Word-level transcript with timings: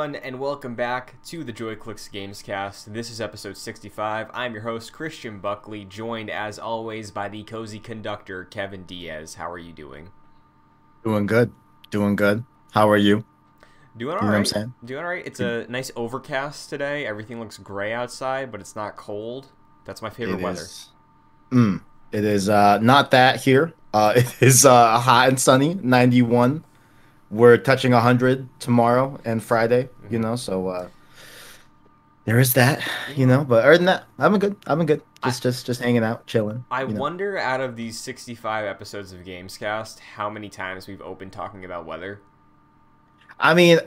everyone, 0.00 0.22
and 0.22 0.38
welcome 0.38 0.76
back 0.76 1.20
to 1.24 1.42
the 1.42 1.52
JoyClicks 1.52 2.08
Gamescast. 2.12 2.84
This 2.84 3.10
is 3.10 3.20
episode 3.20 3.56
65. 3.56 4.28
I'm 4.32 4.52
your 4.52 4.62
host, 4.62 4.92
Christian 4.92 5.40
Buckley, 5.40 5.84
joined 5.84 6.30
as 6.30 6.56
always 6.56 7.10
by 7.10 7.28
the 7.28 7.42
cozy 7.42 7.80
conductor, 7.80 8.44
Kevin 8.44 8.84
Diaz. 8.84 9.34
How 9.34 9.50
are 9.50 9.58
you 9.58 9.72
doing? 9.72 10.10
Doing 11.02 11.26
good. 11.26 11.50
Doing 11.90 12.14
good. 12.14 12.44
How 12.70 12.88
are 12.88 12.96
you? 12.96 13.24
Doing 13.96 14.14
all 14.14 14.20
You 14.22 14.26
know 14.26 14.32
what 14.32 14.36
I'm 14.38 14.44
saying? 14.44 14.74
Doing 14.84 15.02
all 15.02 15.10
right. 15.10 15.26
It's 15.26 15.40
a 15.40 15.66
nice 15.68 15.90
overcast 15.96 16.70
today. 16.70 17.04
Everything 17.04 17.40
looks 17.40 17.58
gray 17.58 17.92
outside, 17.92 18.52
but 18.52 18.60
it's 18.60 18.76
not 18.76 18.94
cold. 18.96 19.48
That's 19.84 20.00
my 20.00 20.10
favorite 20.10 20.38
It 20.38 20.42
weather. 20.44 20.60
is- 20.62 20.90
Mm, 21.50 21.82
it 22.12 22.22
is 22.24 22.48
uh, 22.48 22.78
not 22.78 23.10
that 23.10 23.40
here. 23.40 23.74
Uh, 23.92 24.12
it 24.16 24.32
is 24.40 24.64
uh, 24.64 25.00
hot 25.00 25.28
and 25.30 25.40
sunny, 25.40 25.74
91. 25.74 26.64
We're 27.30 27.58
touching 27.58 27.92
100 27.92 28.48
tomorrow 28.58 29.20
and 29.22 29.42
Friday, 29.42 29.90
Mm-hmm. 30.08 30.14
you 30.14 30.20
know, 30.20 30.36
so 30.36 30.68
uh, 30.68 30.88
there 32.24 32.38
is 32.38 32.54
that, 32.54 32.82
you 33.14 33.26
know. 33.26 33.44
But 33.44 33.64
other 33.64 33.76
than 33.76 33.86
that, 33.86 34.04
I'm 34.18 34.38
good. 34.38 34.56
I'm 34.66 34.84
good. 34.84 35.02
Just, 35.24 35.42
just, 35.42 35.66
just 35.66 35.80
hanging 35.80 36.04
out, 36.04 36.26
chilling. 36.26 36.64
I 36.70 36.82
you 36.82 36.88
know. 36.88 37.00
wonder, 37.00 37.38
out 37.38 37.60
of 37.60 37.74
these 37.76 37.98
65 37.98 38.64
episodes 38.66 39.12
of 39.12 39.20
Gamescast, 39.20 39.98
how 39.98 40.30
many 40.30 40.48
times 40.48 40.86
we've 40.86 41.00
opened 41.02 41.32
talking 41.32 41.64
about 41.64 41.86
weather. 41.86 42.20
I 43.40 43.54
mean, 43.54 43.78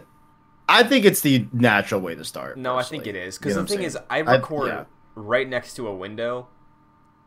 I 0.68 0.84
think 0.84 1.06
it's 1.06 1.22
the 1.22 1.46
natural 1.54 2.02
way 2.02 2.16
to 2.16 2.24
start. 2.26 2.58
No, 2.58 2.78
I 2.78 2.84
think 2.84 3.06
it 3.08 3.16
is 3.16 3.36
is 3.36 3.36
You 3.36 3.40
because 3.40 3.56
know 3.56 3.62
the 3.64 3.68
thing 3.76 3.84
is, 3.84 3.94
saying? 3.94 4.06
I 4.10 4.18
I- 4.18 4.36
record 4.36 4.68
yeah. 4.70 4.84
right 5.16 5.48
next 5.48 5.76
to 5.76 5.88
a 5.88 5.96
window, 5.96 6.48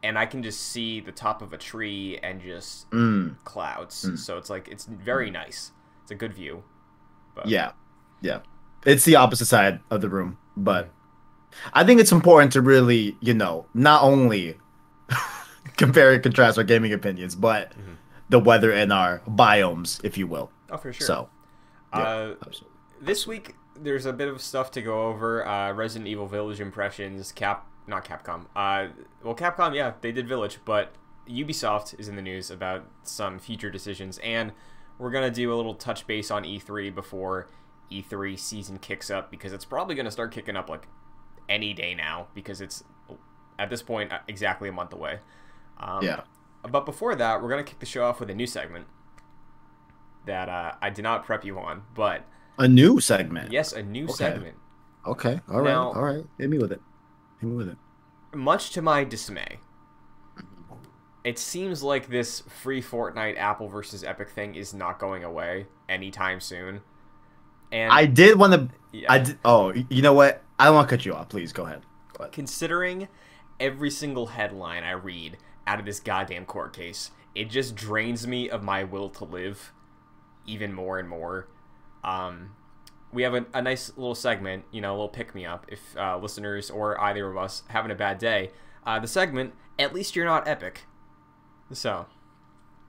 and 0.03 0.19
I 0.19 0.27
can 0.27 0.43
just 0.43 0.61
see 0.61 1.01
the 1.01 1.13
top 1.13 1.43
of 1.43 1.53
a 1.53 1.59
tree 1.59 2.19
and 2.23 2.41
just 2.41 2.91
Mm, 2.91 3.37
clouds. 3.45 4.05
Mm. 4.05 4.19
So 4.19 4.37
it's 4.39 4.51
like 4.51 4.69
it's 4.69 4.85
very 4.87 5.31
nice. 5.31 5.73
It's 6.03 6.11
a 6.11 6.15
good 6.15 6.35
view. 6.35 6.63
But 7.35 7.47
yeah, 7.49 7.73
yeah. 8.21 8.41
It's 8.85 9.05
the 9.05 9.17
opposite 9.17 9.47
side 9.47 9.81
of 9.91 10.01
the 10.01 10.09
room, 10.09 10.39
but 10.57 10.91
I 11.73 11.85
think 11.85 12.01
it's 12.01 12.13
important 12.13 12.53
to 12.53 12.61
really, 12.61 13.17
you 13.21 13.33
know, 13.35 13.67
not 13.75 14.03
only 14.03 14.59
compare 15.77 16.13
and 16.13 16.23
contrast 16.23 16.59
our 16.59 16.65
gaming 16.65 16.93
opinions, 16.93 17.35
but 17.35 17.71
Mhm. 17.73 17.97
the 18.29 18.39
weather 18.39 18.73
in 18.73 18.93
our 18.93 19.21
biomes, 19.29 20.03
if 20.05 20.19
you 20.19 20.27
will. 20.27 20.51
oh 20.71 20.77
for 20.77 20.93
sure. 20.93 21.07
So, 21.07 21.29
yeah, 21.95 22.01
uh, 22.03 22.35
this 23.01 23.27
week 23.27 23.55
there's 23.77 24.07
a 24.07 24.13
bit 24.13 24.29
of 24.29 24.41
stuff 24.41 24.71
to 24.73 24.83
go 24.83 25.09
over. 25.09 25.47
Uh, 25.47 25.73
Resident 25.73 26.09
Evil 26.09 26.27
Village 26.27 26.61
impressions. 26.61 27.33
Cap, 27.33 27.67
not 27.87 28.05
Capcom. 28.05 28.47
Uh, 28.57 28.89
well, 29.23 29.35
Capcom, 29.35 29.75
yeah, 29.75 29.93
they 30.01 30.11
did 30.13 30.27
Village, 30.29 30.59
but 30.65 30.93
Ubisoft 31.29 31.99
is 31.99 32.09
in 32.09 32.17
the 32.17 32.23
news 32.23 32.51
about 32.51 32.85
some 33.03 33.39
future 33.39 33.71
decisions, 33.71 34.19
and 34.19 34.53
we're 34.99 35.11
gonna 35.11 35.31
do 35.31 35.53
a 35.53 35.57
little 35.57 35.75
touch 35.75 36.07
base 36.07 36.31
on 36.31 36.45
E3 36.45 36.91
before 36.95 37.47
E3 37.91 38.39
season 38.39 38.79
kicks 38.79 39.11
up 39.11 39.31
because 39.31 39.53
it's 39.53 39.65
probably 39.65 39.95
gonna 39.95 40.11
start 40.11 40.33
kicking 40.33 40.57
up 40.57 40.69
like 40.69 40.89
any 41.49 41.73
day 41.75 41.95
now 41.95 42.29
because 42.35 42.61
it's 42.61 42.85
at 43.59 43.71
this 43.71 43.83
point 43.83 44.13
uh, 44.13 44.19
exactly 44.29 44.69
a 44.69 44.73
month 44.73 44.93
away. 44.93 45.21
Um, 45.79 46.03
yeah. 46.05 46.23
But 46.69 46.87
before 46.87 47.15
that, 47.15 47.43
we're 47.43 47.51
gonna 47.51 47.63
kick 47.65 47.79
the 47.81 47.87
show 47.87 48.05
off 48.05 48.21
with 48.21 48.31
a 48.31 48.35
new 48.35 48.47
segment 48.47 48.87
that 50.27 50.49
uh, 50.49 50.73
I 50.81 50.91
did 50.91 51.03
not 51.03 51.25
prep 51.25 51.45
you 51.45 51.59
on, 51.59 51.83
but 51.95 52.25
A 52.59 52.67
new 52.67 53.01
segment. 53.01 53.53
yes, 53.53 53.73
a 53.73 53.83
new 53.83 54.05
Okay. 54.05 54.13
segment. 54.15 54.57
Okay. 55.07 55.41
All 55.51 55.61
right. 55.61 55.71
Now- 55.71 55.93
all 55.93 56.03
right. 56.03 56.25
Hit 56.39 56.49
me 56.49 56.59
with 56.59 56.73
it. 56.73 56.81
Hit 57.41 57.51
me 57.51 57.57
with 57.57 57.69
it. 57.69 57.77
Much 58.35 58.71
to 58.71 58.81
my 58.83 59.05
dismay, 59.05 59.59
it 61.23 61.39
seems 61.39 61.83
like 61.83 62.09
this 62.09 62.41
free 62.41 62.83
Fortnite 62.83 63.39
Apple 63.39 63.69
versus 63.69 64.03
Epic 64.03 64.31
thing 64.31 64.55
is 64.55 64.75
not 64.75 64.99
going 64.99 65.23
away 65.25 65.67
anytime 65.89 66.41
soon. 66.41 66.81
And 67.75 67.93
I 67.93 68.07
did 68.07 68.39
want 68.39 68.53
to. 68.53 68.69
yeah, 68.93 69.13
I 69.13 69.19
did. 69.19 69.39
Oh, 69.45 69.73
you 69.73 70.01
know 70.01 70.13
what? 70.13 70.43
I 70.59 70.67
don't 70.67 70.77
want 70.77 70.89
to 70.89 70.97
cut 70.97 71.05
you 71.05 71.13
off. 71.13 71.29
Please 71.29 71.53
go 71.53 71.65
ahead. 71.67 71.83
Go 72.17 72.23
ahead. 72.25 72.33
considering 72.33 73.09
every 73.59 73.91
single 73.91 74.27
headline 74.27 74.85
I 74.85 74.93
read 74.93 75.37
out 75.67 75.81
of 75.81 75.85
this 75.85 75.99
goddamn 75.99 76.45
court 76.47 76.73
case, 76.73 77.11
it 77.35 77.51
just 77.51 77.75
drains 77.75 78.27
me 78.27 78.49
of 78.49 78.63
my 78.63 78.85
will 78.85 79.11
to 79.11 79.25
live 79.25 79.73
even 80.47 80.73
more 80.73 80.99
and 81.01 81.09
more. 81.09 81.49
Um, 82.05 82.55
we 83.13 83.23
have 83.25 83.35
a, 83.35 83.47
a 83.53 83.61
nice 83.63 83.91
little 83.97 84.15
segment, 84.15 84.65
you 84.71 84.81
know, 84.81 84.91
a 84.91 84.95
little 84.95 85.09
pick 85.09 85.35
me 85.35 85.45
up 85.45 85.67
if 85.69 85.81
uh, 85.97 86.17
listeners 86.19 86.71
or 86.71 87.01
either 87.01 87.29
of 87.29 87.37
us 87.37 87.65
having 87.69 87.91
a 87.91 87.95
bad 87.97 88.19
day. 88.19 88.51
Uh, 88.87 89.01
the 89.01 89.09
segment, 89.09 89.55
at 89.79 89.93
least 89.93 90.15
you're 90.15 90.25
not 90.27 90.47
epic. 90.47 90.83
So, 91.73 92.07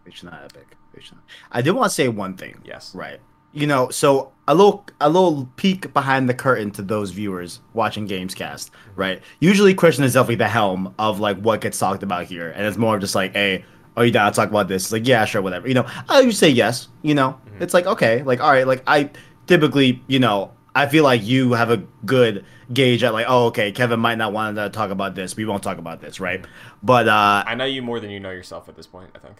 It's 0.06 0.22
not 0.22 0.44
epic. 0.44 0.76
It's 0.94 1.12
not. 1.12 1.24
I 1.52 1.62
did 1.64 1.72
want 1.72 1.90
to 1.90 1.96
say 1.96 2.08
one 2.08 2.36
thing. 2.38 2.62
yes. 2.64 2.94
Right. 2.94 3.20
You 3.56 3.68
know, 3.68 3.90
so 3.90 4.32
a 4.48 4.54
little 4.54 4.86
a 5.00 5.10
little 5.10 5.50
peek 5.56 5.94
behind 5.94 6.30
the 6.30 6.34
curtain 6.34 6.72
to 6.72 6.82
those 6.84 7.12
viewers 7.12 7.62
watching 7.74 8.08
Gamescast, 8.08 8.70
right? 8.96 9.22
Usually 9.40 9.74
Christian 9.74 10.04
is 10.04 10.14
definitely 10.14 10.36
the 10.36 10.50
helm 10.50 10.94
of 11.00 11.20
like 11.22 11.38
what 11.40 11.62
gets 11.62 11.80
talked 11.80 12.04
about 12.04 12.26
here. 12.26 12.52
And 12.52 12.66
it's 12.68 12.78
more 12.78 12.96
of 12.96 13.02
just 13.02 13.16
like, 13.16 13.34
hey, 13.34 13.66
are 13.98 14.06
you 14.06 14.12
down 14.12 14.32
to 14.32 14.36
talk 14.36 14.50
about 14.50 14.68
this? 14.68 14.84
It's 14.84 14.92
like, 14.92 15.08
yeah, 15.08 15.26
sure, 15.26 15.42
whatever. 15.42 15.68
You 15.70 15.74
know, 15.76 15.88
I 16.10 16.18
usually 16.18 16.34
say 16.34 16.50
yes, 16.50 16.90
you 17.02 17.16
know. 17.16 17.40
It's 17.60 17.74
like, 17.74 17.88
okay, 17.88 18.24
like 18.24 18.42
all 18.42 18.52
right, 18.52 18.68
like 18.68 18.84
I 18.88 19.10
typically, 19.48 20.04
you 20.08 20.20
know, 20.20 20.52
I 20.76 20.88
feel 20.88 21.06
like 21.06 21.24
you 21.24 21.54
have 21.54 21.72
a 21.72 21.78
good 22.06 22.46
gauge 22.74 23.04
at 23.06 23.14
like, 23.14 23.28
oh, 23.30 23.46
okay, 23.48 23.72
Kevin 23.72 24.02
might 24.02 24.18
not 24.18 24.34
want 24.34 24.58
to 24.58 24.70
talk 24.70 24.92
about 24.92 25.16
this. 25.16 25.38
We 25.38 25.46
won't 25.46 25.64
talk 25.64 25.78
about 25.78 26.02
this, 26.02 26.20
right? 26.20 26.46
But 26.84 27.08
uh 27.08 27.46
I 27.48 27.56
know 27.56 27.66
you 27.66 27.82
more 27.82 28.02
than 28.02 28.10
you 28.12 28.20
know 28.20 28.32
yourself 28.32 28.68
at 28.68 28.76
this 28.76 28.86
point, 28.88 29.12
I 29.16 29.20
think. 29.20 29.38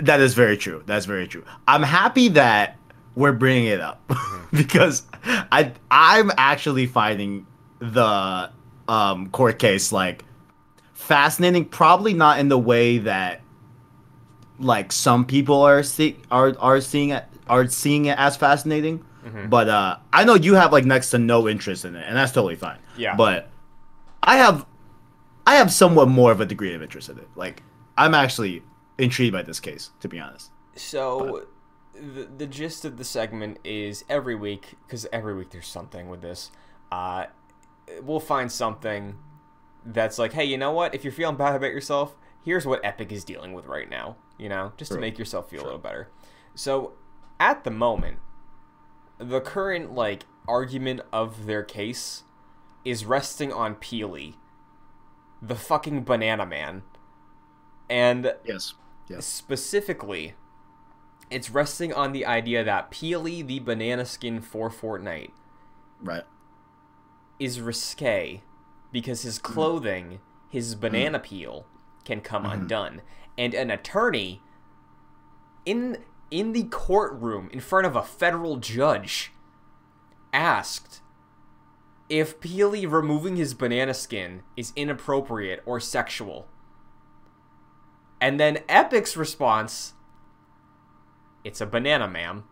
that 0.00 0.20
is 0.20 0.34
very 0.34 0.56
true. 0.56 0.82
That's 0.86 1.06
very 1.06 1.28
true. 1.28 1.44
I'm 1.68 1.84
happy 1.84 2.28
that 2.30 2.76
we're 3.16 3.32
bringing 3.32 3.64
it 3.66 3.80
up 3.80 4.00
because 4.52 5.02
I 5.24 5.72
I'm 5.90 6.30
actually 6.36 6.86
finding 6.86 7.46
the 7.80 8.50
um, 8.86 9.30
court 9.30 9.58
case 9.58 9.90
like 9.90 10.24
fascinating. 10.92 11.64
Probably 11.64 12.14
not 12.14 12.38
in 12.38 12.48
the 12.48 12.58
way 12.58 12.98
that 12.98 13.40
like 14.58 14.92
some 14.92 15.24
people 15.24 15.62
are 15.62 15.82
see 15.82 16.18
are 16.30 16.54
are 16.60 16.80
seeing 16.80 17.10
it 17.10 17.24
are 17.48 17.66
seeing 17.66 18.04
it 18.04 18.18
as 18.18 18.36
fascinating. 18.36 19.04
Mhm. 19.26 19.50
But 19.50 19.68
uh, 19.68 19.96
I 20.12 20.24
know 20.24 20.34
you 20.34 20.54
have 20.54 20.72
like 20.72 20.84
next 20.84 21.10
to 21.10 21.18
no 21.18 21.48
interest 21.48 21.84
in 21.84 21.96
it, 21.96 22.04
and 22.06 22.16
that's 22.16 22.32
totally 22.32 22.54
fine. 22.54 22.78
Yeah. 22.96 23.16
But 23.16 23.48
I 24.22 24.36
have 24.36 24.64
I 25.46 25.56
have 25.56 25.72
somewhat 25.72 26.08
more 26.08 26.30
of 26.32 26.40
a 26.40 26.46
degree 26.46 26.74
of 26.74 26.82
interest 26.82 27.08
in 27.08 27.18
it. 27.18 27.28
Like 27.34 27.62
I'm 27.96 28.14
actually 28.14 28.62
intrigued 28.98 29.32
by 29.32 29.42
this 29.42 29.58
case, 29.58 29.90
to 30.00 30.08
be 30.08 30.20
honest. 30.20 30.50
So, 30.76 31.46
the, 32.00 32.24
the 32.24 32.46
gist 32.46 32.84
of 32.84 32.96
the 32.96 33.04
segment 33.04 33.58
is 33.64 34.04
every 34.08 34.34
week, 34.34 34.74
because 34.86 35.06
every 35.12 35.34
week 35.34 35.50
there's 35.50 35.66
something 35.68 36.08
with 36.08 36.22
this, 36.22 36.50
uh, 36.92 37.26
we'll 38.02 38.20
find 38.20 38.50
something 38.50 39.16
that's 39.84 40.18
like, 40.18 40.32
hey, 40.32 40.44
you 40.44 40.58
know 40.58 40.72
what? 40.72 40.94
If 40.94 41.04
you're 41.04 41.12
feeling 41.12 41.36
bad 41.36 41.54
about 41.54 41.70
yourself, 41.70 42.16
here's 42.44 42.66
what 42.66 42.84
Epic 42.84 43.12
is 43.12 43.24
dealing 43.24 43.52
with 43.52 43.66
right 43.66 43.88
now, 43.88 44.16
you 44.38 44.48
know, 44.48 44.72
just 44.76 44.92
to 44.92 44.98
make 44.98 45.18
yourself 45.18 45.50
feel 45.50 45.62
a 45.62 45.64
little 45.64 45.78
better. 45.78 46.10
So, 46.54 46.92
at 47.38 47.64
the 47.64 47.70
moment, 47.70 48.18
the 49.18 49.40
current, 49.40 49.94
like, 49.94 50.24
argument 50.48 51.00
of 51.12 51.46
their 51.46 51.62
case 51.62 52.22
is 52.84 53.04
resting 53.04 53.52
on 53.52 53.74
Peely, 53.76 54.34
the 55.42 55.56
fucking 55.56 56.04
banana 56.04 56.46
man. 56.46 56.82
And 57.88 58.34
Yes. 58.44 58.74
Yes. 59.08 59.26
specifically, 59.26 60.34
it's 61.30 61.50
resting 61.50 61.92
on 61.92 62.12
the 62.12 62.24
idea 62.26 62.62
that 62.64 62.90
Peely, 62.90 63.46
the 63.46 63.58
banana 63.60 64.04
skin 64.04 64.40
for 64.40 64.70
Fortnite, 64.70 65.32
Right. 66.00 66.24
is 67.38 67.60
risque 67.60 68.42
because 68.92 69.22
his 69.22 69.38
clothing, 69.38 70.20
his 70.48 70.74
banana 70.74 71.18
peel, 71.18 71.66
can 72.04 72.20
come 72.20 72.44
Mhm. 72.44 72.52
undone. 72.52 73.02
And 73.36 73.54
an 73.54 73.70
attorney 73.70 74.42
in 75.64 76.04
in 76.28 76.52
the 76.52 76.64
courtroom 76.64 77.48
in 77.52 77.60
front 77.60 77.86
of 77.86 77.94
a 77.94 78.02
federal 78.02 78.56
judge 78.56 79.32
asked 80.32 81.00
if 82.08 82.40
Peely 82.40 82.84
removing 82.90 83.36
his 83.36 83.54
banana 83.54 83.94
skin 83.94 84.42
is 84.56 84.72
inappropriate 84.74 85.62
or 85.64 85.78
sexual. 85.78 86.48
And 88.20 88.40
then 88.40 88.56
Epic's 88.68 89.16
response 89.16 89.94
It's 91.46 91.60
a 91.60 91.66
banana, 91.66 92.08
ma'am. 92.08 92.44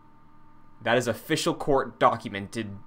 That 0.81 0.97
is 0.97 1.07
official 1.07 1.53
court 1.53 1.99
documented 1.99 2.77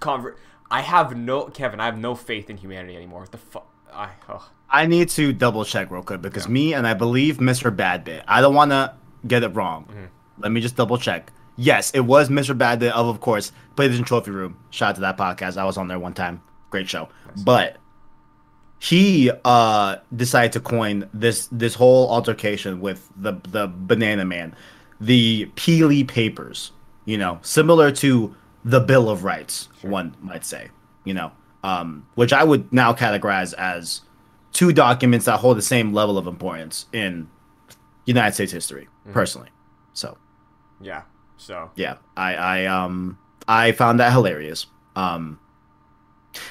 conver- 0.00 0.36
I 0.70 0.82
have 0.82 1.16
no 1.16 1.46
Kevin, 1.46 1.80
I 1.80 1.86
have 1.86 1.98
no 1.98 2.14
faith 2.14 2.50
in 2.50 2.56
humanity 2.58 2.94
anymore. 2.96 3.20
What 3.20 3.32
the 3.32 3.38
fuck 3.38 3.66
I 3.92 4.10
ugh. 4.28 4.42
I 4.70 4.84
need 4.86 5.08
to 5.10 5.32
double 5.32 5.64
check 5.64 5.90
real 5.90 6.02
quick 6.02 6.20
because 6.20 6.44
Yeah. 6.46 6.52
me 6.52 6.74
and 6.74 6.86
I 6.86 6.92
believe 6.94 7.38
Mr. 7.38 7.74
Badbit. 7.74 8.22
I 8.28 8.42
don't 8.42 8.54
want 8.54 8.70
to 8.72 8.92
get 9.26 9.42
it 9.42 9.48
wrong. 9.54 9.86
Mhm. 9.90 10.08
Let 10.42 10.52
me 10.52 10.60
just 10.60 10.76
double 10.76 10.98
check. 10.98 11.32
Yes, 11.56 11.90
it 11.92 12.00
was 12.00 12.28
Mr. 12.28 12.56
Badbit 12.56 12.90
of, 12.90 13.06
of 13.08 13.20
course, 13.20 13.50
Players 13.76 13.98
in 13.98 14.04
Trophy 14.04 14.30
Room. 14.30 14.56
Shout 14.70 14.90
out 14.90 14.94
to 14.96 15.00
that 15.00 15.16
podcast. 15.16 15.56
I 15.56 15.64
was 15.64 15.78
on 15.78 15.88
there 15.88 15.98
one 15.98 16.12
time. 16.12 16.42
Great 16.70 16.88
show. 16.88 17.08
But 17.44 17.78
he 18.78 19.30
uh 19.44 19.96
decided 20.14 20.52
to 20.52 20.60
coin 20.60 21.08
this 21.12 21.48
this 21.50 21.74
whole 21.74 22.10
altercation 22.10 22.80
with 22.80 23.10
the 23.16 23.32
the 23.48 23.66
banana 23.74 24.24
man 24.24 24.54
the 25.00 25.50
peely 25.54 26.06
papers 26.06 26.72
you 27.04 27.16
know 27.16 27.38
similar 27.42 27.90
to 27.92 28.34
the 28.64 28.80
Bill 28.80 29.08
of 29.08 29.24
Rights, 29.24 29.68
one 29.82 30.14
might 30.20 30.44
say, 30.44 30.68
you 31.04 31.14
know, 31.14 31.32
um, 31.64 32.06
which 32.16 32.32
I 32.32 32.44
would 32.44 32.70
now 32.72 32.92
categorize 32.92 33.54
as 33.54 34.02
two 34.52 34.72
documents 34.72 35.26
that 35.26 35.40
hold 35.40 35.56
the 35.56 35.62
same 35.62 35.92
level 35.92 36.18
of 36.18 36.26
importance 36.26 36.86
in 36.92 37.28
United 38.04 38.34
States 38.34 38.52
history, 38.52 38.88
personally. 39.12 39.48
So 39.92 40.18
Yeah. 40.80 41.02
So 41.36 41.70
yeah, 41.76 41.96
I 42.16 42.34
I 42.34 42.66
um 42.66 43.18
I 43.46 43.72
found 43.72 44.00
that 44.00 44.12
hilarious. 44.12 44.66
Um, 44.96 45.38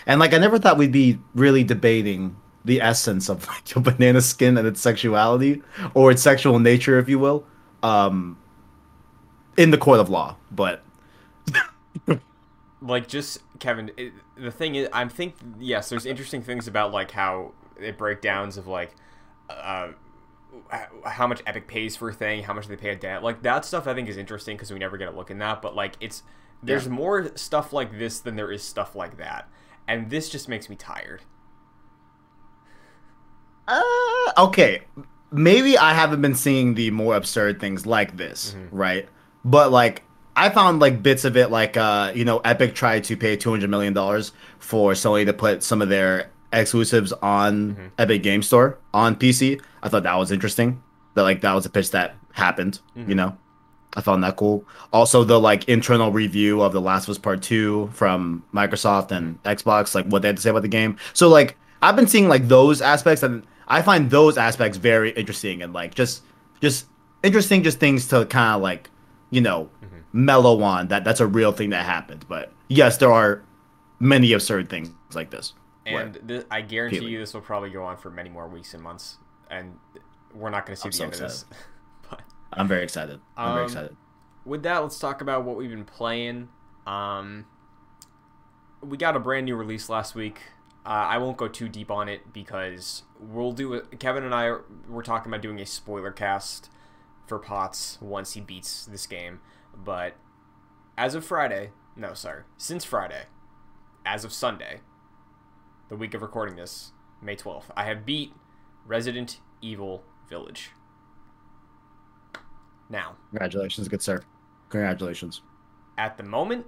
and 0.06 0.20
like 0.20 0.34
I 0.34 0.38
never 0.38 0.58
thought 0.58 0.78
we'd 0.78 0.92
be 0.92 1.20
really 1.36 1.64
debating 1.64 2.36
the 2.66 2.82
essence 2.82 3.30
of 3.30 3.48
like 3.50 3.76
your 3.76 3.84
banana 3.84 4.22
skin 4.22 4.58
and 4.58 4.68
its 4.68 4.82
sexuality 4.82 5.62
or 5.94 6.12
its 6.12 6.22
sexual 6.22 6.58
nature, 6.60 6.98
if 6.98 7.10
you 7.10 7.20
will, 7.20 7.46
um, 7.84 8.38
in 9.58 9.72
the 9.72 9.78
court 9.78 10.00
of 10.00 10.10
law. 10.10 10.38
But 10.52 10.84
like 12.82 13.08
just 13.08 13.40
Kevin, 13.60 13.92
it, 13.98 14.14
the 14.36 14.52
thing 14.52 14.76
is, 14.76 14.88
I'm 14.94 15.10
think 15.10 15.36
yes, 15.60 15.90
there's 15.90 16.06
interesting 16.06 16.42
things 16.42 16.68
about 16.68 16.92
like 16.92 17.12
how 17.12 17.54
it 17.80 17.98
breakdowns 17.98 18.58
of 18.58 18.68
like 18.68 18.96
uh 19.50 19.90
how 21.06 21.28
much 21.28 21.42
Epic 21.46 21.68
pays 21.68 21.96
for 21.96 22.10
a 22.10 22.14
thing, 22.14 22.44
how 22.44 22.54
much 22.54 22.68
they 22.68 22.76
pay 22.76 22.90
a 22.90 22.96
debt. 22.96 23.24
Like 23.24 23.42
that 23.44 23.66
stuff 23.66 23.88
I 23.88 23.94
think 23.94 24.10
is 24.10 24.18
interesting 24.18 24.58
because 24.58 24.72
we 24.72 24.80
never 24.80 24.98
get 24.98 25.08
a 25.08 25.12
look 25.12 25.32
in 25.32 25.40
that. 25.40 25.62
But 25.62 25.76
like 25.76 25.96
it's 26.00 26.24
there's 26.64 26.88
Yeah. 26.88 26.94
more 26.94 27.36
stuff 27.38 27.74
like 27.74 27.98
this 27.98 28.20
than 28.20 28.36
there 28.36 28.52
is 28.52 28.64
stuff 28.64 28.96
like 28.96 29.18
that, 29.18 29.50
and 29.88 30.10
this 30.10 30.30
just 30.30 30.50
makes 30.50 30.70
me 30.70 30.76
tired. 30.76 31.24
uh, 33.68 34.32
okay, 34.38 34.82
maybe 35.32 35.78
I 35.78 35.94
haven't 35.94 36.22
been 36.22 36.36
seeing 36.36 36.74
the 36.74 36.92
more 36.92 37.16
absurd 37.16 37.60
things 37.60 37.86
like 37.86 38.18
this, 38.18 38.56
mm-hmm. 38.56 38.76
right? 38.76 39.10
But 39.44 39.72
like 39.72 40.04
I 40.36 40.50
found 40.50 40.80
like 40.80 41.02
bits 41.02 41.26
of 41.26 41.36
it, 41.38 41.52
like 41.52 41.78
uh, 41.78 42.12
you 42.16 42.26
know, 42.26 42.40
Epic 42.40 42.76
tried 42.76 43.04
to 43.06 43.18
pay 43.18 43.36
two 43.36 43.50
hundred 43.50 43.70
million 43.70 43.94
dollars 43.94 44.34
for 44.60 44.94
Sony 44.94 45.26
to 45.26 45.34
put 45.34 45.64
some 45.64 45.82
of 45.82 45.90
their 45.90 46.30
exclusives 46.54 47.12
on 47.14 47.76
mm-hmm. 47.76 47.88
Epic 47.98 48.24
Game 48.24 48.42
Store 48.42 48.78
on 48.94 49.16
PC. 49.16 49.62
I 49.84 49.90
thought 49.90 50.04
that 50.04 50.16
was 50.16 50.32
interesting. 50.32 50.82
That 51.16 51.24
like 51.24 51.42
that 51.42 51.54
was 51.54 51.66
a 51.66 51.70
pitch 51.70 51.92
that 51.92 52.16
happened. 52.34 52.80
You 52.96 53.02
mm-hmm. 53.02 53.14
know, 53.14 53.38
I 53.96 54.02
found 54.02 54.24
that 54.24 54.36
cool. 54.36 54.64
Also, 54.94 55.24
the 55.24 55.40
like 55.40 55.68
internal 55.68 56.12
review 56.12 56.62
of 56.62 56.72
The 56.72 56.82
Last 56.82 57.06
of 57.06 57.10
Us 57.10 57.18
Part 57.18 57.42
Two 57.42 57.90
from 57.94 58.44
Microsoft 58.54 59.12
and 59.12 59.42
Xbox, 59.44 59.96
like 59.96 60.06
what 60.06 60.22
they 60.22 60.28
had 60.28 60.38
to 60.38 60.42
say 60.42 60.52
about 60.52 60.62
the 60.62 60.68
game. 60.68 60.98
So 61.14 61.30
like 61.30 61.58
I've 61.82 61.96
been 61.96 62.08
seeing 62.08 62.28
like 62.28 62.48
those 62.48 62.82
aspects, 62.82 63.24
and 63.24 63.44
I 63.68 63.82
find 63.82 64.10
those 64.10 64.38
aspects 64.38 64.78
very 64.78 65.12
interesting 65.12 65.62
and 65.62 65.74
like 65.74 65.94
just 65.96 66.24
just 66.62 66.86
interesting, 67.24 67.64
just 67.64 67.80
things 67.80 68.08
to 68.10 68.26
kind 68.26 68.56
of 68.56 68.62
like 68.62 68.90
you 69.30 69.42
know 69.42 69.70
mellow 70.14 70.62
on. 70.62 70.88
That 70.88 71.04
that's 71.04 71.20
a 71.20 71.28
real 71.28 71.52
thing 71.52 71.72
that 71.72 71.86
happened. 71.86 72.26
But 72.28 72.52
yes, 72.70 72.98
there 72.98 73.12
are 73.12 73.44
many 74.00 74.34
absurd 74.34 74.70
things 74.70 74.90
like 75.14 75.30
this. 75.32 75.54
And 75.86 76.20
th- 76.28 76.46
I 76.52 76.62
guarantee 76.62 77.06
you 77.06 77.20
this 77.20 77.34
will 77.34 77.42
probably 77.42 77.70
go 77.70 77.84
on 77.84 77.98
for 77.98 78.10
many 78.10 78.30
more 78.30 78.48
weeks 78.48 78.74
and 78.74 78.84
months, 78.84 79.18
and 79.50 79.78
we're 80.34 80.50
not 80.50 80.66
going 80.66 80.76
to 80.76 80.82
see 80.82 80.88
I'm 80.88 80.92
the 80.92 80.98
so 80.98 81.04
end 81.06 81.14
of 81.14 81.20
this. 81.20 81.46
but 82.10 82.22
I'm 82.54 82.68
very 82.68 82.84
excited. 82.84 83.22
I'm 83.38 83.54
very 83.54 83.62
Um, 83.66 83.72
excited. 83.72 83.98
with 84.44 84.64
that, 84.64 84.80
let's 84.80 85.00
talk 85.00 85.22
about 85.22 85.46
what 85.46 85.56
we've 85.56 85.70
been 85.70 85.86
playing. 85.86 86.50
Um, 86.86 87.46
we 88.82 88.98
got 88.98 89.16
a 89.16 89.20
brand 89.20 89.46
new 89.46 89.56
release 89.56 89.88
last 89.90 90.14
week. 90.14 90.42
Uh, 90.88 90.92
I 90.92 91.18
won't 91.18 91.36
go 91.36 91.50
too 91.50 91.68
deep 91.68 91.92
on 91.92 92.08
it 92.08 92.32
because 92.32 93.04
we'll 93.20 93.52
do 93.52 93.74
it. 93.74 94.00
Kevin 94.00 94.24
and 94.24 94.34
I 94.34 94.56
were 94.88 95.04
talking 95.04 95.30
about 95.30 95.42
doing 95.42 95.60
a 95.60 95.66
spoiler 95.66 96.12
cast 96.12 96.70
for 97.26 97.38
Potts 97.40 97.98
once 98.00 98.34
he 98.34 98.40
beats 98.40 98.86
this 98.86 99.06
game. 99.06 99.42
But 99.76 100.14
as 100.98 101.14
of 101.14 101.26
Friday, 101.26 101.72
no, 101.98 102.14
sorry, 102.14 102.44
since 102.56 102.86
Friday, 102.86 103.24
as 104.06 104.24
of 104.24 104.32
Sunday, 104.32 104.80
the 105.90 105.98
week 105.98 106.14
of 106.14 106.22
recording 106.22 106.56
this, 106.56 106.94
May 107.22 107.36
12th, 107.36 107.66
I 107.76 107.84
have 107.84 108.06
beat 108.06 108.32
Resident 108.86 109.42
Evil 109.62 110.04
Village. 110.30 110.72
Now, 112.90 113.18
Congratulations, 113.32 113.90
good 113.90 114.02
sir. 114.02 114.22
Congratulations. 114.70 115.42
at 115.98 116.16
the 116.18 116.24
moment, 116.24 116.66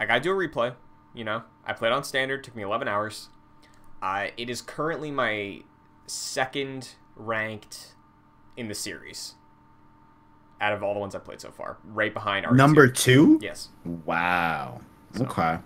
I 0.00 0.06
gotta 0.06 0.20
do 0.20 0.32
a 0.32 0.34
replay. 0.34 0.74
You 1.14 1.24
know, 1.24 1.42
I 1.64 1.72
played 1.72 1.92
on 1.92 2.04
standard, 2.04 2.44
took 2.44 2.54
me 2.54 2.62
11 2.62 2.86
hours. 2.88 3.28
Uh, 4.00 4.28
it 4.36 4.48
is 4.48 4.62
currently 4.62 5.10
my 5.10 5.60
second 6.06 6.90
ranked 7.16 7.94
in 8.56 8.68
the 8.68 8.74
series 8.74 9.34
out 10.60 10.72
of 10.72 10.82
all 10.82 10.92
the 10.94 11.00
ones 11.00 11.14
I've 11.14 11.24
played 11.24 11.40
so 11.40 11.50
far, 11.50 11.78
right 11.84 12.12
behind 12.12 12.44
RE2. 12.46 12.54
Number 12.56 12.86
two. 12.88 13.38
Yes. 13.42 13.68
Wow. 13.84 14.82
Okay. 15.18 15.58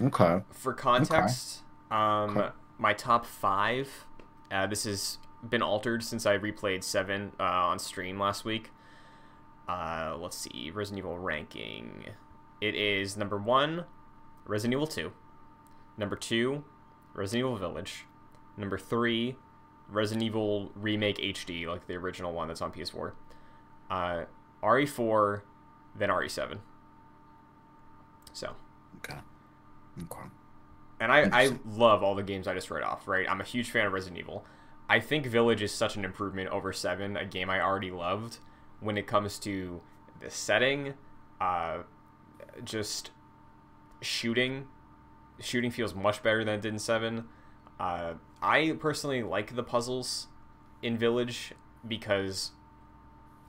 Okay. 0.00 0.40
For 0.50 0.72
context, 0.72 1.60
um, 1.90 2.36
Okay. 2.38 2.48
my 2.78 2.92
top 2.94 3.26
five. 3.26 4.06
Uh, 4.50 4.66
this 4.66 4.84
has 4.84 5.18
been 5.48 5.62
altered 5.62 6.02
since 6.04 6.24
I 6.24 6.38
replayed 6.38 6.84
seven 6.84 7.32
uh, 7.40 7.42
on 7.42 7.78
stream 7.78 8.18
last 8.18 8.44
week. 8.44 8.70
Uh, 9.68 10.16
let's 10.18 10.36
see, 10.36 10.70
Resident 10.72 10.98
Evil 11.00 11.18
ranking. 11.18 12.04
It 12.60 12.74
is 12.76 13.16
number 13.16 13.38
one, 13.38 13.84
Resident 14.46 14.74
Evil 14.74 14.86
Two. 14.86 15.12
Number 15.96 16.16
two, 16.16 16.64
Resident 17.14 17.46
Evil 17.46 17.56
Village. 17.56 18.06
Number 18.56 18.78
three, 18.78 19.36
Resident 19.88 20.24
Evil 20.24 20.72
Remake 20.74 21.18
HD, 21.18 21.66
like 21.66 21.86
the 21.86 21.94
original 21.94 22.32
one 22.32 22.48
that's 22.48 22.62
on 22.62 22.72
PS4. 22.72 23.12
Uh, 23.90 24.24
RE4, 24.62 25.42
then 25.96 26.08
RE7. 26.08 26.58
So. 28.32 28.54
Okay. 28.98 29.18
Okay. 30.02 30.28
And 31.00 31.12
I, 31.12 31.28
I 31.32 31.58
love 31.66 32.02
all 32.02 32.14
the 32.14 32.22
games 32.22 32.46
I 32.46 32.54
just 32.54 32.70
read 32.70 32.82
off, 32.82 33.08
right? 33.08 33.28
I'm 33.28 33.40
a 33.40 33.44
huge 33.44 33.70
fan 33.70 33.86
of 33.86 33.92
Resident 33.92 34.18
Evil. 34.20 34.46
I 34.88 35.00
think 35.00 35.26
Village 35.26 35.62
is 35.62 35.72
such 35.72 35.96
an 35.96 36.04
improvement 36.04 36.50
over 36.50 36.72
7, 36.72 37.16
a 37.16 37.24
game 37.24 37.50
I 37.50 37.60
already 37.60 37.90
loved, 37.90 38.38
when 38.80 38.96
it 38.96 39.06
comes 39.06 39.38
to 39.40 39.80
the 40.20 40.30
setting, 40.30 40.94
uh, 41.40 41.78
just 42.64 43.10
shooting. 44.02 44.66
Shooting 45.40 45.70
feels 45.70 45.94
much 45.94 46.22
better 46.22 46.44
than 46.44 46.54
it 46.54 46.62
did 46.62 46.72
in 46.74 46.78
7. 46.78 47.24
Uh, 47.80 48.14
I 48.42 48.76
personally 48.78 49.22
like 49.22 49.56
the 49.56 49.62
puzzles 49.62 50.28
in 50.82 50.96
Village 50.98 51.52
because 51.86 52.52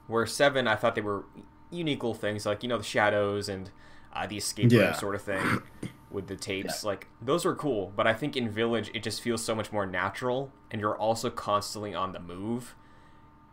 where 0.07 0.25
7, 0.25 0.67
I 0.67 0.75
thought 0.75 0.95
they 0.95 1.01
were 1.01 1.25
unique 1.71 2.03
little 2.03 2.13
things, 2.13 2.45
like, 2.45 2.63
you 2.63 2.69
know, 2.69 2.77
the 2.77 2.83
shadows 2.83 3.49
and 3.49 3.69
uh, 4.13 4.27
the 4.27 4.37
escape 4.37 4.71
room 4.71 4.79
Yeah. 4.81 4.91
sort 4.93 5.15
of 5.15 5.21
thing 5.21 5.61
with 6.11 6.27
the 6.27 6.35
tapes. 6.35 6.83
Like 6.83 7.07
those 7.21 7.45
were 7.45 7.55
cool, 7.55 7.91
but 7.95 8.05
I 8.07 8.13
think 8.13 8.35
in 8.37 8.49
Village 8.49 8.91
it 8.93 9.03
just 9.03 9.21
feels 9.21 9.43
so 9.43 9.55
much 9.55 9.71
more 9.71 9.85
natural, 9.85 10.51
and 10.71 10.79
you're 10.81 10.97
also 10.97 11.29
constantly 11.29 11.93
on 11.95 12.11
the 12.11 12.19
move 12.19 12.75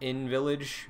in 0.00 0.28
Village 0.28 0.88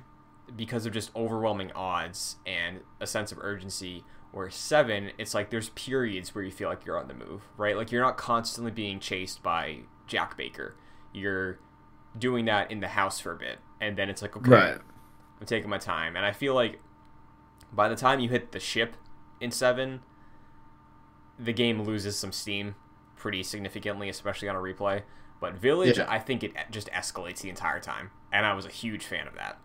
because 0.55 0.85
of 0.85 0.91
just 0.93 1.15
overwhelming 1.15 1.71
odds 1.73 2.35
and 2.45 2.81
a 2.99 3.07
sense 3.07 3.31
of 3.31 3.39
urgency. 3.39 4.03
Where 4.31 4.49
seven, 4.49 5.11
it's 5.17 5.33
like 5.33 5.49
there's 5.49 5.69
periods 5.69 6.33
where 6.33 6.43
you 6.43 6.51
feel 6.51 6.69
like 6.69 6.85
you're 6.85 6.97
on 6.97 7.07
the 7.09 7.13
move, 7.13 7.41
right? 7.57 7.75
Like 7.75 7.91
you're 7.91 8.01
not 8.01 8.17
constantly 8.17 8.71
being 8.71 8.99
chased 8.99 9.43
by 9.43 9.79
Jack 10.07 10.37
Baker. 10.37 10.75
You're 11.13 11.59
doing 12.17 12.45
that 12.45 12.71
in 12.71 12.79
the 12.79 12.87
house 12.87 13.19
for 13.19 13.33
a 13.33 13.37
bit, 13.37 13.59
and 13.81 13.97
then 13.97 14.09
it's 14.09 14.21
like 14.21 14.35
okay, 14.37 14.49
Right. 14.49 14.77
I'm 15.39 15.45
taking 15.45 15.69
my 15.69 15.77
time, 15.77 16.15
and 16.15 16.25
I 16.25 16.31
feel 16.31 16.53
like 16.55 16.79
by 17.73 17.89
the 17.89 17.95
time 17.95 18.19
you 18.21 18.29
hit 18.29 18.51
the 18.53 18.59
ship 18.59 18.95
in 19.41 19.51
seven, 19.51 20.01
the 21.37 21.53
game 21.53 21.81
loses 21.81 22.17
some 22.17 22.31
steam 22.31 22.75
pretty 23.15 23.43
significantly, 23.43 24.07
especially 24.09 24.47
on 24.47 24.55
a 24.55 24.59
replay. 24.59 25.03
But 25.39 25.55
Village, 25.55 25.97
Yeah. 25.97 26.05
I 26.07 26.19
think 26.19 26.43
it 26.43 26.53
just 26.69 26.89
escalates 26.91 27.39
the 27.41 27.49
entire 27.49 27.79
time, 27.79 28.11
and 28.31 28.45
I 28.45 28.53
was 28.53 28.65
a 28.65 28.69
huge 28.69 29.05
fan 29.05 29.27
of 29.27 29.33
that. 29.35 29.59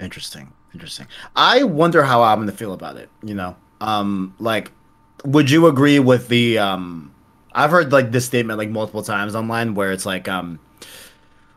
Interesting. 0.00 0.52
Interesting. 0.74 1.06
I 1.34 1.62
wonder 1.62 2.02
how 2.02 2.22
I'm 2.22 2.40
gonna 2.40 2.52
feel 2.52 2.72
about 2.72 2.96
it. 2.96 3.08
You 3.22 3.34
know, 3.34 3.56
um, 3.80 4.34
like, 4.38 4.72
would 5.24 5.50
you 5.50 5.66
agree 5.66 5.98
with 5.98 6.28
the? 6.28 6.58
Um, 6.58 7.12
I've 7.52 7.70
heard 7.70 7.92
like 7.92 8.12
this 8.12 8.26
statement 8.26 8.58
like 8.58 8.68
multiple 8.68 9.02
times 9.02 9.34
online 9.34 9.74
where 9.74 9.90
it's 9.92 10.04
like, 10.04 10.28
um, 10.28 10.58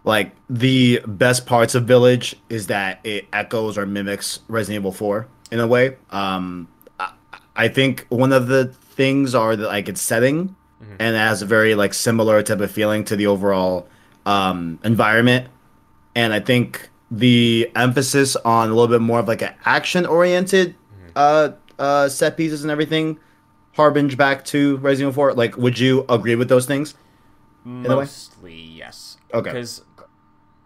like 0.05 0.31
the 0.49 1.01
best 1.05 1.45
parts 1.45 1.75
of 1.75 1.83
Village 1.83 2.35
is 2.49 2.67
that 2.67 3.01
it 3.03 3.27
echoes 3.33 3.77
or 3.77 3.85
mimics 3.85 4.39
Resident 4.47 4.81
Evil 4.81 4.93
Four 4.93 5.27
in 5.51 5.59
a 5.59 5.67
way. 5.67 5.97
Um, 6.11 6.69
I, 6.99 7.11
I 7.55 7.67
think 7.67 8.05
one 8.07 8.31
of 8.31 8.47
the 8.47 8.67
things 8.67 9.35
are 9.35 9.55
that 9.55 9.67
like 9.67 9.89
its 9.89 10.01
setting 10.01 10.55
and 10.99 11.15
it 11.15 11.19
has 11.19 11.41
a 11.41 11.45
very 11.45 11.75
like 11.75 11.93
similar 11.93 12.41
type 12.41 12.61
of 12.61 12.71
feeling 12.71 13.03
to 13.05 13.15
the 13.15 13.27
overall 13.27 13.87
um, 14.25 14.79
environment 14.83 15.47
and 16.15 16.33
I 16.33 16.39
think 16.39 16.88
the 17.11 17.71
emphasis 17.75 18.35
on 18.37 18.69
a 18.69 18.73
little 18.73 18.87
bit 18.87 19.01
more 19.01 19.19
of 19.19 19.27
like 19.27 19.41
an 19.41 19.53
action 19.65 20.05
oriented 20.05 20.75
uh 21.15 21.49
uh 21.79 22.07
set 22.07 22.37
pieces 22.37 22.61
and 22.63 22.69
everything 22.69 23.17
harbinge 23.75 24.15
back 24.15 24.45
to 24.45 24.77
Resident 24.77 25.13
Evil 25.13 25.31
4 25.31 25.33
like 25.33 25.57
would 25.57 25.79
you 25.79 26.05
agree 26.09 26.35
with 26.35 26.49
those 26.49 26.65
things? 26.65 26.93
Mostly, 27.63 28.55
yes. 28.55 29.17
Okay. 29.33 29.51
Because 29.51 29.83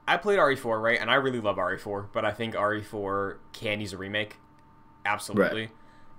I 0.08 0.18
played 0.18 0.40
RE4, 0.40 0.82
right? 0.82 1.00
And 1.00 1.10
I 1.10 1.16
really 1.16 1.40
love 1.40 1.58
RE4, 1.58 2.08
but 2.14 2.26
I 2.26 2.32
think 2.32 2.56
RE4 2.56 3.38
can 3.52 3.82
use 3.82 3.94
a 3.94 3.98
remake. 3.98 4.38
Absolutely. 5.06 5.70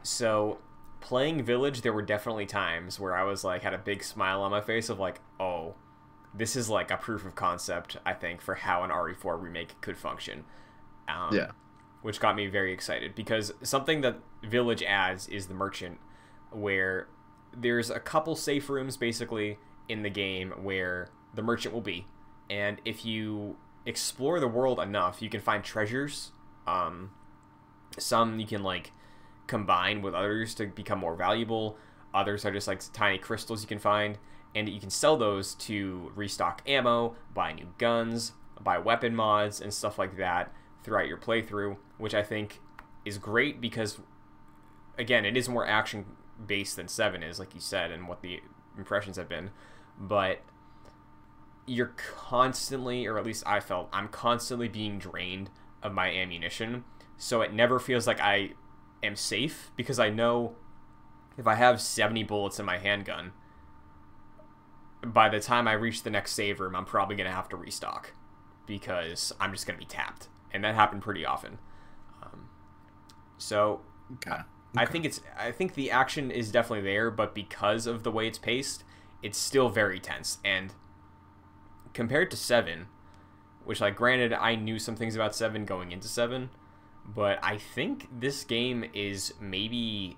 So 0.02 0.58
playing 1.00 1.42
Village, 1.42 1.82
there 1.82 1.92
were 1.92 2.02
definitely 2.02 2.46
times 2.46 2.98
where 2.98 3.14
I 3.14 3.24
was 3.24 3.44
like 3.44 3.62
had 3.62 3.74
a 3.74 3.78
big 3.78 4.02
smile 4.02 4.42
on 4.42 4.50
my 4.50 4.60
face 4.60 4.88
of 4.88 4.98
like, 4.98 5.20
oh, 5.40 5.74
this 6.34 6.56
is 6.56 6.68
like 6.68 6.90
a 6.90 6.96
proof 6.96 7.24
of 7.24 7.34
concept. 7.34 7.96
I 8.04 8.12
think 8.12 8.40
for 8.40 8.56
how 8.56 8.82
an 8.82 8.90
RE4 8.90 9.40
remake 9.40 9.80
could 9.80 9.96
function. 9.96 10.44
Um, 11.08 11.34
Yeah. 11.34 11.50
Which 12.02 12.20
got 12.20 12.36
me 12.36 12.48
very 12.48 12.72
excited 12.72 13.14
because 13.14 13.52
something 13.62 14.02
that 14.02 14.18
Village 14.42 14.82
adds 14.82 15.26
is 15.28 15.46
the 15.46 15.54
merchant, 15.54 15.98
where 16.50 17.08
there's 17.56 17.88
a 17.88 18.00
couple 18.00 18.36
safe 18.36 18.68
rooms 18.68 18.96
basically 18.96 19.58
in 19.88 20.02
the 20.02 20.10
game 20.10 20.50
where 20.62 21.08
the 21.32 21.40
merchant 21.42 21.72
will 21.72 21.80
be, 21.80 22.06
and 22.50 22.80
if 22.84 23.04
you 23.06 23.56
explore 23.86 24.38
the 24.38 24.48
world 24.48 24.78
enough, 24.80 25.22
you 25.22 25.30
can 25.30 25.40
find 25.40 25.64
treasures. 25.64 26.32
Um, 26.66 27.12
some 27.98 28.38
you 28.38 28.46
can 28.46 28.62
like 28.62 28.92
combine 29.46 30.02
with 30.02 30.14
others 30.14 30.54
to 30.56 30.66
become 30.66 30.98
more 30.98 31.14
valuable. 31.14 31.76
Others 32.12 32.44
are 32.44 32.52
just 32.52 32.68
like 32.68 32.80
tiny 32.92 33.18
crystals 33.18 33.62
you 33.62 33.68
can 33.68 33.78
find, 33.78 34.18
and 34.54 34.68
you 34.68 34.80
can 34.80 34.90
sell 34.90 35.16
those 35.16 35.54
to 35.54 36.12
restock 36.14 36.62
ammo, 36.66 37.16
buy 37.32 37.52
new 37.52 37.68
guns, 37.78 38.32
buy 38.60 38.78
weapon 38.78 39.14
mods, 39.14 39.60
and 39.60 39.74
stuff 39.74 39.98
like 39.98 40.16
that 40.16 40.52
throughout 40.82 41.08
your 41.08 41.18
playthrough, 41.18 41.76
which 41.98 42.14
I 42.14 42.22
think 42.22 42.60
is 43.04 43.18
great 43.18 43.60
because, 43.60 44.00
again, 44.98 45.24
it 45.24 45.36
is 45.36 45.48
more 45.48 45.66
action 45.66 46.04
based 46.46 46.76
than 46.76 46.88
7 46.88 47.22
is, 47.22 47.38
like 47.38 47.54
you 47.54 47.60
said, 47.60 47.90
and 47.90 48.08
what 48.08 48.22
the 48.22 48.40
impressions 48.76 49.16
have 49.16 49.28
been. 49.28 49.50
But 49.98 50.40
you're 51.66 51.94
constantly, 51.96 53.06
or 53.06 53.18
at 53.18 53.24
least 53.24 53.42
I 53.46 53.60
felt, 53.60 53.88
I'm 53.92 54.08
constantly 54.08 54.68
being 54.68 54.98
drained 54.98 55.50
of 55.82 55.92
my 55.92 56.10
ammunition. 56.10 56.84
So 57.16 57.40
it 57.42 57.52
never 57.52 57.78
feels 57.78 58.06
like 58.06 58.20
I 58.20 58.50
am 59.02 59.16
safe 59.16 59.70
because 59.76 59.98
I 59.98 60.10
know 60.10 60.56
if 61.36 61.46
I 61.46 61.54
have 61.54 61.80
70 61.80 62.22
bullets 62.24 62.58
in 62.58 62.66
my 62.66 62.78
handgun, 62.78 63.32
by 65.12 65.28
the 65.28 65.40
time 65.40 65.68
I 65.68 65.72
reach 65.72 66.02
the 66.02 66.10
next 66.10 66.32
save 66.32 66.60
room, 66.60 66.74
I'm 66.74 66.84
probably 66.84 67.16
going 67.16 67.28
to 67.28 67.34
have 67.34 67.48
to 67.50 67.56
restock 67.56 68.12
because 68.66 69.32
I'm 69.40 69.52
just 69.52 69.66
going 69.66 69.78
to 69.78 69.84
be 69.84 69.88
tapped. 69.88 70.28
And 70.52 70.64
that 70.64 70.74
happened 70.74 71.02
pretty 71.02 71.24
often. 71.26 71.58
Um, 72.22 72.48
so 73.38 73.80
Okay. 74.14 74.36
I 74.76 74.86
think 74.86 75.04
it's 75.04 75.20
I 75.38 75.52
think 75.52 75.74
the 75.74 75.90
action 75.90 76.30
is 76.30 76.50
definitely 76.50 76.82
there, 76.82 77.10
but 77.10 77.34
because 77.34 77.86
of 77.86 78.02
the 78.02 78.10
way 78.10 78.26
it's 78.26 78.38
paced, 78.38 78.84
it's 79.22 79.38
still 79.38 79.68
very 79.68 80.00
tense. 80.00 80.38
And 80.44 80.74
compared 81.92 82.30
to 82.32 82.36
seven, 82.36 82.86
which 83.64 83.80
like 83.80 83.96
granted 83.96 84.32
I 84.32 84.56
knew 84.56 84.78
some 84.78 84.96
things 84.96 85.14
about 85.14 85.34
seven 85.34 85.64
going 85.64 85.92
into 85.92 86.08
seven, 86.08 86.50
but 87.06 87.38
I 87.42 87.56
think 87.56 88.08
this 88.10 88.44
game 88.44 88.84
is 88.94 89.32
maybe 89.40 90.16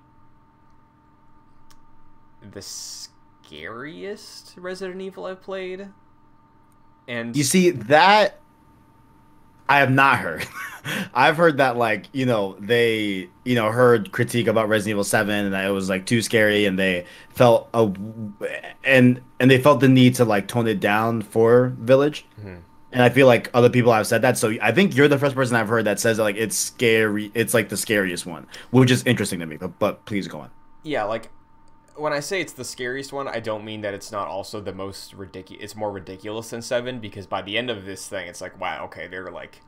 the 2.43 2.63
scariest 3.47 4.55
Resident 4.57 5.01
Evil 5.01 5.27
I've 5.27 5.43
played. 5.43 5.89
And 7.09 7.37
You 7.37 7.45
see 7.45 7.71
that 7.71 8.41
I 9.69 9.79
have 9.79 9.91
not 9.91 10.19
heard. 10.19 10.47
I've 11.15 11.37
heard 11.37 11.57
that 11.59 11.77
like 11.77 12.07
you 12.13 12.27
know 12.27 12.57
they 12.61 13.29
you 13.45 13.55
know 13.55 13.71
heard 13.71 14.13
critique 14.13 14.47
about 14.47 14.69
Resident 14.69 14.91
Evil 14.93 15.05
Seven 15.05 15.47
and 15.47 15.55
that 15.55 15.65
it 15.65 15.71
was 15.71 15.89
like 15.89 16.07
too 16.07 16.23
scary 16.23 16.65
and 16.65 16.79
they 16.79 17.07
felt 17.31 17.69
a 17.75 17.93
and 18.85 19.21
and 19.41 19.51
they 19.51 19.61
felt 19.61 19.81
the 19.81 19.89
need 19.89 20.15
to 20.17 20.25
like 20.25 20.49
tone 20.49 20.67
it 20.69 20.81
down 20.81 21.23
for 21.23 21.75
Village. 21.81 22.25
Mm-hmm. 22.39 22.57
And 22.93 23.03
I 23.03 23.11
feel 23.11 23.27
like 23.27 23.51
other 23.53 23.69
people 23.69 23.93
have 23.93 24.07
said 24.07 24.23
that. 24.23 24.39
So 24.39 24.55
I 24.63 24.73
think 24.73 24.97
you're 24.97 25.09
the 25.09 25.19
first 25.19 25.35
person 25.35 25.57
I've 25.57 25.69
heard 25.69 25.85
that 25.85 26.01
says 26.01 26.17
that, 26.17 26.23
like 26.23 26.37
it's 26.37 26.57
scary. 26.57 27.31
It's 27.35 27.53
like 27.53 27.69
the 27.69 27.77
scariest 27.77 28.25
one, 28.25 28.47
which 28.71 28.91
is 28.91 29.05
interesting 29.05 29.41
to 29.41 29.47
me. 29.47 29.57
But 29.57 29.79
but 29.79 30.05
please 30.07 30.29
go 30.29 30.41
on. 30.41 30.51
yeah, 30.83 31.03
like 31.03 31.31
when 31.97 32.13
I 32.13 32.21
say 32.21 32.41
it's 32.41 32.53
the 32.53 32.65
scariest 32.65 33.13
one, 33.13 33.29
I 33.29 33.41
don't 33.41 33.65
mean 33.65 33.81
that 33.81 33.95
it's 33.95 34.13
not 34.13 34.29
also 34.29 34.61
the 34.61 34.73
most 34.73 35.15
ridiculous. 35.15 35.65
It's 35.65 35.77
more 35.77 35.91
ridiculous 35.91 36.51
than 36.51 36.63
seven 36.63 37.01
because 37.01 37.27
by 37.27 37.43
the 37.43 37.57
end 37.57 37.71
of 37.71 37.85
this 37.85 38.09
thing, 38.09 38.29
it's 38.29 38.41
like, 38.41 38.61
wow, 38.61 38.85
okay, 38.87 39.07
they're 39.07 39.31
like 39.31 39.63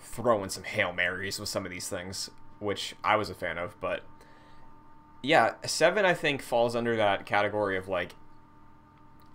throwing 0.00 0.50
some 0.50 0.64
hail 0.64 0.92
marys 0.92 1.38
with 1.38 1.48
some 1.48 1.64
of 1.64 1.70
these 1.70 1.88
things, 1.88 2.30
which 2.58 2.94
I 3.02 3.16
was 3.16 3.30
a 3.30 3.34
fan 3.34 3.58
of. 3.58 3.78
But 3.80 4.02
yeah, 5.22 5.54
seven 5.64 6.04
I 6.04 6.14
think 6.14 6.42
falls 6.42 6.74
under 6.76 6.96
that 6.96 7.26
category 7.26 7.76
of 7.76 7.88
like, 7.88 8.14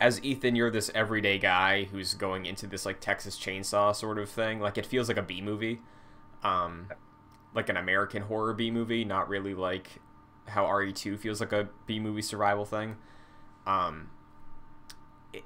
as 0.01 0.23
Ethan, 0.23 0.55
you're 0.55 0.71
this 0.71 0.89
everyday 0.95 1.37
guy 1.37 1.83
who's 1.83 2.13
going 2.13 2.45
into 2.45 2.67
this 2.67 2.85
like 2.85 3.01
Texas 3.01 3.37
Chainsaw 3.37 3.95
sort 3.95 4.17
of 4.17 4.29
thing. 4.29 4.59
Like 4.59 4.77
it 4.77 4.85
feels 4.85 5.09
like 5.09 5.17
a 5.17 5.21
B 5.21 5.41
movie, 5.41 5.81
um, 6.43 6.89
like 7.53 7.69
an 7.69 7.77
American 7.77 8.23
horror 8.23 8.53
B 8.53 8.71
movie, 8.71 9.03
not 9.03 9.27
really 9.27 9.53
like 9.53 9.99
how 10.49 10.65
RE2 10.65 11.17
feels 11.17 11.39
like 11.39 11.51
a 11.53 11.69
B 11.85 11.99
movie 11.99 12.21
survival 12.21 12.65
thing. 12.65 12.97
Um, 13.65 14.09
it- 15.33 15.43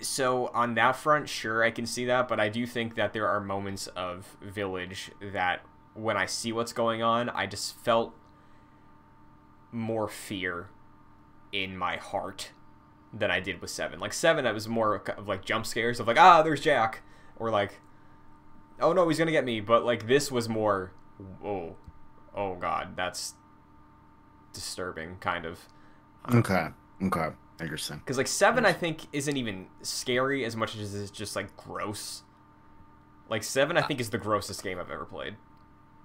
so 0.00 0.48
on 0.48 0.74
that 0.74 0.96
front, 0.96 1.28
sure, 1.28 1.62
I 1.62 1.70
can 1.70 1.86
see 1.86 2.04
that, 2.06 2.28
but 2.28 2.40
I 2.40 2.48
do 2.48 2.66
think 2.66 2.94
that 2.96 3.12
there 3.12 3.28
are 3.28 3.40
moments 3.40 3.86
of 3.88 4.36
Village 4.40 5.10
that 5.20 5.62
when 5.94 6.16
I 6.16 6.26
see 6.26 6.52
what's 6.52 6.72
going 6.72 7.02
on, 7.02 7.28
I 7.30 7.46
just 7.46 7.76
felt 7.84 8.14
more 9.70 10.08
fear 10.08 10.68
in 11.52 11.76
my 11.76 11.96
heart 11.96 12.50
than 13.12 13.30
I 13.30 13.40
did 13.40 13.60
with 13.60 13.70
Seven. 13.70 14.00
Like 14.00 14.12
Seven, 14.12 14.46
I 14.46 14.52
was 14.52 14.68
more 14.68 14.96
of 15.18 15.28
like 15.28 15.44
jump 15.44 15.66
scares 15.66 16.00
of 16.00 16.06
like, 16.06 16.18
ah, 16.18 16.42
there's 16.42 16.60
Jack, 16.60 17.02
or 17.36 17.50
like, 17.50 17.80
oh 18.80 18.92
no, 18.92 19.08
he's 19.08 19.18
gonna 19.18 19.30
get 19.32 19.44
me. 19.44 19.60
But 19.60 19.84
like 19.84 20.06
this 20.06 20.30
was 20.32 20.48
more, 20.48 20.92
oh, 21.44 21.76
oh 22.34 22.54
god, 22.56 22.96
that's 22.96 23.34
disturbing, 24.52 25.16
kind 25.20 25.44
of. 25.44 25.60
Um, 26.24 26.38
okay. 26.38 26.68
Okay. 27.02 27.28
Interesting. 27.60 27.98
Because 27.98 28.18
like 28.18 28.26
seven, 28.26 28.66
I 28.66 28.72
think 28.72 29.06
isn't 29.12 29.36
even 29.36 29.66
scary 29.82 30.44
as 30.44 30.56
much 30.56 30.76
as 30.76 30.94
it's 30.94 31.10
just 31.10 31.36
like 31.36 31.56
gross. 31.56 32.22
Like 33.28 33.42
seven, 33.42 33.76
I 33.76 33.80
uh, 33.80 33.86
think 33.86 34.00
is 34.00 34.10
the 34.10 34.18
grossest 34.18 34.62
game 34.62 34.78
I've 34.78 34.90
ever 34.90 35.04
played. 35.04 35.36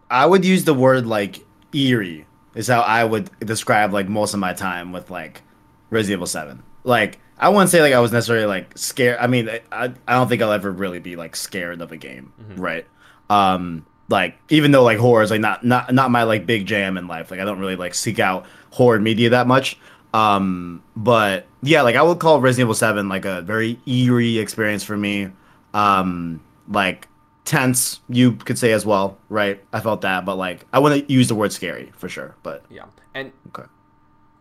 I 0.09 0.25
would 0.25 0.45
use 0.45 0.63
the 0.63 0.73
word 0.73 1.05
like 1.05 1.45
eerie 1.73 2.25
is 2.55 2.67
how 2.67 2.81
I 2.81 3.03
would 3.03 3.29
describe 3.39 3.93
like 3.93 4.07
most 4.07 4.33
of 4.33 4.39
my 4.39 4.53
time 4.53 4.91
with 4.91 5.09
like 5.09 5.41
Resident 5.89 6.17
Evil 6.17 6.27
Seven. 6.27 6.63
Like 6.83 7.19
I 7.37 7.49
wouldn't 7.49 7.69
say 7.69 7.81
like 7.81 7.93
I 7.93 7.99
was 7.99 8.11
necessarily 8.11 8.45
like 8.45 8.77
scared. 8.77 9.17
I 9.19 9.27
mean, 9.27 9.49
I 9.71 9.93
I 10.07 10.13
don't 10.13 10.27
think 10.27 10.41
I'll 10.41 10.51
ever 10.51 10.71
really 10.71 10.99
be 10.99 11.15
like 11.15 11.35
scared 11.35 11.81
of 11.81 11.91
a 11.91 11.97
game, 11.97 12.33
mm-hmm. 12.41 12.61
right? 12.61 12.85
Um, 13.29 13.85
like 14.09 14.37
even 14.49 14.71
though 14.71 14.83
like 14.83 14.97
horror 14.97 15.21
is 15.23 15.31
like 15.31 15.41
not 15.41 15.65
not 15.65 15.93
not 15.93 16.11
my 16.11 16.23
like 16.23 16.45
big 16.45 16.65
jam 16.65 16.97
in 16.97 17.07
life. 17.07 17.31
Like 17.31 17.39
I 17.39 17.45
don't 17.45 17.59
really 17.59 17.75
like 17.75 17.93
seek 17.93 18.19
out 18.19 18.45
horror 18.71 18.99
media 18.99 19.29
that 19.31 19.47
much. 19.47 19.77
Um, 20.13 20.83
but 20.95 21.45
yeah, 21.61 21.81
like 21.81 21.95
I 21.95 22.01
would 22.01 22.19
call 22.19 22.39
Resident 22.39 22.67
Evil 22.67 22.75
Seven 22.75 23.09
like 23.09 23.25
a 23.25 23.41
very 23.41 23.79
eerie 23.85 24.39
experience 24.39 24.83
for 24.83 24.97
me. 24.97 25.29
Um, 25.73 26.41
like 26.69 27.07
tense, 27.45 28.01
you 28.09 28.33
could 28.33 28.57
say 28.57 28.71
as 28.71 28.85
well, 28.85 29.17
right? 29.29 29.63
I 29.73 29.79
felt 29.79 30.01
that, 30.01 30.25
but 30.25 30.37
like 30.37 30.65
I 30.71 30.79
wouldn't 30.79 31.09
use 31.09 31.27
the 31.27 31.35
word 31.35 31.51
scary 31.51 31.91
for 31.95 32.09
sure. 32.09 32.35
But 32.43 32.65
Yeah, 32.69 32.85
and 33.13 33.31
okay, 33.49 33.67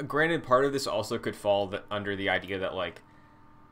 granted, 0.07 0.45
part 0.45 0.65
of 0.65 0.73
this 0.73 0.87
also 0.87 1.19
could 1.19 1.37
fall 1.37 1.73
under 1.91 2.17
the 2.17 2.29
idea 2.29 2.59
that 2.59 2.75
like, 2.75 3.03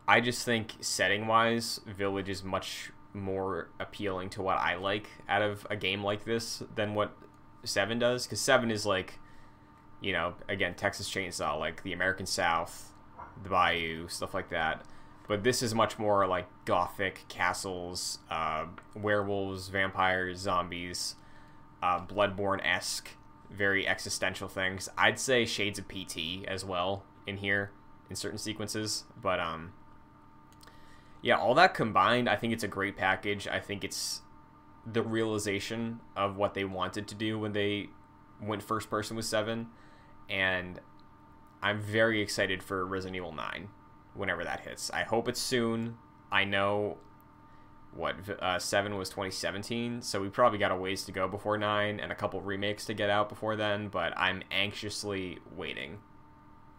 I 0.06 0.20
just 0.20 0.44
think 0.44 0.74
setting 0.80 1.26
wise, 1.26 1.80
Village 1.86 2.28
is 2.28 2.42
much 2.42 2.90
more 3.14 3.70
appealing 3.78 4.28
to 4.30 4.42
what 4.42 4.58
I 4.58 4.74
like 4.74 5.08
out 5.28 5.40
of 5.42 5.66
a 5.70 5.76
game 5.76 6.02
like 6.02 6.24
this 6.24 6.62
than 6.74 6.94
what 6.94 7.16
Seven 7.64 7.98
does. 7.98 8.26
Because 8.26 8.40
Seven 8.40 8.70
is 8.70 8.84
like, 8.84 9.18
you 10.00 10.12
know, 10.12 10.34
again 10.48 10.74
Texas 10.74 11.08
Chainsaw, 11.08 11.58
like 11.58 11.82
the 11.82 11.92
American 11.92 12.26
South, 12.26 12.92
the 13.42 13.48
Bayou, 13.48 14.08
stuff 14.08 14.34
like 14.34 14.50
that. 14.50 14.84
But 15.26 15.42
this 15.42 15.62
is 15.62 15.74
much 15.74 15.98
more 15.98 16.26
like 16.26 16.46
gothic 16.66 17.24
castles, 17.28 18.18
uh, 18.30 18.66
werewolves, 18.94 19.68
vampires, 19.68 20.38
zombies, 20.38 21.14
uh, 21.82 22.04
Bloodborne 22.04 22.60
esque, 22.62 23.08
very 23.50 23.88
existential 23.88 24.48
things. 24.48 24.88
I'd 24.98 25.18
say 25.18 25.46
shades 25.46 25.78
of 25.78 25.88
PT 25.88 26.44
as 26.46 26.64
well 26.64 27.04
in 27.26 27.38
here 27.38 27.70
in 28.10 28.16
certain 28.16 28.38
sequences, 28.38 29.04
but 29.20 29.40
um, 29.40 29.72
yeah, 31.24 31.38
all 31.38 31.54
that 31.54 31.72
combined, 31.72 32.28
I 32.28 32.36
think 32.36 32.52
it's 32.52 32.64
a 32.64 32.68
great 32.68 32.96
package. 32.98 33.48
I 33.48 33.58
think 33.58 33.82
it's 33.82 34.20
the 34.86 35.02
realization 35.02 36.00
of 36.14 36.36
what 36.36 36.52
they 36.52 36.64
wanted 36.64 37.08
to 37.08 37.14
do 37.14 37.38
when 37.38 37.54
they 37.54 37.88
went 38.42 38.62
first 38.62 38.90
person 38.90 39.16
with 39.16 39.24
seven, 39.24 39.68
and 40.28 40.80
I'm 41.62 41.80
very 41.80 42.20
excited 42.20 42.62
for 42.62 42.84
Resident 42.84 43.16
Evil 43.16 43.32
Nine 43.32 43.68
whenever 44.12 44.44
that 44.44 44.60
hits. 44.60 44.90
I 44.90 45.02
hope 45.04 45.26
it's 45.26 45.40
soon. 45.40 45.96
I 46.30 46.44
know 46.44 46.98
what 47.94 48.16
uh, 48.42 48.58
seven 48.58 48.96
was 48.98 49.08
2017, 49.08 50.02
so 50.02 50.20
we 50.20 50.28
probably 50.28 50.58
got 50.58 50.72
a 50.72 50.76
ways 50.76 51.04
to 51.04 51.12
go 51.12 51.26
before 51.26 51.56
nine 51.56 52.00
and 52.00 52.12
a 52.12 52.14
couple 52.14 52.42
remakes 52.42 52.84
to 52.84 52.92
get 52.92 53.08
out 53.08 53.30
before 53.30 53.56
then. 53.56 53.88
But 53.88 54.12
I'm 54.18 54.42
anxiously 54.50 55.38
waiting 55.56 56.00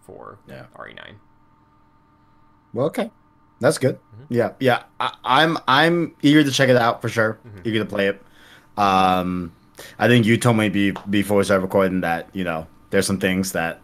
for 0.01 0.37
Yeah. 0.47 0.65
RE9. 0.75 1.15
well, 2.73 2.85
okay, 2.87 3.09
that's 3.59 3.77
good. 3.77 3.99
Yeah, 4.29 4.53
yeah, 4.59 4.83
I, 4.99 5.13
I'm 5.23 5.57
I'm 5.67 6.15
eager 6.21 6.43
to 6.43 6.51
check 6.51 6.69
it 6.69 6.75
out 6.77 7.01
for 7.01 7.09
sure. 7.09 7.39
Mm-hmm. 7.47 7.59
Eager 7.67 7.79
to 7.79 7.85
play 7.85 8.07
it. 8.07 8.21
Um, 8.77 9.53
I 9.99 10.07
think 10.07 10.25
you 10.25 10.37
told 10.37 10.57
me 10.57 10.69
be, 10.69 10.91
before 11.09 11.37
we 11.37 11.43
started 11.43 11.61
recording 11.63 12.01
that 12.01 12.29
you 12.33 12.43
know 12.43 12.65
there's 12.89 13.05
some 13.05 13.19
things 13.19 13.51
that 13.53 13.81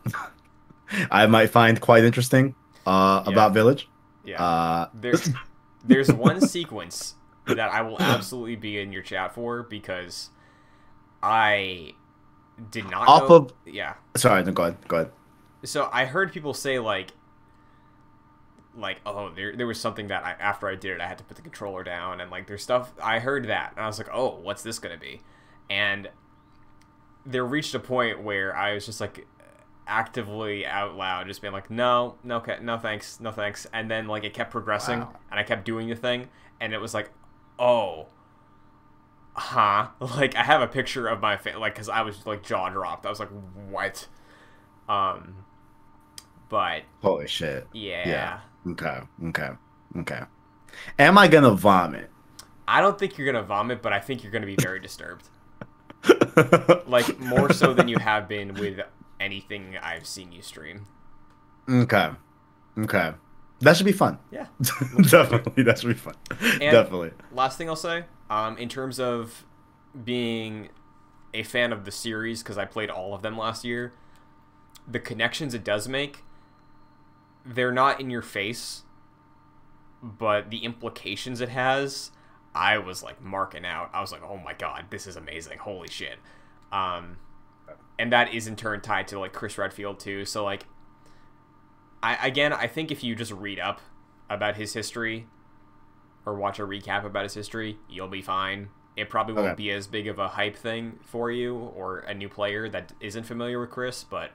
I 1.11 1.27
might 1.27 1.47
find 1.51 1.79
quite 1.79 2.03
interesting 2.03 2.55
uh, 2.87 3.23
Yeah. 3.25 3.31
about 3.33 3.53
Village. 3.53 3.87
Yeah. 4.25 4.41
Uh, 4.43 4.89
There's 4.93 5.29
there's 5.85 6.11
one 6.11 6.41
sequence 6.47 7.15
that 7.47 7.59
I 7.71 7.81
will 7.81 7.99
absolutely 8.01 8.55
be 8.55 8.79
in 8.79 8.91
your 8.91 9.01
chat 9.01 9.33
for 9.33 9.63
because 9.63 10.29
I 11.23 11.93
did 12.69 12.89
not 12.89 13.07
Off 13.07 13.29
know- 13.29 13.35
of- 13.35 13.53
yeah. 13.65 13.93
sorry, 14.15 14.43
no, 14.43 14.51
go 14.51 14.63
ahead. 14.63 14.77
Go 14.87 14.95
ahead. 14.97 15.11
So 15.63 15.89
I 15.91 16.05
heard 16.05 16.31
people 16.31 16.53
say 16.53 16.79
like 16.79 17.11
like 18.75 19.01
oh 19.05 19.29
there 19.35 19.55
there 19.55 19.67
was 19.67 19.79
something 19.79 20.07
that 20.07 20.23
I, 20.23 20.31
after 20.39 20.67
I 20.67 20.75
did 20.75 20.91
it 20.91 21.01
I 21.01 21.07
had 21.07 21.17
to 21.17 21.23
put 21.25 21.35
the 21.35 21.43
controller 21.43 21.83
down 21.83 22.21
and 22.21 22.31
like 22.31 22.47
there's 22.47 22.63
stuff 22.63 22.93
I 23.03 23.19
heard 23.19 23.47
that 23.49 23.73
and 23.75 23.83
I 23.83 23.87
was 23.87 23.97
like 23.97 24.09
oh 24.13 24.39
what's 24.41 24.63
this 24.63 24.79
gonna 24.79 24.97
be 24.97 25.21
and 25.69 26.09
there 27.25 27.45
reached 27.45 27.75
a 27.75 27.79
point 27.79 28.21
where 28.23 28.55
I 28.55 28.73
was 28.73 28.85
just 28.85 29.01
like 29.01 29.27
actively 29.87 30.65
out 30.65 30.95
loud 30.95 31.27
just 31.27 31.41
being 31.41 31.53
like 31.53 31.69
no 31.69 32.15
no 32.23 32.37
okay 32.37 32.59
no 32.61 32.77
thanks 32.77 33.19
no 33.19 33.31
thanks 33.31 33.67
and 33.73 33.91
then 33.91 34.07
like 34.07 34.23
it 34.23 34.33
kept 34.33 34.51
progressing 34.51 35.01
Wow. 35.01 35.15
and 35.31 35.39
I 35.39 35.43
kept 35.43 35.65
doing 35.65 35.89
the 35.89 35.95
thing 35.95 36.29
and 36.61 36.73
it 36.73 36.79
was 36.79 36.93
like 36.93 37.09
oh 37.59 38.07
huh 39.33 39.87
like 39.99 40.35
I 40.35 40.43
have 40.43 40.61
a 40.61 40.67
picture 40.67 41.07
of 41.07 41.19
my 41.19 41.35
face 41.35 41.55
like 41.55 41.73
because 41.75 41.89
I 41.89 42.01
was 42.03 42.25
like 42.25 42.41
jaw 42.43 42.69
dropped 42.69 43.05
I 43.05 43.09
was 43.09 43.19
like 43.19 43.29
what 43.69 44.07
um 44.87 45.35
but 46.49 46.83
Holy 47.01 47.27
shit. 47.27 47.67
yeah, 47.73 48.07
Yeah. 48.07 48.39
Okay. 48.67 48.99
Okay. 49.25 49.49
Okay. 49.97 50.21
Am 50.99 51.17
I 51.17 51.27
gonna 51.27 51.51
vomit? 51.51 52.09
I 52.67 52.79
don't 52.81 52.97
think 52.97 53.17
you're 53.17 53.25
gonna 53.31 53.43
vomit, 53.45 53.81
but 53.81 53.91
I 53.93 53.99
think 53.99 54.23
you're 54.23 54.31
gonna 54.31 54.45
be 54.45 54.55
very 54.59 54.79
disturbed. 54.87 55.29
Like 56.87 57.19
more 57.19 57.51
so 57.53 57.73
than 57.73 57.87
you 57.87 57.97
have 57.99 58.27
been 58.27 58.53
with 58.53 58.79
anything 59.19 59.77
I've 59.81 60.05
seen 60.07 60.31
you 60.31 60.41
stream. 60.41 60.85
okay. 61.69 62.11
Okay. 62.77 63.13
That 63.59 63.77
should 63.77 63.85
be 63.85 63.91
fun. 63.91 64.17
Yeah. 64.31 64.47
Definitely. 65.09 65.63
That 65.63 65.77
should 65.79 65.89
be 65.89 65.93
fun. 65.93 66.15
Definitely. 66.59 67.11
Last 67.31 67.57
thing 67.57 67.69
I'll 67.69 67.75
say, 67.75 68.05
um, 68.29 68.57
in 68.57 68.69
terms 68.69 68.99
of 68.99 69.45
being 70.03 70.69
a 71.33 71.43
fan 71.43 71.71
of 71.71 71.85
the 71.85 71.91
series 71.91 72.41
because 72.41 72.57
I 72.57 72.65
played 72.65 72.89
all 72.89 73.13
of 73.13 73.21
them 73.21 73.37
last 73.37 73.63
year, 73.63 73.93
the 74.87 74.99
connections 74.99 75.53
it 75.53 75.63
does 75.63 75.87
make, 75.87 76.23
they're 77.45 77.71
not 77.71 78.00
in 78.00 78.10
your 78.10 78.21
face, 78.21 78.83
but 80.01 80.50
the 80.50 80.60
implications 80.65 81.41
it 81.41 81.50
has, 81.50 82.12
I 82.53 82.77
was 82.77 83.01
like 83.03 83.21
marking 83.21 83.65
out. 83.65 83.89
I 83.93 84.01
was 84.01 84.12
like, 84.12 84.24
oh 84.24 84.38
my 84.38 84.53
god, 84.53 84.86
this 84.89 85.07
is 85.07 85.15
amazing. 85.15 85.60
Holy 85.60 85.88
shit. 85.88 86.17
Um, 86.71 87.17
and 88.00 88.12
that 88.12 88.33
is 88.33 88.48
in 88.48 88.55
turn 88.55 88.81
tied 88.81 89.07
to 89.10 89.19
like 89.19 89.33
Chris 89.33 89.57
Redfield 89.57 90.00
too. 90.00 90.25
So 90.25 90.43
like, 90.43 90.65
I 92.03 92.27
again, 92.27 92.51
I 92.53 92.67
think 92.67 92.91
if 92.91 93.03
you 93.03 93.15
just 93.15 93.31
read 93.31 93.60
up 93.60 93.81
about 94.29 94.55
his 94.55 94.74
history 94.74 95.27
or 96.25 96.36
watch 96.36 96.60
a 96.60 96.63
recap 96.63 97.03
about 97.05 97.24
his 97.24 97.33
history, 97.33 97.77
you'll 97.89 98.07
be 98.07 98.21
fine. 98.21 98.69
It 98.98 99.10
probably 99.10 99.33
won't 99.36 99.48
Okay. 99.50 99.55
be 99.55 99.71
as 99.71 99.88
big 99.88 100.07
of 100.07 100.19
a 100.19 100.29
hype 100.29 100.55
thing 100.57 101.00
for 101.01 101.31
you 101.31 101.55
or 101.55 102.00
a 102.00 102.13
new 102.13 102.27
player 102.29 102.68
that 102.70 102.94
isn't 103.00 103.24
familiar 103.24 103.59
with 103.59 103.70
Chris, 103.70 104.03
but 104.03 104.31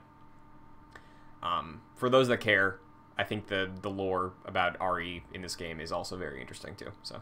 um, 1.43 1.81
for 1.95 2.09
those 2.09 2.27
that 2.29 2.39
care, 2.39 2.79
I 3.17 3.23
think 3.23 3.47
the 3.47 3.69
the 3.81 3.89
lore 3.89 4.33
about 4.45 4.79
Ari 4.79 5.23
in 5.33 5.41
this 5.41 5.55
game 5.55 5.79
is 5.79 5.91
also 5.91 6.15
very 6.17 6.39
interesting 6.39 6.75
too. 6.75 6.91
So 7.03 7.21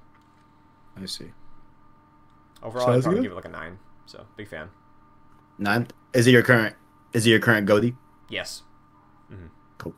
I 1.01 1.05
see. 1.05 1.31
overall, 2.61 2.87
I'd 2.89 2.93
Sounds 2.93 3.03
probably 3.03 3.19
good. 3.19 3.23
give 3.23 3.31
it 3.31 3.35
like 3.35 3.45
a 3.45 3.49
nine. 3.49 3.79
So 4.05 4.25
big 4.35 4.47
fan. 4.47 4.69
Nine. 5.57 5.87
Is 6.13 6.27
it 6.27 6.31
your 6.31 6.43
current? 6.43 6.75
Is 7.13 7.25
it 7.25 7.29
your 7.29 7.39
current 7.39 7.65
GOTY? 7.67 7.95
Yes. 8.29 8.63
hmm 9.29 9.47
Cool. 9.77 9.93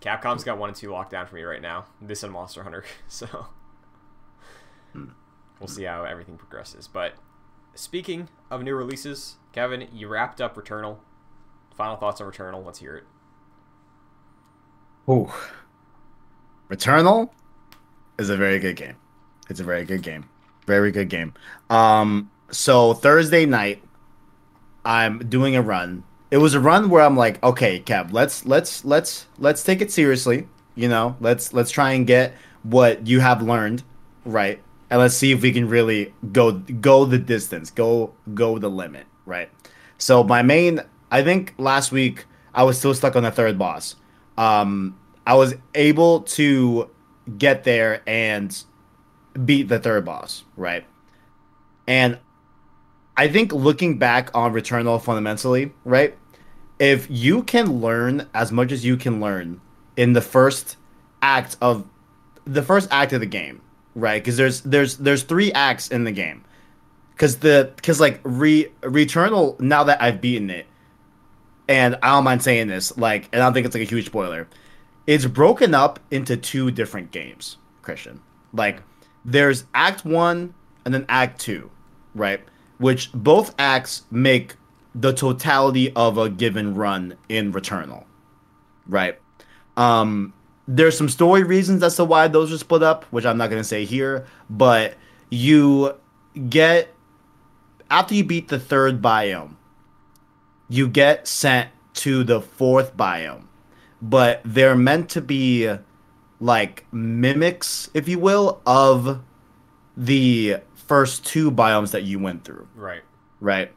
Capcom's 0.00 0.44
got 0.44 0.58
one 0.58 0.68
and 0.70 0.76
two 0.76 0.90
locked 0.90 1.10
down 1.12 1.26
for 1.26 1.34
me 1.36 1.42
right 1.42 1.62
now. 1.62 1.86
This 2.02 2.22
and 2.22 2.32
Monster 2.32 2.62
Hunter. 2.62 2.84
So 3.08 3.26
Hmm. 4.92 5.10
we'll 5.58 5.68
see 5.68 5.84
how 5.84 6.04
everything 6.04 6.36
progresses. 6.36 6.88
But 6.88 7.14
speaking 7.74 8.28
of 8.50 8.62
new 8.62 8.74
releases, 8.74 9.36
Kevin, 9.52 9.88
you 9.92 10.08
wrapped 10.08 10.40
up 10.40 10.56
Returnal. 10.56 10.98
Final 11.74 11.96
thoughts 11.96 12.20
on 12.20 12.30
Returnal. 12.30 12.64
Let's 12.64 12.80
hear 12.80 12.96
it. 12.96 13.04
Ooh. 15.10 15.28
Returnal 16.70 17.30
is 18.16 18.30
a 18.30 18.36
very 18.36 18.60
good 18.60 18.76
game. 18.76 18.94
It's 19.48 19.58
a 19.58 19.64
very 19.64 19.84
good 19.84 20.02
game. 20.02 20.28
Very 20.66 20.92
good 20.92 21.08
game. 21.08 21.34
Um, 21.68 22.30
so 22.52 22.94
Thursday 22.94 23.44
night, 23.44 23.82
I'm 24.84 25.18
doing 25.18 25.56
a 25.56 25.62
run. 25.62 26.04
It 26.30 26.36
was 26.36 26.54
a 26.54 26.60
run 26.60 26.90
where 26.90 27.02
I'm 27.02 27.16
like, 27.16 27.42
okay, 27.42 27.80
Kev, 27.80 28.12
let's 28.12 28.46
let's 28.46 28.84
let's 28.84 29.26
let's 29.38 29.64
take 29.64 29.80
it 29.80 29.90
seriously. 29.90 30.46
You 30.76 30.88
know, 30.88 31.16
let's 31.18 31.52
let's 31.52 31.72
try 31.72 31.92
and 31.92 32.06
get 32.06 32.34
what 32.62 33.08
you 33.08 33.18
have 33.18 33.42
learned, 33.42 33.82
right? 34.24 34.62
And 34.90 35.00
let's 35.00 35.16
see 35.16 35.32
if 35.32 35.42
we 35.42 35.50
can 35.50 35.68
really 35.68 36.14
go 36.30 36.52
go 36.52 37.04
the 37.04 37.18
distance, 37.18 37.70
go 37.72 38.14
go 38.32 38.58
the 38.58 38.70
limit, 38.70 39.06
right? 39.26 39.50
So 39.98 40.22
my 40.22 40.42
main, 40.42 40.80
I 41.10 41.24
think 41.24 41.54
last 41.58 41.90
week 41.90 42.26
I 42.54 42.62
was 42.62 42.78
still 42.78 42.94
stuck 42.94 43.16
on 43.16 43.24
the 43.24 43.32
third 43.32 43.58
boss. 43.58 43.96
Um, 44.38 44.99
I 45.26 45.34
was 45.34 45.54
able 45.74 46.22
to 46.22 46.90
get 47.38 47.64
there 47.64 48.02
and 48.06 48.64
beat 49.44 49.68
the 49.68 49.78
third 49.78 50.04
boss, 50.04 50.44
right? 50.56 50.84
And 51.86 52.18
I 53.16 53.28
think 53.28 53.52
looking 53.52 53.98
back 53.98 54.30
on 54.34 54.52
Returnal 54.52 55.02
fundamentally, 55.02 55.72
right? 55.84 56.16
If 56.78 57.06
you 57.10 57.42
can 57.42 57.80
learn 57.80 58.28
as 58.32 58.50
much 58.50 58.72
as 58.72 58.84
you 58.84 58.96
can 58.96 59.20
learn 59.20 59.60
in 59.96 60.14
the 60.14 60.22
first 60.22 60.76
act 61.20 61.56
of 61.60 61.86
the 62.44 62.62
first 62.62 62.88
act 62.90 63.12
of 63.12 63.20
the 63.20 63.26
game, 63.26 63.60
right? 63.94 64.22
Because 64.22 64.36
there's 64.36 64.62
there's 64.62 64.96
there's 64.96 65.22
three 65.22 65.52
acts 65.52 65.88
in 65.88 66.04
the 66.04 66.12
game. 66.12 66.44
Cause 67.16 67.36
the 67.36 67.74
cause 67.82 68.00
like 68.00 68.20
re 68.24 68.72
Returnal 68.80 69.60
now 69.60 69.84
that 69.84 70.00
I've 70.00 70.22
beaten 70.22 70.48
it, 70.48 70.66
and 71.68 71.96
I 72.02 72.08
don't 72.14 72.24
mind 72.24 72.42
saying 72.42 72.68
this, 72.68 72.96
like, 72.96 73.28
and 73.32 73.42
I 73.42 73.46
don't 73.46 73.52
think 73.52 73.66
it's 73.66 73.74
like 73.74 73.82
a 73.82 73.90
huge 73.90 74.06
spoiler. 74.06 74.48
It's 75.10 75.26
broken 75.26 75.74
up 75.74 75.98
into 76.12 76.36
two 76.36 76.70
different 76.70 77.10
games, 77.10 77.56
Christian. 77.82 78.20
Like, 78.52 78.80
there's 79.24 79.64
Act 79.74 80.04
One 80.04 80.54
and 80.84 80.94
then 80.94 81.04
Act 81.08 81.40
Two, 81.40 81.68
right? 82.14 82.40
Which 82.78 83.10
both 83.12 83.52
acts 83.58 84.04
make 84.12 84.54
the 84.94 85.12
totality 85.12 85.92
of 85.94 86.16
a 86.16 86.30
given 86.30 86.76
run 86.76 87.16
in 87.28 87.52
Returnal, 87.52 88.04
right? 88.86 89.18
Um, 89.76 90.32
there's 90.68 90.96
some 90.96 91.08
story 91.08 91.42
reasons 91.42 91.82
as 91.82 91.96
to 91.96 92.04
why 92.04 92.28
those 92.28 92.52
are 92.52 92.58
split 92.58 92.84
up, 92.84 93.02
which 93.06 93.26
I'm 93.26 93.36
not 93.36 93.50
gonna 93.50 93.64
say 93.64 93.84
here, 93.84 94.28
but 94.48 94.94
you 95.28 95.96
get 96.48 96.94
after 97.90 98.14
you 98.14 98.22
beat 98.22 98.46
the 98.46 98.60
third 98.60 99.02
biome, 99.02 99.56
you 100.68 100.86
get 100.86 101.26
sent 101.26 101.70
to 101.94 102.22
the 102.22 102.40
fourth 102.40 102.96
biome, 102.96 103.46
but 104.02 104.40
they're 104.44 104.76
meant 104.76 105.10
to 105.10 105.20
be 105.20 105.70
like 106.40 106.86
mimics, 106.92 107.90
if 107.94 108.08
you 108.08 108.18
will, 108.18 108.60
of 108.66 109.20
the 109.96 110.56
first 110.74 111.24
two 111.26 111.50
biomes 111.50 111.90
that 111.92 112.02
you 112.04 112.18
went 112.18 112.44
through, 112.44 112.66
Right. 112.74 113.02
right? 113.40 113.72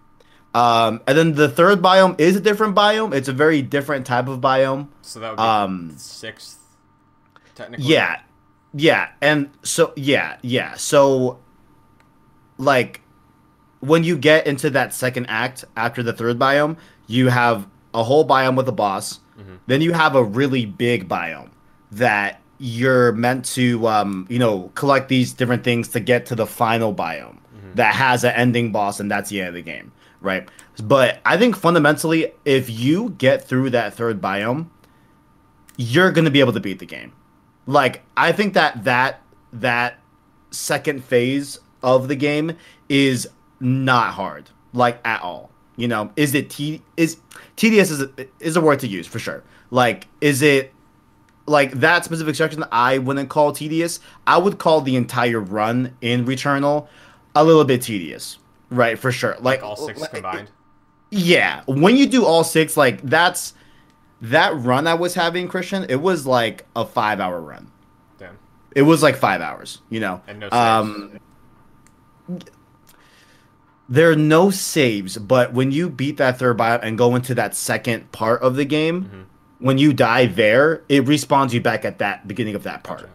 Um, 0.56 1.02
and 1.08 1.18
then 1.18 1.34
the 1.34 1.50
third 1.50 1.82
biome 1.82 2.20
is 2.20 2.36
a 2.36 2.40
different 2.40 2.76
biome. 2.76 3.14
It's 3.14 3.28
a 3.28 3.34
very 3.34 3.62
different 3.62 4.06
type 4.06 4.28
of 4.28 4.40
biome. 4.40 4.88
So 5.02 5.20
that 5.20 5.32
would 5.32 5.38
be 5.38 5.42
Um, 5.44 5.94
sixth, 5.98 6.60
technically. 7.56 7.86
Yeah, 7.86 8.20
yeah, 8.74 9.08
and 9.22 9.50
so 9.64 9.94
yeah, 9.96 10.38
yeah. 10.44 10.76
So, 10.76 11.40
like, 12.58 13.02
when 13.80 14.04
you 14.04 14.16
get 14.18 14.46
into 14.48 14.70
that 14.70 14.94
second 14.94 15.26
act 15.28 15.66
after 15.76 16.04
the 16.04 16.14
third 16.14 16.38
biome, 16.40 16.78
you 17.08 17.30
have 17.30 17.68
a 17.94 18.04
whole 18.04 18.26
biome 18.28 18.56
with 18.56 18.68
a 18.70 18.72
boss. 18.72 19.20
Mhm. 19.38 19.58
Then 19.68 19.82
you 19.82 19.94
have 19.94 20.16
a 20.16 20.24
really 20.24 20.66
big 20.66 21.08
biome 21.08 21.50
that 21.92 22.40
you're 22.60 23.12
meant 23.14 23.46
to, 23.46 23.88
um, 23.88 24.26
you 24.30 24.40
know, 24.40 24.72
collect 24.76 25.10
these 25.10 25.34
different 25.34 25.64
things 25.64 25.88
to 25.90 26.00
get 26.00 26.26
to 26.28 26.36
the 26.36 26.46
final 26.46 26.94
biome 26.94 27.38
that 27.76 27.96
has 27.96 28.24
an 28.24 28.32
ending 28.36 28.72
boss, 28.72 29.00
and 29.00 29.10
that's 29.10 29.30
the 29.30 29.40
end 29.40 29.50
of 29.50 29.54
the 29.56 29.62
game, 29.62 29.92
right? 30.22 30.48
But 30.84 31.20
I 31.26 31.38
think 31.38 31.56
fundamentally, 31.56 32.32
if 32.46 32.70
you 32.70 33.16
get 33.18 33.44
through 33.48 33.72
that 33.72 33.96
third 33.96 34.22
biome, 34.22 34.68
you're 35.78 36.12
gonna 36.12 36.30
be 36.30 36.40
able 36.40 36.54
to 36.54 36.60
beat 36.60 36.80
the 36.80 36.86
game. 36.86 37.12
Like 37.66 38.04
I 38.16 38.32
think 38.32 38.54
that 38.54 38.84
that 38.84 39.22
that 39.52 40.00
second 40.52 41.04
phase 41.04 41.60
of 41.82 42.08
the 42.08 42.16
game 42.16 42.54
is 42.90 43.28
not 43.60 44.14
hard, 44.14 44.52
like 44.74 45.00
at 45.04 45.22
all. 45.22 45.50
You 45.76 45.88
know, 45.88 46.12
is 46.16 46.36
it 46.36 46.50
t 46.50 46.82
is 46.98 47.18
tedious 47.56 47.90
is 47.90 48.02
a, 48.02 48.10
is 48.40 48.56
a 48.56 48.62
word 48.62 48.80
to 48.82 48.88
use 48.88 49.08
for 49.08 49.20
sure. 49.20 49.44
Like, 49.72 50.08
is 50.22 50.42
it 50.42 50.72
like 51.48 51.72
that 51.72 52.06
specific 52.06 52.36
section? 52.36 52.64
I 52.72 53.00
wouldn't 53.00 53.30
call 53.30 53.52
tedious. 53.54 54.00
I 54.28 54.38
would 54.38 54.60
call 54.60 54.82
the 54.82 54.96
entire 54.96 55.40
run 55.40 55.98
in 56.02 56.26
Returnal 56.26 56.88
a 57.36 57.44
little 57.44 57.66
bit 57.66 57.82
tedious, 57.82 58.38
right? 58.70 59.00
For 59.00 59.12
sure. 59.12 59.32
Like 59.40 59.62
Like 59.62 59.64
all 59.64 59.76
six 59.76 60.00
like, 60.00 60.12
combined. 60.12 60.52
Yeah, 61.10 61.64
when 61.68 61.96
you 61.96 62.08
do 62.08 62.26
all 62.26 62.44
six, 62.44 62.78
like 62.78 63.02
that's 63.02 63.54
that 64.22 64.56
run 64.56 64.88
I 64.88 64.94
was 64.94 65.16
having, 65.16 65.48
Christian. 65.48 65.86
It 65.90 66.02
was 66.02 66.26
like 66.26 66.66
a 66.76 66.86
five 66.86 67.20
hour 67.20 67.42
run. 67.42 67.72
Damn. 68.18 68.38
It 68.76 68.84
was 68.84 69.04
like 69.04 69.16
five 69.16 69.42
hours, 69.42 69.82
you 69.90 70.00
know. 70.00 70.22
And 70.28 70.40
no 70.40 70.50
saves. 70.50 70.56
um, 70.56 71.20
there 73.90 74.10
are 74.12 74.16
no 74.16 74.50
saves, 74.50 75.18
but 75.18 75.54
when 75.54 75.72
you 75.72 75.90
beat 75.90 76.18
that 76.18 76.40
third 76.40 76.58
biome 76.58 76.80
and 76.84 76.98
go 76.98 77.16
into 77.16 77.36
that 77.36 77.56
second 77.56 78.12
part 78.12 78.42
of 78.42 78.56
the 78.56 78.66
game, 78.66 79.04
Mm-hmm. 79.04 79.22
when 79.60 79.78
you 79.78 79.94
die 79.94 80.26
there, 80.26 80.84
it 80.90 81.06
respawns 81.06 81.54
you 81.54 81.62
back 81.62 81.86
at 81.86 82.00
that 82.00 82.28
beginning 82.28 82.56
of 82.56 82.64
that 82.64 82.84
part. 82.84 83.02
Okay. 83.02 83.10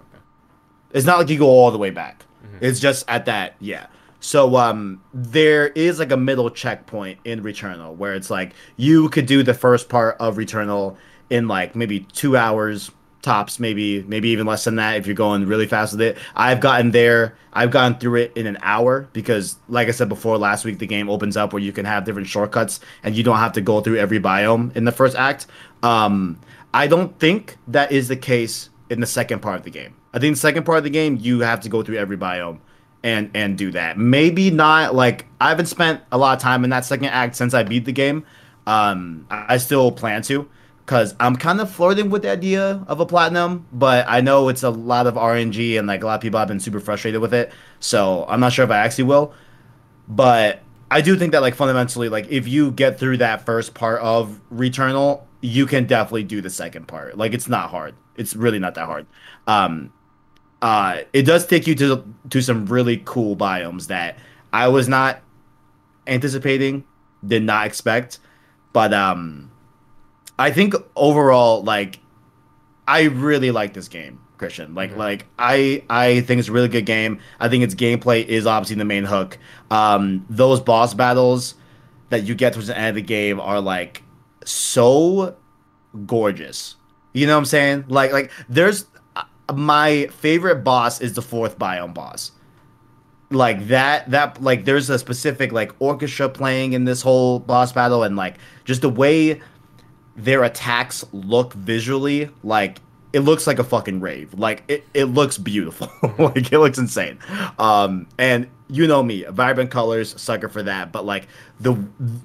It's 0.93 1.07
not 1.07 1.19
like 1.19 1.29
you 1.29 1.39
go 1.39 1.47
all 1.49 1.71
the 1.71 1.79
way 1.79 1.91
back. 1.91 2.25
Mm-hmm. 2.45 2.65
It's 2.65 2.81
just 2.81 3.05
at 3.09 3.27
that, 3.27 3.55
yeah. 3.61 3.87
So 4.21 4.57
um 4.57 5.01
there 5.15 5.69
is 5.69 5.99
like 6.01 6.11
a 6.11 6.17
middle 6.17 6.51
checkpoint 6.51 7.21
in 7.25 7.43
Returnal 7.43 7.95
where 7.97 8.15
it's 8.15 8.31
like 8.31 8.53
you 8.77 9.09
could 9.11 9.27
do 9.27 9.43
the 9.45 9.55
first 9.55 9.89
part 9.89 10.17
of 10.19 10.37
Returnal 10.37 10.97
in 11.31 11.47
like 11.47 11.77
maybe 11.77 12.01
2 12.01 12.37
hours 12.37 12.91
tops, 13.23 13.59
maybe 13.59 14.03
maybe 14.05 14.29
even 14.31 14.47
less 14.47 14.65
than 14.65 14.77
that 14.77 14.97
if 14.97 15.07
you're 15.07 15.15
going 15.17 15.47
really 15.47 15.67
fast 15.67 15.93
with 15.93 16.01
it. 16.01 16.19
I've 16.37 16.61
gotten 16.61 16.91
there. 16.93 17.37
I've 17.53 17.71
gone 17.71 17.99
through 17.99 18.17
it 18.17 18.33
in 18.37 18.47
an 18.47 18.59
hour 18.63 19.09
because 19.13 19.57
like 19.69 19.89
I 19.89 19.91
said 19.91 20.09
before 20.09 20.39
last 20.39 20.65
week 20.65 20.79
the 20.79 20.87
game 20.87 21.11
opens 21.11 21.37
up 21.37 21.53
where 21.53 21.63
you 21.63 21.73
can 21.73 21.85
have 21.85 22.05
different 22.05 22.29
shortcuts 22.29 22.81
and 23.03 23.17
you 23.17 23.23
don't 23.23 23.39
have 23.39 23.53
to 23.53 23.61
go 23.61 23.81
through 23.81 23.97
every 23.97 24.21
biome 24.21 24.75
in 24.77 24.85
the 24.85 24.93
first 24.93 25.17
act. 25.17 25.47
Um 25.83 26.39
I 26.73 26.87
don't 26.87 27.19
think 27.19 27.57
that 27.69 27.91
is 27.91 28.09
the 28.09 28.17
case 28.17 28.71
in 28.91 29.01
the 29.01 29.07
second 29.07 29.41
part 29.41 29.57
of 29.57 29.65
the 29.65 29.71
game. 29.71 29.95
I 30.13 30.19
think 30.19 30.37
the 30.37 30.41
second 30.41 30.65
part 30.65 30.79
of 30.79 30.85
the 30.85 30.91
game 30.91 31.19
you 31.21 31.41
have 31.41 31.61
to 31.61 31.69
go 31.69 31.83
through 31.83 31.97
every 31.97 32.17
biome 32.17 32.59
and 33.03 33.31
and 33.35 33.59
do 33.59 33.73
that. 33.73 33.99
Maybe 33.99 34.51
not 34.51 34.95
like 34.95 35.27
I 35.41 35.49
haven't 35.49 35.67
spent 35.67 36.03
a 36.13 36.19
lot 36.19 36.37
of 36.37 36.43
time 36.43 36.63
in 36.65 36.71
that 36.71 36.85
second 36.85 37.09
act 37.09 37.35
since 37.37 37.55
I 37.55 37.63
beat 37.65 37.85
the 37.85 37.93
game. 37.93 38.25
Um 38.67 39.27
I 39.31 39.55
I 39.55 39.57
still 39.57 39.91
plan 39.91 40.23
to 40.23 40.49
cuz 40.89 41.15
I'm 41.21 41.37
kind 41.37 41.61
of 41.61 41.71
flirting 41.71 42.11
with 42.11 42.23
the 42.23 42.31
idea 42.31 42.85
of 42.89 42.99
a 43.01 43.07
platinum, 43.07 43.67
but 43.73 44.07
I 44.09 44.21
know 44.21 44.49
it's 44.49 44.65
a 44.65 44.71
lot 44.71 45.07
of 45.07 45.15
RNG 45.15 45.79
and 45.79 45.87
like 45.87 46.03
a 46.03 46.07
lot 46.07 46.17
of 46.17 46.21
people 46.21 46.41
have 46.41 46.49
been 46.49 46.61
super 46.61 46.81
frustrated 46.81 47.21
with 47.21 47.33
it. 47.35 47.53
So, 47.79 48.27
I'm 48.29 48.41
not 48.41 48.53
sure 48.53 48.65
if 48.65 48.71
I 48.73 48.79
actually 48.79 49.05
will. 49.05 49.33
But 50.09 50.63
I 50.91 51.01
do 51.03 51.17
think 51.17 51.33
that 51.33 51.43
like 51.43 51.55
fundamentally 51.55 52.09
like 52.09 52.27
if 52.31 52.49
you 52.49 52.71
get 52.73 52.99
through 52.99 53.19
that 53.19 53.45
first 53.45 53.75
part 53.75 54.01
of 54.01 54.41
Returnal, 54.53 55.23
you 55.43 55.67
can 55.67 55.87
definitely 55.87 56.25
do 56.25 56.41
the 56.41 56.51
second 56.51 56.89
part. 56.89 57.17
Like 57.19 57.35
it's 57.35 57.49
not 57.49 57.71
hard. 57.71 57.95
It's 58.17 58.35
really 58.35 58.59
not 58.59 58.75
that 58.75 58.87
hard. 58.87 59.07
Um 59.47 59.93
uh 60.63 61.01
it 61.13 61.23
does 61.23 61.47
take 61.47 61.67
you 61.67 61.75
to 61.77 62.05
to 62.31 62.41
some 62.41 62.67
really 62.67 63.03
cool 63.05 63.37
biomes 63.37 63.89
that 63.89 64.19
I 64.53 64.69
was 64.69 64.89
not 64.89 65.21
anticipating, 66.07 66.85
did 67.25 67.43
not 67.43 67.67
expect. 67.67 68.19
But 68.73 68.95
um 68.95 69.51
I 70.39 70.51
think 70.53 70.75
overall 70.95 71.63
like 71.63 71.99
I 72.87 73.03
really 73.05 73.51
like 73.51 73.75
this 73.75 73.89
game, 73.89 74.21
Christian. 74.39 74.75
Like 74.75 74.97
like 74.97 75.27
I 75.39 75.85
I 75.91 76.21
think 76.21 76.39
it's 76.39 76.49
a 76.49 76.53
really 76.53 76.69
good 76.69 76.87
game. 76.87 77.21
I 77.41 77.49
think 77.49 77.65
its 77.65 77.75
gameplay 77.75 78.25
is 78.25 78.47
obviously 78.47 78.77
the 78.77 78.85
main 78.85 79.05
hook. 79.05 79.39
Um 79.71 80.25
those 80.31 80.61
boss 80.61 80.95
battles 80.95 81.55
that 82.11 82.25
you 82.25 82.35
get 82.35 82.53
towards 82.53 82.69
the 82.69 82.79
end 82.79 82.91
of 82.91 82.95
the 82.95 83.03
game 83.03 83.41
are 83.41 83.61
like 83.61 84.03
so 84.45 85.37
gorgeous. 86.07 86.77
You 87.13 87.27
know 87.27 87.35
what 87.35 87.41
I'm 87.41 87.45
saying? 87.47 87.85
Like 87.89 88.13
like 88.13 88.31
there's 88.49 88.87
uh, 89.17 89.25
my 89.55 90.07
favorite 90.07 90.63
boss 90.63 91.01
is 91.01 91.15
the 91.15 91.23
fourth 91.23 91.59
biome 91.59 91.95
boss. 91.95 92.31
Like 93.31 93.69
that 93.69 94.11
that 94.11 94.41
like 94.43 94.65
there's 94.65 94.89
a 94.89 94.99
specific 94.99 95.53
like 95.53 95.73
orchestra 95.81 96.29
playing 96.29 96.73
in 96.73 96.85
this 96.85 97.03
whole 97.03 97.41
boss 97.41 97.73
battle 97.73 98.03
and 98.03 98.17
like 98.17 98.37
just 98.65 98.83
the 98.83 98.89
way 98.89 99.43
their 100.19 100.43
attacks 100.43 101.05
look 101.13 101.53
visually 101.55 102.29
like 102.43 102.81
it 103.13 103.21
looks 103.21 103.47
like 103.47 103.59
a 103.59 103.65
fucking 103.65 104.01
rave. 104.01 104.35
Like 104.35 104.65
it, 104.69 104.85
it 104.93 105.05
looks 105.07 105.39
beautiful. 105.39 105.91
Like 106.19 106.53
it 106.53 106.59
looks 106.59 106.79
insane. 106.79 107.19
Um 107.59 108.07
and 108.19 108.49
you 108.69 108.87
know 108.87 109.03
me 109.03 109.25
vibrant 109.25 109.71
colors 109.71 110.21
sucker 110.21 110.49
for 110.49 110.63
that. 110.65 110.93
But 110.93 111.05
like 111.07 111.29
the 111.61 111.77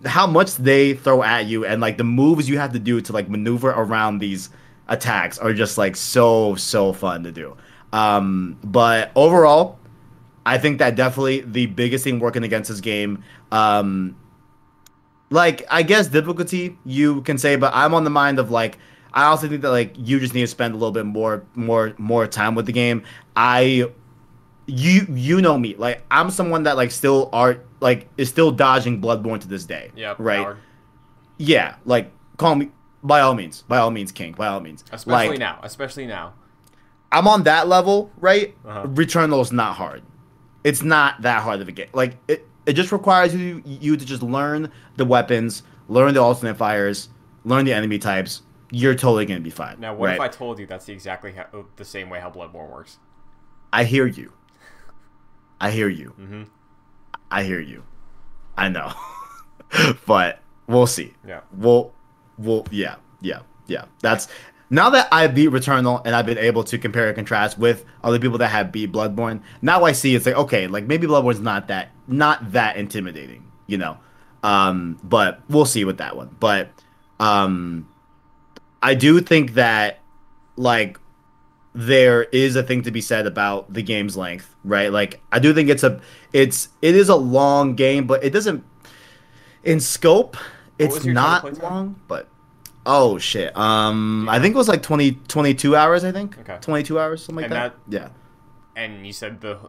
how 0.06 0.28
much 0.28 0.56
they 0.56 0.96
throw 0.96 1.24
at 1.24 1.46
you 1.46 1.66
and 1.66 1.80
like 1.80 1.98
the 1.98 2.04
moves 2.04 2.50
you 2.50 2.58
have 2.58 2.74
to 2.74 2.80
do 2.80 3.00
to 3.02 3.14
like 3.14 3.30
maneuver 3.30 3.70
around 3.70 4.18
these 4.18 4.50
attacks 4.88 5.38
are 5.38 5.54
just 5.54 5.78
like 5.78 5.96
so 5.96 6.56
so 6.56 6.92
fun 6.92 7.24
to 7.24 7.32
do. 7.32 7.56
Um 7.94 8.58
but 8.64 9.12
overall 9.16 9.80
i 10.46 10.58
think 10.58 10.80
that 10.80 10.96
definitely 10.96 11.40
the 11.40 11.68
biggest 11.68 12.04
thing 12.04 12.20
working 12.20 12.44
against 12.44 12.70
this 12.70 12.82
game 12.82 13.24
um 13.54 14.14
like 15.34 15.64
I 15.70 15.82
guess 15.84 16.08
difficulty 16.08 16.78
you 16.86 17.22
can 17.24 17.38
say, 17.38 17.56
but 17.56 17.74
I'm 17.74 17.94
on 17.94 18.04
the 18.04 18.10
mind 18.10 18.38
of 18.40 18.52
like 18.52 18.78
I 19.14 19.26
also 19.26 19.48
think 19.50 19.62
that 19.64 19.72
like 19.72 19.94
you 19.98 20.20
just 20.20 20.34
need 20.34 20.42
to 20.42 20.48
spend 20.48 20.74
a 20.74 20.78
little 20.78 20.92
bit 20.92 21.06
more 21.06 21.44
more 21.56 21.94
more 21.98 22.28
time 22.28 22.56
with 22.56 22.68
the 22.68 22.72
game. 22.72 23.04
I 23.36 23.92
you 24.68 25.08
you 25.10 25.42
know 25.42 25.58
me 25.58 25.76
like 25.76 26.04
I'm 26.12 26.30
someone 26.30 26.64
that 26.64 26.78
like 26.78 26.92
still 26.92 27.30
art 27.34 27.66
like 27.80 28.08
is 28.18 28.30
still 28.30 28.52
dodging 28.52 29.02
Bloodborne 29.02 29.42
to 29.42 29.48
this 29.48 29.66
day. 29.66 29.92
Yeah, 29.96 30.16
right. 30.20 30.38
Howard. 30.38 30.58
Yeah, 31.38 31.76
like 31.84 32.12
call 32.38 32.56
me 32.56 32.70
by 33.02 33.22
all 33.22 33.34
means, 33.34 33.64
by 33.64 33.80
all 33.80 33.92
means, 33.92 34.12
King, 34.12 34.34
by 34.34 34.48
all 34.48 34.60
means. 34.60 34.84
Especially 34.92 35.30
like, 35.30 35.40
now. 35.40 35.60
Especially 35.64 36.06
now. 36.06 36.34
I'm 37.12 37.28
on 37.28 37.44
that 37.44 37.68
level, 37.68 38.12
right? 38.18 38.56
Uh-huh. 38.66 38.86
Returnal 38.86 39.42
is 39.42 39.52
not 39.52 39.76
hard. 39.76 40.04
It's 40.64 40.82
not 40.82 41.22
that 41.24 41.42
hard 41.42 41.60
of 41.60 41.68
a 41.68 41.72
game. 41.72 41.90
Like 41.94 42.18
it, 42.28 42.48
it 42.66 42.74
just 42.74 42.92
requires 42.92 43.36
you 43.36 43.62
you 43.66 43.98
to 43.98 44.06
just 44.06 44.24
learn 44.24 44.72
the 44.96 45.06
weapons, 45.06 45.64
learn 45.88 46.14
the 46.14 46.22
alternate 46.22 46.56
fires, 46.56 47.10
learn 47.44 47.66
the 47.66 47.74
enemy 47.74 48.00
types. 48.00 48.42
You're 48.72 48.96
totally 48.96 49.26
gonna 49.26 49.40
be 49.40 49.50
fine. 49.50 49.80
Now, 49.80 49.94
what 49.94 50.14
if 50.14 50.20
I 50.20 50.28
told 50.28 50.60
you 50.60 50.66
that's 50.66 50.86
the 50.86 50.94
exactly 50.94 51.34
how, 51.34 51.66
the 51.76 51.86
same 51.86 52.10
way 52.10 52.20
how 52.20 52.32
Bloodborne 52.32 52.70
works? 52.70 52.98
I 53.72 53.84
hear 53.84 54.06
you. 54.06 54.34
I 55.60 55.72
hear 55.72 55.90
you. 55.90 56.14
Mm-hmm. 56.20 56.44
I 57.32 57.44
hear 57.44 57.60
you. 57.60 57.84
I 58.58 58.70
know. 58.70 58.94
but 60.06 60.40
we'll 60.68 60.88
see. 60.88 61.14
Yeah. 61.28 61.42
We'll 61.56 61.94
we'll 62.38 62.66
yeah, 62.72 62.96
yeah, 63.22 63.40
yeah. 63.68 63.86
That's 64.02 64.28
now 64.70 64.90
that 64.90 65.08
I 65.12 65.28
beat 65.28 65.50
Returnal 65.50 66.02
and 66.06 66.16
I've 66.16 66.26
been 66.26 66.38
able 66.38 66.64
to 66.66 66.78
compare 66.78 67.08
and 67.08 67.16
contrast 67.16 67.58
with 67.58 67.86
other 68.04 68.20
people 68.20 68.38
that 68.40 68.50
have 68.50 68.72
beat 68.72 68.92
Bloodborne, 68.92 69.42
now 69.62 69.84
I 69.84 69.92
see 69.92 70.16
it's 70.16 70.26
like 70.26 70.36
okay, 70.36 70.68
like 70.68 70.86
maybe 70.86 71.08
Bloodborne's 71.08 71.40
not 71.40 71.68
that 71.68 71.90
not 72.08 72.52
that 72.52 72.78
intimidating, 72.78 73.52
you 73.68 73.78
know. 73.78 73.98
Um, 74.44 75.00
but 75.04 75.42
we'll 75.50 75.66
see 75.66 75.86
with 75.86 75.98
that 76.00 76.16
one. 76.16 76.36
But 76.40 76.70
um 77.20 77.88
I 78.82 78.96
do 78.96 79.22
think 79.22 79.54
that 79.54 80.00
like 80.58 81.00
there 81.74 82.24
is 82.24 82.56
a 82.56 82.62
thing 82.64 82.84
to 82.84 82.92
be 82.92 83.02
said 83.02 83.26
about 83.26 83.74
the 83.74 83.82
game's 83.82 84.16
length, 84.18 84.54
right? 84.64 84.92
Like 84.92 85.22
I 85.32 85.40
do 85.40 85.54
think 85.54 85.70
it's 85.70 85.84
a 85.84 86.02
it's 86.34 86.70
it 86.82 86.96
is 86.96 87.10
a 87.10 87.16
long 87.16 87.76
game, 87.76 88.06
but 88.06 88.24
it 88.24 88.32
doesn't 88.32 88.64
in 89.64 89.80
scope 89.80 90.36
it's 90.78 91.06
not 91.06 91.62
long, 91.62 92.00
but 92.08 92.28
oh 92.86 93.18
shit. 93.18 93.56
Um 93.56 94.28
I 94.28 94.40
think 94.40 94.54
it 94.54 94.58
was 94.58 94.68
like 94.68 94.84
20 94.84 95.14
22 95.28 95.76
hours, 95.76 96.04
I 96.04 96.12
think. 96.12 96.38
Okay. 96.40 96.58
22 96.60 97.00
hours 97.00 97.24
something 97.24 97.44
like 97.44 97.46
And 97.46 97.54
that. 97.54 97.76
Yeah. 97.88 98.10
And 98.76 99.06
you 99.08 99.14
said 99.14 99.40
the 99.40 99.60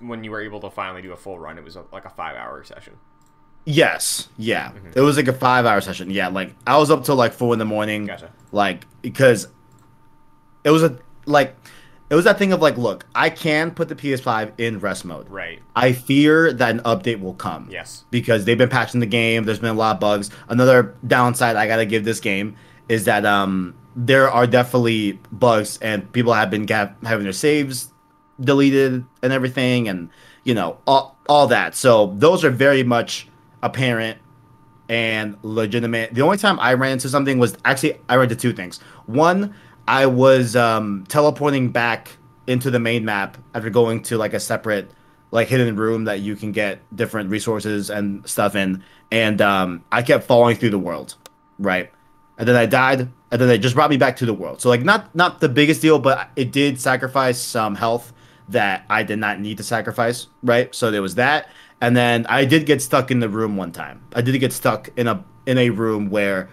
when 0.00 0.24
you 0.24 0.30
were 0.30 0.40
able 0.40 0.60
to 0.60 0.70
finally 0.70 1.02
do 1.02 1.12
a 1.12 1.16
full 1.16 1.38
run, 1.38 1.58
it 1.58 1.64
was 1.64 1.76
a, 1.76 1.84
like 1.92 2.04
a 2.04 2.10
five-hour 2.10 2.64
session. 2.64 2.94
Yes. 3.66 4.28
Yeah. 4.38 4.68
Mm-hmm. 4.70 4.92
It 4.96 5.00
was 5.02 5.16
like 5.16 5.28
a 5.28 5.32
5-hour 5.32 5.80
session. 5.82 6.10
Yeah, 6.10 6.28
like 6.28 6.54
I 6.66 6.78
was 6.78 6.90
up 6.90 7.04
till 7.04 7.16
like 7.16 7.32
4 7.32 7.52
in 7.54 7.58
the 7.58 7.64
morning. 7.66 8.06
Gotcha. 8.06 8.30
like 8.52 8.86
because 9.02 9.48
it 10.64 10.70
was 10.70 10.82
a 10.82 10.98
like 11.26 11.54
it 12.10 12.14
was 12.14 12.24
that 12.24 12.38
thing 12.38 12.52
of 12.52 12.60
like 12.60 12.76
look 12.76 13.06
i 13.14 13.30
can 13.30 13.70
put 13.70 13.88
the 13.88 13.94
ps5 13.94 14.52
in 14.58 14.78
rest 14.80 15.04
mode 15.04 15.28
Right. 15.30 15.60
i 15.76 15.92
fear 15.92 16.52
that 16.52 16.70
an 16.70 16.80
update 16.80 17.20
will 17.20 17.34
come 17.34 17.68
Yes. 17.70 18.04
because 18.10 18.44
they've 18.44 18.58
been 18.58 18.68
patching 18.68 19.00
the 19.00 19.06
game 19.06 19.44
there's 19.44 19.58
been 19.60 19.70
a 19.70 19.78
lot 19.78 19.94
of 19.96 20.00
bugs 20.00 20.28
another 20.48 20.94
downside 21.06 21.56
i 21.56 21.66
gotta 21.66 21.86
give 21.86 22.04
this 22.04 22.20
game 22.20 22.56
is 22.88 23.04
that 23.04 23.24
um 23.24 23.74
there 23.96 24.30
are 24.30 24.46
definitely 24.46 25.18
bugs 25.32 25.78
and 25.80 26.10
people 26.12 26.32
have 26.34 26.50
been 26.50 26.66
ga- 26.66 26.92
having 27.04 27.24
their 27.24 27.32
saves 27.32 27.90
deleted 28.40 29.04
and 29.22 29.32
everything 29.32 29.88
and 29.88 30.08
you 30.44 30.54
know 30.54 30.78
all, 30.86 31.16
all 31.28 31.46
that 31.46 31.74
so 31.74 32.14
those 32.16 32.44
are 32.44 32.50
very 32.50 32.82
much 32.82 33.28
apparent 33.62 34.18
and 34.90 35.36
legitimate. 35.42 36.12
The 36.12 36.22
only 36.22 36.36
time 36.36 36.58
I 36.58 36.74
ran 36.74 36.92
into 36.92 37.08
something 37.08 37.38
was 37.38 37.56
actually 37.64 37.98
I 38.08 38.16
ran 38.16 38.24
into 38.24 38.34
two 38.34 38.52
things. 38.52 38.80
One, 39.06 39.54
I 39.86 40.06
was 40.06 40.56
um, 40.56 41.04
teleporting 41.08 41.70
back 41.70 42.16
into 42.48 42.72
the 42.72 42.80
main 42.80 43.04
map 43.04 43.38
after 43.54 43.70
going 43.70 44.02
to 44.02 44.18
like 44.18 44.34
a 44.34 44.40
separate 44.40 44.90
like 45.30 45.46
hidden 45.46 45.76
room 45.76 46.04
that 46.04 46.18
you 46.20 46.34
can 46.34 46.50
get 46.50 46.80
different 46.94 47.30
resources 47.30 47.88
and 47.88 48.28
stuff 48.28 48.56
in, 48.56 48.82
and 49.12 49.40
um, 49.40 49.84
I 49.92 50.02
kept 50.02 50.24
falling 50.24 50.56
through 50.56 50.70
the 50.70 50.78
world, 50.78 51.14
right? 51.60 51.92
And 52.36 52.48
then 52.48 52.56
I 52.56 52.66
died, 52.66 53.00
and 53.30 53.40
then 53.40 53.46
they 53.46 53.58
just 53.58 53.76
brought 53.76 53.90
me 53.90 53.96
back 53.96 54.16
to 54.16 54.26
the 54.26 54.34
world. 54.34 54.60
So 54.60 54.68
like 54.68 54.82
not 54.82 55.14
not 55.14 55.38
the 55.38 55.48
biggest 55.48 55.82
deal, 55.82 56.00
but 56.00 56.30
it 56.34 56.50
did 56.50 56.80
sacrifice 56.80 57.40
some 57.40 57.76
health 57.76 58.12
that 58.50 58.84
I 58.90 59.02
did 59.02 59.18
not 59.18 59.40
need 59.40 59.56
to 59.58 59.64
sacrifice, 59.64 60.26
right? 60.42 60.74
So 60.74 60.90
there 60.90 61.02
was 61.02 61.14
that. 61.16 61.48
And 61.80 61.96
then 61.96 62.26
I 62.28 62.44
did 62.44 62.66
get 62.66 62.82
stuck 62.82 63.10
in 63.10 63.20
the 63.20 63.28
room 63.28 63.56
one 63.56 63.72
time. 63.72 64.02
I 64.14 64.20
did 64.20 64.38
get 64.38 64.52
stuck 64.52 64.90
in 64.96 65.06
a 65.06 65.24
in 65.46 65.56
a 65.58 65.70
room 65.70 66.10
where 66.10 66.50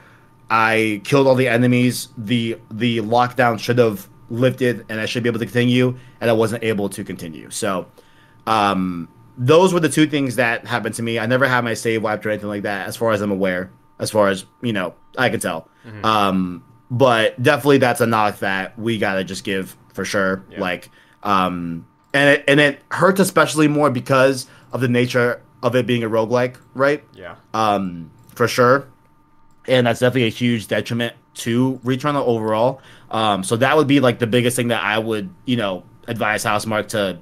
I 0.49 1.01
killed 1.03 1.27
all 1.27 1.35
the 1.35 1.47
enemies. 1.47 2.09
The 2.17 2.57
the 2.71 2.99
lockdown 2.99 3.59
should 3.59 3.77
have 3.77 4.07
lifted 4.29 4.85
and 4.89 4.99
I 4.99 5.05
should 5.05 5.23
be 5.23 5.29
able 5.29 5.39
to 5.39 5.45
continue 5.45 5.97
and 6.21 6.29
I 6.29 6.33
wasn't 6.33 6.63
able 6.63 6.89
to 6.89 7.03
continue. 7.03 7.49
So 7.49 7.87
um 8.45 9.09
those 9.37 9.73
were 9.73 9.79
the 9.79 9.89
two 9.89 10.07
things 10.07 10.37
that 10.37 10.65
happened 10.65 10.95
to 10.95 11.03
me. 11.03 11.19
I 11.19 11.25
never 11.25 11.47
had 11.47 11.63
my 11.63 11.75
save 11.75 12.01
wiped 12.01 12.25
or 12.25 12.31
anything 12.31 12.49
like 12.49 12.63
that, 12.63 12.87
as 12.87 12.97
far 12.97 13.11
as 13.11 13.21
I'm 13.21 13.31
aware, 13.31 13.69
as 13.99 14.09
far 14.09 14.29
as, 14.29 14.45
you 14.61 14.73
know, 14.73 14.95
I 15.17 15.29
can 15.29 15.39
tell. 15.39 15.67
Mm-hmm. 15.85 16.05
Um 16.05 16.63
but 16.89 17.41
definitely 17.43 17.79
that's 17.79 17.99
a 17.99 18.07
knock 18.07 18.39
that 18.39 18.79
we 18.79 18.97
gotta 18.97 19.25
just 19.25 19.43
give 19.43 19.75
for 19.93 20.05
sure. 20.05 20.45
Yeah. 20.49 20.61
Like 20.61 20.89
um 21.23 21.85
and 22.13 22.29
it 22.29 22.43
and 22.47 22.59
it 22.59 22.81
hurts 22.91 23.19
especially 23.19 23.67
more 23.67 23.89
because 23.89 24.47
of 24.71 24.81
the 24.81 24.87
nature 24.87 25.41
of 25.63 25.75
it 25.75 25.85
being 25.87 26.03
a 26.03 26.09
roguelike, 26.09 26.57
right? 26.73 27.03
Yeah. 27.13 27.35
Um, 27.53 28.11
for 28.33 28.47
sure. 28.47 28.87
And 29.67 29.87
that's 29.87 29.99
definitely 29.99 30.25
a 30.27 30.29
huge 30.29 30.67
detriment 30.67 31.15
to 31.35 31.79
Returnal 31.83 32.25
overall. 32.25 32.81
Um, 33.11 33.43
so 33.43 33.57
that 33.57 33.75
would 33.75 33.87
be 33.87 33.99
like 33.99 34.19
the 34.19 34.27
biggest 34.27 34.55
thing 34.55 34.69
that 34.69 34.83
I 34.83 34.97
would, 34.99 35.29
you 35.45 35.57
know, 35.57 35.83
advise 36.07 36.43
Housemarque 36.43 36.89
to 36.89 37.19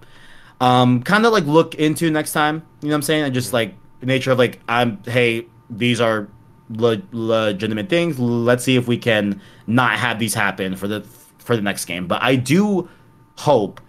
um 0.62 1.04
kind 1.04 1.26
of 1.26 1.34
like 1.34 1.46
look 1.46 1.76
into 1.76 2.10
next 2.10 2.34
time. 2.34 2.66
You 2.82 2.90
know 2.90 2.94
what 2.94 2.96
I'm 2.98 3.02
saying? 3.04 3.24
And 3.24 3.34
just 3.34 3.54
like 3.54 3.76
the 4.00 4.06
nature 4.06 4.32
of 4.32 4.38
like 4.38 4.60
I'm 4.70 5.02
hey, 5.04 5.48
these 5.70 6.00
are 6.00 6.28
le- 6.70 7.02
legitimate 7.12 7.90
things. 7.90 8.20
Let's 8.20 8.64
see 8.64 8.76
if 8.76 8.88
we 8.88 8.98
can 8.98 9.42
not 9.68 9.94
have 9.98 10.20
these 10.20 10.34
happen 10.34 10.76
for 10.76 10.88
the 10.88 11.02
for 11.40 11.56
the 11.56 11.62
next 11.62 11.86
game. 11.86 12.08
But 12.08 12.22
I 12.22 12.36
do 12.36 12.90
hope 13.38 13.82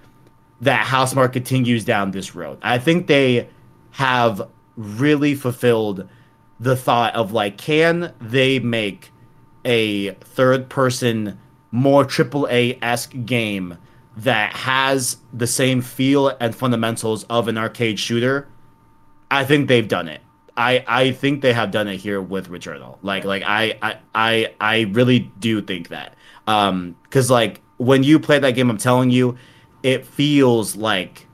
that 0.60 0.86
Housemarque 0.86 1.32
continues 1.32 1.84
down 1.84 2.10
this 2.10 2.34
road. 2.34 2.58
I 2.62 2.78
think 2.78 3.06
they 3.06 3.48
have 3.92 4.48
really 4.76 5.34
fulfilled 5.34 6.08
the 6.58 6.76
thought 6.76 7.14
of 7.14 7.32
like, 7.32 7.58
can 7.58 8.12
they 8.20 8.58
make 8.58 9.10
a 9.64 10.12
third 10.12 10.68
person, 10.68 11.38
more 11.70 12.04
AAA 12.04 12.78
esque 12.82 13.14
game 13.24 13.78
that 14.16 14.54
has 14.54 15.18
the 15.32 15.46
same 15.46 15.82
feel 15.82 16.28
and 16.40 16.54
fundamentals 16.54 17.24
of 17.24 17.48
an 17.48 17.58
arcade 17.58 17.98
shooter? 17.98 18.48
I 19.30 19.44
think 19.44 19.68
they've 19.68 19.86
done 19.86 20.08
it. 20.08 20.20
I, 20.56 20.84
I 20.86 21.12
think 21.12 21.42
they 21.42 21.52
have 21.52 21.70
done 21.70 21.86
it 21.86 21.98
here 21.98 22.22
with 22.22 22.48
Returnal. 22.48 22.96
Like 23.02 23.24
like 23.24 23.42
I 23.44 23.78
I 23.82 23.98
I, 24.14 24.54
I 24.58 24.80
really 24.92 25.30
do 25.38 25.60
think 25.60 25.88
that. 25.88 26.14
Um, 26.46 26.96
because 27.02 27.30
like 27.30 27.60
when 27.76 28.02
you 28.02 28.18
play 28.18 28.38
that 28.38 28.52
game, 28.52 28.70
I'm 28.70 28.78
telling 28.78 29.10
you, 29.10 29.36
it 29.86 30.04
feels 30.04 30.74
like 30.74 31.28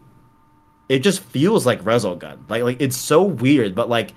it 0.90 0.98
just 0.98 1.20
feels 1.20 1.64
like 1.64 1.82
Resogun. 1.82 2.38
Like 2.50 2.62
like 2.62 2.80
it's 2.82 2.98
so 2.98 3.22
weird, 3.22 3.74
but 3.74 3.88
like 3.88 4.12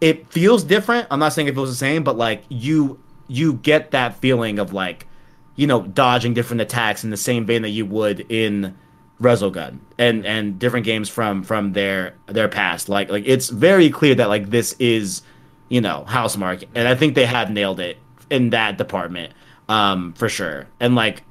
it 0.00 0.28
feels 0.32 0.64
different. 0.64 1.06
I'm 1.08 1.20
not 1.20 1.32
saying 1.32 1.46
it 1.46 1.54
feels 1.54 1.70
the 1.70 1.76
same, 1.76 2.02
but 2.02 2.16
like 2.16 2.42
you 2.48 2.98
you 3.28 3.52
get 3.52 3.92
that 3.92 4.16
feeling 4.16 4.58
of 4.58 4.72
like 4.72 5.06
you 5.54 5.68
know 5.68 5.82
dodging 5.82 6.34
different 6.34 6.62
attacks 6.62 7.04
in 7.04 7.10
the 7.10 7.16
same 7.16 7.46
vein 7.46 7.62
that 7.62 7.68
you 7.68 7.86
would 7.86 8.26
in 8.28 8.76
Resogun 9.22 9.78
and 9.98 10.26
and 10.26 10.58
different 10.58 10.84
games 10.84 11.08
from 11.08 11.44
from 11.44 11.74
their 11.74 12.14
their 12.26 12.48
past. 12.48 12.88
Like 12.88 13.08
like 13.08 13.22
it's 13.24 13.50
very 13.50 13.88
clear 13.88 14.16
that 14.16 14.28
like 14.28 14.50
this 14.50 14.72
is 14.80 15.22
you 15.68 15.80
know 15.80 16.04
Housemarque, 16.08 16.66
and 16.74 16.88
I 16.88 16.96
think 16.96 17.14
they 17.14 17.26
have 17.26 17.52
nailed 17.52 17.78
it 17.78 17.98
in 18.30 18.50
that 18.50 18.78
department 18.78 19.32
um 19.68 20.12
for 20.14 20.28
sure. 20.28 20.66
And 20.80 20.96
like 20.96 21.22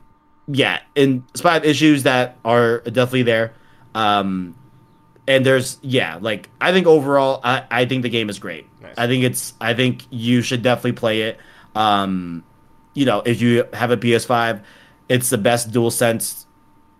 yeah, 0.48 0.80
in 0.96 1.24
spite 1.34 1.58
of 1.58 1.66
issues 1.66 2.04
that 2.04 2.38
are 2.46 2.80
definitely 2.80 3.24
there. 3.24 3.54
Um, 3.94 4.56
and 5.28 5.46
there's 5.46 5.78
yeah, 5.82 6.18
like 6.22 6.50
I 6.62 6.72
think 6.72 6.88
overall, 6.88 7.42
I, 7.44 7.64
I 7.70 7.86
think 7.86 8.04
the 8.04 8.10
game 8.10 8.30
is 8.30 8.40
great. 8.40 8.66
Nice. 8.82 8.94
I 8.98 9.08
think 9.08 9.24
it's 9.24 9.54
I 9.60 9.74
think 9.74 10.06
you 10.10 10.42
should 10.42 10.62
definitely 10.62 10.94
play 10.94 11.22
it. 11.24 11.38
Um, 11.76 12.44
you 12.94 13.06
know, 13.06 13.22
if 13.26 13.42
you 13.42 13.66
have 13.74 13.92
a 13.92 13.98
PS5, 13.98 14.64
it's 15.10 15.30
the 15.30 15.38
best 15.38 15.72
DualSense. 15.72 16.46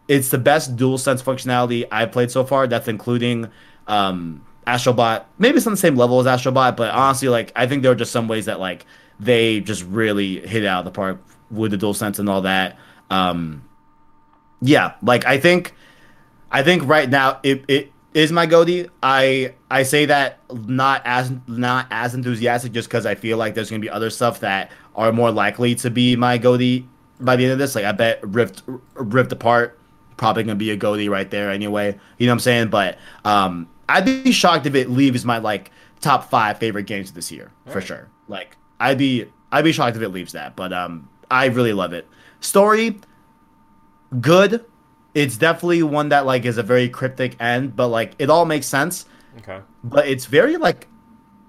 It's 0.08 0.30
the 0.30 0.38
best 0.38 0.76
DualSense 0.76 1.24
functionality 1.24 1.88
I've 1.92 2.12
played 2.12 2.32
so 2.32 2.44
far. 2.44 2.68
That's 2.68 2.88
including 2.88 3.50
um, 3.88 4.46
Astrobot. 4.66 5.24
Maybe 5.38 5.58
it's 5.58 5.68
on 5.68 5.74
the 5.74 5.78
same 5.78 5.96
level 5.96 6.20
as 6.20 6.26
Astrobot, 6.26 6.76
but 6.76 6.94
honestly, 6.94 7.30
like 7.30 7.54
I 7.56 7.66
think 7.66 7.84
there 7.84 7.94
are 7.94 7.96
just 7.96 8.12
some 8.12 8.28
ways 8.28 8.46
that 8.46 8.60
like 8.60 8.86
they 9.20 9.62
just 9.62 9.84
really 9.86 10.46
hit 10.46 10.66
out 10.66 10.80
of 10.80 10.86
the 10.86 10.92
park 10.92 11.24
with 11.50 11.72
the 11.72 11.78
DualSense 11.78 12.20
and 12.20 12.30
all 12.30 12.42
that. 12.42 12.78
Um, 13.10 13.64
yeah, 14.62 14.94
like 15.02 15.26
I 15.26 15.40
think, 15.40 15.74
I 16.52 16.64
think 16.64 16.88
right 16.88 17.10
now 17.10 17.40
it, 17.44 17.64
it 17.68 17.92
is 18.14 18.32
my 18.32 18.46
GOTY. 18.46 18.90
I 19.04 19.54
I 19.70 19.84
say 19.84 20.06
that 20.06 20.40
not 20.52 21.02
as 21.06 21.32
not 21.48 21.88
as 21.92 22.16
enthusiastic 22.16 22.72
just 22.72 22.90
because 22.90 23.06
I 23.06 23.16
feel 23.16 23.38
like 23.38 23.54
there's 23.54 23.70
gonna 23.70 23.80
be 23.80 23.90
other 23.90 24.10
stuff 24.10 24.40
that 24.40 24.72
are 24.96 25.12
more 25.12 25.32
likely 25.32 25.76
to 25.76 25.90
be 25.90 26.16
my 26.16 26.38
GOTY 26.38 26.88
by 27.20 27.36
the 27.36 27.44
end 27.44 27.54
of 27.54 27.60
this. 27.60 27.76
Like 27.76 27.86
I 27.86 27.92
bet 27.92 28.20
Rift 28.24 28.64
Rift 28.96 29.32
Apart 29.32 29.80
probably 30.18 30.44
gonna 30.44 30.56
be 30.56 30.72
a 30.72 30.78
GOTY 30.78 31.10
right 31.10 31.30
there 31.30 31.52
anyway. 31.52 31.98
You 32.18 32.26
know 32.26 32.32
what 32.32 32.36
I'm 32.36 32.40
saying? 32.40 32.70
But 32.70 32.98
um, 33.24 33.70
I'd 33.88 34.06
be 34.06 34.32
shocked 34.32 34.66
if 34.66 34.76
it 34.76 34.90
leaves 34.90 35.24
my 35.24 35.38
like 35.38 35.72
top 36.02 36.30
five 36.30 36.58
favorite 36.58 36.84
games 36.84 37.12
this 37.12 37.32
year 37.32 37.52
All 37.68 37.74
for 37.74 37.80
right. 37.80 37.88
sure. 37.88 38.10
Like 38.28 38.58
I'd 38.80 38.98
be 38.98 39.26
I'd 39.52 39.64
be 39.64 39.72
shocked 39.72 39.96
if 39.96 40.02
it 40.02 40.10
leaves 40.10 40.34
that. 40.34 40.56
But 40.56 40.74
um, 40.74 41.08
I 41.30 41.46
really 41.46 41.74
love 41.74 41.94
it. 41.94 42.08
Story, 42.40 43.00
good. 44.20 44.66
It's 45.14 45.38
definitely 45.38 45.84
one 45.84 46.10
that 46.10 46.26
like 46.26 46.46
is 46.46 46.58
a 46.58 46.64
very 46.64 46.90
cryptic 46.90 47.36
end, 47.42 47.76
but 47.76 47.88
like 47.88 48.14
it 48.20 48.30
all 48.30 48.46
makes 48.46 48.68
sense. 48.68 49.06
Okay. 49.40 49.60
But 49.84 50.08
it's 50.08 50.26
very 50.26 50.58
like 50.58 50.88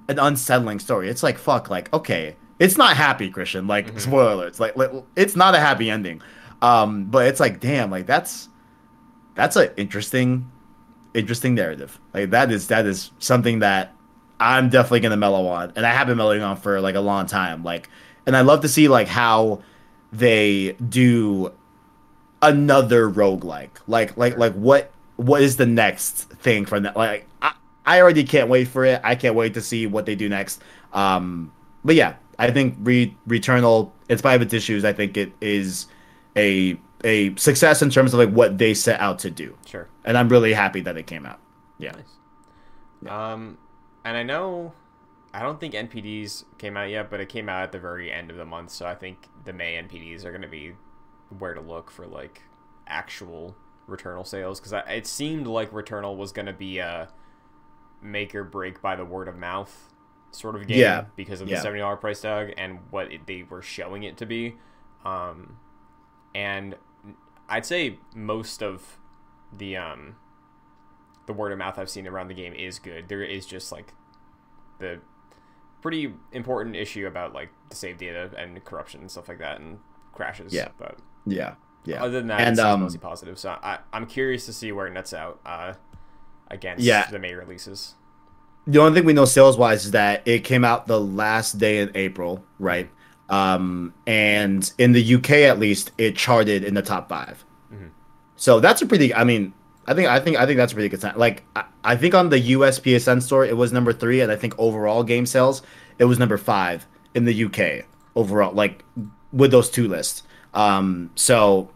an 0.08 0.18
unsettling 0.18 0.78
story. 0.78 1.08
It's 1.08 1.22
like 1.22 1.38
fuck, 1.38 1.68
like 1.70 1.92
okay, 1.92 2.36
it's 2.58 2.76
not 2.76 2.96
happy, 2.96 3.30
Christian. 3.30 3.66
Like 3.66 3.88
mm-hmm. 3.88 3.98
spoiler, 3.98 4.46
it's 4.46 4.60
like, 4.60 4.76
like 4.76 4.90
it's 5.16 5.36
not 5.36 5.54
a 5.54 5.60
happy 5.60 5.90
ending. 5.90 6.22
Um, 6.62 7.04
but 7.04 7.26
it's 7.26 7.40
like 7.40 7.60
damn, 7.60 7.90
like 7.90 8.06
that's 8.06 8.48
that's 9.34 9.56
an 9.56 9.70
interesting, 9.76 10.50
interesting 11.14 11.54
narrative. 11.54 12.00
Like 12.14 12.30
that 12.30 12.50
is 12.50 12.68
that 12.68 12.86
is 12.86 13.12
something 13.18 13.60
that 13.60 13.94
I'm 14.40 14.68
definitely 14.68 15.00
gonna 15.00 15.16
mellow 15.16 15.46
on, 15.46 15.72
and 15.76 15.86
I 15.86 15.92
have 15.92 16.06
been 16.06 16.16
mellowing 16.16 16.42
on 16.42 16.56
for 16.56 16.80
like 16.80 16.94
a 16.94 17.00
long 17.00 17.26
time. 17.26 17.62
Like, 17.62 17.88
and 18.26 18.36
I 18.36 18.40
love 18.40 18.62
to 18.62 18.68
see 18.68 18.88
like 18.88 19.08
how 19.08 19.62
they 20.12 20.72
do 20.74 21.52
another 22.42 23.10
roguelike. 23.10 23.70
Like 23.86 24.16
like 24.16 24.36
like 24.38 24.54
what 24.54 24.92
what 25.16 25.42
is 25.42 25.56
the 25.56 25.66
next 25.66 26.30
thing 26.30 26.64
from 26.66 26.84
that? 26.84 26.96
Like 26.96 27.26
I, 27.42 27.54
I 27.86 28.00
already 28.00 28.24
can't 28.24 28.48
wait 28.48 28.68
for 28.68 28.84
it. 28.84 29.00
I 29.04 29.14
can't 29.14 29.34
wait 29.34 29.54
to 29.54 29.60
see 29.60 29.86
what 29.86 30.06
they 30.06 30.14
do 30.14 30.28
next. 30.28 30.62
Um 30.92 31.52
but 31.84 31.94
yeah, 31.94 32.16
I 32.38 32.50
think 32.50 32.76
Re- 32.80 33.16
Returnal, 33.26 33.92
in 34.08 34.18
spite 34.18 34.34
of 34.34 34.42
its 34.42 34.52
issues, 34.54 34.84
I 34.84 34.92
think 34.92 35.16
it 35.16 35.32
is 35.40 35.86
a 36.36 36.80
a 37.04 37.34
success 37.36 37.82
in 37.82 37.90
terms 37.90 38.12
of 38.12 38.18
like 38.20 38.30
what 38.30 38.58
they 38.58 38.74
set 38.74 39.00
out 39.00 39.18
to 39.20 39.30
do. 39.30 39.56
Sure. 39.66 39.88
And 40.04 40.16
I'm 40.18 40.28
really 40.28 40.52
happy 40.52 40.80
that 40.82 40.96
it 40.96 41.06
came 41.06 41.26
out. 41.26 41.40
Yeah. 41.78 41.92
Nice. 41.92 42.18
yeah. 43.02 43.32
Um 43.32 43.58
and 44.04 44.16
I 44.16 44.22
know 44.22 44.74
I 45.32 45.42
don't 45.42 45.60
think 45.60 45.74
NPDs 45.74 46.44
came 46.58 46.76
out 46.76 46.88
yet, 46.90 47.10
but 47.10 47.20
it 47.20 47.28
came 47.28 47.48
out 47.48 47.62
at 47.62 47.72
the 47.72 47.78
very 47.78 48.10
end 48.10 48.30
of 48.30 48.36
the 48.36 48.44
month, 48.46 48.70
so 48.70 48.86
I 48.86 48.94
think 48.94 49.28
the 49.48 49.52
May 49.54 49.82
NPDs 49.82 50.24
are 50.24 50.30
going 50.30 50.42
to 50.42 50.48
be 50.48 50.74
where 51.38 51.54
to 51.54 51.60
look 51.60 51.90
for 51.90 52.06
like 52.06 52.42
actual 52.86 53.56
Returnal 53.88 54.26
sales 54.26 54.60
because 54.60 54.84
it 54.86 55.06
seemed 55.06 55.46
like 55.46 55.72
Returnal 55.72 56.16
was 56.16 56.30
going 56.30 56.46
to 56.46 56.52
be 56.52 56.78
a 56.78 57.08
make 58.02 58.34
or 58.34 58.44
break 58.44 58.82
by 58.82 58.94
the 58.94 59.04
word 59.04 59.26
of 59.28 59.36
mouth 59.36 59.94
sort 60.30 60.54
of 60.54 60.66
game 60.66 60.78
yeah. 60.78 61.04
because 61.16 61.40
of 61.40 61.48
the 61.48 61.56
seventy 61.56 61.80
dollar 61.80 61.96
price 61.96 62.20
tag 62.20 62.52
and 62.58 62.80
what 62.90 63.10
it, 63.10 63.26
they 63.26 63.42
were 63.42 63.62
showing 63.62 64.02
it 64.02 64.18
to 64.18 64.26
be. 64.26 64.56
Um, 65.06 65.56
and 66.34 66.76
I'd 67.48 67.64
say 67.64 67.98
most 68.14 68.62
of 68.62 68.98
the 69.56 69.78
um, 69.78 70.16
the 71.26 71.32
word 71.32 71.52
of 71.52 71.58
mouth 71.58 71.78
I've 71.78 71.88
seen 71.88 72.06
around 72.06 72.28
the 72.28 72.34
game 72.34 72.52
is 72.52 72.78
good. 72.78 73.08
There 73.08 73.22
is 73.22 73.46
just 73.46 73.72
like 73.72 73.94
the 74.80 75.00
pretty 75.82 76.12
important 76.32 76.76
issue 76.76 77.06
about 77.06 77.32
like 77.32 77.50
the 77.70 77.76
save 77.76 77.98
data 77.98 78.30
and 78.36 78.64
corruption 78.64 79.00
and 79.00 79.10
stuff 79.10 79.28
like 79.28 79.38
that 79.38 79.60
and 79.60 79.78
crashes. 80.12 80.52
Yeah. 80.52 80.68
But 80.78 80.98
yeah, 81.26 81.54
yeah. 81.84 82.02
Other 82.02 82.18
than 82.18 82.28
that, 82.28 82.40
and, 82.40 82.50
it's 82.50 82.60
um, 82.60 82.80
mostly 82.82 82.98
positive. 82.98 83.38
So 83.38 83.50
I, 83.50 83.78
I'm 83.92 84.06
curious 84.06 84.46
to 84.46 84.52
see 84.52 84.72
where 84.72 84.86
it 84.86 84.92
nets 84.92 85.14
out 85.14 85.40
uh, 85.46 85.74
against 86.50 86.84
yeah. 86.84 87.10
the 87.10 87.18
May 87.18 87.34
releases. 87.34 87.94
The 88.66 88.80
only 88.80 88.98
thing 88.98 89.06
we 89.06 89.14
know 89.14 89.24
sales 89.24 89.56
wise 89.56 89.86
is 89.86 89.92
that 89.92 90.26
it 90.26 90.40
came 90.44 90.64
out 90.64 90.86
the 90.86 91.00
last 91.00 91.58
day 91.58 91.78
in 91.78 91.90
April, 91.94 92.44
right? 92.58 92.90
Um, 93.30 93.94
and 94.06 94.70
in 94.78 94.92
the 94.92 95.14
UK 95.14 95.30
at 95.30 95.58
least, 95.58 95.92
it 95.98 96.16
charted 96.16 96.64
in 96.64 96.74
the 96.74 96.82
top 96.82 97.08
5 97.08 97.44
mm-hmm. 97.72 97.86
So 98.36 98.60
that's 98.60 98.82
a 98.82 98.86
pretty. 98.86 99.14
I 99.14 99.24
mean, 99.24 99.54
I 99.88 99.94
think 99.94 100.06
I 100.06 100.20
think 100.20 100.36
I 100.36 100.44
think 100.44 100.58
that's 100.58 100.72
a 100.72 100.74
pretty 100.74 100.90
good 100.90 101.00
sign. 101.00 101.14
Like 101.16 101.44
I, 101.56 101.64
I, 101.82 101.96
think 101.96 102.14
on 102.14 102.28
the 102.28 102.38
US 102.38 102.78
PSN 102.78 103.22
store 103.22 103.44
it 103.46 103.56
was 103.56 103.72
number 103.72 103.92
three, 103.92 104.20
and 104.20 104.30
I 104.30 104.36
think 104.36 104.54
overall 104.58 105.02
game 105.02 105.24
sales 105.24 105.62
it 105.98 106.04
was 106.04 106.18
number 106.18 106.36
five 106.36 106.86
in 107.14 107.24
the 107.24 107.44
UK 107.44 107.86
overall. 108.14 108.52
Like 108.52 108.84
with 109.32 109.50
those 109.50 109.70
two 109.70 109.88
lists. 109.88 110.22
Um, 110.52 111.10
so 111.14 111.70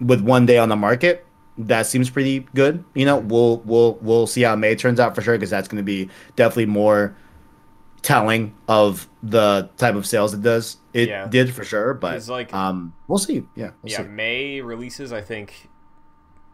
with 0.00 0.22
one 0.22 0.46
day 0.46 0.56
on 0.56 0.70
the 0.70 0.76
market, 0.76 1.26
that 1.58 1.86
seems 1.86 2.08
pretty 2.08 2.46
good. 2.54 2.84
You 2.94 3.04
know, 3.04 3.18
we'll 3.18 3.58
we'll 3.66 3.98
we'll 4.00 4.26
see 4.26 4.40
how 4.42 4.56
May 4.56 4.74
turns 4.74 4.98
out 4.98 5.14
for 5.14 5.20
sure 5.20 5.34
because 5.34 5.50
that's 5.50 5.68
going 5.68 5.76
to 5.76 5.84
be 5.84 6.08
definitely 6.36 6.66
more 6.66 7.14
telling 8.02 8.54
of 8.66 9.08
the 9.22 9.68
type 9.76 9.94
of 9.94 10.06
sales 10.06 10.32
it 10.32 10.40
does. 10.40 10.78
It 10.94 11.08
Yeah. 11.08 11.26
did 11.26 11.52
for 11.54 11.64
sure, 11.64 11.92
but 11.92 12.26
like- 12.28 12.52
um, 12.54 12.94
we'll 13.08 13.18
see. 13.18 13.44
Yeah, 13.54 13.72
we'll 13.82 13.92
yeah, 13.92 13.98
see. 13.98 14.08
May 14.08 14.60
releases, 14.62 15.12
I 15.12 15.20
think, 15.20 15.68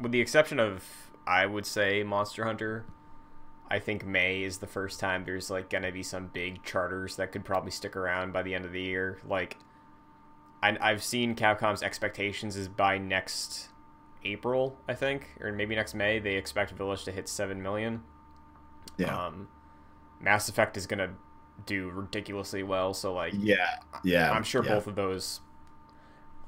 with 0.01 0.13
the 0.13 0.21
exception 0.21 0.61
of, 0.61 0.85
I 1.27 1.47
would 1.47 1.67
say, 1.67 2.03
Monster 2.03 2.45
Hunter. 2.45 2.87
I 3.69 3.81
think 3.81 4.07
May 4.07 4.45
is 4.45 4.59
the 4.59 4.67
first 4.67 5.01
time 5.01 5.25
there's 5.25 5.51
like 5.51 5.69
gonna 5.71 5.91
be 5.91 6.03
some 6.03 6.29
big 6.29 6.63
charters 6.63 7.17
that 7.17 7.33
could 7.33 7.45
probably 7.45 7.73
stick 7.73 7.97
around 7.97 8.33
by 8.33 8.43
the 8.43 8.55
end 8.55 8.65
of 8.65 8.73
the 8.73 8.81
year. 8.81 9.21
Like, 9.27 9.57
I, 10.63 10.77
I've 10.81 11.03
seen 11.03 11.35
Capcom's 11.35 11.83
expectations 11.83 12.57
is 12.57 12.69
by 12.69 12.99
next 12.99 13.69
April, 14.25 14.79
I 14.89 14.95
think, 14.95 15.35
or 15.41 15.51
maybe 15.53 15.75
next 15.75 15.95
May. 15.95 16.19
They 16.21 16.37
expect 16.37 16.73
Village 16.73 17.05
to 17.05 17.13
hit 17.13 17.29
seven 17.29 17.63
million. 17.63 18.03
Yeah, 18.99 19.27
Um, 19.27 19.49
Mass 20.21 20.49
Effect 20.49 20.77
is 20.77 20.87
gonna 20.87 21.15
do 21.67 21.91
ridiculously 21.91 22.63
well, 22.63 22.95
so 22.95 23.15
like, 23.15 23.35
yeah, 23.37 23.77
yeah. 24.05 24.31
I'm 24.31 24.45
sure 24.45 24.65
yeah. 24.65 24.75
both 24.75 24.87
of 24.87 24.95
those 24.95 25.41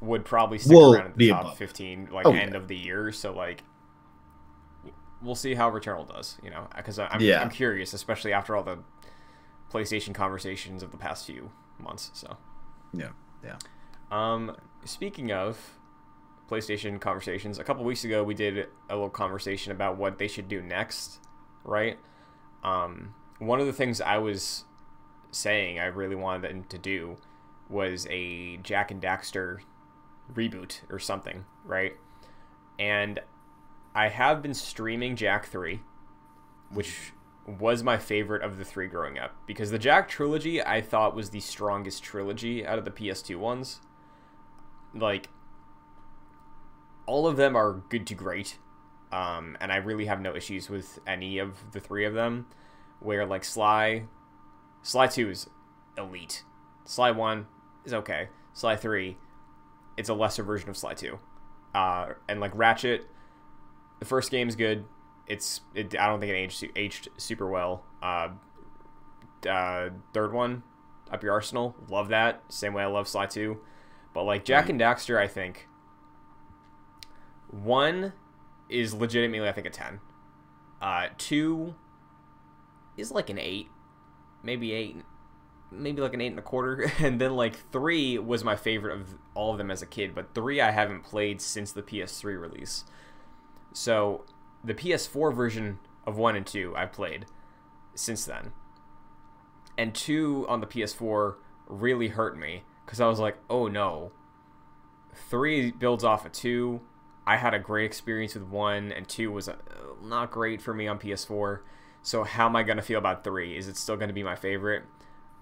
would 0.00 0.24
probably 0.24 0.58
stick 0.58 0.72
Will 0.76 0.94
around 0.94 1.06
in 1.12 1.12
the 1.16 1.28
top 1.30 1.40
above. 1.42 1.58
15 1.58 2.08
like 2.12 2.26
Oh, 2.26 2.32
end 2.32 2.52
yeah. 2.52 2.56
of 2.56 2.68
the 2.68 2.76
year 2.76 3.10
so 3.12 3.32
like 3.32 3.62
we'll 5.20 5.34
see 5.34 5.54
how 5.54 5.70
returnal 5.70 6.06
does 6.08 6.38
you 6.42 6.50
know 6.50 6.68
because 6.76 6.98
I'm, 6.98 7.20
Yeah. 7.20 7.40
I'm 7.42 7.50
curious 7.50 7.92
especially 7.92 8.32
after 8.32 8.56
all 8.56 8.62
the 8.62 8.78
playstation 9.72 10.14
conversations 10.14 10.82
of 10.82 10.92
the 10.92 10.96
past 10.96 11.26
few 11.26 11.50
months 11.78 12.10
so 12.14 12.36
Yeah, 12.92 13.08
yeah. 13.44 13.56
um 14.12 14.56
speaking 14.84 15.32
of 15.32 15.58
playstation 16.48 17.00
conversations 17.00 17.58
a 17.58 17.64
couple 17.64 17.84
weeks 17.84 18.04
ago 18.04 18.22
we 18.24 18.34
did 18.34 18.68
a 18.88 18.94
little 18.94 19.10
conversation 19.10 19.72
about 19.72 19.96
what 19.98 20.18
they 20.18 20.28
should 20.28 20.48
do 20.48 20.62
next 20.62 21.18
right 21.64 21.98
um 22.64 23.14
one 23.38 23.60
of 23.60 23.66
the 23.66 23.72
things 23.72 24.00
i 24.00 24.16
was 24.16 24.64
saying 25.30 25.78
i 25.78 25.84
really 25.86 26.16
wanted 26.16 26.48
them 26.48 26.64
to 26.64 26.78
do 26.78 27.16
was 27.68 28.06
a 28.10 28.56
jak 28.58 28.90
and 28.90 29.02
daxter 29.02 29.58
reboot 30.32 30.80
or 30.90 30.98
something 30.98 31.44
right? 31.64 31.94
And 32.78 33.20
i 33.94 34.08
have 34.08 34.42
been 34.42 34.54
streaming 34.54 35.16
jak 35.16 35.46
3 35.46 35.80
which 36.70 37.12
was 37.46 37.82
my 37.82 37.96
favorite 37.96 38.42
of 38.42 38.58
the 38.58 38.64
three 38.64 38.86
growing 38.86 39.18
up 39.18 39.34
because 39.46 39.70
the 39.70 39.78
jak 39.78 40.06
trilogy 40.08 40.62
i 40.62 40.80
thought 40.80 41.16
was 41.16 41.30
the 41.30 41.40
strongest 41.40 42.02
trilogy 42.02 42.66
out 42.66 42.78
of 42.78 42.84
the 42.84 42.90
ps2 42.90 43.36
ones. 43.36 43.80
Like 44.94 45.28
all 47.06 47.26
of 47.26 47.36
them 47.36 47.56
are 47.56 47.82
good 47.88 48.06
to 48.08 48.14
great 48.14 48.58
um, 49.10 49.56
and 49.60 49.72
i 49.72 49.76
really 49.76 50.04
have 50.04 50.20
no 50.20 50.36
issues 50.36 50.68
with 50.68 50.98
any 51.06 51.38
of 51.38 51.72
the 51.72 51.80
three 51.80 52.04
of 52.04 52.12
them 52.12 52.46
where 53.00 53.24
like 53.24 53.44
sly 53.44 54.04
sly 54.82 55.06
2 55.06 55.30
is 55.30 55.48
elite. 55.98 56.44
Sly 56.84 57.10
1 57.10 57.46
is 57.84 57.92
okay. 57.92 58.28
Sly 58.54 58.76
3 58.76 59.16
it's 59.98 60.08
a 60.08 60.14
lesser 60.14 60.42
version 60.42 60.70
of 60.70 60.76
sly 60.76 60.94
2 60.94 61.18
uh, 61.74 62.06
and 62.28 62.40
like 62.40 62.52
ratchet 62.54 63.04
the 64.00 64.06
first 64.06 64.30
game's 64.30 64.54
good. 64.56 64.84
It's 65.26 65.60
it, 65.74 65.98
i 65.98 66.06
don't 66.06 66.20
think 66.20 66.30
it 66.32 66.36
aged, 66.36 66.64
aged 66.76 67.08
super 67.18 67.48
well. 67.48 67.84
Uh, 68.02 68.28
uh, 69.48 69.90
third 70.14 70.32
one 70.32 70.62
up 71.10 71.22
your 71.22 71.32
arsenal 71.32 71.74
love 71.90 72.08
that. 72.08 72.42
Same 72.48 72.72
way 72.74 72.82
i 72.82 72.86
love 72.86 73.06
sly 73.08 73.26
2 73.26 73.58
but 74.14 74.22
like 74.24 74.44
jak 74.44 74.62
Right. 74.62 74.70
and 74.70 74.80
daxter 74.80 75.18
i 75.18 75.26
think 75.28 75.68
one 77.50 78.12
is 78.68 78.94
legitimately 78.94 79.48
i 79.48 79.52
think 79.52 79.66
a 79.66 79.70
10 79.70 80.00
uh, 80.80 81.08
two 81.18 81.74
is 82.96 83.10
like 83.10 83.30
an 83.30 83.38
8 83.38 83.66
maybe 84.42 84.72
8 84.72 84.96
maybe 85.70 86.00
like 86.00 86.14
an 86.14 86.20
8 86.20 86.26
and 86.28 86.38
a 86.38 86.42
quarter 86.42 86.90
and 86.98 87.20
then 87.20 87.34
like 87.36 87.70
3 87.72 88.18
was 88.18 88.44
my 88.44 88.56
favorite 88.56 88.94
of 88.94 89.14
all 89.34 89.52
of 89.52 89.58
them 89.58 89.70
as 89.70 89.82
a 89.82 89.86
kid 89.86 90.14
but 90.14 90.34
3 90.34 90.60
i 90.60 90.70
haven't 90.70 91.02
played 91.02 91.40
since 91.40 91.72
the 91.72 91.82
ps3 91.82 92.40
release. 92.40 92.84
So 93.72 94.24
the 94.64 94.74
ps4 94.74 95.34
version 95.34 95.78
of 96.06 96.16
1 96.16 96.36
and 96.36 96.46
2 96.46 96.74
i've 96.76 96.92
played 96.92 97.26
since 97.94 98.24
then. 98.24 98.52
And 99.76 99.94
2 99.94 100.46
on 100.48 100.60
the 100.60 100.66
ps4 100.66 101.36
really 101.66 102.08
hurt 102.08 102.38
me 102.38 102.62
because 102.84 103.00
i 103.00 103.06
was 103.06 103.18
like 103.18 103.36
oh 103.50 103.68
no. 103.68 104.12
3 105.30 105.72
builds 105.72 106.04
off 106.04 106.24
of 106.24 106.32
2 106.32 106.80
i 107.26 107.36
had 107.36 107.52
a 107.52 107.58
great 107.58 107.84
experience 107.84 108.34
with 108.34 108.44
1 108.44 108.92
and 108.92 109.08
2 109.08 109.30
was 109.30 109.48
uh, 109.48 109.56
not 110.02 110.30
great 110.30 110.62
for 110.62 110.72
me 110.72 110.86
on 110.86 110.98
ps4 110.98 111.60
so 112.02 112.22
how 112.22 112.46
am 112.46 112.56
i 112.56 112.62
going 112.62 112.76
to 112.76 112.82
feel 112.82 112.98
about 112.98 113.24
3 113.24 113.56
is 113.56 113.68
it 113.68 113.76
still 113.76 113.96
going 113.96 114.08
to 114.08 114.14
be 114.14 114.22
my 114.22 114.36
favorite 114.36 114.84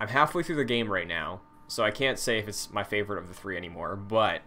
i'm 0.01 0.09
halfway 0.09 0.43
through 0.43 0.57
the 0.57 0.65
game 0.65 0.91
right 0.91 1.09
now 1.09 1.41
so 1.69 1.83
i 1.85 1.91
can't 1.91 2.19
say 2.19 2.39
if 2.39 2.49
it's 2.49 2.71
my 2.73 2.85
favorite 2.85 3.19
of 3.19 3.29
the 3.29 3.35
three 3.35 3.57
anymore 3.57 3.97
but 3.97 4.43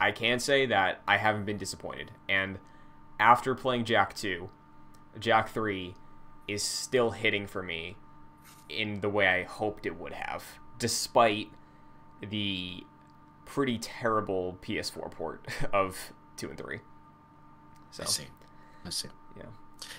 i 0.00 0.10
can 0.12 0.38
say 0.38 0.66
that 0.66 1.00
i 1.06 1.16
haven't 1.16 1.44
been 1.44 1.58
disappointed 1.58 2.10
and 2.28 2.58
after 3.20 3.54
playing 3.54 3.84
jak 3.84 4.14
2 4.14 4.48
jak 5.20 5.48
3 5.48 5.94
is 6.48 6.62
still 6.62 7.10
hitting 7.10 7.46
for 7.46 7.62
me 7.62 7.96
in 8.68 9.00
the 9.00 9.08
way 9.08 9.26
i 9.28 9.42
hoped 9.42 9.86
it 9.86 9.96
would 9.98 10.12
have 10.14 10.44
despite 10.78 11.48
the 12.20 12.82
pretty 13.44 13.78
terrible 13.78 14.58
ps4 14.62 15.10
port 15.10 15.46
of 15.72 16.12
2 16.36 16.48
and 16.50 16.58
3 16.58 16.80
so 17.90 18.02
I 18.02 18.06
see. 18.06 18.24
I 18.86 18.90
see. 18.90 19.08
yeah 19.36 19.42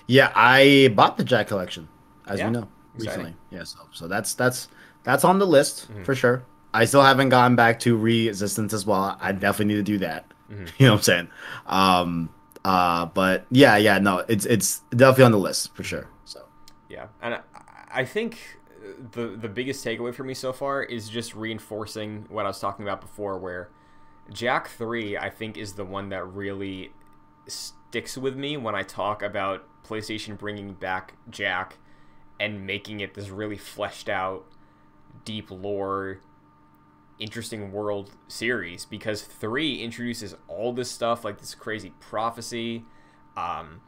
Yeah, 0.08 0.32
I 0.34 0.92
bought 0.96 1.16
the 1.16 1.22
Jak 1.22 1.46
collection, 1.46 1.88
as 2.26 2.40
Yeah, 2.40 2.46
you 2.46 2.50
know, 2.50 2.68
exciting. 2.96 3.24
recently. 3.24 3.34
Yeah, 3.50 3.62
so 3.64 3.78
so 3.92 4.08
that's 4.08 4.34
that's 4.34 4.66
that's 5.04 5.24
on 5.24 5.38
the 5.38 5.46
list 5.46 5.92
Mhm. 5.92 6.04
for 6.04 6.14
sure. 6.14 6.44
I 6.72 6.86
still 6.86 7.02
haven't 7.02 7.28
gone 7.28 7.54
back 7.54 7.78
to 7.80 7.96
Resistance 7.96 8.72
as 8.72 8.84
well. 8.84 9.16
I 9.20 9.30
definitely 9.32 9.66
need 9.74 9.86
to 9.86 9.92
do 9.92 9.98
that. 9.98 10.26
Mhm. 10.50 10.70
You 10.78 10.86
know 10.86 10.92
what 10.92 10.98
I'm 10.98 11.02
saying? 11.02 11.28
Um, 11.66 12.30
uh, 12.64 13.06
but 13.06 13.46
yeah, 13.50 13.76
yeah, 13.76 13.98
no, 13.98 14.24
it's 14.28 14.44
it's 14.46 14.80
definitely 14.90 15.24
on 15.24 15.32
the 15.32 15.38
list 15.38 15.74
for 15.74 15.82
sure. 15.84 16.08
So 16.24 16.40
Yeah, 16.88 17.06
and 17.22 17.34
I, 17.34 17.40
I 18.00 18.04
think 18.04 18.38
the 19.12 19.28
the 19.28 19.48
biggest 19.48 19.84
takeaway 19.84 20.14
for 20.14 20.24
me 20.24 20.34
so 20.34 20.52
far 20.52 20.82
is 20.82 21.08
just 21.08 21.34
reinforcing 21.34 22.26
what 22.28 22.44
I 22.44 22.48
was 22.48 22.58
talking 22.60 22.84
about 22.84 23.00
before, 23.00 23.38
where 23.38 23.68
Jak 24.32 24.68
Three 24.68 25.16
I 25.16 25.30
think 25.30 25.56
is 25.56 25.74
the 25.74 25.84
one 25.84 26.08
that 26.10 26.24
really 26.26 26.92
sticks 27.46 28.16
with 28.16 28.36
me 28.36 28.56
when 28.56 28.74
I 28.74 28.82
talk 28.82 29.22
about 29.22 29.64
PlayStation 29.86 30.36
bringing 30.38 30.72
back 30.74 31.14
Jak 31.30 31.78
and 32.40 32.66
making 32.66 33.00
it 33.00 33.14
this 33.14 33.28
really 33.28 33.56
fleshed 33.58 34.08
out, 34.08 34.44
deep 35.24 35.50
lore, 35.50 36.20
interesting 37.18 37.72
world 37.72 38.10
series. 38.28 38.84
Because 38.84 39.22
Three 39.22 39.82
introduces 39.82 40.34
all 40.48 40.72
this 40.72 40.90
stuff 40.90 41.24
like 41.24 41.38
this 41.38 41.54
crazy 41.54 41.92
prophecy. 42.00 42.84
Um, 43.36 43.80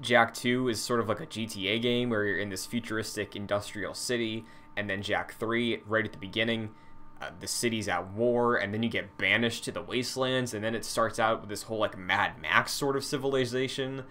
Jak 0.00 0.32
2 0.32 0.68
is 0.68 0.82
sort 0.82 1.00
of 1.00 1.08
like 1.08 1.20
a 1.20 1.26
GTA 1.26 1.80
game 1.80 2.10
where 2.10 2.24
you're 2.24 2.38
in 2.38 2.48
this 2.48 2.64
futuristic 2.64 3.36
industrial 3.36 3.94
city, 3.94 4.44
and 4.76 4.88
then 4.88 5.02
Jak 5.02 5.34
3, 5.34 5.82
right 5.86 6.04
at 6.04 6.12
the 6.12 6.18
beginning, 6.18 6.70
uh, 7.20 7.30
the 7.38 7.46
city's 7.46 7.86
at 7.86 8.12
war, 8.12 8.56
and 8.56 8.72
then 8.72 8.82
you 8.82 8.88
get 8.88 9.18
banished 9.18 9.64
to 9.64 9.72
the 9.72 9.82
wastelands, 9.82 10.54
and 10.54 10.64
then 10.64 10.74
it 10.74 10.84
starts 10.84 11.18
out 11.18 11.40
with 11.40 11.50
this 11.50 11.64
whole 11.64 11.78
like 11.78 11.98
Mad 11.98 12.40
Max 12.40 12.72
sort 12.72 12.96
of 12.96 13.04
civilization, 13.04 14.04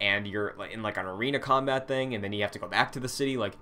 and 0.00 0.26
you're 0.26 0.48
in 0.70 0.82
like 0.82 0.96
an 0.96 1.06
arena 1.06 1.38
combat 1.38 1.86
thing, 1.86 2.12
and 2.12 2.24
then 2.24 2.32
you 2.32 2.42
have 2.42 2.50
to 2.50 2.58
go 2.58 2.66
back 2.66 2.90
to 2.92 3.00
the 3.00 3.08
city. 3.08 3.36
Like 3.36 3.56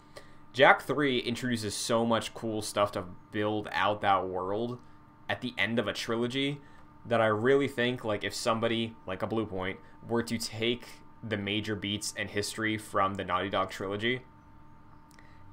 Jak 0.55 0.83
3 0.83 1.19
introduces 1.19 1.75
so 1.75 2.07
much 2.07 2.33
cool 2.33 2.63
stuff 2.63 2.93
to 2.93 3.05
build 3.33 3.69
out 3.73 4.01
that 4.03 4.27
world 4.27 4.79
at 5.29 5.41
the 5.41 5.53
end 5.59 5.81
of 5.81 5.89
a 5.89 5.93
trilogy 5.93 6.61
that 7.05 7.21
I 7.21 7.27
really 7.27 7.67
think 7.67 8.05
like 8.05 8.23
if 8.23 8.33
somebody 8.33 8.95
like 9.05 9.23
a 9.23 9.27
Bluepoint 9.27 9.77
were 10.09 10.23
to 10.23 10.39
take 10.39 10.87
the 11.23 11.37
major 11.37 11.75
beats 11.75 12.15
and 12.17 12.31
history 12.31 12.79
from 12.79 13.15
the 13.15 13.25
Naughty 13.25 13.51
Dog 13.51 13.71
trilogy 13.71 14.21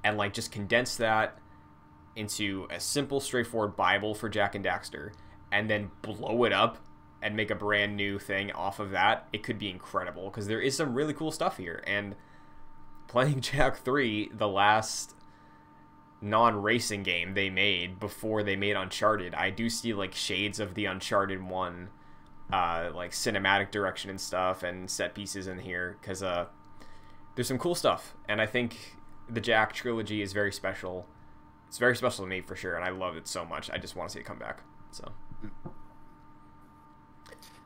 and 0.04 0.16
like 0.16 0.32
just 0.32 0.52
condense 0.52 0.96
that 0.96 1.36
into 2.14 2.68
a 2.70 2.78
simple 2.78 3.18
straightforward 3.18 3.74
bible 3.74 4.14
for 4.14 4.28
Jak 4.28 4.54
and 4.54 4.64
Daxter 4.64 5.12
and 5.50 5.68
then 5.68 5.90
blow 6.02 6.44
it 6.44 6.52
up 6.52 6.78
and 7.20 7.34
make 7.34 7.50
a 7.50 7.56
brand 7.56 7.96
new 7.96 8.20
thing 8.20 8.52
off 8.52 8.78
of 8.78 8.90
that 8.90 9.26
it 9.32 9.42
could 9.42 9.58
be 9.58 9.68
incredible 9.68 10.24
because 10.24 10.46
there 10.46 10.60
is 10.60 10.76
some 10.76 10.94
really 10.94 11.14
cool 11.14 11.32
stuff 11.32 11.56
here. 11.56 11.82
And 11.88 12.14
playing 13.12 13.40
Jak 13.52 13.76
3 13.76 14.30
the 14.32 14.48
last 14.48 15.14
non-racing 16.22 17.02
game 17.02 17.34
they 17.34 17.50
made 17.50 18.00
before 18.00 18.42
they 18.42 18.56
made 18.56 18.74
Uncharted, 18.74 19.34
I 19.34 19.50
do 19.50 19.68
see 19.68 19.92
like 19.92 20.14
shades 20.14 20.58
of 20.58 20.74
the 20.74 20.86
Uncharted 20.86 21.42
one, 21.42 21.90
uh, 22.52 22.90
like 22.94 23.10
cinematic 23.10 23.70
direction 23.70 24.08
and 24.08 24.20
stuff, 24.20 24.62
and 24.62 24.90
set 24.90 25.14
pieces 25.14 25.46
in 25.46 25.58
here 25.58 25.98
because 26.00 26.22
uh, 26.22 26.46
there's 27.34 27.48
some 27.48 27.58
cool 27.58 27.74
stuff, 27.74 28.14
and 28.28 28.40
I 28.40 28.46
think 28.46 28.96
the 29.28 29.40
Jak 29.40 29.72
trilogy 29.72 30.22
is 30.22 30.32
very 30.32 30.52
special. 30.52 31.06
It's 31.68 31.78
very 31.78 31.96
special 31.96 32.24
to 32.24 32.28
me 32.28 32.40
for 32.40 32.56
sure, 32.56 32.76
and 32.76 32.84
I 32.84 32.90
love 32.90 33.16
it 33.16 33.26
so 33.26 33.44
much. 33.44 33.70
I 33.70 33.78
just 33.78 33.96
want 33.96 34.10
to 34.10 34.14
see 34.14 34.20
it 34.20 34.26
come 34.26 34.38
back. 34.38 34.62
So 34.90 35.10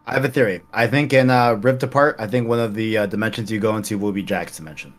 I 0.07 0.15
have 0.15 0.25
a 0.25 0.29
theory. 0.29 0.63
I 0.73 0.87
think 0.87 1.13
in 1.13 1.31
uh, 1.31 1.55
Rift 1.55 1.83
Apart, 1.83 2.17
I 2.19 2.27
think 2.27 2.49
one 2.49 2.61
of 2.61 2.75
the 2.75 2.99
uh, 2.99 3.07
dimensions 3.07 3.51
you 3.51 3.61
go 3.61 3.77
into 3.77 3.99
will 3.99 4.13
be 4.13 4.23
Jak's 4.23 4.57
dimension. 4.57 4.95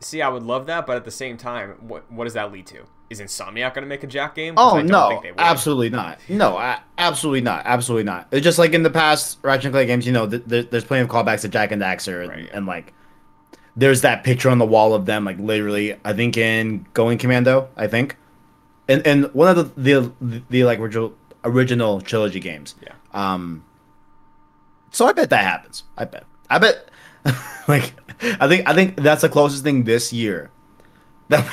See, 0.00 0.22
I 0.22 0.28
would 0.28 0.42
love 0.42 0.66
that, 0.66 0.86
but 0.86 0.96
at 0.96 1.04
the 1.04 1.10
same 1.10 1.36
time, 1.36 1.72
what 1.80 2.10
what 2.10 2.24
does 2.24 2.34
that 2.34 2.52
lead 2.52 2.66
to? 2.68 2.84
Is 3.10 3.20
Insomniac 3.20 3.74
going 3.74 3.82
to 3.82 3.86
make 3.88 4.02
a 4.04 4.06
Jak 4.06 4.34
game? 4.36 4.54
I 4.56 4.62
Oh 4.62 4.76
don't 4.76 4.86
no, 4.86 5.08
think 5.08 5.22
they 5.22 5.30
would. 5.32 5.40
absolutely 5.40 5.90
not. 5.90 6.18
No, 6.28 6.56
a- 6.58 6.80
absolutely 6.96 7.40
not. 7.40 7.62
Absolutely 7.66 8.04
not. 8.04 8.28
It's 8.30 8.44
just 8.44 8.58
like 8.58 8.72
in 8.72 8.82
the 8.84 8.90
past 8.90 9.38
Ratchet 9.42 9.66
and 9.66 9.74
Clank 9.74 9.88
games, 9.88 10.06
you 10.06 10.12
know, 10.12 10.28
th- 10.28 10.48
th- 10.48 10.70
there's 10.70 10.84
plenty 10.84 11.02
of 11.02 11.08
callbacks 11.08 11.40
to 11.42 11.48
Jak 11.48 11.72
and 11.72 11.82
Daxter, 11.82 12.20
and, 12.22 12.28
Right, 12.30 12.44
yeah. 12.44 12.50
and 12.54 12.66
like, 12.66 12.94
there's 13.76 14.00
that 14.02 14.22
picture 14.24 14.48
on 14.48 14.58
the 14.58 14.64
wall 14.66 14.94
of 14.94 15.06
them, 15.06 15.24
like 15.24 15.38
literally. 15.38 15.96
I 16.04 16.12
think 16.12 16.36
in 16.36 16.86
Going 16.94 17.18
Commando, 17.18 17.68
I 17.76 17.88
think, 17.88 18.16
and 18.88 19.04
and 19.06 19.24
one 19.34 19.48
of 19.48 19.56
the 19.56 19.80
the, 20.00 20.12
the, 20.20 20.42
the 20.48 20.64
like 20.64 20.78
original 20.78 21.12
original 21.44 22.00
trilogy 22.00 22.40
games. 22.40 22.74
Yeah. 22.82 22.94
Um. 23.12 23.64
So 24.92 25.06
I 25.06 25.12
bet 25.12 25.30
that 25.30 25.44
happens. 25.44 25.82
I 25.98 26.04
bet. 26.04 26.24
I 26.48 26.58
bet. 26.58 26.88
like, 27.68 27.92
I 28.22 28.48
think 28.48 28.68
I 28.68 28.74
think 28.74 28.96
that's 28.96 29.22
the 29.22 29.28
closest 29.28 29.64
thing 29.64 29.84
this 29.84 30.12
year 30.12 30.50
that 31.28 31.48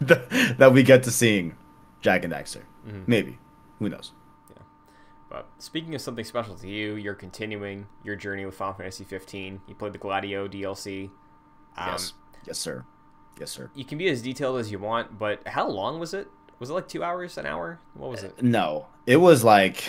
we, 0.00 0.06
that 0.58 0.72
we 0.72 0.82
get 0.82 1.02
to 1.04 1.10
seeing 1.10 1.56
Jak 2.00 2.24
and 2.24 2.32
Daxter. 2.32 2.62
Mm-hmm. 2.86 3.02
Maybe. 3.06 3.38
Who 3.78 3.88
knows? 3.88 4.12
Yeah. 4.50 4.62
But 5.30 5.46
speaking 5.58 5.94
of 5.94 6.00
something 6.00 6.24
special 6.24 6.54
to 6.56 6.68
you, 6.68 6.96
you're 6.96 7.14
continuing 7.14 7.86
your 8.02 8.16
journey 8.16 8.44
with 8.44 8.54
Final 8.54 8.74
Fantasy 8.74 9.04
15. 9.04 9.62
You 9.66 9.74
played 9.74 9.92
the 9.92 9.98
Gladio 9.98 10.46
DLC. 10.46 11.10
Um, 11.76 11.88
yes. 11.88 12.12
Yes, 12.46 12.58
sir. 12.58 12.84
Yes, 13.40 13.50
sir. 13.50 13.70
You 13.74 13.84
can 13.84 13.98
be 13.98 14.08
as 14.08 14.22
detailed 14.22 14.58
as 14.60 14.70
you 14.70 14.78
want, 14.78 15.18
but 15.18 15.46
how 15.48 15.68
long 15.68 15.98
was 15.98 16.14
it? 16.14 16.28
Was 16.60 16.70
it 16.70 16.74
like 16.74 16.88
two 16.88 17.02
hours, 17.02 17.36
an 17.36 17.46
hour? 17.46 17.80
What 17.94 18.10
was 18.10 18.22
it? 18.22 18.42
No, 18.42 18.86
it 19.06 19.16
was 19.16 19.42
like 19.42 19.84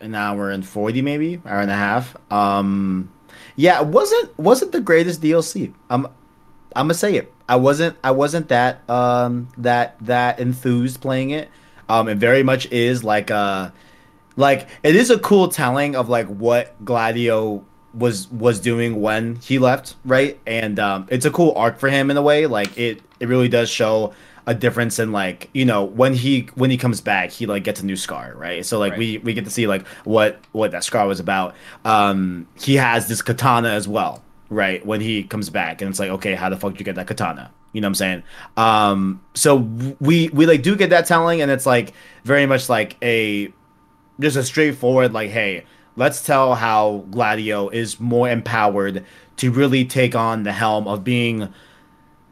an 0.00 0.14
hour 0.14 0.50
and 0.50 0.66
forty, 0.66 1.00
maybe 1.00 1.40
hour 1.46 1.60
and 1.60 1.70
a 1.70 1.74
half. 1.74 2.14
Um, 2.30 3.10
yeah, 3.56 3.80
it 3.80 3.86
wasn't 3.86 4.38
wasn't 4.38 4.72
the 4.72 4.80
greatest 4.80 5.20
DLC. 5.20 5.72
I'm 5.90 6.06
I'm 6.76 6.84
gonna 6.84 6.94
say 6.94 7.16
it. 7.16 7.32
I 7.48 7.56
wasn't 7.56 7.96
I 8.04 8.10
wasn't 8.10 8.48
that 8.48 8.88
um 8.88 9.48
that 9.58 9.96
that 10.02 10.38
enthused 10.38 11.00
playing 11.00 11.30
it. 11.30 11.48
Um, 11.88 12.08
it 12.08 12.18
very 12.18 12.42
much 12.42 12.70
is 12.70 13.02
like 13.02 13.30
uh 13.30 13.70
like 14.36 14.68
it 14.82 14.94
is 14.94 15.10
a 15.10 15.18
cool 15.18 15.48
telling 15.48 15.96
of 15.96 16.08
like 16.08 16.26
what 16.28 16.82
Gladio 16.84 17.64
was 17.94 18.30
was 18.30 18.60
doing 18.60 19.00
when 19.00 19.36
he 19.36 19.58
left, 19.58 19.96
right? 20.04 20.38
And 20.46 20.78
um, 20.78 21.06
it's 21.10 21.24
a 21.24 21.30
cool 21.30 21.52
arc 21.56 21.78
for 21.78 21.88
him 21.88 22.10
in 22.10 22.16
a 22.16 22.22
way. 22.22 22.46
Like 22.46 22.76
it 22.78 23.02
it 23.20 23.28
really 23.28 23.48
does 23.48 23.68
show 23.68 24.14
a 24.48 24.54
difference 24.54 24.98
in 24.98 25.12
like 25.12 25.50
you 25.52 25.64
know 25.64 25.84
when 25.84 26.14
he 26.14 26.48
when 26.54 26.70
he 26.70 26.76
comes 26.76 27.00
back 27.00 27.30
he 27.30 27.46
like 27.46 27.62
gets 27.64 27.80
a 27.80 27.86
new 27.86 27.96
scar 27.96 28.32
right? 28.34 28.64
So 28.66 28.78
like 28.78 28.92
Right. 28.92 28.98
we 28.98 29.18
we 29.18 29.34
get 29.34 29.44
to 29.44 29.50
see 29.50 29.66
like 29.68 29.86
what 30.04 30.40
what 30.52 30.70
that 30.72 30.82
scar 30.84 31.06
was 31.06 31.20
about. 31.20 31.54
Um 31.84 32.48
he 32.60 32.76
has 32.76 33.08
this 33.08 33.22
katana 33.22 33.68
as 33.70 33.86
well 33.86 34.22
right 34.48 34.84
when 34.86 35.00
he 35.00 35.22
comes 35.22 35.50
back. 35.50 35.82
And 35.82 35.90
it's 35.90 36.00
like 36.00 36.10
okay 36.10 36.34
how 36.34 36.48
the 36.48 36.56
fuck 36.56 36.72
did 36.72 36.80
you 36.80 36.84
get 36.84 36.96
that 36.96 37.06
katana? 37.06 37.52
You 37.74 37.82
know 37.82 37.86
what 37.86 37.90
i'm 37.90 37.94
saying? 37.96 38.22
Um 38.56 39.20
so 39.34 39.56
we 40.00 40.28
we 40.30 40.46
like 40.46 40.62
do 40.62 40.74
get 40.76 40.90
that 40.90 41.06
telling. 41.06 41.42
And 41.42 41.50
it's 41.50 41.66
like 41.66 41.92
very 42.24 42.46
much 42.46 42.68
like 42.70 42.96
a 43.02 43.52
just 44.18 44.36
a 44.36 44.42
straightforward 44.42 45.12
like 45.12 45.30
hey 45.30 45.64
let's 45.96 46.22
tell 46.24 46.54
how 46.54 47.04
gladio 47.10 47.68
is 47.68 48.00
more 48.00 48.28
empowered 48.30 49.04
to 49.36 49.50
really 49.52 49.84
take 49.84 50.14
on 50.16 50.42
the 50.44 50.52
helm 50.52 50.88
of 50.88 51.04
being 51.04 51.52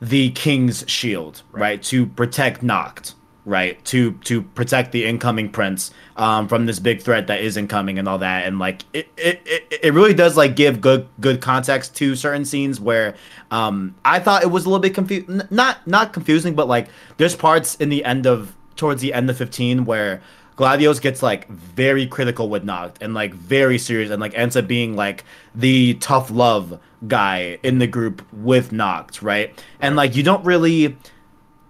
the 0.01 0.31
king's 0.31 0.85
shield 0.89 1.43
right, 1.53 1.83
to 1.85 2.07
protect 2.07 2.63
Noct 2.63 3.15
right 3.47 3.83
to 3.85 4.11
to 4.25 4.43
protect 4.43 4.91
the 4.91 5.05
incoming 5.05 5.49
prince 5.49 5.93
um 6.17 6.49
from 6.49 6.67
this 6.67 6.81
big 6.81 7.01
threat 7.01 7.29
that 7.29 7.41
is 7.41 7.57
incoming 7.57 7.97
and 7.97 8.09
all 8.09 8.19
that. 8.19 8.45
And 8.45 8.59
like 8.59 8.83
it 8.93 9.09
it, 9.17 9.41
it, 9.47 9.81
it 9.85 9.95
really 9.95 10.15
does 10.15 10.37
like 10.37 10.57
give 10.57 10.81
good 10.81 11.09
good 11.21 11.41
context 11.41 11.95
to 11.97 12.17
certain 12.17 12.45
scenes 12.45 12.81
where 12.81 13.15
um 13.53 13.95
i 14.05 14.19
thought 14.19 14.43
it 14.43 14.51
was 14.51 14.65
a 14.65 14.69
little 14.69 14.83
bit 14.83 14.95
confused 14.95 15.29
not 15.53 15.87
not 15.87 16.13
confusing 16.13 16.57
but 16.57 16.67
like 16.67 16.89
there's 17.19 17.37
parts 17.37 17.77
in 17.77 17.89
the 17.89 18.05
end 18.05 18.27
of 18.27 18.57
towards 18.75 19.01
the 19.01 19.15
end 19.15 19.31
of 19.31 19.37
15 19.37 19.85
where 19.85 20.21
Gladios 20.57 21.01
gets 21.01 21.23
like 21.23 21.49
very 21.49 22.07
critical 22.07 22.49
with 22.49 22.65
Noct 22.65 22.97
and 23.03 23.13
like 23.13 23.35
very 23.35 23.79
serious 23.79 24.11
and 24.11 24.21
like 24.21 24.35
ends 24.35 24.57
up 24.57 24.67
being 24.67 24.97
like 24.97 25.25
the 25.55 25.95
tough 25.95 26.31
love 26.31 26.81
guy 27.07 27.59
in 27.63 27.79
the 27.79 27.87
group 27.87 28.27
with 28.33 28.71
Noct, 28.71 29.23
right? 29.23 29.53
And 29.81 29.97
like 29.97 30.17
you 30.17 30.23
don't 30.23 30.45
really 30.45 30.97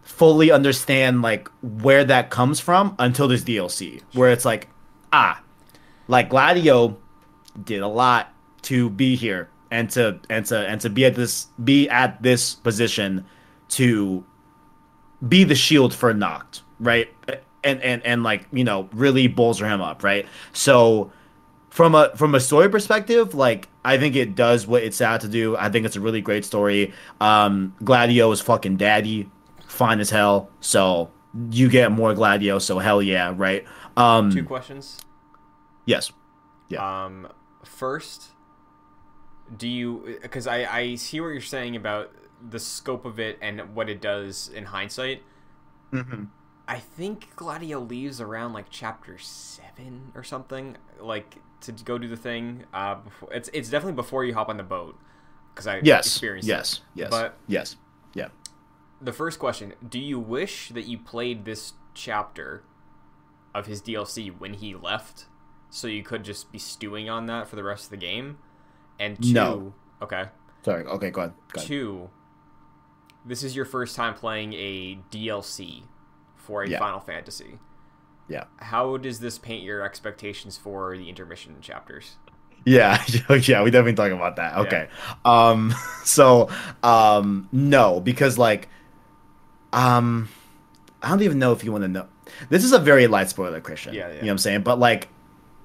fully 0.02 0.52
understand 0.52 1.20
like 1.20 1.48
where 1.62 2.04
that 2.04 2.30
comes 2.30 2.60
from 2.60 2.94
until 2.98 3.26
this 3.26 3.42
DLC, 3.42 4.02
where 4.14 4.30
it's 4.30 4.44
like, 4.44 4.68
ah, 5.12 5.42
like 6.06 6.30
Gladio 6.30 6.96
did 7.64 7.82
a 7.82 7.88
lot 7.88 8.32
to 8.62 8.88
be 8.90 9.16
here 9.16 9.48
and 9.70 9.90
to 9.90 10.20
and 10.30 10.46
to 10.46 10.58
and 10.68 10.80
to 10.80 10.90
be 10.90 11.04
at 11.04 11.16
this 11.16 11.48
be 11.62 11.88
at 11.88 12.22
this 12.22 12.54
position 12.54 13.24
to 13.68 14.24
be 15.26 15.42
the 15.42 15.54
shield 15.56 15.92
for 15.92 16.14
Noct, 16.14 16.60
right? 16.78 17.08
And 17.66 17.82
and 17.82 18.04
and 18.06 18.22
like 18.22 18.46
you 18.52 18.64
know 18.64 18.88
really 18.92 19.26
bolster 19.26 19.66
him 19.66 19.80
up, 19.80 20.02
right? 20.04 20.26
So 20.52 21.10
from 21.68 21.94
a 21.94 22.12
from 22.16 22.34
a 22.34 22.40
story 22.40 22.68
perspective, 22.70 23.34
like 23.34 23.68
I 23.84 23.98
think 23.98 24.16
it 24.16 24.34
does 24.34 24.66
what 24.66 24.82
it's 24.82 25.00
out 25.00 25.20
to 25.22 25.28
do. 25.28 25.56
I 25.56 25.68
think 25.68 25.84
it's 25.84 25.96
a 25.96 26.00
really 26.00 26.20
great 26.20 26.44
story. 26.44 26.94
Um, 27.20 27.74
Gladio 27.84 28.30
is 28.30 28.40
fucking 28.40 28.76
daddy, 28.76 29.28
fine 29.66 30.00
as 30.00 30.10
hell. 30.10 30.48
So 30.60 31.10
you 31.50 31.68
get 31.68 31.92
more 31.92 32.14
Gladio, 32.14 32.58
so 32.58 32.78
hell 32.78 33.02
yeah, 33.02 33.34
right? 33.36 33.64
Um, 33.96 34.30
Two 34.30 34.44
questions. 34.44 35.00
yes, 35.84 36.12
yeah, 36.68 37.04
Um, 37.04 37.28
first, 37.64 38.28
do 39.56 39.68
you? 39.68 40.18
Because 40.22 40.46
I 40.46 40.64
I 40.64 40.94
see 40.94 41.20
what 41.20 41.28
you're 41.28 41.40
saying 41.40 41.76
about 41.76 42.10
the 42.48 42.58
scope 42.58 43.04
of 43.04 43.18
it 43.18 43.38
and 43.42 43.74
what 43.74 43.88
it 43.88 44.00
does 44.00 44.48
in 44.54 44.64
hindsight. 44.66 45.22
mm-hmm. 45.92 46.24
I 46.68 46.78
think 46.78 47.34
Gladio 47.36 47.78
leaves 47.80 48.20
around 48.20 48.52
like 48.52 48.66
chapter 48.70 49.18
seven 49.18 50.12
or 50.14 50.24
something, 50.24 50.76
like 51.00 51.36
to 51.62 51.72
go 51.72 51.96
do 51.98 52.08
the 52.08 52.16
thing. 52.16 52.64
Uh, 52.74 52.96
before, 52.96 53.32
it's 53.32 53.48
it's 53.52 53.68
definitely 53.70 53.94
before 53.94 54.24
you 54.24 54.34
hop 54.34 54.48
on 54.48 54.56
the 54.56 54.62
boat, 54.64 54.98
because 55.54 55.66
I 55.66 55.80
yes, 55.82 56.06
experienced 56.06 56.48
yes, 56.48 56.74
it. 56.74 56.80
yes, 56.94 57.10
But 57.10 57.38
yes, 57.46 57.76
yeah. 58.14 58.28
the 59.00 59.12
first 59.12 59.38
question: 59.38 59.74
Do 59.88 59.98
you 60.00 60.18
wish 60.18 60.70
that 60.70 60.86
you 60.86 60.98
played 60.98 61.44
this 61.44 61.74
chapter 61.94 62.64
of 63.54 63.66
his 63.66 63.80
DLC 63.80 64.36
when 64.36 64.54
he 64.54 64.74
left, 64.74 65.26
so 65.70 65.86
you 65.86 66.02
could 66.02 66.24
just 66.24 66.50
be 66.50 66.58
stewing 66.58 67.08
on 67.08 67.26
that 67.26 67.46
for 67.48 67.54
the 67.56 67.64
rest 67.64 67.84
of 67.84 67.90
the 67.90 67.96
game? 67.96 68.38
And 68.98 69.22
two, 69.22 69.32
No. 69.32 69.74
okay, 70.02 70.24
Sorry. 70.64 70.84
Okay, 70.84 71.10
go 71.10 71.20
ahead. 71.22 71.34
Go 71.52 71.58
ahead. 71.58 71.68
two, 71.68 72.10
this 73.24 73.42
is 73.44 73.54
your 73.54 73.64
first 73.66 73.94
time 73.94 74.14
playing 74.14 74.52
a 74.54 74.98
DLC 75.12 75.82
for 76.46 76.62
a 76.62 76.68
Yeah. 76.68 76.78
Final 76.78 77.00
Fantasy. 77.00 77.58
Yeah. 78.28 78.44
How 78.58 78.96
does 78.96 79.20
this 79.20 79.38
paint 79.38 79.62
your 79.62 79.82
expectations 79.82 80.56
for 80.56 80.96
the 80.96 81.08
intermission 81.08 81.56
chapters? 81.60 82.16
Yeah, 82.64 83.00
yeah, 83.42 83.62
we 83.62 83.70
definitely 83.70 83.94
talk 83.94 84.10
about 84.10 84.36
that. 84.36 84.56
Okay. 84.58 84.88
Um 85.24 85.74
so 86.04 86.48
um 86.82 87.48
no, 87.52 88.00
because 88.00 88.38
like 88.38 88.68
um 89.72 90.28
I 91.02 91.10
don't 91.10 91.22
even 91.22 91.38
know 91.38 91.52
if 91.52 91.62
you 91.62 91.70
want 91.72 91.82
to 91.84 91.88
know. 91.88 92.06
This 92.48 92.64
is 92.64 92.72
a 92.72 92.78
very 92.78 93.06
light 93.06 93.28
spoiler, 93.28 93.60
Christian. 93.60 93.94
Yeah, 93.94 94.08
yeah. 94.08 94.14
You 94.14 94.20
know 94.22 94.26
what 94.26 94.30
I'm 94.32 94.38
saying? 94.38 94.62
But 94.62 94.78
like 94.80 95.08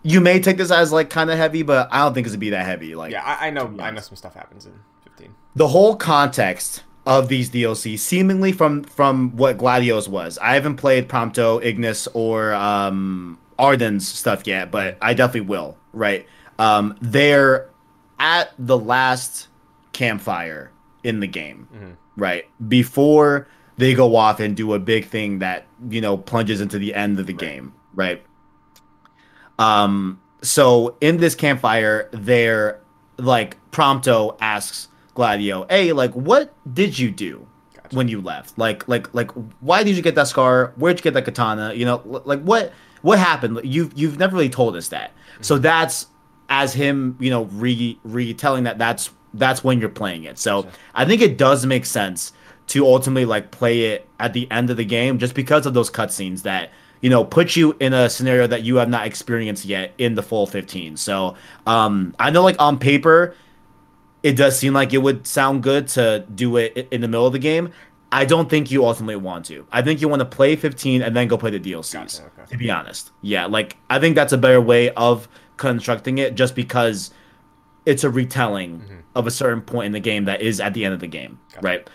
you 0.04 0.20
may 0.22 0.40
take 0.40 0.58
this 0.58 0.72
as 0.72 0.92
like 0.92 1.10
kind 1.10 1.30
of 1.32 1.38
heavy, 1.38 1.64
but 1.64 1.88
I 1.92 2.00
don't 2.00 2.14
think 2.14 2.28
it's 2.28 2.34
gonna 2.36 2.40
be 2.40 2.52
that 2.52 2.66
heavy. 2.66 2.94
Like 2.96 3.12
Yeah, 3.12 3.24
I, 3.24 3.48
I 3.48 3.50
know. 3.50 3.74
I 3.80 3.92
know 3.92 4.02
some 4.02 4.16
stuff 4.16 4.34
happens 4.36 4.66
in 4.66 4.74
15. 5.04 5.34
the 5.56 5.68
whole 5.70 5.96
context 5.96 6.84
of 7.06 7.28
these 7.28 7.50
DLC, 7.50 7.98
seemingly 7.98 8.52
from 8.52 8.84
from 8.84 9.36
what 9.36 9.58
Gladios 9.58 10.08
was. 10.08 10.38
I 10.38 10.54
haven't 10.54 10.78
played 10.78 11.08
Prompto, 11.08 11.64
Ignis, 11.64 12.08
or 12.14 12.54
um, 12.54 13.40
Ardyn's 13.58 14.08
stuff 14.08 14.46
yet, 14.46 14.72
but 14.72 14.98
I 15.02 15.14
definitely 15.14 15.50
will. 15.50 15.78
Right? 15.94 16.28
Um, 16.60 16.98
they're 17.02 17.70
at 18.20 18.52
the 18.60 18.78
last 18.78 19.48
campfire 19.94 20.72
in 21.04 21.20
the 21.20 21.28
game, 21.28 21.98
right 22.16 22.46
before 22.68 23.48
they 23.78 23.96
go 23.96 24.16
off 24.16 24.40
and 24.40 24.56
do 24.56 24.74
a 24.74 24.80
big 24.80 25.06
thing 25.06 25.40
that 25.40 25.66
you 25.90 26.02
know 26.02 26.18
plunges 26.18 26.62
into 26.62 26.78
the 26.78 26.94
end 26.94 27.20
of 27.20 27.26
the 27.26 27.34
game, 27.34 27.74
right? 27.96 28.24
Um, 29.58 30.22
so 30.42 30.96
in 31.02 31.18
this 31.18 31.36
campfire, 31.36 32.10
they're 32.12 32.80
like 33.18 33.58
Prompto 33.72 34.38
asks 34.40 34.88
Gladio, 35.22 35.68
"Hey, 35.70 35.94
like, 35.94 36.14
what 36.14 36.52
did 36.74 36.98
you 36.98 37.12
do 37.12 37.46
Gotcha. 37.76 37.96
when 37.96 38.08
you 38.08 38.22
left? 38.22 38.58
Like, 38.58 38.88
like, 38.88 39.14
like, 39.14 39.30
why 39.60 39.84
did 39.84 39.96
you 39.96 40.02
get 40.02 40.16
that 40.16 40.28
scar? 40.28 40.74
Where'd 40.78 40.98
you 40.98 41.04
get 41.04 41.14
that 41.14 41.26
katana? 41.26 41.76
You 41.76 41.86
know, 41.86 42.02
like, 42.26 42.42
what, 42.42 42.74
what 43.04 43.20
happened? 43.20 43.60
You've 43.64 43.92
you've 43.96 44.18
never 44.18 44.36
really 44.36 44.50
told 44.50 44.76
us 44.76 44.88
that. 44.88 45.12
So 45.42 45.60
that's 45.60 46.08
as 46.50 46.74
him, 46.74 47.18
you 47.20 47.30
know, 47.30 47.44
re 47.52 48.00
retelling 48.04 48.64
that. 48.64 48.80
That's 48.80 49.12
that's 49.36 49.64
when 49.64 49.80
you're 49.80 49.90
playing 49.90 50.24
it. 50.24 50.40
So 50.40 50.66
I 50.96 51.06
think 51.06 51.22
it 51.22 51.38
does 51.38 51.68
make 51.68 51.86
sense 51.86 52.34
to 52.68 52.84
ultimately 52.88 53.26
like 53.26 53.52
play 53.52 53.82
it 53.92 54.10
at 54.20 54.34
the 54.34 54.50
end 54.50 54.72
of 54.72 54.78
the 54.78 54.86
game, 54.86 55.20
just 55.20 55.36
because 55.36 55.68
of 55.68 55.76
those 55.76 55.92
cutscenes 55.92 56.42
that 56.42 56.72
you 57.02 57.10
know, 57.10 57.24
put 57.24 57.56
you 57.56 57.76
in 57.80 57.94
a 57.94 58.10
scenario 58.10 58.48
that 58.48 58.64
you 58.64 58.76
have 58.78 58.90
not 58.90 59.06
experienced 59.06 59.66
yet 59.66 59.94
in 59.98 60.16
the 60.16 60.24
full 60.24 60.46
15. 60.46 60.98
So, 60.98 61.36
um, 61.66 62.16
I 62.20 62.30
know 62.30 62.44
like 62.44 62.56
on 62.60 62.78
paper, 62.78 63.36
it 64.24 64.34
does 64.34 64.58
seem 64.58 64.74
like 64.74 64.94
it 64.94 65.00
would 65.00 65.26
sound 65.26 65.64
good 65.64 65.88
to 65.90 66.26
do 66.34 66.58
it 66.58 66.88
in 66.92 67.02
the 67.02 67.08
middle 67.08 67.26
of 67.26 67.34
the 67.34 67.40
game. 67.40 67.72
I 68.12 68.26
don't 68.26 68.50
think 68.50 68.70
you 68.72 68.86
ultimately 68.86 69.16
want 69.16 69.46
to. 69.46 69.66
I 69.72 69.82
think 69.82 70.02
you 70.02 70.10
want 70.10 70.20
to 70.20 70.26
play 70.26 70.56
15 70.56 71.02
and 71.02 71.16
then 71.16 71.28
go 71.28 71.38
play 71.38 71.52
the 71.52 71.60
DLCs. 71.60 71.94
Gotcha, 71.94 72.24
okay. 72.24 72.52
To 72.52 72.58
be 72.58 72.70
honest, 72.70 73.12
yeah, 73.22 73.46
like 73.46 73.78
I 73.90 74.00
think 74.00 74.16
that's 74.16 74.34
a 74.34 74.38
better 74.38 74.60
way 74.60 74.90
of 74.92 75.30
constructing 75.58 76.18
it, 76.18 76.36
just 76.36 76.56
because 76.56 77.12
it's 77.86 78.04
a 78.04 78.10
retelling 78.10 78.80
mm-hmm. 78.80 78.96
of 79.16 79.28
a 79.28 79.32
certain 79.32 79.62
point 79.62 79.88
in 79.88 79.92
the 79.94 80.00
game 80.00 80.26
that 80.26 80.42
is 80.42 80.60
at 80.60 80.74
the 80.74 80.84
end 80.84 80.94
of 80.94 81.00
the 81.00 81.08
game, 81.08 81.40
gotcha. 81.54 81.66
right? 81.66 81.90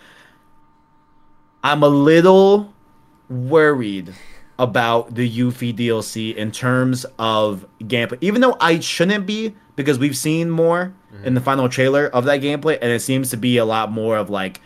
I'm 1.62 1.82
a 1.82 1.88
little 1.88 2.72
worried 3.28 4.14
about 4.58 5.14
the 5.14 5.28
Yuffie 5.28 5.76
DLC 5.76 6.34
in 6.34 6.50
terms 6.50 7.04
of 7.18 7.66
gameplay, 7.80 8.18
even 8.20 8.40
though 8.40 8.56
I 8.58 8.80
shouldn't 8.80 9.26
be 9.26 9.54
because 9.76 9.98
we've 9.98 10.16
seen 10.16 10.50
more 10.50 10.94
mm-hmm. 11.12 11.24
in 11.24 11.34
the 11.34 11.40
final 11.40 11.68
trailer 11.68 12.06
of 12.08 12.24
that 12.24 12.40
gameplay, 12.40 12.78
and 12.80 12.90
it 12.90 13.00
seems 13.00 13.30
to 13.30 13.36
be 13.36 13.58
a 13.58 13.64
lot 13.64 13.92
more 13.92 14.16
of 14.16 14.30
like 14.30 14.60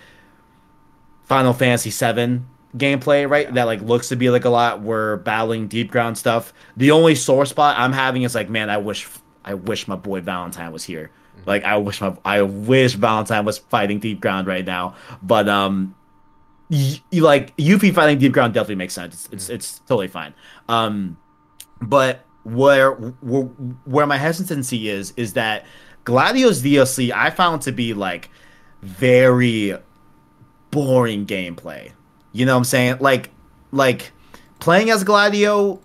Final 1.24 1.52
Fantasy 1.52 1.90
VII 1.90 2.40
gameplay, 2.76 3.28
right? 3.28 3.46
Yeah. 3.46 3.54
That 3.54 3.64
like 3.64 3.82
looks 3.82 4.08
to 4.08 4.16
be 4.16 4.30
like 4.30 4.44
a 4.44 4.50
lot. 4.50 4.80
We're 4.80 5.16
battling 5.18 5.68
Deepground 5.68 6.16
stuff. 6.16 6.52
The 6.76 6.90
only 6.90 7.14
sore 7.14 7.46
spot 7.46 7.76
I'm 7.78 7.92
having 7.92 8.22
is 8.22 8.34
like, 8.34 8.48
man, 8.48 8.70
I 8.70 8.78
wish 8.78 9.08
I 9.44 9.54
wish 9.54 9.88
my 9.88 9.96
boy 9.96 10.20
Valentine 10.20 10.72
was 10.72 10.84
here. 10.84 11.10
Mm-hmm. 11.38 11.48
Like 11.48 11.64
I 11.64 11.76
wish 11.76 12.00
my 12.00 12.16
I 12.24 12.42
wish 12.42 12.94
Valentine 12.94 13.44
was 13.44 13.58
fighting 13.58 14.00
Deepground 14.00 14.46
right 14.46 14.64
now. 14.64 14.94
But 15.22 15.48
um 15.48 15.94
y- 16.68 17.00
like 17.12 17.56
Yuffie 17.56 17.94
fighting 17.94 18.18
Deepground 18.18 18.52
definitely 18.52 18.76
makes 18.76 18.94
sense. 18.94 19.14
It's 19.14 19.28
it's, 19.32 19.44
mm-hmm. 19.44 19.54
it's 19.54 19.78
totally 19.80 20.08
fine. 20.08 20.34
Um 20.68 21.16
but 21.80 22.24
where, 22.44 22.92
where 22.92 23.42
where 23.84 24.06
my 24.06 24.16
hesitancy 24.16 24.88
is 24.88 25.12
is 25.16 25.34
that 25.34 25.66
Gladio's 26.04 26.62
DLC 26.62 27.12
I 27.12 27.30
found 27.30 27.62
to 27.62 27.72
be 27.72 27.94
like 27.94 28.30
very 28.82 29.76
boring 30.70 31.26
gameplay. 31.26 31.92
You 32.32 32.46
know 32.46 32.54
what 32.54 32.58
I'm 32.58 32.64
saying? 32.64 32.96
Like 33.00 33.30
like 33.72 34.12
playing 34.58 34.90
as 34.90 35.04
Gladio 35.04 35.80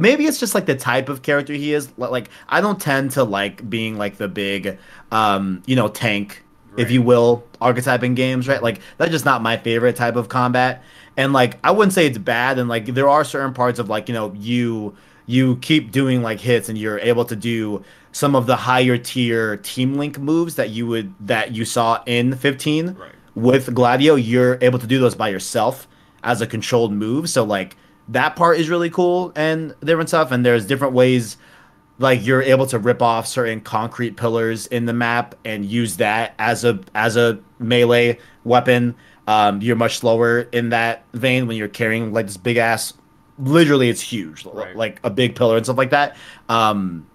maybe 0.00 0.26
it's 0.26 0.38
just 0.38 0.54
like 0.54 0.66
the 0.66 0.74
type 0.74 1.08
of 1.08 1.22
character 1.22 1.52
he 1.52 1.72
is. 1.72 1.90
Like 1.96 2.28
I 2.48 2.60
don't 2.60 2.80
tend 2.80 3.12
to 3.12 3.24
like 3.24 3.68
being 3.68 3.96
like 3.96 4.16
the 4.16 4.28
big 4.28 4.78
um, 5.12 5.62
you 5.66 5.76
know, 5.76 5.88
tank, 5.88 6.42
right. 6.70 6.80
if 6.80 6.90
you 6.90 7.02
will, 7.02 7.44
archetype 7.60 8.02
in 8.02 8.14
games, 8.14 8.48
right? 8.48 8.62
Like 8.62 8.80
that's 8.98 9.10
just 9.10 9.24
not 9.24 9.42
my 9.42 9.56
favorite 9.56 9.96
type 9.96 10.16
of 10.16 10.28
combat. 10.28 10.82
And 11.16 11.32
like 11.32 11.58
I 11.64 11.70
wouldn't 11.70 11.92
say 11.92 12.06
it's 12.06 12.18
bad 12.18 12.58
and 12.58 12.68
like 12.68 12.86
there 12.86 13.08
are 13.08 13.24
certain 13.24 13.54
parts 13.54 13.78
of 13.78 13.88
like, 13.88 14.08
you 14.08 14.14
know, 14.14 14.32
you 14.34 14.96
you 15.26 15.56
keep 15.56 15.90
doing 15.90 16.22
like 16.22 16.40
hits 16.40 16.68
and 16.68 16.78
you're 16.78 16.98
able 17.00 17.24
to 17.24 17.36
do 17.36 17.82
some 18.12 18.34
of 18.34 18.46
the 18.46 18.56
higher 18.56 18.96
tier 18.96 19.56
team 19.58 19.94
link 19.94 20.18
moves 20.18 20.54
that 20.54 20.70
you 20.70 20.86
would 20.86 21.14
that 21.20 21.54
you 21.54 21.64
saw 21.64 22.02
in 22.06 22.34
15 22.34 22.94
right. 22.94 23.12
with 23.34 23.74
gladio 23.74 24.14
you're 24.14 24.58
able 24.62 24.78
to 24.78 24.86
do 24.86 24.98
those 24.98 25.14
by 25.14 25.28
yourself 25.28 25.86
as 26.22 26.40
a 26.40 26.46
controlled 26.46 26.92
move 26.92 27.28
so 27.28 27.44
like 27.44 27.76
that 28.08 28.36
part 28.36 28.58
is 28.58 28.70
really 28.70 28.88
cool 28.88 29.32
and 29.36 29.74
different 29.84 30.08
stuff 30.08 30.30
and 30.30 30.46
there's 30.46 30.64
different 30.64 30.94
ways 30.94 31.36
like 31.98 32.24
you're 32.24 32.42
able 32.42 32.66
to 32.66 32.78
rip 32.78 33.02
off 33.02 33.26
certain 33.26 33.60
concrete 33.60 34.16
pillars 34.16 34.66
in 34.68 34.86
the 34.86 34.92
map 34.92 35.34
and 35.44 35.64
use 35.64 35.96
that 35.96 36.34
as 36.38 36.64
a 36.64 36.78
as 36.94 37.16
a 37.16 37.38
melee 37.58 38.18
weapon 38.44 38.94
um, 39.26 39.60
you're 39.60 39.76
much 39.76 39.98
slower 39.98 40.42
in 40.52 40.68
that 40.68 41.04
vein 41.12 41.48
when 41.48 41.56
you're 41.56 41.68
carrying 41.68 42.12
like 42.12 42.26
this 42.26 42.36
big 42.36 42.58
ass 42.58 42.92
literally 43.38 43.88
it's 43.88 44.00
huge, 44.00 44.44
right. 44.46 44.76
like 44.76 45.00
a 45.04 45.10
big 45.10 45.34
pillar 45.34 45.56
and 45.56 45.66
stuff 45.66 45.78
like 45.78 45.90
that. 45.90 46.16
Um, 46.48 47.06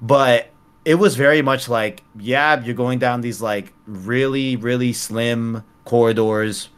but 0.00 0.50
it 0.84 0.94
was 0.94 1.14
very 1.14 1.42
much 1.42 1.68
like, 1.68 2.02
yeah, 2.18 2.62
you're 2.62 2.74
going 2.74 2.98
down 2.98 3.20
these 3.20 3.40
like 3.40 3.72
really, 3.86 4.56
really 4.56 4.92
slim 4.92 5.64
corridors. 5.84 6.68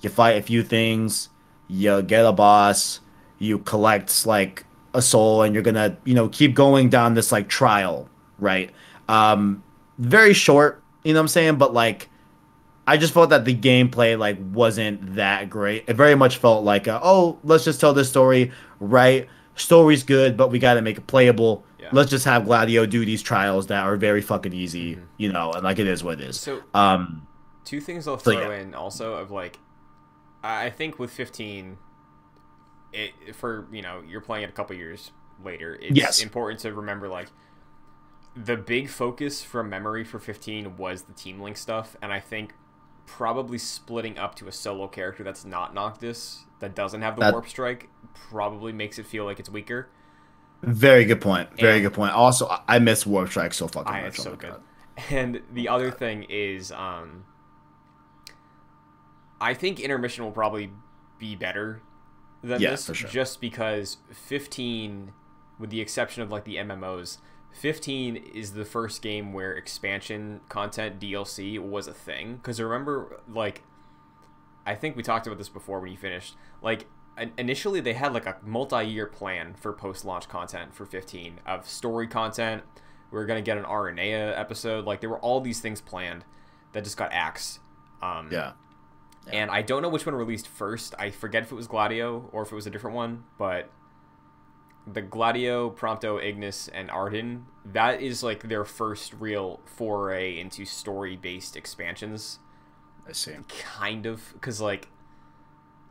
You 0.00 0.10
fight 0.10 0.36
a 0.36 0.42
few 0.42 0.62
things, 0.62 1.28
you 1.66 2.02
get 2.02 2.24
a 2.24 2.32
boss, 2.32 3.00
you 3.38 3.58
collect 3.58 4.26
like 4.26 4.64
a 4.94 5.02
soul, 5.02 5.42
and 5.42 5.54
you're 5.54 5.62
gonna, 5.62 5.96
you 6.04 6.14
know, 6.14 6.28
keep 6.28 6.54
going 6.54 6.88
down 6.88 7.14
this 7.14 7.32
like 7.32 7.48
trial, 7.48 8.08
right? 8.38 8.70
Um, 9.08 9.62
very 9.98 10.34
short, 10.34 10.82
you 11.02 11.12
know 11.12 11.18
what 11.18 11.24
I'm 11.24 11.28
saying? 11.28 11.56
But 11.56 11.74
like 11.74 12.08
I 12.88 12.96
just 12.96 13.12
felt 13.12 13.28
that 13.30 13.44
the 13.44 13.54
gameplay 13.54 14.18
like 14.18 14.38
wasn't 14.40 15.16
that 15.16 15.50
great. 15.50 15.84
It 15.88 15.94
very 15.94 16.14
much 16.14 16.38
felt 16.38 16.64
like, 16.64 16.86
a, 16.86 16.98
oh, 17.02 17.38
let's 17.44 17.62
just 17.62 17.82
tell 17.82 17.92
this 17.92 18.08
story, 18.08 18.50
right? 18.80 19.28
Story's 19.56 20.04
good, 20.04 20.38
but 20.38 20.50
we 20.50 20.58
got 20.58 20.74
to 20.74 20.80
make 20.80 20.96
it 20.96 21.06
playable. 21.06 21.66
Yeah. 21.78 21.90
Let's 21.92 22.08
just 22.08 22.24
have 22.24 22.46
Gladio 22.46 22.86
do 22.86 23.04
these 23.04 23.22
trials 23.22 23.66
that 23.66 23.84
are 23.84 23.98
very 23.98 24.22
fucking 24.22 24.54
easy, 24.54 24.94
mm-hmm. 24.94 25.04
you 25.18 25.30
know, 25.30 25.52
and 25.52 25.64
like 25.64 25.78
it 25.78 25.86
is 25.86 26.02
what 26.02 26.18
it 26.18 26.30
is. 26.30 26.40
So, 26.40 26.62
um, 26.72 27.26
two 27.66 27.82
things 27.82 28.08
I'll 28.08 28.16
throw 28.16 28.32
so, 28.32 28.50
yeah. 28.50 28.56
in 28.56 28.74
also 28.74 29.16
of 29.16 29.30
like, 29.30 29.58
I 30.42 30.70
think 30.70 30.98
with 30.98 31.10
15, 31.10 31.76
it 32.94 33.36
for 33.36 33.68
you 33.70 33.82
know 33.82 34.02
you're 34.08 34.22
playing 34.22 34.44
it 34.44 34.48
a 34.48 34.52
couple 34.52 34.74
years 34.74 35.10
later. 35.44 35.74
It's 35.74 35.94
yes. 35.94 36.22
important 36.22 36.60
to 36.60 36.72
remember 36.72 37.06
like 37.06 37.28
the 38.34 38.56
big 38.56 38.88
focus 38.88 39.42
from 39.42 39.68
memory 39.68 40.04
for 40.04 40.18
15 40.18 40.78
was 40.78 41.02
the 41.02 41.12
team 41.12 41.38
link 41.38 41.58
stuff, 41.58 41.94
and 42.00 42.14
I 42.14 42.20
think 42.20 42.54
probably 43.08 43.56
splitting 43.56 44.18
up 44.18 44.34
to 44.36 44.46
a 44.46 44.52
solo 44.52 44.86
character 44.86 45.24
that's 45.24 45.44
not 45.44 45.74
Noctis, 45.74 46.44
that 46.60 46.74
doesn't 46.74 47.00
have 47.00 47.16
the 47.16 47.20
that, 47.20 47.32
warp 47.32 47.48
strike, 47.48 47.88
probably 48.12 48.72
makes 48.72 48.98
it 48.98 49.06
feel 49.06 49.24
like 49.24 49.40
it's 49.40 49.48
weaker. 49.48 49.88
Very 50.62 51.04
good 51.04 51.20
point. 51.20 51.48
Very 51.58 51.74
and, 51.74 51.82
good 51.84 51.94
point. 51.94 52.12
Also, 52.12 52.54
I 52.68 52.78
miss 52.78 53.06
warp 53.06 53.30
strike 53.30 53.54
so 53.54 53.66
fucking 53.66 53.92
I, 53.92 54.02
much. 54.02 54.08
It's 54.10 54.20
oh 54.20 54.24
so 54.24 54.36
good. 54.36 54.50
God. 54.50 54.62
And 55.10 55.40
the 55.52 55.68
other 55.68 55.90
thing 55.90 56.26
is, 56.28 56.70
um, 56.70 57.24
I 59.40 59.54
think 59.54 59.80
intermission 59.80 60.24
will 60.24 60.32
probably 60.32 60.70
be 61.18 61.34
better 61.34 61.80
than 62.42 62.60
yeah, 62.60 62.70
this, 62.70 62.90
sure. 62.92 63.08
just 63.08 63.40
because 63.40 63.98
15, 64.12 65.12
with 65.58 65.70
the 65.70 65.80
exception 65.80 66.22
of 66.22 66.30
like 66.30 66.44
the 66.44 66.56
MMOs, 66.56 67.18
15 67.58 68.16
is 68.16 68.52
the 68.52 68.64
first 68.64 69.02
game 69.02 69.32
where 69.32 69.52
expansion 69.52 70.40
content 70.48 71.00
DLC 71.00 71.58
was 71.58 71.88
a 71.88 71.92
thing. 71.92 72.36
Because 72.36 72.60
remember, 72.60 73.20
like, 73.28 73.62
I 74.64 74.74
think 74.74 74.96
we 74.96 75.02
talked 75.02 75.26
about 75.26 75.38
this 75.38 75.48
before 75.48 75.80
when 75.80 75.90
you 75.90 75.96
finished. 75.96 76.36
Like, 76.62 76.86
initially 77.36 77.80
they 77.80 77.94
had 77.94 78.14
like 78.14 78.26
a 78.26 78.36
multi-year 78.44 79.06
plan 79.06 79.54
for 79.54 79.72
post-launch 79.72 80.28
content 80.28 80.72
for 80.72 80.86
15 80.86 81.40
of 81.46 81.68
story 81.68 82.06
content. 82.06 82.62
We 83.10 83.18
are 83.18 83.26
gonna 83.26 83.42
get 83.42 83.58
an 83.58 83.64
Aranea 83.64 84.38
episode. 84.38 84.84
Like, 84.84 85.00
there 85.00 85.10
were 85.10 85.18
all 85.18 85.40
these 85.40 85.60
things 85.60 85.80
planned 85.80 86.24
that 86.72 86.84
just 86.84 86.96
got 86.96 87.12
axed. 87.12 87.58
Um, 88.00 88.28
yeah. 88.30 88.52
yeah. 89.26 89.32
And 89.32 89.50
I 89.50 89.62
don't 89.62 89.82
know 89.82 89.88
which 89.88 90.06
one 90.06 90.14
released 90.14 90.46
first. 90.46 90.94
I 90.96 91.10
forget 91.10 91.42
if 91.42 91.50
it 91.50 91.56
was 91.56 91.66
Gladio 91.66 92.28
or 92.32 92.42
if 92.42 92.52
it 92.52 92.54
was 92.54 92.68
a 92.68 92.70
different 92.70 92.94
one, 92.94 93.24
but 93.36 93.70
the 94.92 95.02
Gladio, 95.02 95.70
Prompto, 95.70 96.22
Ignis, 96.22 96.68
and 96.68 96.88
Ardyn, 96.90 97.42
that 97.64 98.00
is 98.00 98.22
like 98.22 98.48
their 98.48 98.64
first 98.64 99.12
real 99.14 99.60
foray 99.64 100.38
into 100.38 100.64
story 100.64 101.16
based 101.16 101.56
expansions. 101.56 102.38
I 103.06 103.12
see. 103.12 103.32
Kind 103.48 104.06
of, 104.06 104.32
because 104.34 104.60
like 104.60 104.88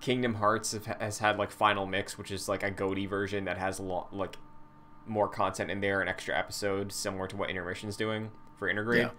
Kingdom 0.01 0.35
Hearts 0.35 0.77
has 0.99 1.19
had 1.19 1.37
like 1.37 1.51
Final 1.51 1.85
Mix, 1.85 2.17
which 2.17 2.31
is 2.31 2.47
like 2.47 2.63
a 2.63 2.71
GOTY 2.71 3.07
version 3.07 3.45
that 3.45 3.57
has 3.57 3.79
a 3.79 3.83
lot 3.83 4.15
like 4.15 4.37
more 5.05 5.27
content 5.27 5.71
in 5.71 5.81
there, 5.81 6.01
an 6.01 6.07
extra 6.07 6.37
episode, 6.37 6.91
similar 6.91 7.27
to 7.27 7.37
what 7.37 7.49
Intermission's 7.49 7.97
doing 7.97 8.31
for 8.57 8.71
Intergrade. 8.71 9.03
Yeah. 9.03 9.09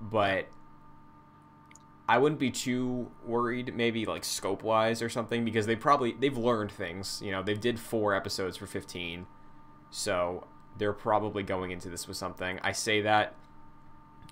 But 0.00 0.48
I 2.08 2.18
wouldn't 2.18 2.38
be 2.38 2.50
too 2.50 3.10
worried, 3.24 3.74
maybe 3.74 4.04
like 4.04 4.24
scope 4.24 4.62
wise 4.62 5.00
or 5.00 5.08
something, 5.08 5.44
because 5.44 5.66
they 5.66 5.76
probably 5.76 6.12
they've 6.12 6.36
learned 6.36 6.70
things. 6.72 7.20
You 7.24 7.32
know, 7.32 7.42
they 7.42 7.54
did 7.54 7.80
four 7.80 8.14
episodes 8.14 8.56
for 8.56 8.66
fifteen, 8.66 9.26
so 9.90 10.46
they're 10.76 10.92
probably 10.92 11.42
going 11.42 11.70
into 11.70 11.88
this 11.88 12.06
with 12.06 12.16
something. 12.16 12.58
I 12.62 12.72
say 12.72 13.00
that 13.02 13.34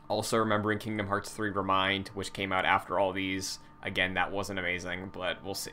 also 0.08 0.36
remembering 0.36 0.78
Kingdom 0.78 1.06
Hearts 1.06 1.30
3 1.30 1.50
Re 1.50 1.64
Mind, 1.64 2.10
which 2.14 2.32
came 2.32 2.52
out 2.52 2.64
after 2.64 2.98
all 2.98 3.12
these. 3.12 3.58
Again, 3.82 4.14
that 4.14 4.30
wasn't 4.30 4.58
amazing, 4.58 5.10
but 5.12 5.42
we'll 5.44 5.54
see. 5.54 5.72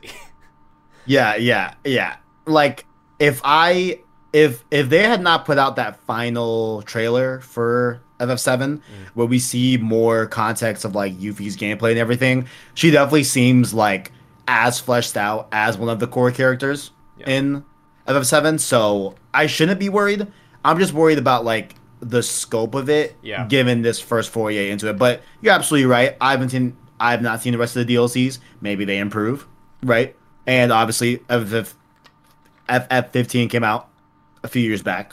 yeah, 1.06 1.36
yeah, 1.36 1.74
yeah. 1.84 2.16
Like 2.46 2.86
if 3.18 3.40
I 3.44 4.00
if 4.32 4.64
if 4.70 4.88
they 4.88 5.02
had 5.02 5.22
not 5.22 5.44
put 5.44 5.58
out 5.58 5.76
that 5.76 6.00
final 6.00 6.82
trailer 6.82 7.40
for 7.40 8.00
FF7, 8.20 8.58
mm. 8.58 8.82
where 9.14 9.26
we 9.26 9.38
see 9.38 9.76
more 9.76 10.26
context 10.26 10.84
of 10.84 10.94
like 10.94 11.18
Yuffie's 11.18 11.56
gameplay 11.56 11.90
and 11.90 11.98
everything, 11.98 12.46
she 12.74 12.90
definitely 12.90 13.24
seems 13.24 13.74
like 13.74 14.12
as 14.46 14.78
fleshed 14.78 15.16
out 15.16 15.48
as 15.52 15.78
one 15.78 15.88
of 15.88 16.00
the 16.00 16.06
core 16.06 16.30
characters 16.30 16.90
yeah. 17.18 17.30
in 17.30 17.64
FF7. 18.06 18.60
So 18.60 19.14
I 19.34 19.46
shouldn't 19.46 19.80
be 19.80 19.88
worried. 19.88 20.26
I'm 20.64 20.78
just 20.78 20.92
worried 20.92 21.18
about 21.18 21.44
like 21.44 21.74
the 22.00 22.22
scope 22.22 22.74
of 22.74 22.88
it, 22.88 23.16
yeah. 23.22 23.46
given 23.46 23.82
this 23.82 24.00
first 24.00 24.30
foray 24.30 24.70
into 24.70 24.88
it. 24.88 24.98
But 24.98 25.22
you're 25.40 25.54
absolutely 25.54 25.86
right. 25.86 26.16
I 26.20 26.32
haven't 26.32 26.50
seen, 26.50 26.76
I 26.98 27.12
have 27.12 27.22
not 27.22 27.42
seen 27.42 27.52
the 27.52 27.58
rest 27.58 27.76
of 27.76 27.86
the 27.86 27.94
DLCs. 27.94 28.38
Maybe 28.60 28.84
they 28.84 28.98
improve, 28.98 29.46
right? 29.82 30.16
And 30.46 30.72
obviously, 30.72 31.16
FF, 31.28 31.74
FF 32.68 33.12
15 33.12 33.48
came 33.48 33.64
out 33.64 33.89
a 34.42 34.48
few 34.48 34.62
years 34.62 34.82
back. 34.82 35.12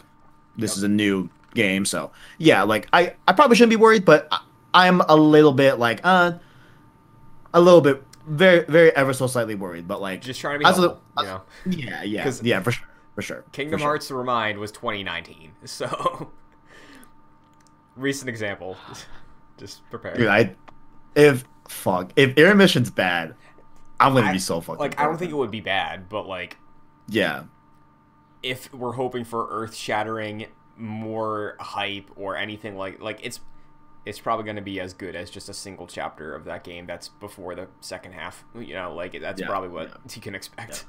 This 0.58 0.72
Yep. 0.72 0.78
is 0.78 0.84
a 0.84 0.88
new 0.88 1.30
game, 1.54 1.86
so 1.86 2.12
yeah, 2.38 2.64
like 2.64 2.88
I, 2.94 3.14
I 3.28 3.34
probably 3.34 3.56
shouldn't 3.56 3.72
be 3.72 3.76
worried, 3.76 4.06
but 4.06 4.28
I, 4.32 4.40
I'm 4.74 5.02
a 5.02 5.16
little 5.16 5.54
bit 5.54 5.80
like 5.80 6.02
uh, 6.04 6.34
a 7.54 7.62
little 7.62 7.82
bit 7.82 8.04
very 8.28 8.64
very 8.66 8.96
ever 8.96 9.14
so 9.14 9.28
slightly 9.28 9.56
worried, 9.56 9.88
but 9.88 10.02
like 10.02 10.22
Just 10.22 10.42
trying 10.42 10.56
to 10.56 10.60
be 10.60 10.66
a- 10.66 10.74
helpful, 10.74 11.02
you 11.20 11.24
know. 11.26 11.42
yeah 11.66 12.04
yeah 12.04 12.32
yeah 12.42 12.62
for 12.62 12.72
sure 12.72 12.88
for 13.16 13.22
sure. 13.22 13.44
Kingdom 13.52 13.80
for. 13.80 13.86
Hearts 13.86 14.08
to 14.10 14.16
remind 14.16 14.58
was 14.60 14.72
2019. 14.72 15.52
So 15.66 16.32
recent 17.96 18.30
example. 18.30 18.76
Just 19.58 19.88
prepare. 19.90 20.16
Dude, 20.16 20.28
I 20.28 20.56
if 21.16 21.46
fuck 21.68 22.12
if 22.16 22.38
intermission's 22.38 22.90
bad, 22.92 23.34
I'm 24.00 24.14
gonna 24.14 24.28
I- 24.28 24.34
be 24.34 24.40
so 24.40 24.62
fucking. 24.62 24.80
like 24.80 25.00
I 25.00 25.04
don't 25.06 25.18
think 25.18 25.32
it 25.32 25.36
would 25.36 25.52
be 25.52 25.62
bad, 25.62 26.10
but 26.10 26.28
like 26.28 26.58
Yeah, 27.08 27.44
if 28.44 28.74
we're 28.74 28.94
hoping 28.94 29.24
for 29.24 29.48
earth-shattering 29.50 30.48
more 30.78 31.56
hype 31.60 32.10
or 32.16 32.38
anything 32.38 32.76
like 32.76 33.00
like 33.02 33.20
it's 33.24 33.40
it's 34.06 34.20
probably 34.20 34.46
going 34.46 34.56
to 34.58 34.62
be 34.62 34.80
as 34.80 34.94
good 34.94 35.16
as 35.16 35.30
just 35.30 35.50
a 35.50 35.54
single 35.54 35.88
chapter 35.88 36.34
of 36.36 36.46
that 36.46 36.64
game 36.64 36.86
that's 36.88 37.10
before 37.10 37.56
the 37.56 37.68
second 37.82 38.14
half 38.14 38.46
you 38.56 38.74
know 38.74 38.94
like 38.94 39.20
that's 39.22 39.42
Yeah, 39.42 39.48
probably 39.48 39.70
what 39.70 39.90
yeah. 39.90 40.16
you 40.16 40.22
can 40.22 40.36
expect 40.36 40.86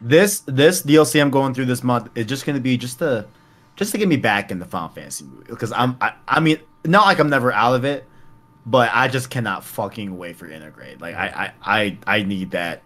this 0.00 0.40
this 0.46 0.82
DLC 0.82 1.20
I'm 1.20 1.30
going 1.30 1.54
through 1.54 1.66
this 1.66 1.82
month 1.82 2.10
is 2.14 2.26
just 2.26 2.44
gonna 2.46 2.60
be 2.60 2.76
just 2.76 2.98
to 2.98 3.28
just 3.76 3.92
to 3.92 3.98
get 3.98 4.08
me 4.08 4.16
back 4.16 4.50
in 4.50 4.58
the 4.58 4.64
Final 4.64 4.88
Fantasy 4.88 5.24
movie 5.24 5.46
because 5.48 5.72
I'm 5.72 5.96
I, 6.00 6.12
I 6.28 6.40
mean 6.40 6.60
not 6.84 7.06
like 7.06 7.18
I'm 7.18 7.30
never 7.30 7.52
out 7.52 7.74
of 7.74 7.84
it, 7.84 8.08
but 8.66 8.90
I 8.94 9.08
just 9.08 9.30
cannot 9.30 9.64
fucking 9.64 10.16
wait 10.16 10.36
for 10.36 10.48
Intergrade. 10.48 11.00
Like 11.00 11.14
I 11.16 11.52
I 11.64 11.78
I, 12.06 12.18
I 12.20 12.22
need 12.24 12.52
that 12.52 12.85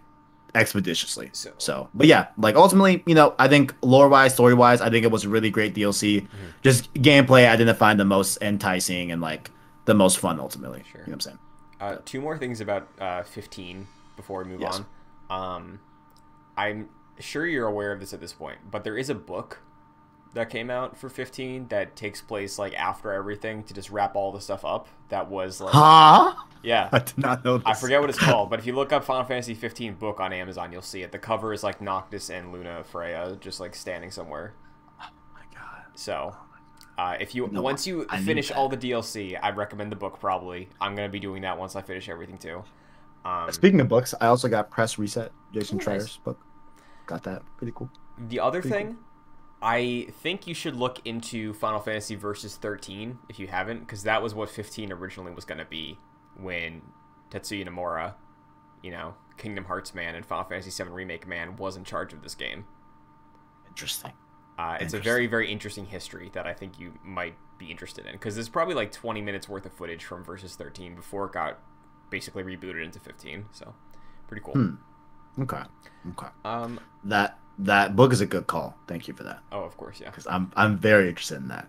expeditiously. 0.55 1.29
So- 1.33 1.51
So, 1.57 1.89
but 1.93 2.07
yeah, 2.07 2.27
like 2.37 2.55
ultimately, 2.55 3.03
you 3.05 3.15
know, 3.15 3.33
I 3.39 3.47
think 3.47 3.73
lore 3.81 4.09
wise, 4.09 4.33
story 4.33 4.53
wise, 4.53 4.81
I 4.81 4.89
think 4.89 5.05
it 5.05 5.11
was 5.11 5.23
a 5.25 5.29
really 5.29 5.49
great 5.49 5.73
DLC. 5.75 6.21
Mm-hmm. 6.21 6.35
Just 6.61 6.93
gameplay, 6.95 7.47
I 7.49 7.55
didn't 7.55 7.77
find 7.77 7.99
the 7.99 8.05
most 8.05 8.37
enticing 8.41 9.11
and 9.11 9.21
like 9.21 9.51
the 9.85 9.93
most 9.93 10.19
fun 10.19 10.39
ultimately. 10.39 10.83
Sure. 10.91 11.01
You 11.01 11.07
know 11.07 11.11
what 11.11 11.13
I'm 11.15 11.19
saying? 11.21 11.39
Uh, 11.79 11.97
two 12.05 12.21
more 12.21 12.37
things 12.37 12.61
about 12.61 12.87
uh, 12.99 13.23
15 13.23 13.87
before 14.15 14.43
we 14.43 14.49
move 14.51 14.61
Yes. 14.61 14.81
on. 15.29 15.55
Um, 15.55 15.79
I'm 16.57 16.89
sure 17.19 17.45
you're 17.45 17.67
aware 17.67 17.91
of 17.91 17.99
this 17.99 18.13
at 18.13 18.19
this 18.21 18.33
point, 18.33 18.57
but 18.69 18.83
there 18.83 18.97
is 18.97 19.09
a 19.09 19.15
book 19.15 19.59
that 20.33 20.49
came 20.49 20.69
out 20.69 20.97
for 20.97 21.09
15 21.09 21.67
that 21.69 21.95
takes 21.95 22.21
place 22.21 22.57
like 22.57 22.73
after 22.75 23.11
everything 23.11 23.63
to 23.63 23.73
just 23.73 23.89
wrap 23.89 24.15
all 24.15 24.31
the 24.31 24.41
stuff 24.41 24.63
up. 24.63 24.87
That 25.09 25.29
was 25.29 25.59
like, 25.59 25.73
Huh? 25.73 26.33
yeah, 26.63 26.87
I 26.91 26.99
did 26.99 27.17
not 27.17 27.43
know 27.43 27.57
this. 27.57 27.67
I 27.67 27.73
forget 27.73 27.99
what 27.99 28.09
it's 28.09 28.19
called, 28.19 28.49
but 28.51 28.59
if 28.59 28.65
you 28.65 28.73
look 28.73 28.93
up 28.93 29.03
Final 29.03 29.25
Fantasy 29.25 29.53
15 29.53 29.95
book 29.95 30.19
on 30.19 30.31
Amazon, 30.33 30.71
you'll 30.71 30.81
see 30.81 31.01
it. 31.01 31.11
The 31.11 31.19
cover 31.19 31.51
is 31.53 31.63
like 31.63 31.81
Noctis 31.81 32.29
and 32.29 32.53
Lunafreya 32.53 33.39
just 33.39 33.59
like 33.59 33.75
standing 33.75 34.09
somewhere. 34.11 34.53
Oh 35.01 35.09
my 35.33 35.41
god. 35.53 35.83
So, 35.95 36.35
uh, 36.97 37.17
if 37.19 37.35
you 37.35 37.49
No, 37.51 37.61
once 37.61 37.85
you 37.85 38.05
I 38.09 38.21
finish 38.21 38.51
all 38.51 38.69
the 38.69 38.77
DLC, 38.77 39.37
I 39.41 39.49
recommend 39.51 39.91
the 39.91 39.95
book. 39.97 40.19
Probably, 40.19 40.69
I'm 40.79 40.95
gonna 40.95 41.09
be 41.09 41.19
doing 41.19 41.41
that 41.41 41.57
once 41.57 41.75
I 41.75 41.81
finish 41.81 42.07
everything 42.07 42.37
too. 42.37 42.63
Um, 43.25 43.51
Speaking 43.51 43.81
of 43.81 43.87
books, 43.87 44.15
I 44.21 44.27
also 44.27 44.47
got 44.47 44.71
Press 44.71 44.97
Reset, 44.97 45.31
Jason 45.53 45.75
Oh, 45.75 45.77
nice. 45.77 45.83
Schreier's 45.85 46.17
book. 46.17 46.39
Got 47.05 47.23
that. 47.23 47.43
Pretty 47.57 47.73
cool. 47.75 47.89
The 48.29 48.39
other 48.39 48.61
Pretty 48.61 48.75
thing, 48.75 48.97
I 49.61 50.07
think 50.21 50.47
you 50.47 50.53
should 50.53 50.75
look 50.75 50.99
into 51.05 51.53
Final 51.53 51.79
Fantasy 51.79 52.15
Versus 52.15 52.55
13 52.55 53.19
if 53.29 53.39
you 53.39 53.47
haven't, 53.47 53.81
because 53.81 54.03
that 54.03 54.23
was 54.23 54.33
what 54.33 54.49
15 54.49 54.91
originally 54.91 55.31
was 55.31 55.45
going 55.45 55.59
to 55.59 55.65
be 55.65 55.99
when 56.35 56.81
Tetsuya 57.29 57.67
Nomura, 57.67 58.15
you 58.81 58.91
know, 58.91 59.13
Kingdom 59.37 59.65
Hearts 59.65 59.93
man 59.93 60.15
and 60.15 60.25
Final 60.25 60.45
Fantasy 60.45 60.71
7 60.71 60.91
Remake 60.91 61.27
man 61.27 61.55
was 61.57 61.77
in 61.77 61.83
charge 61.83 62.11
of 62.13 62.23
this 62.23 62.33
game. 62.35 62.65
Interesting. 63.67 64.13
Uh, 64.57 64.77
it's 64.79 64.93
a 64.93 64.99
very, 64.99 65.27
very 65.27 65.51
interesting 65.51 65.85
history 65.85 66.29
that 66.33 66.45
I 66.45 66.53
think 66.53 66.79
you 66.79 66.93
might 67.03 67.35
be 67.57 67.71
interested 67.71 68.05
in, 68.05 68.13
because 68.13 68.35
there's 68.35 68.49
probably 68.49 68.75
like 68.75 68.91
20 68.91 69.21
minutes 69.21 69.47
worth 69.47 69.65
of 69.65 69.73
footage 69.73 70.03
from 70.03 70.23
Versus 70.23 70.55
13 70.55 70.95
before 70.95 71.25
it 71.25 71.33
got 71.33 71.59
basically 72.09 72.43
rebooted 72.43 72.83
into 72.83 72.99
15. 72.99 73.45
So, 73.51 73.73
pretty 74.27 74.43
cool. 74.43 74.53
Hmm. 74.53 75.41
Okay. 75.41 75.61
Okay. 76.09 76.27
Um, 76.43 76.79
That 77.03 77.39
that 77.59 77.95
book 77.95 78.11
is 78.13 78.21
a 78.21 78.25
good 78.25 78.47
call. 78.47 78.75
Thank 78.87 79.07
you 79.07 79.13
for 79.13 79.23
that. 79.23 79.39
oh, 79.51 79.61
of 79.63 79.77
course, 79.77 79.99
yeah. 79.99 80.09
Because 80.09 80.27
I'm 80.27 80.51
I'm 80.55 80.77
very 80.77 81.09
interested 81.09 81.37
in 81.37 81.47
that. 81.49 81.67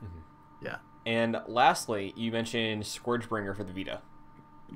Yeah. 0.63 0.77
And 1.07 1.41
lastly, 1.49 2.13
you 2.17 2.31
mentioned 2.33 2.83
Scourgebringer 2.85 3.57
for 3.57 3.65
the 3.65 3.73
Vita. 3.73 4.01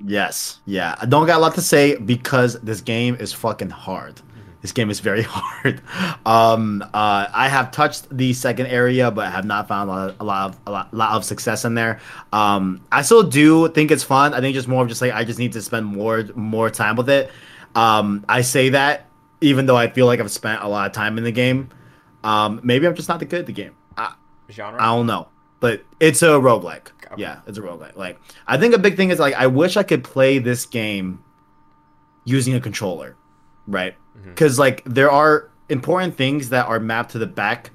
Yes. 0.05 0.59
Yeah. 0.65 0.95
I 0.99 1.05
don't 1.05 1.25
got 1.25 1.37
a 1.37 1.39
lot 1.39 1.55
to 1.55 1.61
say 1.61 1.95
because 1.95 2.59
this 2.61 2.81
game 2.81 3.15
is 3.15 3.33
fucking 3.33 3.69
hard. 3.71 4.21
This 4.61 4.71
game 4.71 4.89
is 4.89 4.99
very 4.99 5.21
hard. 5.27 5.81
Um, 6.25 6.83
uh, 6.93 7.27
I 7.33 7.47
have 7.47 7.71
touched 7.71 8.15
the 8.15 8.33
second 8.33 8.67
area, 8.67 9.09
but 9.11 9.31
have 9.31 9.45
not 9.45 9.67
found 9.67 9.89
a 9.89 9.93
lot, 9.93 10.09
of, 10.09 10.19
a 10.19 10.23
lot 10.23 10.49
of 10.49 10.59
a 10.67 10.71
lot, 10.71 10.93
lot 10.93 11.11
of 11.13 11.25
success 11.25 11.65
in 11.65 11.73
there. 11.73 11.99
Um, 12.33 12.81
I 12.91 13.01
still 13.01 13.23
do 13.23 13.69
think 13.69 13.91
it's 13.91 14.03
fun. 14.03 14.33
I 14.33 14.41
think 14.41 14.53
just 14.55 14.67
more 14.67 14.83
of 14.83 14.89
just 14.89 15.01
like 15.01 15.13
I 15.13 15.23
just 15.23 15.39
need 15.39 15.53
to 15.53 15.61
spend 15.61 15.85
more 15.85 16.23
more 16.35 16.69
time 16.69 16.95
with 16.95 17.09
it. 17.09 17.31
Um, 17.75 18.25
I 18.27 18.41
say 18.41 18.69
that 18.69 19.06
even 19.41 19.65
though 19.65 19.77
I 19.77 19.89
feel 19.89 20.05
like 20.05 20.19
I've 20.19 20.31
spent 20.31 20.61
a 20.63 20.67
lot 20.67 20.87
of 20.87 20.93
time 20.93 21.17
in 21.17 21.23
the 21.23 21.31
game. 21.31 21.69
Um, 22.23 22.59
maybe 22.63 22.87
I'm 22.87 22.95
just 22.95 23.07
not 23.09 23.19
that 23.19 23.29
good 23.29 23.41
at 23.41 23.45
the 23.45 23.53
game. 23.53 23.75
I, 23.95 24.13
Genre? 24.49 24.81
I 24.81 24.85
don't 24.87 25.05
know. 25.07 25.27
But 25.59 25.83
it's 25.99 26.21
a 26.21 26.27
roguelike. 26.27 26.89
Okay. 27.11 27.21
Yeah, 27.21 27.39
it's 27.47 27.57
a 27.57 27.61
roguelike. 27.61 27.95
Like 27.95 28.19
I 28.47 28.57
think 28.57 28.75
a 28.75 28.77
big 28.77 28.95
thing 28.97 29.09
is 29.09 29.19
like 29.19 29.33
I 29.35 29.47
wish 29.47 29.77
I 29.77 29.83
could 29.83 30.03
play 30.03 30.39
this 30.39 30.65
game 30.65 31.23
using 32.25 32.53
a 32.53 32.59
controller. 32.59 33.15
Right? 33.67 33.95
Mhm. 34.19 34.35
Cuz 34.35 34.59
like 34.59 34.83
there 34.85 35.09
are 35.09 35.49
important 35.69 36.15
things 36.15 36.49
that 36.49 36.67
are 36.67 36.79
mapped 36.79 37.11
to 37.11 37.19
the 37.19 37.27
back 37.27 37.71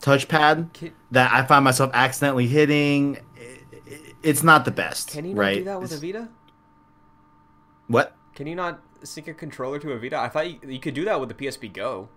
touchpad 0.00 0.72
Can, 0.72 0.92
that 1.10 1.32
I 1.32 1.44
find 1.44 1.64
myself 1.64 1.90
accidentally 1.94 2.46
hitting. 2.46 3.18
It's 4.22 4.42
not 4.42 4.64
the 4.64 4.70
best. 4.70 5.10
can 5.10 5.24
you 5.26 5.34
not 5.34 5.40
right? 5.40 5.58
do 5.58 5.64
that 5.64 5.80
with 5.80 5.92
a 5.92 5.98
Vita? 5.98 6.28
What? 7.88 8.16
Can 8.34 8.46
you 8.46 8.54
not 8.54 8.80
sync 9.06 9.28
a 9.28 9.34
controller 9.34 9.78
to 9.78 9.92
a 9.92 9.98
Vita? 9.98 10.18
I 10.18 10.28
thought 10.28 10.50
you, 10.50 10.58
you 10.66 10.80
could 10.80 10.94
do 10.94 11.04
that 11.04 11.20
with 11.20 11.28
the 11.28 11.34
PSP 11.34 11.72
Go. 11.72 12.08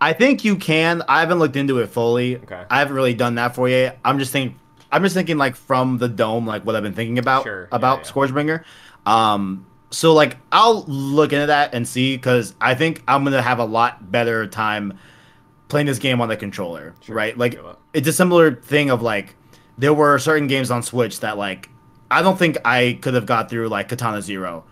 I 0.00 0.12
think 0.12 0.44
you 0.44 0.56
can. 0.56 1.02
I 1.08 1.20
haven't 1.20 1.38
looked 1.38 1.56
into 1.56 1.78
it 1.78 1.88
fully. 1.88 2.36
Okay. 2.36 2.64
I 2.70 2.78
haven't 2.80 2.94
really 2.94 3.14
done 3.14 3.36
that 3.36 3.54
for 3.54 3.68
you. 3.68 3.92
I'm 4.04 4.18
just 4.18 4.32
thinking. 4.32 4.58
I'm 4.92 5.02
just 5.02 5.14
thinking 5.14 5.36
like 5.36 5.56
from 5.56 5.98
the 5.98 6.08
dome, 6.08 6.46
like 6.46 6.64
what 6.64 6.76
I've 6.76 6.82
been 6.82 6.94
thinking 6.94 7.18
about 7.18 7.42
Sure, 7.44 7.68
about 7.72 8.00
yeah. 8.00 8.12
Scourgebringer. 8.12 8.64
Um, 9.04 9.66
so 9.90 10.12
like 10.14 10.36
I'll 10.52 10.84
look 10.84 11.32
into 11.32 11.46
that 11.46 11.74
and 11.74 11.86
see 11.88 12.16
because 12.16 12.54
I 12.60 12.74
think 12.74 13.02
I'm 13.08 13.24
gonna 13.24 13.42
have 13.42 13.58
a 13.58 13.64
lot 13.64 14.10
better 14.12 14.46
time 14.46 14.98
playing 15.68 15.86
this 15.86 15.98
game 15.98 16.20
on 16.20 16.28
the 16.28 16.36
controller, 16.36 16.94
Sure, 17.00 17.14
right? 17.16 17.36
Like 17.36 17.58
it's 17.92 18.06
a 18.06 18.12
similar 18.12 18.54
thing 18.54 18.90
of 18.90 19.02
like 19.02 19.34
there 19.78 19.92
were 19.94 20.18
certain 20.18 20.46
games 20.46 20.70
on 20.70 20.82
Switch 20.82 21.20
that 21.20 21.36
like 21.36 21.68
I 22.10 22.22
don't 22.22 22.38
think 22.38 22.56
I 22.64 22.98
could 23.02 23.14
have 23.14 23.26
got 23.26 23.50
through 23.50 23.68
like 23.68 23.88
Katana 23.88 24.22
Zero, 24.22 24.64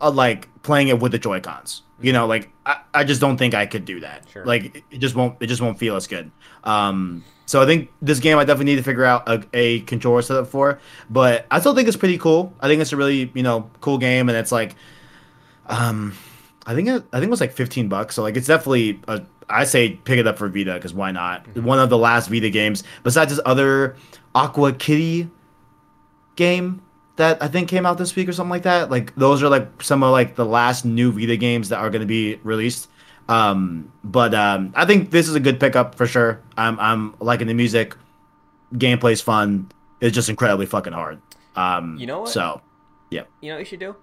uh, 0.00 0.10
like 0.10 0.48
playing 0.62 0.88
it 0.88 0.98
with 1.00 1.12
the 1.12 1.18
Joy 1.18 1.40
Cons. 1.40 1.82
You 2.00 2.12
know, 2.12 2.26
like 2.26 2.50
I, 2.66 2.80
I 2.92 3.04
just 3.04 3.20
don't 3.20 3.36
think 3.36 3.54
I 3.54 3.66
could 3.66 3.84
do 3.84 4.00
that. 4.00 4.28
Sure. 4.32 4.44
Like 4.44 4.84
it- 4.90 4.98
just 4.98 5.14
won't 5.14 5.36
it 5.40 5.46
just 5.46 5.62
won't 5.62 5.78
feel 5.78 5.96
as 5.96 6.06
good. 6.06 6.30
Um, 6.64 7.24
so 7.46 7.62
I 7.62 7.66
think 7.66 7.90
this 8.02 8.20
game 8.20 8.38
I 8.38 8.44
definitely 8.44 8.72
need 8.72 8.76
to 8.76 8.82
figure 8.82 9.04
out 9.04 9.28
a, 9.28 9.44
a 9.52 9.80
controller 9.80 10.22
setup 10.22 10.48
for. 10.48 10.80
But 11.10 11.46
I 11.50 11.60
still 11.60 11.74
think 11.74 11.88
it's 11.88 11.96
pretty 11.96 12.18
cool. 12.18 12.52
I 12.60 12.68
think 12.68 12.80
it's 12.82 12.92
a 12.92 12.96
really 12.96 13.30
you 13.34 13.42
know 13.42 13.70
cool 13.80 13.98
game, 13.98 14.28
and 14.28 14.36
it's 14.36 14.50
like, 14.52 14.74
um, 15.66 16.14
I 16.66 16.74
think 16.74 16.88
it, 16.88 17.04
I 17.12 17.18
think 17.18 17.28
it 17.28 17.30
was 17.30 17.40
like 17.40 17.52
fifteen 17.52 17.88
bucks. 17.88 18.14
So 18.16 18.22
like 18.22 18.36
it's 18.36 18.46
definitely 18.46 19.00
a 19.08 19.22
I 19.48 19.64
say 19.64 19.90
pick 19.90 20.18
it 20.18 20.26
up 20.26 20.38
for 20.38 20.48
Vita 20.48 20.74
because 20.74 20.94
why 20.94 21.10
not? 21.12 21.46
One 21.56 21.78
of 21.78 21.90
the 21.90 21.98
last 21.98 22.28
Vita 22.28 22.50
games 22.50 22.82
besides 23.02 23.30
this 23.30 23.40
other 23.44 23.96
Aqua 24.34 24.72
Kitty 24.72 25.28
game 26.36 26.82
that 27.16 27.42
I 27.42 27.48
think 27.48 27.68
came 27.68 27.86
out 27.86 27.98
this 27.98 28.14
week 28.16 28.28
or 28.28 28.32
something 28.32 28.50
like 28.50 28.62
that. 28.64 28.90
Like 28.90 29.14
those 29.14 29.42
are 29.42 29.48
like 29.48 29.82
some 29.82 30.02
of 30.02 30.10
like 30.12 30.34
the 30.34 30.44
last 30.46 30.84
new 30.84 31.12
Vita 31.12 31.36
games 31.36 31.68
that 31.68 31.78
are 31.78 31.90
going 31.90 32.00
to 32.00 32.06
be 32.06 32.36
released. 32.42 32.88
Um, 33.28 33.92
but 34.02 34.34
um, 34.34 34.72
I 34.76 34.84
think 34.84 35.10
this 35.10 35.28
is 35.28 35.34
a 35.34 35.40
good 35.40 35.58
pickup 35.60 35.94
for 35.94 36.06
sure. 36.06 36.40
I'm 36.56 36.78
I'm 36.80 37.14
liking 37.20 37.46
the 37.46 37.54
music. 37.54 37.96
Gameplay's 38.74 39.20
fun. 39.20 39.70
It's 40.00 40.14
just 40.14 40.28
incredibly 40.28 40.66
fucking 40.66 40.92
hard. 40.92 41.20
Um, 41.56 41.96
You 41.98 42.06
know 42.06 42.20
what? 42.20 42.30
So 42.30 42.60
yeah. 43.10 43.22
You 43.40 43.50
know 43.50 43.54
what 43.56 43.60
you 43.60 43.64
should 43.66 43.80
do? 43.80 43.96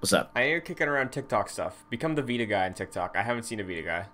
what's 0.00 0.12
up? 0.12 0.30
I 0.36 0.40
know 0.42 0.46
you're 0.48 0.60
kicking 0.60 0.86
around 0.86 1.12
TikTok 1.12 1.48
stuff. 1.48 1.82
Become 1.88 2.14
the 2.14 2.22
Vita 2.22 2.44
guy 2.44 2.66
on 2.66 2.74
TikTok. 2.74 3.16
I 3.16 3.22
haven't 3.22 3.44
seen 3.44 3.58
a 3.58 3.64
Vita 3.64 3.80
guy. 3.80 4.06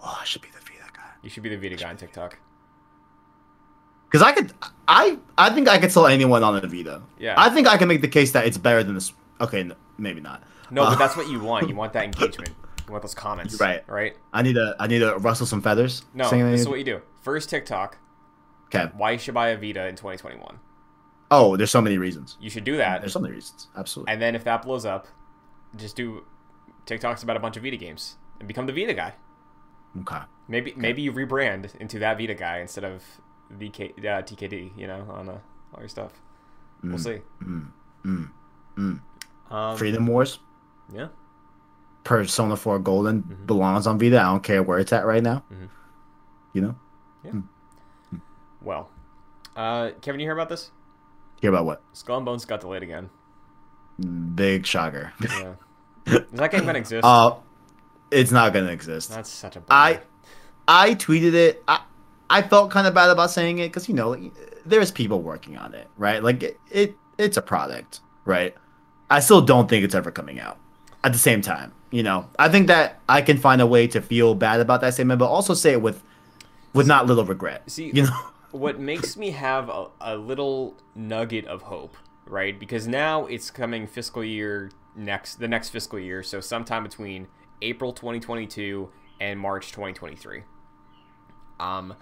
Oh, 0.00 0.18
I 0.20 0.24
should 0.24 0.42
be 0.42 0.48
the 0.48 0.58
Vita 0.58 0.90
guy. 0.92 1.10
You 1.22 1.30
should 1.30 1.44
be 1.44 1.50
the 1.50 1.56
Vita 1.56 1.76
guy 1.76 1.88
on 1.90 1.96
TikTok. 1.96 2.36
Because 4.14 4.28
I 4.28 4.32
could, 4.32 4.52
I 4.86 5.18
I 5.36 5.50
think 5.50 5.66
I 5.66 5.78
could 5.78 5.90
sell 5.90 6.06
anyone 6.06 6.44
on 6.44 6.54
a 6.54 6.64
Vita. 6.68 7.02
Yeah. 7.18 7.34
I 7.36 7.50
think 7.50 7.66
I 7.66 7.76
can 7.76 7.88
make 7.88 8.00
the 8.00 8.06
case 8.06 8.30
that 8.30 8.46
it's 8.46 8.56
better 8.56 8.84
than 8.84 8.94
this. 8.94 9.12
Okay, 9.40 9.68
maybe 9.98 10.20
not. 10.20 10.40
No, 10.70 10.84
Uh, 10.84 10.90
but 10.90 11.00
that's 11.00 11.16
what 11.16 11.28
you 11.28 11.40
want. 11.40 11.68
You 11.68 11.74
want 11.74 11.94
that 11.94 12.04
engagement. 12.14 12.50
You 12.86 12.92
want 12.92 13.02
those 13.02 13.12
comments. 13.12 13.58
Right. 13.58 13.82
Right? 13.88 14.16
I 14.32 14.42
need 14.42 14.52
to 14.52 14.76
I 14.78 14.86
need 14.86 15.00
to 15.00 15.16
rustle 15.18 15.46
some 15.46 15.60
feathers. 15.62 16.04
No, 16.14 16.30
this 16.30 16.60
is 16.60 16.68
what 16.68 16.78
you 16.78 16.84
do. 16.84 17.02
First 17.22 17.50
TikTok. 17.50 17.98
Okay. 18.66 18.88
Why 18.96 19.10
you 19.10 19.18
should 19.18 19.34
buy 19.34 19.48
a 19.48 19.56
Vita 19.56 19.84
in 19.88 19.96
2021. 19.96 20.60
Oh, 21.32 21.56
there's 21.56 21.72
so 21.72 21.80
many 21.80 21.98
reasons. 21.98 22.36
You 22.40 22.50
should 22.50 22.62
do 22.62 22.76
that. 22.76 23.00
There's 23.00 23.14
so 23.14 23.18
many 23.18 23.34
reasons. 23.34 23.66
Absolutely. 23.76 24.12
And 24.12 24.22
then 24.22 24.36
if 24.36 24.44
that 24.44 24.62
blows 24.62 24.84
up, 24.84 25.08
just 25.74 25.96
do 25.96 26.22
TikToks 26.86 27.24
about 27.24 27.36
a 27.36 27.40
bunch 27.40 27.56
of 27.56 27.64
Vita 27.64 27.76
games 27.76 28.14
and 28.38 28.46
become 28.46 28.66
the 28.66 28.72
Vita 28.72 28.94
guy. 28.94 29.14
Okay. 30.02 30.20
Maybe 30.46 30.72
maybe 30.76 31.02
you 31.02 31.12
rebrand 31.12 31.74
into 31.80 31.98
that 31.98 32.16
Vita 32.16 32.34
guy 32.34 32.60
instead 32.60 32.84
of 32.84 33.02
VK, 33.58 33.80
uh, 33.98 34.22
TKD. 34.22 34.72
You 34.76 34.86
know, 34.86 35.06
on 35.10 35.28
uh, 35.28 35.38
all 35.72 35.80
your 35.80 35.88
stuff. 35.88 36.12
We'll 36.82 36.98
see. 36.98 37.20
Mm, 37.42 37.68
mm, 38.04 38.30
mm. 38.76 39.00
Um, 39.50 39.76
Freedom 39.76 40.06
Wars, 40.06 40.38
yeah. 40.92 41.08
Persona 42.04 42.56
4 42.56 42.78
Golden 42.80 43.22
Mhm. 43.22 43.46
belongs 43.46 43.86
on 43.86 43.98
Vita. 43.98 44.20
I 44.20 44.24
don't 44.24 44.42
care 44.42 44.62
where 44.62 44.78
it's 44.78 44.92
at 44.92 45.06
right 45.06 45.22
now. 45.22 45.44
Mhm. 45.50 45.68
You 46.52 46.60
know? 46.62 46.74
Well, 48.60 48.88
uh, 49.56 49.90
Kevin, 50.00 50.20
you 50.20 50.26
hear 50.26 50.32
about 50.34 50.48
this? 50.48 50.70
Hear 51.40 51.50
about 51.50 51.66
what? 51.66 51.82
Skull 51.92 52.16
and 52.18 52.24
Bones 52.26 52.44
got 52.44 52.60
delayed 52.60 52.82
again. 52.82 53.10
Big 54.34 54.66
shocker. 54.66 55.12
Yeah. 55.20 55.54
Is 56.06 56.20
that 56.32 56.50
game 56.50 56.64
gonna 56.66 56.78
exist? 56.78 57.04
uh, 57.04 57.34
it's 58.10 58.30
not 58.30 58.52
gonna 58.52 58.70
exist. 58.72 59.10
That's 59.10 59.30
such 59.30 59.56
a. 59.56 59.60
Bummer. 59.60 59.80
I 59.80 60.00
I 60.68 60.94
tweeted 60.94 61.34
it. 61.34 61.62
I 61.68 61.80
I 62.30 62.42
felt 62.42 62.70
kind 62.70 62.86
of 62.86 62.94
bad 62.94 63.10
about 63.10 63.30
saying 63.30 63.58
it 63.58 63.68
because 63.68 63.88
you 63.88 63.94
know 63.94 64.10
like, 64.10 64.32
there's 64.64 64.90
people 64.90 65.20
working 65.20 65.56
on 65.56 65.74
it, 65.74 65.88
right? 65.96 66.22
Like 66.22 66.42
it, 66.42 66.60
it 66.70 66.96
it's 67.18 67.36
a 67.36 67.42
product, 67.42 68.00
right? 68.24 68.54
I 69.10 69.20
still 69.20 69.42
don't 69.42 69.68
think 69.68 69.84
it's 69.84 69.94
ever 69.94 70.10
coming 70.10 70.40
out. 70.40 70.58
At 71.02 71.12
the 71.12 71.18
same 71.18 71.42
time, 71.42 71.72
you 71.90 72.02
know, 72.02 72.28
I 72.38 72.48
think 72.48 72.68
that 72.68 73.00
I 73.08 73.20
can 73.20 73.36
find 73.36 73.60
a 73.60 73.66
way 73.66 73.86
to 73.88 74.00
feel 74.00 74.34
bad 74.34 74.60
about 74.60 74.80
that 74.80 74.94
statement, 74.94 75.18
but 75.18 75.26
also 75.26 75.54
say 75.54 75.72
it 75.72 75.82
with 75.82 76.02
with 76.72 76.86
not 76.86 77.06
little 77.06 77.24
regret. 77.24 77.70
See- 77.70 77.90
you 77.94 78.04
know, 78.04 78.20
what 78.50 78.78
makes 78.78 79.16
me 79.16 79.30
have 79.30 79.68
a, 79.68 79.88
a 80.00 80.16
little 80.16 80.76
nugget 80.94 81.46
of 81.46 81.62
hope, 81.62 81.96
right? 82.26 82.58
Because 82.58 82.86
now 82.86 83.26
it's 83.26 83.50
coming 83.50 83.86
fiscal 83.86 84.24
year 84.24 84.70
next, 84.96 85.36
the 85.36 85.48
next 85.48 85.70
fiscal 85.70 85.98
year, 85.98 86.22
so 86.22 86.40
sometime 86.40 86.82
between 86.82 87.28
April 87.62 87.92
2022 87.92 88.90
and 89.20 89.38
March 89.38 89.70
2023. 89.72 90.42
Um, 91.60 91.94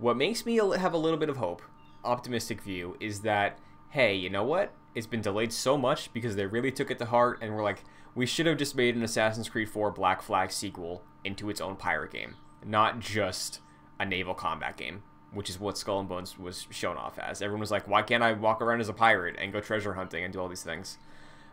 what 0.00 0.16
makes 0.16 0.46
me 0.46 0.56
have 0.56 0.94
a 0.94 0.98
little 0.98 1.18
bit 1.18 1.28
of 1.28 1.36
hope, 1.36 1.62
optimistic 2.04 2.62
view, 2.62 2.96
is 3.00 3.20
that 3.20 3.58
hey, 3.90 4.14
you 4.14 4.30
know 4.30 4.44
what? 4.44 4.72
It's 4.94 5.06
been 5.06 5.20
delayed 5.20 5.52
so 5.52 5.76
much 5.76 6.12
because 6.12 6.36
they 6.36 6.46
really 6.46 6.70
took 6.70 6.90
it 6.90 6.98
to 7.00 7.04
heart 7.06 7.38
and 7.42 7.54
were 7.54 7.62
like, 7.62 7.82
we 8.14 8.24
should 8.24 8.46
have 8.46 8.56
just 8.56 8.76
made 8.76 8.94
an 8.96 9.02
Assassin's 9.02 9.48
Creed 9.48 9.68
4 9.68 9.90
Black 9.90 10.22
Flag 10.22 10.50
sequel 10.52 11.02
into 11.24 11.50
its 11.50 11.60
own 11.60 11.76
pirate 11.76 12.12
game, 12.12 12.36
not 12.64 13.00
just 13.00 13.60
a 13.98 14.06
naval 14.06 14.34
combat 14.34 14.76
game, 14.76 15.02
which 15.32 15.50
is 15.50 15.58
what 15.58 15.76
Skull 15.76 16.00
and 16.00 16.08
Bones 16.08 16.38
was 16.38 16.66
shown 16.70 16.96
off 16.96 17.18
as. 17.18 17.42
Everyone 17.42 17.60
was 17.60 17.72
like, 17.72 17.88
why 17.88 18.02
can't 18.02 18.22
I 18.22 18.32
walk 18.32 18.62
around 18.62 18.80
as 18.80 18.88
a 18.88 18.94
pirate 18.94 19.36
and 19.38 19.52
go 19.52 19.60
treasure 19.60 19.94
hunting 19.94 20.24
and 20.24 20.32
do 20.32 20.40
all 20.40 20.48
these 20.48 20.62
things? 20.62 20.98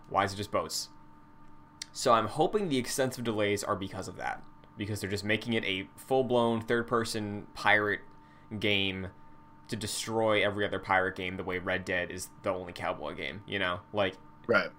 Why 0.10 0.24
is 0.24 0.34
it 0.34 0.38
just 0.38 0.52
boats? 0.52 0.90
So 1.92 2.14
I'm 2.14 2.28
hoping 2.28 2.70
the 2.70 2.78
extensive 2.78 3.24
delays 3.24 3.64
are 3.64 3.76
because 3.76 4.08
of 4.08 4.18
that, 4.18 4.44
because 4.78 5.02
they're 5.02 5.10
just 5.10 5.26
making 5.26 5.54
it 5.54 5.66
a 5.66 5.88
full 5.96 6.24
blown 6.24 6.62
third 6.62 6.88
person 6.88 7.48
pirate 7.56 8.02
game 8.60 9.08
to 9.68 9.76
destroy 9.76 10.44
every 10.46 10.66
other 10.66 10.80
pirate 10.80 11.16
game 11.16 11.38
the 11.38 11.44
way 11.44 11.58
Red 11.58 11.86
Dead 11.86 12.12
is 12.12 12.30
the 12.44 12.52
only 12.52 12.74
cowboy 12.74 13.16
game, 13.16 13.42
you 13.46 13.60
know? 13.60 13.80
Like, 13.94 14.16
right? 14.48 14.70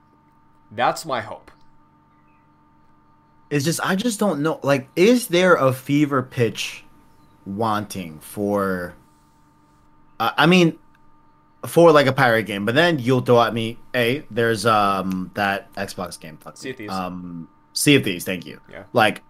that's 0.73 1.05
my 1.05 1.21
hope. 1.21 1.51
It's 3.51 3.65
just 3.65 3.81
I 3.83 3.97
just 3.97 4.21
don't 4.21 4.43
know. 4.43 4.61
Like, 4.63 4.89
is 4.95 5.29
there 5.29 5.55
a 5.55 5.73
fever 5.73 6.23
pitch 6.23 6.85
wanting 7.47 8.19
for? 8.21 8.95
Uh, 10.21 10.33
I 10.37 10.47
mean, 10.47 10.79
for 11.67 11.93
like 11.93 12.07
a 12.07 12.13
pirate 12.13 12.45
game, 12.45 12.65
but 12.65 12.75
then 12.75 12.99
you'll 12.99 13.21
throw 13.21 13.43
at 13.43 13.55
me. 13.55 13.79
A 13.95 14.25
there's 14.31 14.67
um 14.67 15.31
that 15.35 15.73
Xbox 15.75 16.21
game. 16.21 16.37
Fuck 16.37 16.59
Sea 16.59 16.71
of 16.71 16.79
me. 16.79 16.85
Thieves. 16.85 16.95
Um, 16.95 17.49
Sea 17.73 17.97
of 17.97 18.05
Thieves. 18.05 18.25
Thank 18.25 18.45
you. 18.45 18.61
Yeah. 18.71 18.85
Like, 18.93 19.23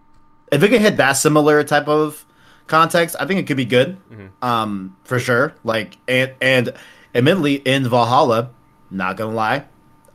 if 0.51 0.61
it 0.63 0.69
could 0.69 0.81
hit 0.81 0.97
that 0.97 1.13
similar 1.13 1.63
type 1.63 1.87
of 1.87 2.25
context, 2.69 3.15
I 3.19 3.25
think 3.25 3.39
it 3.39 3.47
could 3.47 3.57
be 3.57 3.65
good. 3.65 3.97
Mhm. 4.09 4.29
Um, 4.41 4.95
for 5.03 5.19
sure. 5.19 5.53
Like, 5.63 5.97
and 6.07 6.33
and 6.41 6.73
admittedly, 7.13 7.55
in 7.55 7.87
Valhalla, 7.89 8.51
not 8.89 9.17
gonna 9.17 9.33
lie, 9.35 9.65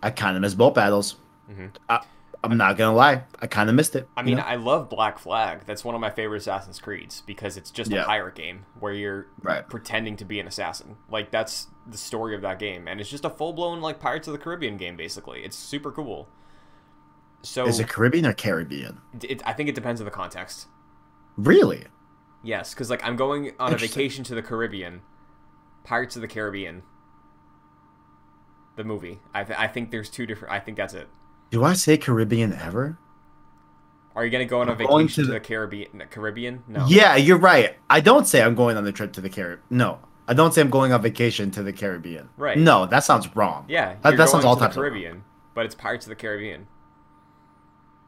I 0.03 0.11
kind 0.11 0.37
of 0.37 0.41
miss 0.43 0.55
boat 0.55 0.75
battles. 0.75 1.17
Mhm. 1.51 1.71
I, 1.89 2.01
I'm 2.43 2.57
not 2.59 2.77
gonna 2.77 2.95
lie, 2.95 3.23
I 3.41 3.47
kind 3.47 3.71
of 3.71 3.75
missed 3.75 3.97
it. 3.97 4.07
I 4.17 4.23
mean, 4.23 4.37
know? 4.37 4.43
I 4.43 4.57
love 4.57 4.91
Black 4.91 5.19
Flag. 5.19 5.61
That's 5.67 5.83
one 5.85 5.95
of 5.95 6.01
my 6.03 6.11
favorite 6.11 6.39
Assassin's 6.39 6.79
Creeds 6.79 7.23
because 7.27 7.57
it's 7.57 7.71
just 7.71 7.91
Yeah. 7.91 8.03
a 8.03 8.05
pirate 8.05 8.35
game 8.35 8.67
where 8.79 8.93
you're 8.93 9.27
Right. 9.43 9.67
pretending 9.69 10.17
to 10.19 10.25
be 10.27 10.39
an 10.41 10.47
assassin. 10.47 10.97
Like 11.11 11.31
that's 11.31 11.69
the 11.87 11.97
story 11.99 12.35
of 12.35 12.43
that 12.43 12.59
game, 12.59 12.87
and 12.87 13.01
it's 13.01 13.09
just 13.11 13.25
a 13.25 13.31
full 13.31 13.53
blown 13.55 13.81
like 13.81 13.99
Pirates 13.99 14.29
of 14.29 14.33
the 14.33 14.39
Caribbean 14.39 14.77
game. 14.77 14.95
Basically, 14.97 15.43
it's 15.43 15.57
super 15.57 15.91
cool. 15.91 16.29
So 17.43 17.67
Is 17.67 17.79
it 17.81 17.89
Caribbean 17.89 18.25
or 18.27 18.33
Caribbean? 18.33 19.01
it, 19.23 19.43
I 19.47 19.53
think 19.53 19.69
it 19.69 19.75
depends 19.75 20.01
on 20.01 20.05
the 20.07 20.11
context. 20.11 20.67
Really? 21.37 21.85
Yes, 22.45 22.75
because 22.75 22.91
like 22.91 23.03
I'm 23.05 23.17
going 23.17 23.53
on 23.59 23.73
a 23.73 23.77
vacation 23.77 24.23
to 24.25 24.35
the 24.35 24.43
Caribbean, 24.43 25.01
Pirates 25.83 26.15
of 26.17 26.23
the 26.23 26.29
Caribbean, 26.29 26.83
the 28.77 28.85
movie. 28.85 29.21
I 29.33 29.45
th- 29.45 29.59
I 29.59 29.67
think 29.67 29.91
there's 29.91 30.11
two 30.11 30.27
different. 30.27 30.53
I 30.55 30.61
think 30.61 30.77
that's 30.77 30.95
it. 30.95 31.09
Do 31.51 31.65
I 31.65 31.73
say 31.75 31.97
Caribbean 31.97 32.53
ever? 32.53 32.99
Are 34.17 34.25
you 34.25 34.31
gonna 34.31 34.45
go 34.45 34.61
on 34.61 34.69
a 34.69 34.73
I'm 34.73 34.79
going 34.79 35.07
vacation 35.09 35.25
to 35.25 35.27
to 35.27 35.27
the- 35.27 35.33
the 35.35 35.41
Caribbean? 35.41 36.03
Caribbean? 36.11 36.63
No. 36.69 36.87
Yeah, 36.89 37.17
you're 37.17 37.39
right. 37.39 37.77
I 37.91 38.01
don't 38.01 38.27
say 38.27 38.43
I'm 38.43 38.55
going 38.55 38.77
on 38.77 38.85
the 38.85 38.93
trip 38.93 39.13
to 39.15 39.21
the 39.21 39.31
Caribbean. 39.31 39.63
No, 39.71 39.99
I 40.29 40.35
don't 40.35 40.53
say 40.55 40.61
I'm 40.61 40.71
going 40.71 40.93
on 40.93 41.03
vacation 41.03 41.51
to 41.53 41.63
the 41.63 41.73
Caribbean. 41.73 42.29
Right. 42.37 42.59
No, 42.59 42.87
that 42.87 43.01
sounds 43.05 43.35
wrong. 43.35 43.65
Yeah, 43.69 43.97
that, 44.03 44.17
that 44.17 44.29
sounds 44.29 44.45
all 44.45 44.57
types 44.57 44.77
of 44.77 44.83
wrong. 44.83 44.91
Caribbean, 44.91 45.25
but 45.55 45.65
it's 45.67 45.75
Pirates 45.75 46.05
of 46.07 46.11
the 46.11 46.17
Caribbean. 46.17 46.67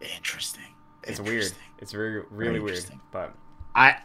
Interesting. 0.00 0.74
It's 1.04 1.20
weird. 1.20 1.52
It's 1.78 1.92
very 1.92 2.22
really 2.30 2.60
weird. 2.60 2.84
But 3.12 3.34
I, 3.74 3.96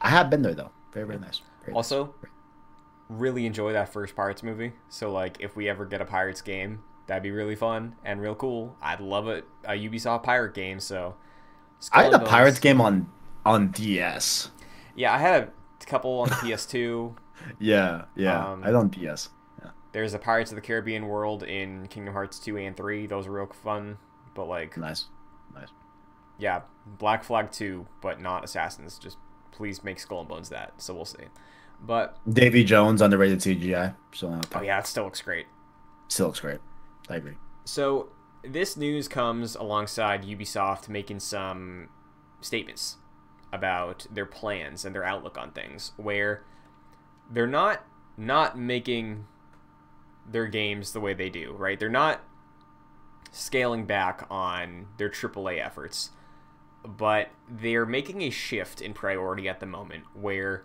I 0.00 0.10
have 0.10 0.30
been 0.30 0.42
there 0.42 0.54
though. 0.54 0.70
Very 0.92 1.06
very 1.06 1.18
nice. 1.18 1.42
Very 1.62 1.72
nice. 1.72 1.76
also, 1.76 2.14
really 3.08 3.46
enjoy 3.46 3.72
that 3.72 3.92
first 3.92 4.14
Pirates 4.16 4.42
movie. 4.42 4.72
So 4.88 5.12
like, 5.12 5.36
if 5.40 5.56
we 5.56 5.68
ever 5.68 5.84
get 5.86 6.00
a 6.00 6.04
Pirates 6.04 6.40
game, 6.42 6.82
that'd 7.06 7.22
be 7.22 7.30
really 7.30 7.56
fun 7.56 7.96
and 8.04 8.20
real 8.20 8.34
cool. 8.34 8.76
I'd 8.82 9.00
love 9.00 9.28
it 9.28 9.44
a 9.64 9.72
Ubisoft 9.72 10.22
pirate 10.22 10.54
game. 10.54 10.80
So. 10.80 11.14
Skull 11.80 12.00
I 12.00 12.04
had 12.04 12.14
a 12.14 12.18
Bones- 12.18 12.30
Pirates 12.30 12.58
game 12.58 12.80
on 12.80 13.10
on 13.46 13.70
DS. 13.70 14.50
Yeah, 14.94 15.14
I 15.14 15.18
had 15.18 15.42
a 15.44 15.86
couple 15.86 16.20
on 16.20 16.28
the 16.28 16.34
PS2. 16.36 17.14
Yeah, 17.58 18.04
yeah. 18.16 18.52
Um, 18.52 18.62
I 18.62 18.66
had 18.66 18.74
on 18.74 18.88
DS. 18.88 19.30
There's 19.92 20.12
a 20.12 20.18
Pirates 20.18 20.50
of 20.52 20.56
the 20.56 20.60
Caribbean 20.60 21.08
world 21.08 21.42
in 21.42 21.86
Kingdom 21.88 22.12
Hearts 22.12 22.38
2 22.38 22.58
and 22.58 22.76
3. 22.76 23.06
Those 23.06 23.26
were 23.26 23.36
real 23.36 23.46
fun. 23.64 23.96
But 24.34 24.44
like, 24.44 24.76
Nice, 24.76 25.06
nice. 25.54 25.68
yeah, 26.38 26.60
Black 26.98 27.24
Flag 27.24 27.50
2, 27.50 27.86
but 28.02 28.20
not 28.20 28.44
Assassins. 28.44 28.98
Just 28.98 29.16
please 29.60 29.84
make 29.84 30.00
Skull 30.00 30.20
and 30.20 30.28
Bones 30.28 30.48
that. 30.48 30.72
So 30.78 30.94
we'll 30.94 31.04
see. 31.04 31.24
But 31.82 32.16
Davy 32.26 32.64
Jones 32.64 33.02
underrated 33.02 33.40
CGI. 33.40 33.94
Still 34.10 34.32
out 34.32 34.46
uh, 34.56 34.60
oh 34.60 34.62
yeah, 34.62 34.78
it 34.78 34.86
still 34.86 35.04
looks 35.04 35.20
great. 35.20 35.46
Still 36.08 36.28
looks 36.28 36.40
great. 36.40 36.60
I 37.10 37.16
agree. 37.16 37.34
So 37.66 38.08
this 38.42 38.78
news 38.78 39.06
comes 39.06 39.56
alongside 39.56 40.24
Ubisoft 40.24 40.88
making 40.88 41.20
some 41.20 41.90
statements 42.40 42.96
about 43.52 44.06
their 44.10 44.24
plans 44.24 44.86
and 44.86 44.94
their 44.94 45.04
outlook 45.04 45.36
on 45.36 45.50
things, 45.50 45.92
where 45.98 46.42
they're 47.30 47.46
not 47.46 47.84
not 48.16 48.58
making 48.58 49.26
their 50.26 50.46
games 50.46 50.92
the 50.92 51.00
way 51.00 51.12
they 51.12 51.28
do, 51.28 51.52
right? 51.52 51.78
They're 51.78 51.90
not 51.90 52.22
scaling 53.30 53.84
back 53.84 54.26
on 54.30 54.86
their 54.96 55.10
AAA 55.10 55.62
efforts, 55.62 56.12
but 56.84 57.30
they're 57.48 57.86
making 57.86 58.22
a 58.22 58.30
shift 58.30 58.80
in 58.80 58.94
priority 58.94 59.48
at 59.48 59.60
the 59.60 59.66
moment 59.66 60.04
where 60.14 60.64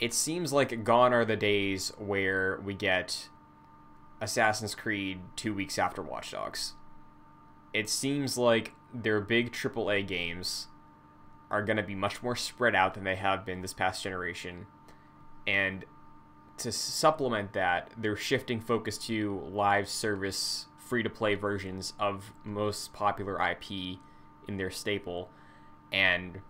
it 0.00 0.12
seems 0.12 0.52
like 0.52 0.84
gone 0.84 1.12
are 1.12 1.24
the 1.24 1.36
days 1.36 1.92
where 1.98 2.60
we 2.64 2.74
get 2.74 3.28
Assassin's 4.20 4.74
Creed 4.74 5.20
two 5.36 5.54
weeks 5.54 5.78
after 5.78 6.02
Watch 6.02 6.32
Dogs. 6.32 6.74
It 7.72 7.88
seems 7.88 8.38
like 8.38 8.72
their 8.92 9.20
big 9.20 9.52
AAA 9.52 10.06
games 10.06 10.68
are 11.50 11.64
going 11.64 11.76
to 11.76 11.82
be 11.82 11.94
much 11.94 12.22
more 12.22 12.36
spread 12.36 12.74
out 12.74 12.94
than 12.94 13.04
they 13.04 13.16
have 13.16 13.44
been 13.44 13.62
this 13.62 13.74
past 13.74 14.02
generation. 14.02 14.66
And 15.46 15.84
to 16.58 16.72
supplement 16.72 17.52
that, 17.52 17.90
they're 17.96 18.16
shifting 18.16 18.60
focus 18.60 18.96
to 18.98 19.40
live 19.50 19.88
service, 19.88 20.66
free 20.78 21.02
to 21.02 21.10
play 21.10 21.34
versions 21.34 21.92
of 21.98 22.32
most 22.44 22.92
popular 22.92 23.40
IP 23.40 23.98
in 24.48 24.56
their 24.56 24.70
staple 24.70 25.30
and 25.92 26.40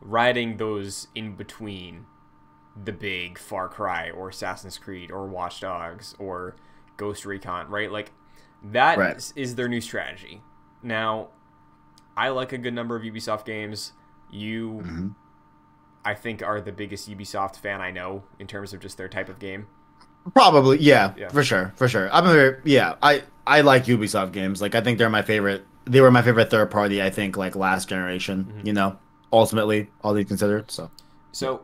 riding 0.00 0.56
those 0.56 1.08
in 1.14 1.34
between 1.34 2.06
the 2.82 2.92
big 2.92 3.38
Far 3.38 3.68
Cry 3.68 4.10
or 4.10 4.28
Assassin's 4.28 4.78
Creed 4.78 5.10
or 5.10 5.26
Watch 5.26 5.60
Dogs 5.60 6.14
or 6.18 6.56
Ghost 6.96 7.24
Recon, 7.24 7.68
right? 7.68 7.90
Like 7.90 8.12
that 8.62 8.98
Right. 8.98 9.16
is- 9.16 9.32
is 9.36 9.54
their 9.54 9.68
new 9.68 9.80
strategy. 9.80 10.42
Now, 10.82 11.28
I 12.16 12.28
like 12.28 12.52
a 12.52 12.58
good 12.58 12.74
number 12.74 12.96
of 12.96 13.02
Ubisoft 13.02 13.44
games. 13.44 13.92
You, 14.30 14.80
hmm 14.80 15.08
I 16.06 16.12
think, 16.12 16.42
are 16.42 16.60
the 16.60 16.70
biggest 16.72 17.08
Ubisoft 17.08 17.56
fan 17.56 17.80
I 17.80 17.90
know 17.90 18.24
in 18.38 18.46
terms 18.46 18.74
of 18.74 18.80
just 18.80 18.98
their 18.98 19.08
type 19.08 19.30
of 19.30 19.38
game. 19.38 19.66
Probably, 20.34 20.76
yeah, 20.78 21.14
Yeah. 21.16 21.28
for 21.30 21.42
sure, 21.42 21.72
for 21.76 21.88
sure. 21.88 22.12
I'm 22.12 22.26
a 22.26 22.32
very, 22.32 22.60
yeah, 22.64 22.96
I 23.02 23.22
I 23.46 23.62
like 23.62 23.84
Ubisoft 23.86 24.32
games. 24.32 24.60
Like 24.60 24.74
I 24.74 24.82
think 24.82 24.98
they're 24.98 25.08
my 25.08 25.22
favorite. 25.22 25.66
They 25.86 26.00
were 26.00 26.10
my 26.10 26.22
favorite 26.22 26.50
third 26.50 26.70
party. 26.70 27.02
I 27.02 27.10
think 27.10 27.36
like 27.36 27.54
last 27.56 27.88
generation. 27.88 28.44
Mm-hmm. 28.44 28.66
You 28.66 28.72
know, 28.72 28.98
ultimately, 29.32 29.90
all 30.02 30.14
things 30.14 30.28
considered. 30.28 30.70
So, 30.70 30.90
So, 31.32 31.62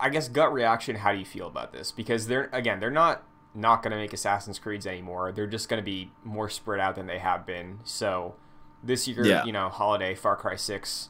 I 0.00 0.10
guess 0.10 0.28
gut 0.28 0.52
reaction. 0.52 0.96
How 0.96 1.12
do 1.12 1.18
you 1.18 1.24
feel 1.24 1.46
about 1.46 1.72
this? 1.72 1.90
Because 1.92 2.26
they're 2.26 2.50
again, 2.52 2.80
they're 2.80 2.90
not 2.90 3.22
not 3.54 3.82
going 3.82 3.90
to 3.92 3.96
make 3.96 4.12
Assassin's 4.12 4.58
Creeds 4.58 4.86
anymore. 4.86 5.32
They're 5.32 5.46
just 5.46 5.68
going 5.68 5.80
to 5.82 5.84
be 5.84 6.12
more 6.22 6.48
spread 6.50 6.78
out 6.80 6.94
than 6.94 7.06
they 7.06 7.18
have 7.18 7.46
been. 7.46 7.80
So, 7.84 8.34
this 8.82 9.08
year, 9.08 9.24
Yeah. 9.24 9.44
you 9.44 9.52
know, 9.52 9.68
holiday 9.68 10.14
Far 10.14 10.36
Cry 10.36 10.56
Six. 10.56 11.08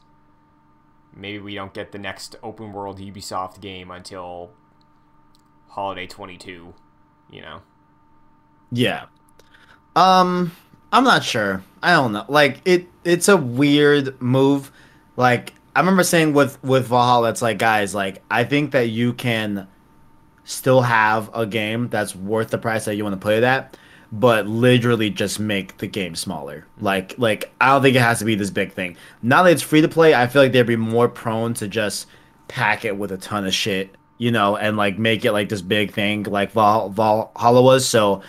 Maybe 1.13 1.39
we 1.39 1.55
don't 1.55 1.73
get 1.73 1.91
the 1.91 1.97
next 1.99 2.35
open 2.41 2.71
world 2.71 2.99
Ubisoft 2.99 3.59
game 3.61 3.91
until 3.91 4.51
holiday 5.67 6.07
twenty 6.07 6.37
two. 6.37 6.73
You 7.29 7.41
know. 7.41 7.61
yeah. 8.71 9.05
Um, 9.95 10.51
I'm 10.91 11.03
not 11.03 11.23
sure. 11.23 11.63
I 11.81 11.93
don't 11.93 12.13
know. 12.13 12.25
Like 12.27 12.61
it, 12.65 12.87
it's 13.03 13.27
a 13.27 13.37
weird 13.37 14.21
move. 14.21 14.71
Like 15.15 15.53
I 15.75 15.79
remember 15.79 16.03
saying 16.03 16.33
with 16.33 16.61
with 16.63 16.87
Valhalla, 16.87 17.29
it's 17.29 17.41
like 17.41 17.57
guys, 17.57 17.93
like 17.93 18.21
I 18.29 18.43
think 18.43 18.71
that 18.71 18.89
you 18.89 19.13
can 19.13 19.67
still 20.43 20.81
have 20.81 21.29
a 21.33 21.45
game 21.45 21.89
that's 21.89 22.15
worth 22.15 22.49
the 22.49 22.57
price 22.57 22.85
that 22.85 22.95
you 22.95 23.03
want 23.03 23.13
to 23.13 23.19
play 23.21 23.39
that, 23.41 23.77
but 24.11 24.47
literally 24.47 25.11
just 25.11 25.39
make 25.39 25.77
the 25.77 25.87
game 25.87 26.15
smaller. 26.15 26.65
Like 26.79 27.15
like 27.17 27.51
I 27.61 27.67
don't 27.67 27.81
think 27.81 27.95
it 27.95 28.01
has 28.01 28.19
to 28.19 28.25
be 28.25 28.35
this 28.35 28.49
big 28.49 28.73
thing. 28.73 28.97
Now 29.21 29.43
that 29.43 29.51
it's 29.51 29.61
free 29.61 29.81
to 29.81 29.87
play, 29.87 30.15
I 30.15 30.27
feel 30.27 30.41
like 30.41 30.51
they'd 30.51 30.63
be 30.63 30.75
more 30.75 31.07
prone 31.07 31.53
to 31.55 31.67
just 31.67 32.07
pack 32.47 32.83
it 32.83 32.97
with 32.97 33.11
a 33.11 33.17
ton 33.17 33.45
of 33.45 33.53
shit, 33.53 33.95
you 34.17 34.31
know, 34.31 34.57
and 34.57 34.75
like 34.75 34.97
make 34.97 35.23
it 35.23 35.33
like 35.33 35.49
this 35.49 35.61
big 35.61 35.93
thing 35.93 36.23
like 36.23 36.51
Val- 36.51 36.89
Valhalla 36.89 37.61
was. 37.61 37.87
So 37.87 38.23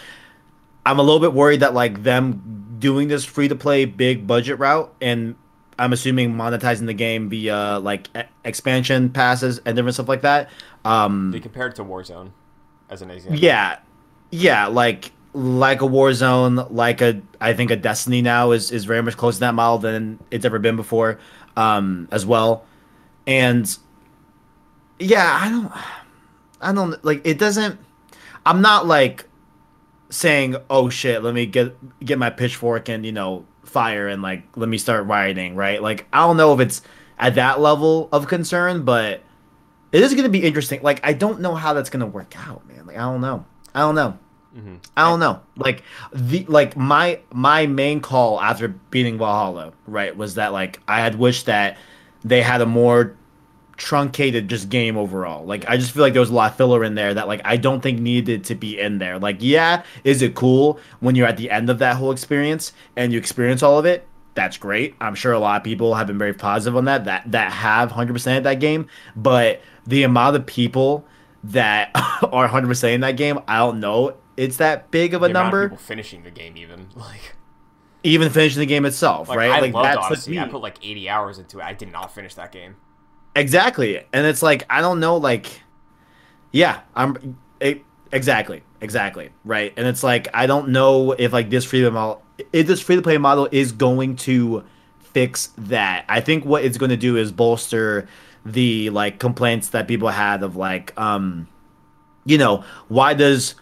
I'm 0.91 0.99
a 0.99 1.03
little 1.03 1.21
bit 1.21 1.33
worried 1.33 1.61
that 1.61 1.73
like 1.75 2.03
them 2.03 2.77
doing 2.81 3.09
this 3.09 3.25
free 3.25 3.47
to 3.49 3.55
play 3.55 3.85
big 3.85 4.27
budget 4.27 4.59
route 4.59 4.93
and 5.01 5.37
I'm 5.79 5.93
assuming 5.93 6.35
monetizing 6.35 6.87
the 6.87 6.95
game 6.95 7.29
via 7.31 7.79
like 7.79 8.09
e- 8.17 8.23
expansion 8.45 9.11
passes 9.11 9.61
and 9.65 9.77
different 9.77 9.95
stuff 9.95 10.09
like 10.09 10.23
that. 10.23 10.51
Um, 10.85 11.31
They 11.31 11.41
compared 11.41 11.73
it 11.73 11.77
to 11.77 11.85
Warzone 11.85 12.33
as 12.91 13.03
an 13.03 13.11
example. 13.11 13.39
yeah, 13.39 13.79
yeah, 14.31 14.67
like 14.67 15.13
like 15.33 15.81
a 15.81 15.85
Warzone, 15.87 16.73
like 16.73 17.01
a 17.01 17.23
I 17.41 17.53
think 17.53 17.71
a 17.71 17.77
Destiny 17.77 18.21
now 18.21 18.51
is 18.51 18.73
is 18.73 18.85
very 18.85 19.03
much 19.03 19.17
closer 19.17 19.37
to 19.37 19.41
that 19.41 19.55
model 19.55 19.79
than 19.79 20.19
it's 20.31 20.45
ever 20.45 20.59
been 20.59 20.77
before, 20.77 21.19
um, 21.57 22.09
as 22.11 22.27
well. 22.27 22.65
And 23.27 23.65
yeah, 24.99 25.39
I 25.41 25.49
don't, 25.49 25.73
I 26.61 26.73
don't 26.73 27.05
like 27.05 27.23
it. 27.25 27.39
Doesn't. 27.39 27.79
I'm 28.45 28.61
not 28.61 28.87
like 28.87 29.27
saying, 30.11 30.57
"Oh 30.69 30.89
shit, 30.91 31.23
let 31.23 31.35
me 31.35 31.47
get 31.47 31.75
get 32.05 32.19
my 32.19 32.31
pitchfork 32.31 32.89
and 32.89 33.05
you 33.07 33.13
know 33.13 33.45
fire 33.65 34.09
and 34.09 34.21
like 34.23 34.45
let 34.57 34.69
me 34.69 34.79
start 34.79 35.07
rioting." 35.07 35.55
Right? 35.55 35.83
Like 35.83 36.07
I 36.13 36.21
don't 36.27 36.37
know 36.37 36.53
if 36.53 36.61
it's 36.61 36.83
at 37.19 37.35
that 37.37 37.61
level 37.61 38.09
of 38.13 38.27
concern, 38.29 38.83
but 38.85 39.23
it 39.93 40.03
is 40.03 40.13
going 40.13 40.25
to 40.25 40.31
be 40.31 40.43
interesting. 40.45 40.81
Like 40.83 41.01
I 41.03 41.13
don't 41.13 41.41
know 41.41 41.55
how 41.55 41.75
that's 41.75 41.91
going 41.91 42.01
to 42.01 42.07
work 42.07 42.35
out, 42.37 42.67
man. 42.69 42.87
Like 42.87 42.97
I 42.97 43.01
don't 43.01 43.21
know. 43.21 43.45
I 43.75 43.81
don't 43.81 43.95
know. 43.95 44.19
hmm 44.55 44.77
I 44.97 45.09
don't 45.09 45.21
know. 45.21 45.41
Like 45.57 45.83
the 46.13 46.45
like 46.47 46.77
my 46.77 47.21
my 47.33 47.67
main 47.67 48.01
call 48.01 48.41
after 48.41 48.69
beating 48.69 49.19
Valhalla, 49.19 49.73
right, 49.87 50.17
was 50.17 50.35
that 50.35 50.53
like 50.53 50.81
I 50.89 51.01
had 51.01 51.17
wished 51.19 51.47
that 51.47 51.77
they 52.25 52.43
had 52.43 52.61
a 52.61 52.67
more 52.67 53.17
truncated 53.81 54.47
just 54.49 54.69
game 54.69 54.97
overall. 54.99 55.45
Like 55.45 55.65
I 55.69 55.77
just 55.79 55.93
feel 55.93 56.03
like 56.03 56.13
there 56.13 56.21
was 56.21 56.31
a 56.31 56.35
lot 56.35 56.53
of 56.53 56.57
filler 56.57 56.85
in 56.85 56.95
there 56.95 57.15
that 57.15 57.27
like 57.27 57.41
I 57.45 57.57
don't 57.57 57.81
think 57.81 57.99
needed 57.99 58.45
to 58.45 58.55
be 58.55 58.79
in 58.79 58.99
there. 58.99 59.19
Like 59.19 59.39
yeah, 59.41 59.83
is 60.05 60.21
it 60.23 60.35
cool 60.35 60.79
when 61.01 61.15
you're 61.17 61.27
at 61.27 61.39
the 61.39 61.51
end 61.51 61.71
of 61.71 61.79
that 61.79 61.97
whole 61.97 62.13
experience 62.13 62.73
and 62.95 63.13
you 63.13 63.19
experience 63.19 63.63
all 63.63 63.79
of 63.79 63.87
it? 63.87 64.07
That's 64.35 64.59
great. 64.59 64.95
I'm 65.01 65.15
sure 65.15 65.33
a 65.33 65.39
lot 65.41 65.57
of 65.57 65.65
people 65.65 65.95
have 65.95 66.07
been 66.07 66.19
very 66.19 66.35
positive 66.35 66.77
on 66.77 66.85
that 66.85 67.07
that 67.07 67.33
that 67.33 67.53
have 67.53 67.91
100% 67.91 68.43
that 68.45 68.61
game, 68.61 68.87
but 69.17 69.61
the 69.87 70.03
amount 70.03 70.37
of 70.37 70.47
people 70.47 71.05
that 71.43 71.91
are 72.31 72.49
100% 72.49 72.95
in 72.95 73.01
that 73.01 73.17
game, 73.17 73.39
I 73.49 73.57
don't 73.59 73.81
know 73.81 74.15
it's 74.37 74.57
that 74.59 74.91
big 74.91 75.13
of 75.15 75.23
a 75.23 75.27
of 75.27 75.33
number 75.33 75.65
people 75.71 75.77
finishing 75.79 76.23
the 76.23 76.31
game 76.31 76.57
even 76.57 76.89
like. 76.95 77.35
even 78.03 78.31
finishing 78.31 78.61
the 78.61 78.67
game 78.67 78.85
itself, 78.87 79.29
Like, 79.29 79.39
right? 79.39 79.51
I 79.51 79.61
like 79.61 79.75
loved 79.75 79.99
Odyssey. 79.99 80.39
I 80.39 80.47
put 80.49 80.63
like 80.63 80.79
80 80.83 81.09
hours 81.09 81.39
into 81.39 81.59
it. 81.59 81.65
I 81.65 81.73
did 81.75 81.91
not 81.93 82.15
finish 82.15 82.35
that 82.35 82.53
game. 82.53 82.77
Exactly. 83.35 83.99
And 84.13 84.27
it's 84.27 84.43
like 84.43 84.67
I 84.69 84.81
don't 84.81 85.01
know 85.01 85.17
like 85.17 85.63
yeah, 86.53 86.81
I'm 86.95 87.39
it, 87.61 87.85
exactly. 88.13 88.63
Exactly. 88.81 89.31
Right. 89.45 89.73
And 89.77 89.87
it's 89.87 90.03
like 90.03 90.29
I 90.35 90.47
don't 90.47 90.69
know 90.71 91.13
if 91.13 91.33
like 91.33 91.51
this 91.51 91.65
free 91.65 91.83
to 91.83 91.91
model 91.91 92.23
if 92.53 92.67
this 92.67 92.81
free 92.81 92.97
to 92.97 93.03
play 93.03 93.19
model 93.19 93.49
is 93.53 93.73
going 93.73 94.17
to 94.17 94.65
fix 94.99 95.51
that. 95.59 96.05
I 96.09 96.21
think 96.21 96.45
what 96.45 96.65
it's 96.65 96.79
going 96.79 96.91
to 96.91 96.97
do 96.97 97.17
is 97.17 97.31
bolster 97.31 98.09
the 98.45 98.91
like 98.91 99.19
complaints 99.19 99.69
that 99.71 99.87
people 99.87 100.09
had 100.09 100.43
of 100.43 100.57
like 100.57 100.99
um 100.99 101.47
you 102.25 102.39
know, 102.39 102.65
why 102.89 103.15
does 103.15 103.55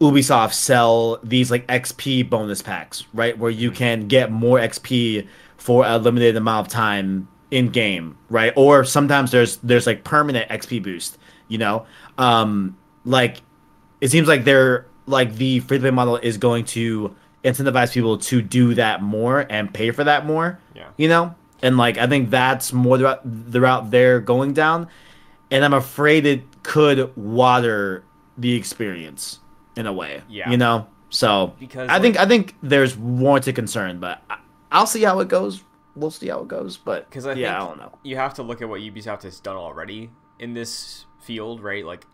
Ubisoft 0.00 0.52
sell 0.52 1.18
these 1.22 1.50
like 1.50 1.66
XP 1.66 2.28
bonus 2.28 2.62
packs, 2.62 3.04
right? 3.12 3.36
Where 3.36 3.50
you 3.50 3.70
can 3.70 4.06
get 4.06 4.30
more 4.30 4.58
XP 4.58 5.26
for 5.56 5.84
a 5.84 5.98
limited 5.98 6.36
amount 6.36 6.66
of 6.66 6.72
time 6.72 7.28
in 7.50 7.70
game, 7.70 8.16
right? 8.28 8.52
Or 8.56 8.84
sometimes 8.84 9.30
there's 9.30 9.56
there's 9.58 9.86
like 9.86 10.04
permanent 10.04 10.48
XP 10.50 10.82
boost, 10.82 11.18
you 11.48 11.58
know? 11.58 11.86
Um 12.16 12.76
like 13.04 13.42
it 14.00 14.10
seems 14.10 14.28
like 14.28 14.44
they're 14.44 14.86
like 15.06 15.34
the 15.36 15.60
free 15.60 15.78
to 15.78 15.82
play 15.82 15.90
model 15.90 16.16
is 16.16 16.36
going 16.36 16.64
to 16.66 17.14
incentivize 17.44 17.92
people 17.92 18.18
to 18.18 18.42
do 18.42 18.74
that 18.74 19.02
more 19.02 19.46
and 19.48 19.72
pay 19.72 19.90
for 19.90 20.04
that 20.04 20.26
more. 20.26 20.58
Yeah. 20.74 20.88
You 20.96 21.08
know? 21.08 21.34
And 21.62 21.76
like 21.76 21.98
I 21.98 22.06
think 22.06 22.30
that's 22.30 22.72
more 22.72 22.98
the 22.98 23.04
route, 23.04 23.20
the 23.24 23.60
route 23.60 23.90
they're 23.90 24.20
going 24.20 24.52
down. 24.52 24.88
And 25.50 25.64
I'm 25.64 25.72
afraid 25.72 26.26
it 26.26 26.42
could 26.62 27.16
water 27.16 28.04
the 28.36 28.54
experience 28.54 29.40
in 29.76 29.86
a 29.86 29.92
way. 29.92 30.22
Yeah. 30.28 30.50
You 30.50 30.58
know? 30.58 30.86
So 31.10 31.54
Because, 31.58 31.88
I 31.88 32.00
think 32.00 32.18
I 32.18 32.26
think 32.26 32.54
there's 32.62 32.96
warranted 32.96 33.54
concern, 33.54 33.98
but 33.98 34.22
I, 34.28 34.38
I'll 34.70 34.86
see 34.86 35.02
how 35.02 35.20
it 35.20 35.28
goes. 35.28 35.62
We'll 35.98 36.10
see 36.10 36.28
how 36.28 36.40
it 36.40 36.48
goes. 36.48 36.76
But 36.76 37.08
Because 37.08 37.26
I 37.26 37.32
yeah, 37.34 37.56
I 37.56 37.66
don't 37.66 37.78
know. 37.78 37.98
you 38.02 38.16
have 38.16 38.34
to 38.34 38.42
look 38.42 38.62
at 38.62 38.68
what 38.68 38.80
Ubisoft 38.80 39.22
has 39.22 39.40
done 39.40 39.56
already 39.56 40.10
in 40.38 40.54
this 40.54 41.06
field, 41.20 41.62
right? 41.62 41.84
Like 41.84 42.06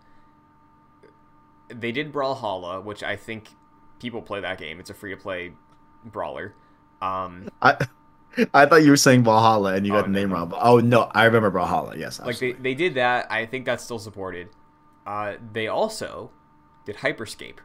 they 1.68 1.93
did 1.93 2.12
Brawlhalla, 2.12 2.82
which 2.85 3.03
I 3.03 3.16
think 3.16 3.49
people 3.99 4.22
play 4.22 4.41
that 4.41 4.59
game. 4.59 4.80
It's 4.80 4.91
a 4.91 4.95
free 4.95 5.11
to 5.11 5.16
play 5.16 5.53
brawler. 6.05 6.55
Um, 7.01 7.49
I 7.62 7.76
I 8.55 8.66
thought 8.66 8.82
you 8.82 8.91
were 8.91 8.97
saying 8.97 9.22
Valhalla 9.24 9.74
and 9.74 9.87
you 9.87 9.93
Oh, 9.95 9.99
got 10.01 10.07
the 10.07 10.12
name 10.12 10.30
no. 10.30 10.35
wrong. 10.37 10.49
But, 10.49 10.59
oh 10.62 10.78
no, 10.80 11.11
I 11.14 11.24
remember 11.24 11.51
Brawlhalla. 11.51 11.97
Yes, 11.99 12.18
like 12.20 12.39
they, 12.39 12.53
they 12.53 12.74
did 12.74 12.95
that. 12.95 13.30
I 13.30 13.47
think 13.47 13.64
that's 13.64 13.85
still 13.85 13.99
supported. 13.99 14.49
Uh, 15.07 15.35
they 15.53 15.68
also 15.68 16.30
did 16.85 16.97
Hyperscape, 16.97 17.59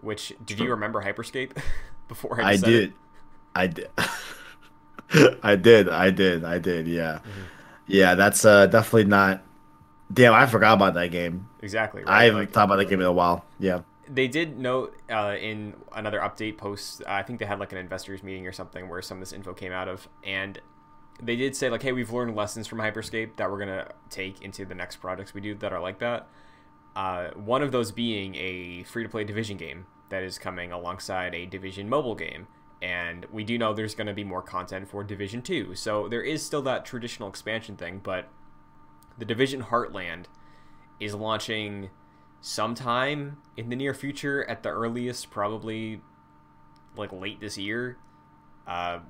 which 0.00 0.32
did 0.44 0.58
you 0.58 0.70
remember 0.70 1.02
Hyperscape 1.02 1.56
before 2.08 2.40
I, 2.40 2.50
I 2.50 2.52
just 2.52 2.64
said 2.64 2.72
it? 2.72 2.78
did. 2.80 2.92
I 3.54 3.66
did. 3.66 3.88
I 5.42 5.56
did. 5.56 5.88
I 5.88 6.10
did. 6.10 6.44
I 6.44 6.58
did. 6.58 6.86
Yeah. 6.88 7.20
Mm-hmm. 7.24 7.42
Yeah, 7.86 8.14
that's 8.14 8.44
uh 8.44 8.66
definitely 8.66 9.04
not 9.04 9.42
Damn, 10.12 10.34
I 10.34 10.46
forgot 10.46 10.74
about 10.74 10.94
that 10.94 11.08
game. 11.10 11.48
Exactly. 11.62 12.04
I 12.06 12.24
Right? 12.24 12.24
haven't 12.26 12.40
Like, 12.40 12.50
thought 12.52 12.64
about 12.64 12.76
that 12.76 12.86
game 12.88 13.00
in 13.00 13.06
a 13.06 13.12
while. 13.12 13.44
Yeah. 13.58 13.80
they 14.08 14.28
did 14.28 14.58
note 14.58 14.96
uh, 15.10 15.34
in 15.40 15.74
another 15.92 16.20
update 16.20 16.56
post 16.58 17.02
i 17.08 17.22
think 17.22 17.40
they 17.40 17.44
had 17.46 17.58
like 17.58 17.72
an 17.72 17.78
investors 17.78 18.22
meeting 18.22 18.46
or 18.46 18.52
something 18.52 18.88
where 18.88 19.02
some 19.02 19.18
of 19.18 19.20
this 19.20 19.32
info 19.32 19.52
came 19.52 19.72
out 19.72 19.88
of 19.88 20.08
and 20.22 20.60
they 21.20 21.34
did 21.34 21.56
say 21.56 21.68
like 21.70 21.82
hey 21.82 21.90
we've 21.92 22.12
learned 22.12 22.36
lessons 22.36 22.68
from 22.68 22.78
hyperscape 22.78 23.34
that 23.36 23.50
we're 23.50 23.58
going 23.58 23.68
to 23.68 23.88
take 24.08 24.40
into 24.42 24.64
the 24.64 24.74
next 24.76 24.96
projects 24.96 25.34
we 25.34 25.40
do 25.40 25.54
that 25.56 25.72
are 25.72 25.80
like 25.80 25.98
that 25.98 26.28
uh, 26.94 27.30
one 27.34 27.62
of 27.62 27.72
those 27.72 27.90
being 27.92 28.34
a 28.36 28.84
free-to-play 28.84 29.24
division 29.24 29.56
game 29.56 29.86
that 30.08 30.22
is 30.22 30.38
coming 30.38 30.70
alongside 30.72 31.34
a 31.34 31.44
division 31.44 31.88
mobile 31.88 32.14
game 32.14 32.46
and 32.82 33.26
we 33.32 33.42
do 33.42 33.56
know 33.56 33.72
there's 33.72 33.94
going 33.94 34.06
to 34.06 34.12
be 34.12 34.24
more 34.24 34.42
content 34.42 34.88
for 34.88 35.02
division 35.02 35.40
2 35.40 35.74
so 35.74 36.08
there 36.08 36.22
is 36.22 36.44
still 36.44 36.62
that 36.62 36.84
traditional 36.84 37.28
expansion 37.28 37.76
thing 37.76 38.00
but 38.02 38.28
the 39.18 39.24
division 39.24 39.62
heartland 39.62 40.26
is 41.00 41.14
launching 41.14 41.90
sometime 42.40 43.38
in 43.56 43.68
the 43.70 43.76
near 43.76 43.94
future 43.94 44.44
at 44.48 44.62
the 44.62 44.68
earliest 44.68 45.30
probably 45.30 46.00
like 46.96 47.12
late 47.12 47.40
this 47.40 47.58
year. 47.58 47.98
Uh, 48.66 49.00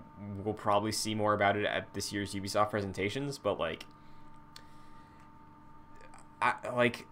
we'll 0.43 0.55
probably 0.55 0.93
see 0.93 1.15
more 1.15 1.35
about 1.35 1.57
it 1.57 1.65
at 1.65 1.93
this 1.95 2.13
year's 2.13 2.35
ubisoft 2.35 2.71
presentations 2.71 3.39
but 3.39 3.59
like 3.59 3.87
I, 6.41 6.55
like 6.75 7.07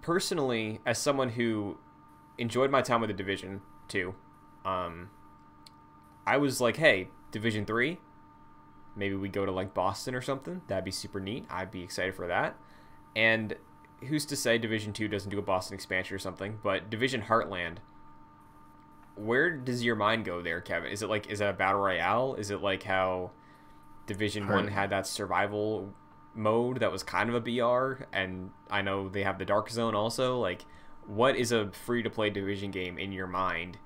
personally 0.00 0.80
as 0.86 0.98
someone 0.98 1.30
who 1.30 1.78
enjoyed 2.38 2.70
my 2.70 2.82
time 2.82 3.00
with 3.00 3.08
the 3.08 3.14
division 3.14 3.60
2 3.88 4.14
um 4.64 5.10
i 6.26 6.36
was 6.36 6.60
like 6.60 6.76
hey 6.76 7.08
division 7.30 7.64
3 7.64 7.98
maybe 8.96 9.14
we 9.14 9.28
go 9.28 9.44
to 9.44 9.52
like 9.52 9.74
boston 9.74 10.14
or 10.14 10.22
something 10.22 10.62
that'd 10.68 10.84
be 10.84 10.90
super 10.90 11.20
neat 11.20 11.44
i'd 11.50 11.70
be 11.70 11.82
excited 11.82 12.14
for 12.14 12.26
that 12.26 12.56
and 13.16 13.56
who's 14.08 14.26
to 14.26 14.36
say 14.36 14.58
Division 14.58 14.92
Two 14.92 15.08
doesn't 15.08 15.30
do 15.30 15.38
a 15.38 15.42
Boston 15.42 15.74
expansion 15.74 16.14
or 16.14 16.18
something? 16.18 16.58
But 16.62 16.90
Division 16.90 17.22
Heartland, 17.22 17.76
where 19.14 19.50
does 19.50 19.84
your 19.84 19.96
mind 19.96 20.24
go 20.24 20.42
there, 20.42 20.60
Kevin? 20.60 20.90
Is 20.90 21.02
it 21.02 21.08
like 21.08 21.28
is 21.28 21.40
it 21.40 21.48
a 21.48 21.52
battle 21.52 21.80
royale? 21.80 22.34
Is 22.34 22.50
it 22.50 22.60
like 22.60 22.82
how 22.82 23.30
Division 24.06 24.44
Heard. 24.44 24.54
One 24.54 24.68
had 24.68 24.90
that 24.90 25.06
survival 25.06 25.92
mode 26.34 26.80
that 26.80 26.92
was 26.92 27.02
kind 27.02 27.30
of 27.30 27.34
a 27.34 27.40
BR, 27.40 28.04
and 28.12 28.50
I 28.70 28.82
know 28.82 29.08
they 29.08 29.22
have 29.22 29.38
the 29.38 29.44
Dark 29.44 29.70
Zone 29.70 29.94
also. 29.94 30.38
Like, 30.38 30.64
what 31.06 31.36
is 31.36 31.52
a 31.52 31.70
free 31.70 32.02
to 32.02 32.10
play 32.10 32.30
Division 32.30 32.70
game 32.70 32.98
in 32.98 33.12
your 33.12 33.26
mind 33.26 33.78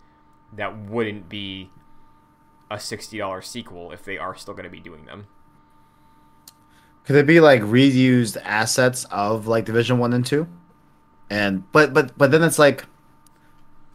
that 0.54 0.76
wouldn't 0.76 1.28
be 1.28 1.70
a 2.70 2.78
sixty 2.78 3.18
dollars 3.18 3.46
sequel 3.46 3.92
if 3.92 4.04
they 4.04 4.18
are 4.18 4.36
still 4.36 4.54
going 4.54 4.64
to 4.64 4.70
be 4.70 4.80
doing 4.80 5.06
them? 5.06 5.26
Could 7.04 7.16
it 7.16 7.26
be 7.26 7.40
like 7.40 7.62
reused 7.62 8.36
assets 8.44 9.04
of 9.10 9.46
like 9.46 9.64
Division 9.64 9.98
One 9.98 10.12
and 10.12 10.26
Two? 10.26 10.46
And 11.30 11.70
but 11.72 11.94
but 11.94 12.16
but 12.18 12.30
then 12.30 12.42
it's 12.42 12.58
like, 12.58 12.84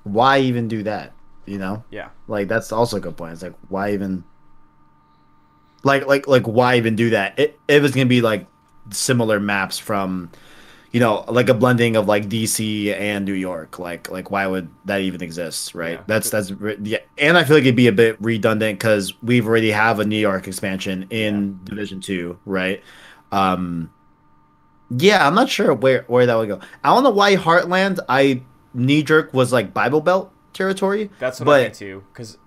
why 0.03 0.39
even 0.39 0.67
do 0.67 0.84
that? 0.84 1.13
You 1.45 1.57
know, 1.57 1.84
Yeah, 1.91 2.09
like 2.28 2.47
that's 2.47 2.71
also 2.71 2.97
a 2.97 2.99
good 2.99 3.17
point. 3.17 3.34
It's 3.34 3.43
like 3.43 3.55
why 3.67 3.93
even, 3.93 4.24
like 5.84 6.07
like 6.07 6.28
like 6.28 6.47
why 6.47 6.78
even 6.78 6.95
do 6.95 7.11
that? 7.11 7.38
It 7.38 7.59
if 7.67 7.84
it's 7.84 7.93
gonna 7.93 8.07
be 8.07 8.21
like 8.21 8.47
similar 8.91 9.39
maps 9.39 9.78
from, 9.78 10.32
you 10.93 10.99
know, 11.01 11.25
like 11.27 11.49
a 11.49 11.53
blending 11.53 11.95
of 11.97 12.07
like 12.07 12.29
DC 12.29 12.93
and 12.97 13.25
New 13.25 13.33
York. 13.33 13.79
Like 13.79 14.09
like 14.09 14.31
why 14.31 14.47
would 14.47 14.69
that 14.85 15.01
even 15.01 15.21
exist? 15.21 15.75
Right. 15.75 15.93
Yeah. 15.97 16.03
That's 16.07 16.29
that's 16.29 16.53
yeah. 16.83 16.99
And 17.17 17.37
I 17.37 17.43
feel 17.43 17.57
like 17.57 17.63
it'd 17.63 17.75
be 17.75 17.87
a 17.87 17.91
bit 17.91 18.15
redundant 18.21 18.79
because 18.79 19.13
we've 19.21 19.45
already 19.45 19.71
have 19.71 19.99
a 19.99 20.05
New 20.05 20.19
York 20.19 20.47
expansion 20.47 21.07
in 21.09 21.59
Division 21.65 21.99
Two. 21.99 22.39
Right. 22.45 22.81
Um. 23.31 23.91
Yeah, 24.95 25.25
I'm 25.25 25.33
not 25.33 25.49
sure 25.49 25.73
where 25.73 26.03
where 26.07 26.25
that 26.27 26.35
would 26.35 26.47
go. 26.47 26.59
I 26.83 26.93
don't 26.93 27.03
know 27.03 27.09
why 27.09 27.35
Heartland. 27.35 27.99
I 28.07 28.43
knee 28.75 29.01
jerk 29.03 29.33
was 29.33 29.51
like 29.51 29.73
Bible 29.73 30.01
Belt 30.01 30.31
territory. 30.53 31.09
that's 31.19 31.39
what 31.39 31.45
but 31.45 31.59
I 31.61 31.63
think 31.65 31.75
too. 31.75 32.03
Because 32.13 32.37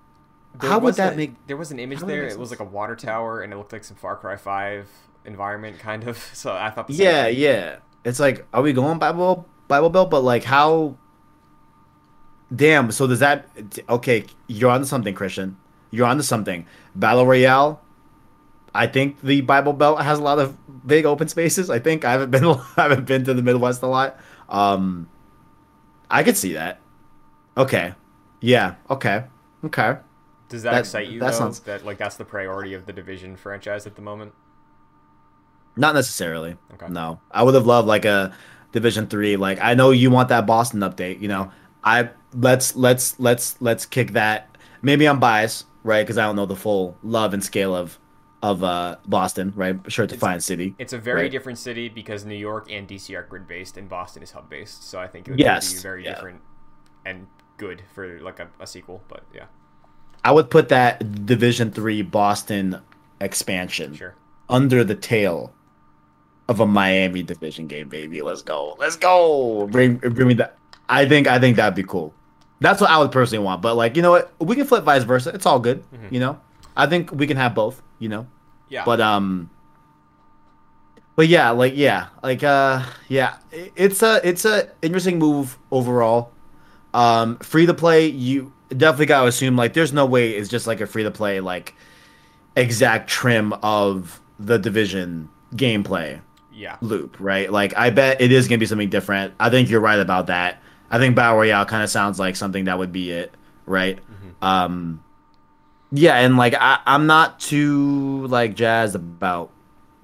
How 0.61 0.79
would 0.79 0.95
that 0.95 1.17
make- 1.17 1.35
There 1.49 1.57
was 1.57 1.73
an 1.73 1.81
image 1.81 1.99
how 1.99 2.07
would 2.07 2.13
that 2.13 2.17
there. 2.17 2.23
make 2.27 2.33
It 2.33 2.39
was 2.39 2.51
like 2.51 2.61
a 2.61 2.65
water 2.65 2.95
tower, 2.95 3.41
and 3.41 3.53
it 3.53 3.57
looked 3.57 3.73
like 3.73 3.83
some 3.83 3.97
Far 3.97 4.15
Cry 4.17 4.37
Five 4.37 4.89
environment, 5.25 5.81
kind 5.81 6.07
of. 6.07 6.17
So 6.35 6.53
I 6.55 6.71
thought. 6.71 6.87
The 6.87 6.95
same 6.95 7.07
Yeah, 7.07 7.27
yeah. 7.27 7.77
It's 8.07 8.21
like, 8.21 8.47
are 8.55 8.63
we 8.63 8.73
going 8.73 8.99
Bible 9.01 9.47
Bible 9.69 9.91
Belt? 9.91 10.11
But 10.11 10.21
like, 10.23 10.45
how? 10.45 10.97
Damn. 12.55 12.93
So 12.93 13.07
does 13.07 13.19
that? 13.19 13.49
Okay, 13.89 14.25
you're 14.47 14.71
onto 14.71 14.87
something, 14.87 15.13
Christian. 15.15 15.57
You're 15.91 16.07
onto 16.07 16.23
something. 16.23 16.67
Battle 16.95 17.27
Royale. 17.27 17.83
I 18.75 18.87
think 18.87 19.21
the 19.23 19.41
Bible 19.41 19.73
Belt 19.73 20.01
has 20.03 20.19
a 20.19 20.23
lot 20.23 20.39
of 20.39 20.57
big 20.87 21.05
open 21.05 21.29
spaces. 21.29 21.69
I 21.69 21.81
think 21.81 22.05
I 22.05 22.13
haven't 22.13 22.31
been 22.31 22.45
I 22.77 22.83
haven't 22.83 23.07
been 23.07 23.25
to 23.25 23.35
the 23.35 23.43
Midwest 23.43 23.83
a 23.83 23.87
lot. 23.89 24.19
Um, 24.49 25.09
I 26.09 26.23
could 26.23 26.37
see 26.37 26.53
that. 26.53 26.81
Okay. 27.57 27.95
Yeah. 28.41 28.75
Okay. 28.89 29.25
Okay. 29.65 29.97
Does 30.49 30.63
that, 30.63 30.73
That- 30.73 30.79
excite 30.81 31.09
you 31.09 31.19
that 31.21 31.33
though? 31.33 31.39
sounds- 31.39 31.61
That 31.61 31.85
like 31.85 31.99
that's 31.99 32.17
the 32.17 32.25
priority 32.25 32.75
of 32.75 32.87
the 32.87 32.93
division 32.93 33.35
franchise 33.35 33.85
at 33.87 33.97
the 33.97 34.03
moment. 34.03 34.33
Not 35.77 35.95
necessarily. 35.95 36.57
Okay. 36.75 36.87
No, 36.89 37.21
I 37.31 37.43
would 37.43 37.55
have 37.55 37.67
loved 37.67 37.87
like 37.89 38.05
a 38.05 38.35
Division 38.73 39.07
Three. 39.07 39.37
Like 39.37 39.59
I 39.61 39.75
know 39.75 39.91
you 39.91 40.11
want 40.11 40.29
that 40.31 40.47
Boston 40.47 40.81
update. 40.81 41.21
You 41.21 41.29
know, 41.29 41.51
I 41.85 42.11
let's 42.35 42.75
let's 42.77 43.19
let's 43.21 43.61
let's 43.61 43.87
kick 43.87 44.13
that. 44.13 44.57
Maybe 44.83 45.07
I'm 45.09 45.21
biased, 45.21 45.67
right? 45.83 46.03
Because 46.03 46.19
I 46.19 46.25
don't 46.25 46.37
know 46.37 46.47
the 46.47 46.57
full 46.57 46.97
love 47.03 47.35
and 47.35 47.43
scale 47.45 47.75
of 47.75 47.99
of 48.43 48.63
uh 48.63 48.97
Boston, 49.07 49.53
right? 49.57 49.77
Sure, 49.91 50.05
it's 50.05 50.15
a 50.15 50.19
fine 50.19 50.41
city. 50.41 50.75
It's 50.79 50.93
a 50.93 50.99
very 50.99 51.23
Right. 51.23 51.31
different 51.31 51.59
city 51.59 51.89
because 51.89 52.25
New 52.25 52.35
York 52.37 52.71
and 52.71 52.87
DC 52.87 53.15
are 53.17 53.23
grid 53.23 53.49
based 53.49 53.77
and 53.77 53.89
Boston 53.89 54.23
is 54.23 54.31
hub 54.33 54.49
based. 54.51 54.89
So 54.89 54.99
I 55.01 55.07
think 55.07 55.27
it 55.29 55.33
would 55.33 55.41
Yes, 55.41 55.73
be 55.75 55.79
very 55.81 56.05
yeah. 56.05 56.15
different 56.15 56.41
and 57.05 57.27
good 57.57 57.83
for 57.95 58.21
like 58.21 58.39
a, 58.39 58.49
a 58.61 58.67
sequel. 58.67 59.03
But 59.09 59.25
yeah, 59.35 59.47
I 60.25 60.33
would 60.33 60.51
put 60.51 60.69
that 60.69 61.25
Division 61.27 61.71
Three 61.73 62.03
Boston 62.03 62.81
expansion 63.21 63.95
sure. 63.95 64.15
under 64.49 64.85
the 64.85 64.95
tail 64.95 65.55
of 66.49 66.61
a 66.61 66.67
Miami 66.67 67.23
division 67.23 67.67
game, 67.67 67.89
baby. 67.89 68.23
Let's 68.23 68.43
go. 68.43 68.77
Let's 68.79 68.97
go. 68.97 69.67
Bring 69.67 69.97
bring 69.97 70.29
me 70.29 70.35
that. 70.35 70.57
I 70.89 71.07
think 71.07 71.27
I 71.27 71.39
think 71.39 71.57
that'd 71.57 71.75
be 71.75 71.83
cool. 71.83 72.15
That's 72.61 72.81
what 72.81 72.91
I 72.91 72.99
would 72.99 73.13
personally 73.13 73.45
want. 73.45 73.61
But 73.63 73.75
like, 73.75 73.97
you 73.97 74.03
know 74.03 74.13
what? 74.13 74.33
We 74.41 74.57
can 74.57 74.67
flip 74.67 74.85
vice 74.85 75.05
versa. 75.05 75.31
It's 75.31 75.45
all 75.47 75.59
good. 75.59 75.85
You 76.11 76.21
know? 76.21 76.41
I 76.77 76.87
think 76.87 77.11
we 77.13 77.27
can 77.27 77.37
have 77.37 77.55
both, 77.55 77.83
you 77.99 78.09
know? 78.09 78.27
Yeah. 78.69 78.85
But 78.85 79.01
um 79.01 79.51
But 81.17 81.29
yeah, 81.29 81.51
like 81.51 81.73
yeah, 81.77 82.09
like 82.23 82.43
uh 82.43 82.85
yeah, 83.09 83.37
it's 83.51 84.03
a 84.03 84.27
it's 84.27 84.45
a 84.45 84.71
interesting 84.83 85.19
move 85.19 85.59
overall. 85.71 86.33
Um 86.95 87.39
free 87.39 87.67
to 87.67 87.75
play, 87.75 88.07
you 88.07 88.53
definitely 88.71 89.07
got 89.07 89.23
to 89.23 89.29
assume 89.29 89.57
like 89.57 89.75
there's 89.75 89.93
no 89.93 90.07
way 90.07 90.33
it's 90.33 90.49
just 90.49 90.67
like 90.67 90.81
a 90.81 90.87
free 90.87 91.05
to 91.05 91.11
play 91.11 91.41
like 91.41 91.75
exact 92.57 93.09
trim 93.09 93.53
of 93.63 94.21
the 94.39 94.59
division 94.59 95.29
gameplay 95.55 96.21
yeah. 96.57 96.77
loop, 96.81 97.19
right? 97.21 97.51
Like 97.51 97.77
I 97.77 97.91
bet 97.91 98.21
it 98.21 98.33
is 98.33 98.49
gonna 98.49 98.59
be 98.59 98.67
something 98.67 98.91
different. 98.91 99.35
I 99.39 99.51
think 99.51 99.69
you're 99.71 99.81
right 99.81 100.01
about 100.01 100.29
that. 100.29 100.63
I 100.91 100.99
think 100.99 101.15
Battle 101.17 101.37
Royale 101.37 101.67
kind 101.67 101.83
of 101.83 101.91
sounds 101.91 102.19
like 102.19 102.37
something 102.37 102.65
that 102.65 102.79
would 102.79 102.93
be 102.93 103.11
it, 103.11 103.35
right? 103.67 103.99
Um, 104.43 105.03
yeah, 105.93 106.17
and 106.17 106.37
like 106.37 106.55
I, 106.55 106.81
I'm 106.87 107.07
not 107.07 107.41
too 107.41 108.27
like 108.29 108.55
jazzed 108.55 108.95
about 108.95 109.51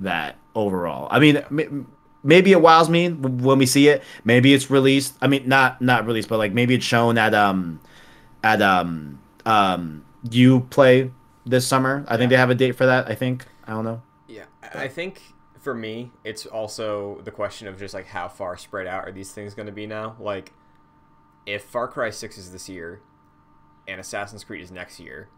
that 0.01 0.37
overall. 0.55 1.09
I 1.11 1.19
mean, 1.19 1.37
m- 1.37 1.87
maybe 2.23 2.53
it 2.53 2.61
wows 2.61 2.89
me 2.89 3.11
when 3.11 3.59
we 3.59 3.67
see 3.67 3.89
it. 3.89 4.03
Maybe 4.25 4.55
it's 4.55 4.71
released. 4.71 5.15
I 5.21 5.27
mean, 5.29 5.49
not 5.49 5.81
not 5.81 6.07
released, 6.07 6.29
but 6.29 6.39
like 6.39 6.53
maybe 6.53 6.75
it's 6.75 6.85
shown 6.85 7.19
at 7.19 7.35
um 7.35 7.81
at 8.43 8.63
um 8.63 9.21
um 9.45 10.05
you 10.31 10.61
play 10.71 11.11
this 11.45 11.67
summer. 11.67 12.05
I 12.09 12.17
think 12.17 12.31
they 12.31 12.37
have 12.37 12.51
a 12.51 12.55
date 12.55 12.73
for 12.73 12.87
that. 12.87 13.09
I 13.09 13.15
think 13.15 13.47
I 13.67 13.73
don't 13.73 13.85
know. 13.85 14.03
Yeah, 14.29 14.45
I 14.63 14.85
I 14.85 14.89
think 14.89 15.21
for 15.63 15.75
me, 15.75 16.11
it's 16.25 16.45
also 16.45 17.21
the 17.25 17.31
question 17.31 17.69
of 17.69 17.79
just 17.79 17.95
like 17.95 18.07
how 18.07 18.29
far 18.29 18.57
spread 18.57 18.89
out 18.89 19.07
are 19.07 19.13
these 19.13 19.33
things 19.33 19.55
going 19.55 19.67
to 19.67 19.73
be 19.73 19.87
now. 19.87 20.17
Like, 20.19 20.53
if 21.47 21.63
Far 21.63 21.87
Cry 21.87 22.11
Six 22.11 22.37
is 22.37 22.51
this 22.53 22.69
year, 22.69 23.01
and 23.87 24.01
Assassin's 24.01 24.43
Creed 24.43 24.61
is 24.61 24.73
next 24.73 24.99
year, 24.99 25.29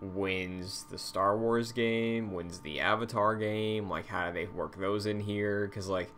wins 0.00 0.86
the 0.90 0.96
Star 0.96 1.36
Wars 1.36 1.72
game, 1.72 2.32
wins 2.32 2.60
the 2.60 2.80
Avatar 2.80 3.36
game. 3.36 3.90
Like, 3.90 4.06
how 4.06 4.28
do 4.28 4.32
they 4.32 4.46
work 4.46 4.78
those 4.78 5.04
in 5.04 5.20
here? 5.20 5.66
Because 5.66 5.88
like, 5.88 6.10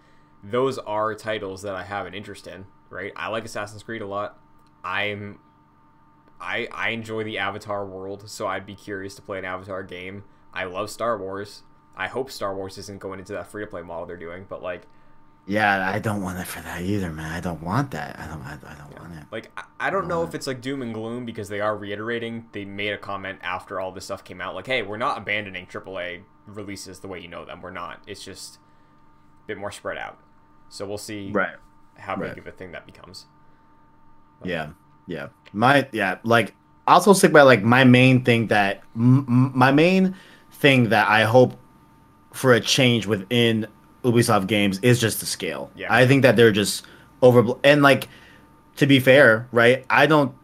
those 0.44 0.78
are 0.78 1.16
titles 1.16 1.62
that 1.62 1.74
I 1.74 1.82
have 1.82 2.06
an 2.06 2.14
interest 2.14 2.46
in. 2.46 2.66
Right? 2.90 3.12
I 3.16 3.28
like 3.28 3.44
Assassin's 3.44 3.82
Creed 3.82 4.02
a 4.02 4.06
lot. 4.06 4.38
I'm 4.84 5.40
I 6.40 6.68
I 6.72 6.90
enjoy 6.90 7.24
the 7.24 7.38
Avatar 7.38 7.84
world, 7.84 8.30
so 8.30 8.46
I'd 8.46 8.66
be 8.66 8.76
curious 8.76 9.16
to 9.16 9.22
play 9.22 9.38
an 9.40 9.44
Avatar 9.44 9.82
game. 9.82 10.22
I 10.54 10.64
love 10.64 10.90
Star 10.90 11.18
Wars. 11.18 11.64
I 11.98 12.06
hope 12.08 12.30
Star 12.30 12.54
Wars 12.54 12.78
isn't 12.78 13.00
going 13.00 13.18
into 13.18 13.32
that 13.34 13.48
free 13.48 13.62
to 13.64 13.66
play 13.70 13.82
model 13.82 14.06
they're 14.06 14.16
doing, 14.16 14.46
but 14.48 14.62
like 14.62 14.86
Yeah, 15.46 15.90
I 15.90 15.98
don't 15.98 16.22
want 16.22 16.38
it 16.38 16.46
for 16.46 16.60
that 16.60 16.80
either, 16.82 17.10
man. 17.10 17.30
I 17.32 17.40
don't 17.40 17.62
want 17.62 17.90
that. 17.90 18.18
I 18.18 18.26
don't. 18.26 18.42
I, 18.42 18.52
I 18.54 18.74
don't 18.74 18.98
want 19.00 19.14
it. 19.18 19.24
like 19.32 19.50
I, 19.56 19.64
I 19.80 19.90
don't 19.90 20.06
know 20.08 20.22
if 20.22 20.34
it's 20.34 20.46
like 20.46 20.60
doom 20.60 20.80
and 20.82 20.94
gloom 20.94 21.24
because 21.24 21.48
they 21.48 21.60
are 21.60 21.76
reiterating. 21.76 22.46
They 22.52 22.64
made 22.64 22.92
a 22.92 22.98
comment 22.98 23.38
after 23.42 23.80
all 23.80 23.90
this 23.92 24.04
stuff 24.04 24.22
came 24.24 24.40
out, 24.40 24.54
like, 24.54 24.66
"Hey, 24.66 24.82
we're 24.82 24.96
not 24.98 25.18
abandoning 25.18 25.66
AAA 25.66 26.22
releases 26.46 27.00
the 27.00 27.08
way 27.08 27.20
you 27.20 27.28
know 27.28 27.44
them. 27.44 27.60
We're 27.62 27.70
not. 27.70 28.00
It's 28.06 28.22
just 28.24 28.56
a 29.44 29.46
bit 29.48 29.58
more 29.58 29.72
spread 29.72 29.98
out." 29.98 30.18
So 30.68 30.86
we'll 30.86 30.98
see 30.98 31.30
Right. 31.32 31.56
how 31.96 32.14
big 32.14 32.28
right. 32.28 32.38
of 32.38 32.46
a 32.46 32.52
thing 32.52 32.72
that 32.72 32.84
becomes. 32.86 33.26
Yeah. 34.44 34.70
Yeah. 35.06 35.28
My 35.52 35.88
yeah. 35.92 36.18
Like 36.22 36.54
I'll 36.86 36.96
also 36.96 37.12
stick 37.14 37.32
by 37.32 37.42
like 37.42 37.62
my 37.62 37.84
main 37.84 38.24
thing 38.24 38.48
that 38.48 38.82
m- 38.94 39.52
my 39.54 39.72
main 39.72 40.14
thing 40.52 40.90
that 40.90 41.08
I 41.08 41.24
hope 41.24 41.58
for 42.32 42.52
a 42.52 42.60
change 42.60 43.06
within 43.06 43.66
Ubisoft 44.04 44.46
games 44.46 44.78
is 44.80 45.00
just 45.00 45.20
the 45.20 45.26
scale. 45.26 45.70
Yeah. 45.76 45.92
I 45.92 46.06
think 46.06 46.22
that 46.22 46.36
they're 46.36 46.52
just 46.52 46.84
over 47.22 47.54
and 47.64 47.82
like 47.82 48.08
to 48.76 48.86
be 48.86 49.00
fair, 49.00 49.48
right? 49.52 49.84
I 49.90 50.06
don't 50.06 50.34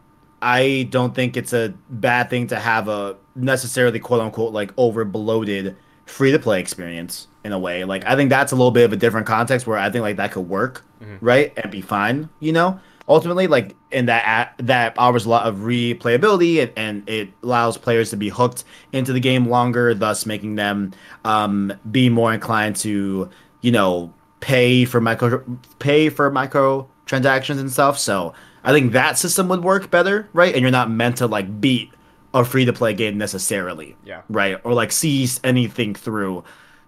I 0.41 0.87
don't 0.89 1.15
think 1.15 1.37
it's 1.37 1.53
a 1.53 1.73
bad 1.89 2.29
thing 2.29 2.47
to 2.47 2.59
have 2.59 2.87
a 2.87 3.15
necessarily 3.35 3.99
quote 3.99 4.21
unquote 4.21 4.53
like 4.53 4.71
over 4.77 5.05
bloated 5.05 5.75
free 6.05 6.31
to 6.31 6.39
play 6.39 6.59
experience 6.59 7.27
in 7.43 7.51
a 7.51 7.59
way. 7.59 7.83
Like 7.83 8.05
I 8.05 8.15
think 8.15 8.29
that's 8.29 8.51
a 8.51 8.55
little 8.55 8.71
bit 8.71 8.83
of 8.83 8.93
a 8.93 8.97
different 8.97 9.27
context 9.27 9.65
where 9.67 9.77
I 9.77 9.89
think 9.89 10.01
like 10.01 10.17
that 10.17 10.31
could 10.31 10.49
work, 10.49 10.85
mm-hmm. 11.01 11.23
right? 11.25 11.53
And 11.57 11.71
be 11.71 11.81
fine, 11.81 12.29
you 12.39 12.51
know? 12.51 12.79
Ultimately, 13.07 13.45
like 13.47 13.75
in 13.91 14.07
that 14.07 14.53
that 14.57 14.95
offers 14.97 15.25
a 15.25 15.29
lot 15.29 15.45
of 15.45 15.57
replayability 15.57 16.61
and, 16.63 16.71
and 16.75 17.09
it 17.09 17.29
allows 17.43 17.77
players 17.77 18.09
to 18.09 18.17
be 18.17 18.29
hooked 18.29 18.63
into 18.93 19.13
the 19.13 19.19
game 19.19 19.47
longer, 19.47 19.93
thus 19.93 20.25
making 20.25 20.55
them 20.55 20.91
um, 21.23 21.71
be 21.91 22.09
more 22.09 22.33
inclined 22.33 22.75
to, 22.77 23.29
you 23.61 23.71
know, 23.71 24.11
pay 24.39 24.85
for 24.85 24.99
micro 24.99 25.43
pay 25.79 26.09
for 26.09 26.31
micro 26.31 26.87
transactions 27.05 27.59
and 27.59 27.71
stuff. 27.71 27.99
So 27.99 28.33
I 28.63 28.71
think 28.71 28.93
that 28.93 29.19
system 29.19 29.47
would 29.49 29.63
work 29.63 29.91
better, 29.91 30.27
right? 30.33 30.53
And 30.53 30.61
you're 30.63 30.71
not 30.71 30.89
meant 30.89 31.17
to 31.17 31.27
like 31.27 31.61
beat 31.61 31.91
a 32.33 32.43
free 32.43 32.65
to 32.65 32.73
play 32.73 32.93
game 32.95 33.17
necessarily, 33.19 33.95
Yeah. 34.03 34.21
right? 34.29 34.59
Or 34.63 34.73
like 34.73 34.91
see 34.91 35.27
anything 35.43 35.93
through 35.93 36.43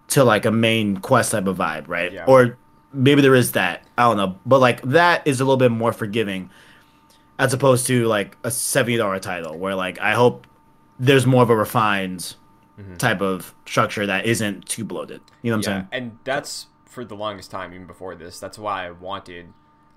to 0.09 0.23
like 0.23 0.45
a 0.45 0.51
main 0.51 0.97
quest 0.97 1.31
type 1.31 1.45
of 1.47 1.57
vibe, 1.57 1.87
right? 1.87 2.11
Yeah. 2.11 2.25
Or 2.27 2.57
maybe 2.93 3.21
there 3.21 3.35
is 3.35 3.53
that. 3.53 3.83
I 3.97 4.03
don't 4.03 4.17
know, 4.17 4.39
but 4.45 4.59
like 4.59 4.81
that 4.83 5.25
is 5.25 5.39
a 5.39 5.45
little 5.45 5.57
bit 5.57 5.71
more 5.71 5.93
forgiving 5.93 6.49
as 7.39 7.53
opposed 7.53 7.87
to 7.87 8.05
like 8.05 8.37
a 8.43 8.51
seventy 8.51 8.97
dollar 8.97 9.19
title 9.19 9.57
where 9.57 9.75
like 9.75 9.99
I 9.99 10.13
hope 10.13 10.47
there's 10.99 11.25
more 11.25 11.43
of 11.43 11.49
a 11.49 11.55
refined 11.55 12.35
mm-hmm. 12.79 12.95
type 12.95 13.21
of 13.21 13.53
structure 13.65 14.05
that 14.05 14.25
isn't 14.25 14.67
too 14.67 14.83
bloated. 14.83 15.21
You 15.41 15.51
know 15.51 15.57
what 15.57 15.67
I'm 15.67 15.73
yeah, 15.73 15.79
saying? 15.79 15.87
and 15.91 16.17
that's 16.23 16.67
for 16.85 17.05
the 17.05 17.15
longest 17.15 17.51
time, 17.51 17.73
even 17.73 17.85
before 17.85 18.15
this. 18.15 18.39
That's 18.39 18.57
why 18.57 18.87
I 18.87 18.91
wanted, 18.91 19.53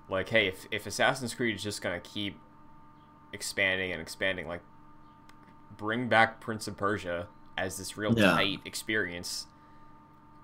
like, 0.09 0.29
hey, 0.29 0.47
if 0.47 0.67
if 0.71 0.85
Assassin's 0.85 1.33
Creed 1.33 1.55
is 1.55 1.63
just 1.63 1.81
gonna 1.81 1.99
keep 1.99 2.39
expanding 3.33 3.91
and 3.91 4.01
expanding, 4.01 4.47
like, 4.47 4.61
bring 5.77 6.07
back 6.09 6.39
Prince 6.39 6.67
of 6.67 6.77
Persia 6.77 7.27
as 7.57 7.77
this 7.77 7.97
real 7.97 8.13
Yeah. 8.17 8.31
tight 8.31 8.59
experience. 8.65 9.47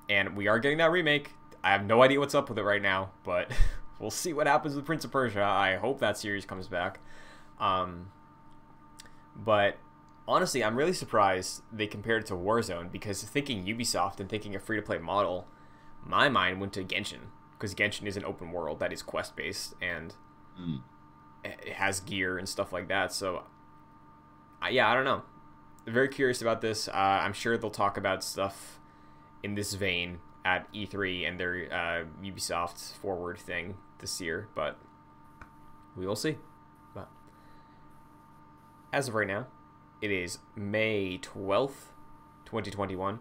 And 0.10 0.36
we 0.36 0.48
are 0.48 0.58
getting 0.58 0.78
that 0.78 0.92
remake. 0.92 1.34
I 1.68 1.72
have 1.72 1.86
no 1.86 2.02
idea 2.02 2.18
what's 2.22 2.34
up 2.34 2.48
with 2.48 2.58
it 2.58 2.64
right 2.64 2.82
now, 2.82 3.10
but 3.26 3.52
we'll 4.00 4.10
see 4.10 4.32
what 4.32 4.48
happens 4.48 4.74
with 4.74 4.86
Prince 4.86 5.04
of 5.04 5.12
Persia. 5.12 5.44
I 5.44 5.76
hope 5.76 6.00
that 6.00 6.18
series 6.18 6.46
comes 6.46 6.70
back. 6.70 7.02
Um, 7.60 8.12
but 9.36 9.76
honestly, 10.30 10.64
I'm 10.64 10.78
really 10.78 10.94
surprised 10.94 11.64
they 11.70 11.86
compared 11.86 12.24
it 12.24 12.28
to 12.28 12.36
Warzone 12.36 12.90
because 12.90 13.22
thinking 13.24 13.66
Ubisoft 13.66 14.22
and 14.22 14.30
thinking 14.30 14.56
a 14.56 14.60
free 14.60 14.78
to 14.78 14.82
play 14.82 14.98
model, 14.98 15.46
my 16.06 16.30
mind 16.30 16.62
went 16.62 16.72
to 16.72 16.86
Genshin 16.86 17.32
because 17.60 17.76
Genshin 17.76 18.08
is 18.08 18.16
an 18.16 18.24
open 18.24 18.54
world 18.54 18.80
that 18.80 18.94
is 18.94 19.02
quest 19.02 19.36
based 19.36 19.76
and 19.82 20.16
Mm. 20.58 20.82
it 21.44 21.74
has 21.74 22.00
gear 22.00 22.38
and 22.38 22.48
stuff 22.48 22.72
like 22.72 22.88
that. 22.88 23.12
So, 23.12 23.44
I 24.62 24.70
yeah, 24.70 24.90
I 24.90 24.96
don't 24.96 25.04
know. 25.04 25.22
Very 25.86 26.08
curious 26.08 26.42
about 26.42 26.62
this. 26.62 26.88
Uh, 26.88 26.94
I'm 26.94 27.34
sure 27.34 27.58
they'll 27.58 27.70
talk 27.70 27.98
about 27.98 28.24
stuff 28.24 28.80
in 29.44 29.54
this 29.56 29.74
vein 29.74 30.20
at 30.48 30.72
E3 30.74 31.28
and 31.28 31.38
their 31.38 31.68
uh, 31.70 32.26
Ubisoft 32.26 32.94
forward 32.94 33.38
thing 33.38 33.76
this 34.00 34.22
year, 34.22 34.48
but 34.56 34.80
we 35.98 36.08
will 36.08 36.16
see. 36.16 36.38
But 36.96 37.10
as 38.94 39.10
of 39.10 39.16
right 39.16 39.28
now, 39.28 39.48
it 40.02 40.10
is 40.10 40.40
May 40.56 41.18
12th, 41.18 41.92
2021. 42.46 43.20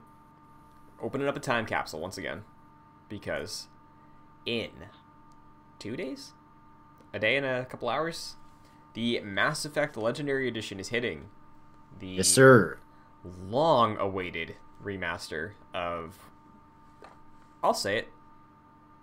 Opening 1.03 1.27
up 1.27 1.37
a 1.37 1.41
time 1.41 1.67
capsule 1.67 1.99
once 1.99 2.17
again 2.17 2.45
because 3.09 3.67
in 4.47 4.71
two 5.81 5.97
days, 5.97 6.31
a 7.13 7.19
day 7.19 7.37
and 7.37 7.45
a 7.45 7.65
couple 7.65 7.89
hours, 7.89 8.37
the 8.95 9.19
Mass 9.21 9.65
Effect 9.65 9.97
Legendary 9.97 10.47
Edition 10.47 10.79
is 10.79 10.91
hitting 10.91 11.25
the 11.99 12.07
Yes, 12.07 12.29
sir. 12.29 12.79
long 13.25 13.97
awaited 13.99 14.55
remaster 14.81 15.55
of 15.75 16.19
I'll 17.67 17.75
say 17.75 17.99
it. 17.99 18.09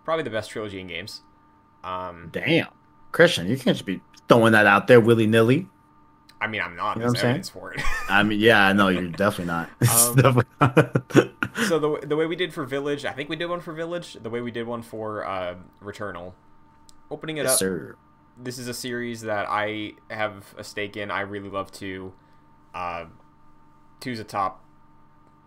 Probably 0.05 0.23
the 0.23 0.29
best 0.29 0.49
trilogy 0.49 0.79
in 0.79 0.87
games. 0.87 1.21
Um 1.83 2.29
Damn, 2.31 2.67
Christian, 3.11 3.47
you 3.47 3.57
can't 3.57 3.75
just 3.77 3.85
be 3.85 4.01
throwing 4.29 4.53
that 4.53 4.65
out 4.65 4.87
there 4.87 4.99
willy 4.99 5.27
nilly. 5.27 5.67
I 6.41 6.47
mean 6.47 6.61
I'm 6.61 6.75
not 6.75 6.95
You 6.97 7.01
know 7.03 7.07
what 7.07 7.23
I'm 7.23 7.43
saying? 7.43 7.43
for 7.43 7.73
it. 7.73 7.81
I 8.09 8.23
mean, 8.23 8.39
yeah, 8.39 8.65
I 8.65 8.73
know 8.73 8.87
you're 8.89 9.09
definitely 9.09 9.45
not. 9.45 9.69
Um, 9.81 10.15
definitely 10.15 10.45
not. 10.59 11.03
so 11.67 11.79
the 12.01 12.07
the 12.07 12.15
way 12.15 12.25
we 12.25 12.35
did 12.35 12.53
for 12.53 12.65
Village, 12.65 13.05
I 13.05 13.11
think 13.11 13.29
we 13.29 13.35
did 13.35 13.45
one 13.47 13.59
for 13.61 13.73
Village, 13.73 14.13
the 14.13 14.29
way 14.29 14.41
we 14.41 14.51
did 14.51 14.65
one 14.67 14.81
for 14.81 15.25
uh 15.25 15.55
Returnal. 15.81 16.33
Opening 17.11 17.37
it 17.37 17.43
yes, 17.43 17.53
up 17.53 17.59
sir. 17.59 17.95
this 18.37 18.57
is 18.57 18.67
a 18.67 18.73
series 18.73 19.21
that 19.21 19.45
I 19.49 19.93
have 20.09 20.53
a 20.57 20.63
stake 20.63 20.97
in. 20.97 21.11
I 21.11 21.21
really 21.21 21.49
love 21.49 21.71
two. 21.71 22.13
Uh, 22.73 23.05
two's 23.99 24.19
a 24.19 24.23
top, 24.23 24.63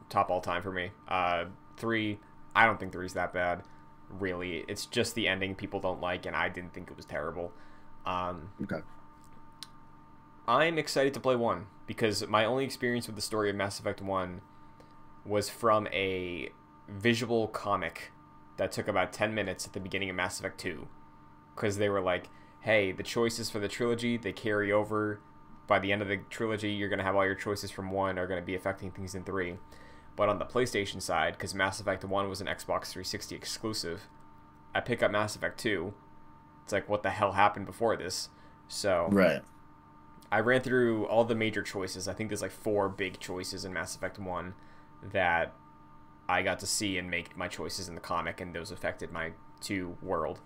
top 0.08 0.30
all 0.30 0.40
time 0.40 0.62
for 0.62 0.70
me. 0.70 0.90
Uh, 1.08 1.46
three, 1.76 2.20
I 2.56 2.66
don't 2.66 2.80
think 2.80 2.92
three's 2.92 3.12
that 3.14 3.32
bad. 3.32 3.62
Really, 4.08 4.64
it's 4.66 4.86
just 4.86 5.14
the 5.14 5.28
ending 5.28 5.54
people 5.54 5.78
don't 5.78 6.00
like, 6.00 6.26
and 6.26 6.34
I 6.34 6.48
didn't 6.48 6.72
think 6.74 6.90
it 6.90 6.96
was 6.96 7.04
terrible. 7.06 7.52
Um, 8.04 8.50
Okay. 8.64 8.80
I'm 10.48 10.78
excited 10.78 11.12
to 11.14 11.20
play 11.20 11.34
one 11.36 11.66
because 11.86 12.26
my 12.28 12.44
only 12.44 12.64
experience 12.64 13.06
with 13.06 13.16
the 13.16 13.22
story 13.22 13.50
of 13.50 13.56
Mass 13.56 13.78
Effect 13.80 14.00
One 14.00 14.40
was 15.24 15.48
from 15.50 15.88
a 15.88 16.50
visual 16.88 17.48
comic 17.48 18.12
that 18.56 18.72
took 18.72 18.88
about 18.88 19.12
ten 19.12 19.34
minutes 19.34 19.66
at 19.66 19.72
the 19.72 19.80
beginning 19.80 20.08
of 20.08 20.16
Mass 20.16 20.38
Effect 20.38 20.58
Two, 20.58 20.88
because 21.54 21.78
they 21.78 21.88
were 21.88 22.00
like, 22.00 22.30
"Hey, 22.60 22.92
the 22.92 23.02
choices 23.02 23.50
for 23.50 23.58
the 23.58 23.68
trilogy 23.68 24.16
they 24.16 24.32
carry 24.32 24.70
over. 24.72 25.20
By 25.66 25.80
the 25.80 25.90
end 25.92 26.00
of 26.00 26.06
the 26.08 26.18
trilogy, 26.30 26.70
you're 26.70 26.88
gonna 26.88 27.02
have 27.02 27.16
all 27.16 27.26
your 27.26 27.34
choices 27.34 27.72
from 27.72 27.90
one 27.90 28.18
are 28.18 28.28
gonna 28.28 28.40
be 28.40 28.54
affecting 28.54 28.92
things 28.92 29.16
in 29.16 29.24
three. 29.24 29.58
But 30.16 30.28
on 30.30 30.38
the 30.38 30.46
PlayStation 30.46 31.00
side, 31.02 31.34
because 31.34 31.54
Mass 31.54 31.78
Effect 31.78 32.04
One 32.04 32.28
was 32.28 32.40
an 32.40 32.46
Xbox 32.46 32.86
360 32.86 33.34
exclusive, 33.36 34.08
I 34.74 34.80
pick 34.80 35.02
up 35.02 35.10
Mass 35.10 35.36
Effect 35.36 35.58
Two. 35.60 35.94
It's 36.64 36.72
like, 36.72 36.88
what 36.88 37.02
the 37.02 37.10
hell 37.10 37.32
happened 37.32 37.66
before 37.66 37.96
this? 37.96 38.30
So 38.66 39.08
Right. 39.10 39.42
I 40.32 40.40
ran 40.40 40.60
through 40.62 41.06
all 41.06 41.24
the 41.24 41.36
major 41.36 41.62
choices. 41.62 42.08
I 42.08 42.12
think 42.12 42.30
there's 42.30 42.42
like 42.42 42.50
four 42.50 42.88
big 42.88 43.20
choices 43.20 43.64
in 43.64 43.72
Mass 43.72 43.94
Effect 43.94 44.18
1 44.18 44.54
that 45.12 45.54
I 46.28 46.42
got 46.42 46.58
to 46.60 46.66
see 46.66 46.98
and 46.98 47.08
make 47.08 47.36
my 47.36 47.46
choices 47.46 47.88
in 47.88 47.94
the 47.94 48.00
comic, 48.00 48.40
and 48.40 48.52
those 48.52 48.72
affected 48.72 49.12
my 49.12 49.32
2 49.60 49.98
world. 50.02 50.40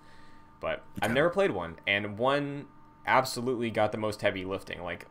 But 0.61 0.85
I've 1.01 1.13
never 1.13 1.31
played 1.31 1.53
one, 1.53 1.77
and 1.87 2.19
one 2.19 2.67
absolutely 3.07 3.71
got 3.71 3.93
the 3.93 3.99
most 3.99 4.21
heavy 4.21 4.45
lifting. 4.45 4.83
Like, 4.83 5.07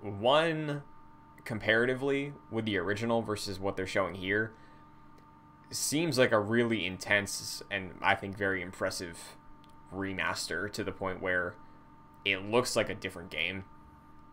one 0.00 0.82
comparatively 1.44 2.32
with 2.50 2.64
the 2.64 2.76
original 2.78 3.22
versus 3.22 3.58
what 3.58 3.76
they're 3.76 3.86
showing 3.86 4.14
here 4.14 4.52
seems 5.70 6.18
like 6.18 6.32
a 6.32 6.38
really 6.38 6.84
intense 6.86 7.62
and 7.70 7.92
I 8.02 8.14
think 8.14 8.36
very 8.36 8.60
impressive 8.62 9.18
remaster 9.92 10.70
to 10.72 10.84
the 10.84 10.92
point 10.92 11.20
where 11.22 11.54
it 12.24 12.44
looks 12.44 12.76
like 12.76 12.88
a 12.88 12.94
different 12.94 13.30
game. 13.30 13.64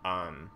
Um, 0.05 0.51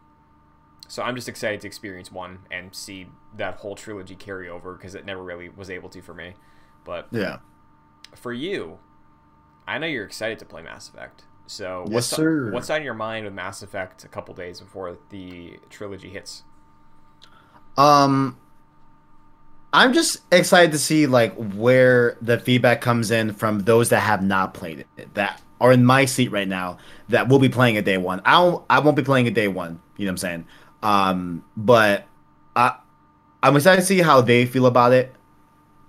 so 0.88 1.02
I'm 1.02 1.16
just 1.16 1.30
excited 1.30 1.62
to 1.62 1.68
experience 1.68 2.12
one 2.12 2.40
and 2.52 2.76
see 2.76 3.08
that 3.36 3.56
whole 3.56 3.76
trilogy 3.76 4.16
carry 4.16 4.50
over 4.50 4.74
because 4.76 4.94
it 4.94 5.06
never 5.06 5.24
really 5.24 5.50
was 5.50 5.70
able 5.70 5.90
to 5.90 6.02
for 6.02 6.14
me. 6.14 6.34
But 6.84 7.08
Yeah. 7.12 7.38
for 8.14 8.34
you, 8.34 8.80
I 9.66 9.78
know 9.80 9.88
you're 9.88 10.06
excited 10.06 10.38
to 10.40 10.46
play 10.46 10.62
Mass 10.62 10.90
Effect. 10.90 11.24
So 11.48 11.86
Yes, 11.90 11.94
what's 11.94 12.08
sir. 12.08 12.52
what's 12.52 12.70
on 12.70 12.84
your 12.84 12.94
mind 12.94 13.26
with 13.26 13.34
Mass 13.34 13.62
Effect 13.62 14.04
a 14.04 14.08
couple 14.08 14.34
days 14.34 14.62
before 14.62 14.98
the 15.10 15.60
trilogy 15.70 16.10
hits? 16.10 16.44
Um, 17.78 18.38
I'm 19.74 19.94
just 19.94 20.18
excited 20.32 20.72
to 20.72 20.78
see 20.78 21.08
like 21.08 21.34
where 21.36 22.18
the 22.22 22.40
feedback 22.40 22.82
comes 22.82 23.12
in 23.12 23.34
from 23.34 23.60
those 23.62 23.90
that 23.90 24.02
have 24.02 24.24
not 24.24 24.54
played 24.54 24.86
it, 24.98 25.14
that 25.16 25.42
are 25.60 25.72
in 25.72 25.84
my 25.84 26.06
seat 26.06 26.32
right 26.32 26.48
now, 26.48 26.78
that 27.10 27.28
will 27.28 27.40
be 27.40 27.50
playing 27.50 27.76
it 27.76 27.86
day 27.86 27.98
one. 27.98 28.22
I 28.26 28.34
don't, 28.34 28.64
I 28.70 28.80
won't 28.80 28.96
be 28.96 29.04
playing 29.04 29.26
it 29.26 29.34
day 29.34 29.48
one. 29.48 29.82
You 29.98 30.06
know 30.06 30.10
what 30.10 30.14
I'm 30.14 30.18
saying? 30.18 30.46
Um, 30.84 31.46
but 31.58 32.06
I, 32.56 32.76
I'm 33.42 33.56
excited 33.56 33.82
to 33.82 33.88
see 33.88 34.00
how 34.00 34.22
they 34.22 34.46
feel 34.46 34.66
about 34.66 34.94
it, 34.94 35.14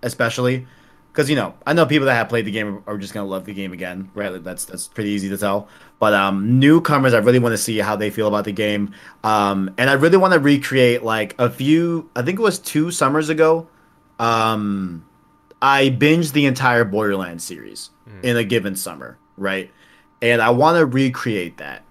especially 0.02 0.66
because 1.14 1.30
you 1.30 1.36
know 1.36 1.54
I 1.64 1.72
know 1.74 1.86
people 1.86 2.06
that 2.06 2.14
have 2.14 2.28
played 2.28 2.44
the 2.44 2.50
game 2.50 2.82
are 2.88 2.98
just 2.98 3.14
gonna 3.14 3.28
love 3.28 3.44
the 3.44 3.54
game 3.54 3.72
again, 3.72 4.10
right? 4.14 4.32
Like, 4.32 4.42
That's 4.42 4.64
that's 4.64 4.88
pretty 4.88 5.10
easy 5.10 5.28
to 5.28 5.38
tell. 5.38 5.68
But 6.00 6.12
um, 6.12 6.58
newcomers, 6.58 7.14
I 7.14 7.18
really 7.18 7.38
want 7.38 7.52
to 7.52 7.58
see 7.58 7.78
how 7.78 7.94
they 7.94 8.10
feel 8.10 8.26
about 8.26 8.44
the 8.44 8.52
game, 8.52 8.92
um, 9.22 9.72
and 9.78 9.88
I 9.88 9.92
really 9.92 10.16
want 10.16 10.34
to 10.34 10.40
recreate 10.40 11.04
like 11.04 11.36
a 11.38 11.48
few. 11.48 12.10
I 12.16 12.22
think 12.22 12.40
it 12.40 12.42
was 12.42 12.58
two 12.58 12.90
summers 12.90 13.28
ago. 13.28 13.68
Um, 14.18 15.06
I 15.62 15.90
binged 15.90 16.32
the 16.32 16.46
entire 16.46 16.84
Borderlands 16.84 17.44
series 17.44 17.90
in 18.22 18.36
a 18.36 18.44
given 18.44 18.74
summer, 18.76 19.16
right? 19.36 19.70
And 20.20 20.42
I 20.42 20.50
want 20.50 20.76
to 20.78 20.84
recreate 20.84 21.58
that 21.58 21.84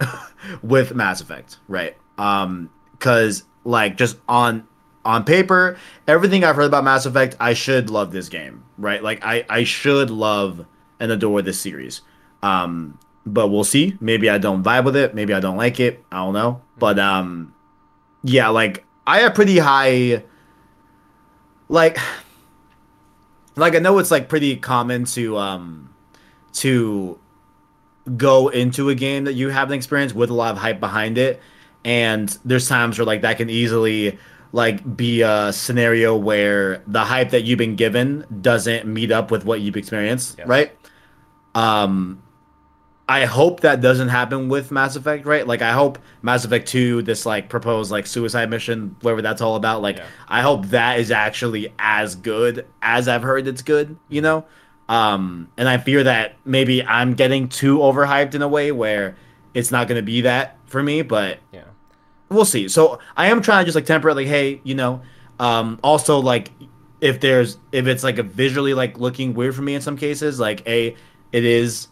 with 0.62 0.94
Mass 0.94 1.20
Effect, 1.20 1.58
right? 1.68 1.96
Um, 2.16 2.70
because 2.92 3.42
like 3.64 3.96
just 3.96 4.16
on 4.28 4.66
on 5.06 5.24
paper, 5.24 5.78
everything 6.06 6.44
I've 6.44 6.56
heard 6.56 6.66
about 6.66 6.84
Mass 6.84 7.06
Effect, 7.06 7.36
I 7.40 7.54
should 7.54 7.88
love 7.88 8.12
this 8.12 8.28
game, 8.28 8.64
right? 8.76 9.02
Like 9.02 9.24
I 9.24 9.44
I 9.48 9.64
should 9.64 10.10
love 10.10 10.66
and 11.00 11.12
adore 11.12 11.42
this 11.42 11.60
series. 11.60 12.02
Um, 12.42 12.98
but 13.24 13.48
we'll 13.48 13.64
see. 13.64 13.96
Maybe 14.00 14.28
I 14.28 14.38
don't 14.38 14.62
vibe 14.62 14.84
with 14.84 14.96
it. 14.96 15.14
Maybe 15.14 15.32
I 15.32 15.40
don't 15.40 15.56
like 15.56 15.80
it. 15.80 16.04
I 16.12 16.18
don't 16.18 16.34
know. 16.34 16.62
But 16.78 16.98
um, 16.98 17.54
yeah, 18.22 18.48
like 18.48 18.84
I 19.06 19.20
have 19.20 19.34
pretty 19.34 19.58
high. 19.58 20.22
Like, 21.68 21.98
like 23.56 23.74
I 23.74 23.78
know 23.78 23.98
it's 23.98 24.10
like 24.10 24.28
pretty 24.28 24.56
common 24.56 25.04
to 25.06 25.38
um, 25.38 25.94
to 26.54 27.18
go 28.16 28.48
into 28.48 28.88
a 28.88 28.94
game 28.94 29.24
that 29.24 29.32
you 29.32 29.48
have 29.48 29.68
an 29.68 29.74
experience 29.74 30.14
with 30.14 30.30
a 30.30 30.34
lot 30.34 30.52
of 30.52 30.58
hype 30.58 30.78
behind 30.78 31.18
it 31.18 31.40
and 31.86 32.36
there's 32.44 32.68
times 32.68 32.98
where 32.98 33.06
like 33.06 33.22
that 33.22 33.36
can 33.36 33.48
easily 33.48 34.18
like 34.52 34.96
be 34.96 35.22
a 35.22 35.52
scenario 35.52 36.16
where 36.16 36.82
the 36.86 37.00
hype 37.04 37.30
that 37.30 37.42
you've 37.44 37.58
been 37.58 37.76
given 37.76 38.24
doesn't 38.40 38.86
meet 38.86 39.10
up 39.12 39.30
with 39.30 39.44
what 39.44 39.60
you've 39.60 39.76
experienced 39.76 40.38
right 40.46 40.76
um 41.54 42.22
i 43.08 43.24
hope 43.24 43.60
that 43.60 43.80
doesn't 43.80 44.08
happen 44.08 44.48
with 44.48 44.70
mass 44.70 44.96
effect 44.96 45.26
right 45.26 45.46
like 45.46 45.62
i 45.62 45.72
hope 45.72 45.98
mass 46.22 46.44
effect 46.44 46.66
2 46.68 47.02
this 47.02 47.24
like 47.26 47.48
proposed 47.48 47.90
like 47.90 48.06
suicide 48.06 48.50
mission 48.50 48.96
whatever 49.00 49.22
that's 49.22 49.40
all 49.40 49.56
about 49.56 49.82
like 49.82 49.96
Yeah. 49.98 50.06
i 50.28 50.42
hope 50.42 50.66
that 50.66 50.98
is 51.00 51.10
actually 51.10 51.72
as 51.78 52.14
good 52.16 52.66
as 52.82 53.08
i've 53.08 53.22
heard 53.22 53.46
it's 53.46 53.62
good 53.62 53.96
you 54.08 54.20
know 54.20 54.44
um, 54.88 55.48
and 55.56 55.68
I 55.68 55.78
fear 55.78 56.04
that 56.04 56.36
maybe 56.44 56.80
I'm 56.84 57.14
getting 57.14 57.48
too 57.48 57.78
overhyped 57.78 58.36
in 58.36 58.42
a 58.42 58.46
way 58.46 58.70
where 58.70 59.16
it's 59.52 59.72
not 59.72 59.88
going 59.88 59.96
to 59.98 60.04
be 60.04 60.20
that 60.20 60.58
for 60.66 60.80
me. 60.80 61.02
But 61.02 61.38
Yeah. 61.52 61.62
We'll 62.28 62.44
see. 62.44 62.68
So 62.68 62.98
I 63.16 63.28
am 63.28 63.42
trying 63.42 63.62
to 63.62 63.64
just 63.66 63.74
like 63.76 63.86
temper 63.86 64.08
it, 64.10 64.14
like, 64.14 64.26
hey, 64.26 64.60
you 64.64 64.74
know, 64.74 65.02
um, 65.38 65.78
also 65.82 66.18
like 66.18 66.50
if 67.00 67.20
there's 67.20 67.58
if 67.72 67.86
it's 67.86 68.02
like 68.02 68.18
a 68.18 68.22
visually 68.22 68.74
like 68.74 68.98
looking 68.98 69.34
weird 69.34 69.54
for 69.54 69.62
me 69.62 69.74
in 69.74 69.80
some 69.80 69.96
cases, 69.96 70.40
like 70.40 70.66
a 70.66 70.96
it 71.32 71.44
is 71.44 71.88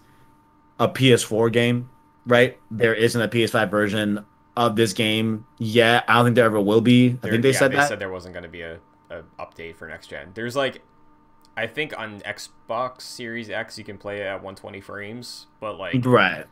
a 0.78 0.88
PS4 0.88 1.52
game, 1.52 1.88
right? 2.26 2.58
There 2.70 2.94
isn't 2.94 3.20
a 3.20 3.28
PS5 3.28 3.70
version 3.70 4.24
of 4.56 4.76
this 4.76 4.92
game 4.92 5.44
yet. 5.58 6.04
I 6.08 6.14
don't 6.14 6.24
think 6.26 6.36
there 6.36 6.44
ever 6.46 6.60
will 6.60 6.80
be. 6.80 7.10
I 7.10 7.12
There- 7.14 7.30
think 7.32 7.42
they 7.42 7.52
yeah, 7.52 7.58
said 7.58 7.72
they 7.72 7.76
that. 7.76 7.88
said 7.88 7.98
there 7.98 8.10
wasn't 8.10 8.34
going 8.34 8.44
to 8.44 8.48
be 8.48 8.62
a, 8.62 8.78
a 9.10 9.22
update 9.38 9.76
for 9.76 9.86
next 9.88 10.06
gen. 10.08 10.30
There's 10.34 10.56
like, 10.56 10.82
I 11.56 11.66
think 11.66 11.96
on 11.98 12.20
Xbox 12.20 13.02
Series 13.02 13.50
X 13.50 13.78
you 13.78 13.84
can 13.84 13.98
play 13.98 14.18
it 14.20 14.24
at 14.26 14.34
120 14.42 14.80
frames, 14.80 15.46
but 15.60 15.76
like, 15.78 16.04
Right. 16.04 16.46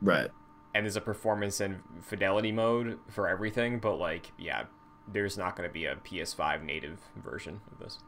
Right. 0.00 0.30
And 0.74 0.84
there's 0.84 0.96
a 0.96 1.00
performance 1.00 1.60
and 1.60 1.80
fidelity 2.02 2.52
mode 2.52 2.98
for 3.08 3.28
everything. 3.28 3.78
But 3.78 3.96
like, 3.96 4.32
yeah, 4.38 4.64
there's 5.10 5.38
not 5.38 5.56
going 5.56 5.68
to 5.68 5.72
be 5.72 5.86
a 5.86 5.96
PS5 5.96 6.62
native 6.62 7.00
version 7.16 7.60
of 7.72 7.78
this. 7.78 7.98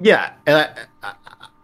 Yeah, 0.00 0.34
and 0.46 0.56
I, 0.56 1.08
I, 1.08 1.14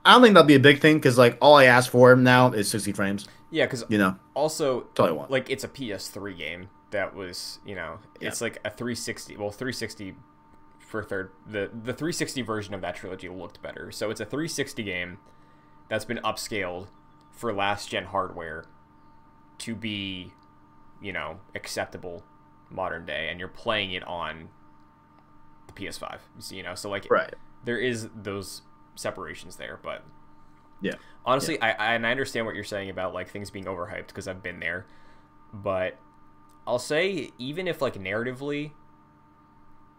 I 0.05 0.13
don't 0.13 0.23
think 0.23 0.35
that'll 0.35 0.47
be 0.47 0.57
a 0.57 0.61
big 0.61 0.81
thing 0.81 0.97
because 0.97 1.17
like 1.17 1.39
all 1.41 1.57
I 1.57 1.65
ask 1.65 1.91
for 1.91 2.15
now 2.17 2.53
is 2.53 2.69
60 2.71 2.93
frames. 2.93 3.27
Yeah, 3.51 3.67
because 3.67 3.85
You 3.89 3.99
know, 3.99 4.17
also 4.35 4.81
that's 4.81 5.01
all 5.01 5.07
I 5.07 5.13
want. 5.13 5.31
like 5.31 5.51
it's 5.51 5.65
a 5.65 5.69
PS3 5.69 6.37
game 6.37 6.69
that 6.91 7.15
was, 7.15 7.61
you 7.65 7.75
know, 7.75 7.99
it's 8.21 8.41
like 8.41 8.57
a 8.65 8.71
360. 8.71 9.37
Well, 9.37 9.51
360 9.51 10.15
for 10.81 11.03
third 11.03 11.31
the 11.47 11.71
the 11.73 11.93
360 11.93 12.43
version 12.43 12.75
of 12.75 12.81
that 12.83 12.97
trilogy 12.97 13.29
looked 13.29 13.63
better. 13.63 13.91
So 13.91 14.11
it's 14.11 14.21
a 14.21 14.25
360 14.25 14.83
game 14.83 15.19
that's 15.89 16.05
been 16.05 16.19
upscaled 16.19 16.89
for 17.31 17.53
last 17.53 17.89
gen 17.89 18.05
hardware 18.07 18.65
to 19.59 19.75
be, 19.75 20.33
you 21.01 21.13
know, 21.13 21.39
acceptable 21.55 22.25
modern 22.71 23.07
day, 23.07 23.29
and 23.31 23.39
you're 23.39 23.49
playing 23.49 23.93
it 23.93 24.05
on 24.05 24.49
the 25.67 25.73
PS5. 25.73 26.23
So, 26.39 26.55
you 26.55 26.63
know, 26.63 26.75
so 26.75 26.91
like 26.91 27.11
right. 27.11 27.35
there 27.65 27.79
is 27.79 28.09
those 28.15 28.63
separations 28.97 29.57
there, 29.57 29.79
but 29.83 30.05
Yeah. 30.81 30.97
honestly, 31.25 31.61
I, 31.61 31.71
I 31.73 31.95
and 31.95 32.07
I 32.07 32.11
understand 32.11 32.47
what 32.47 32.55
you're 32.55 32.65
saying 32.65 32.91
about 32.91 33.15
like 33.15 33.29
things 33.29 33.51
being 33.51 33.65
overhyped 33.67 34.09
because 34.09 34.29
I've 34.29 34.43
been 34.43 34.61
there, 34.61 34.87
but 35.53 35.99
I'll 36.67 36.79
say 36.79 37.31
even 37.39 37.69
if 37.69 37.83
like 37.83 37.95
narratively, 37.97 38.73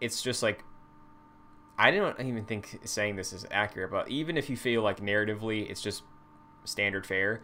it's 0.00 0.22
just 0.22 0.42
like 0.42 0.64
I 1.78 1.90
don't 1.90 2.18
even 2.20 2.44
think 2.46 2.80
saying 2.84 3.16
this 3.16 3.32
is 3.32 3.46
accurate, 3.50 3.90
but 3.90 4.08
even 4.08 4.36
if 4.36 4.48
you 4.48 4.56
feel 4.56 4.82
like 4.82 5.00
narratively 5.00 5.68
it's 5.70 5.82
just 5.82 6.02
standard 6.64 7.06
fare, 7.06 7.42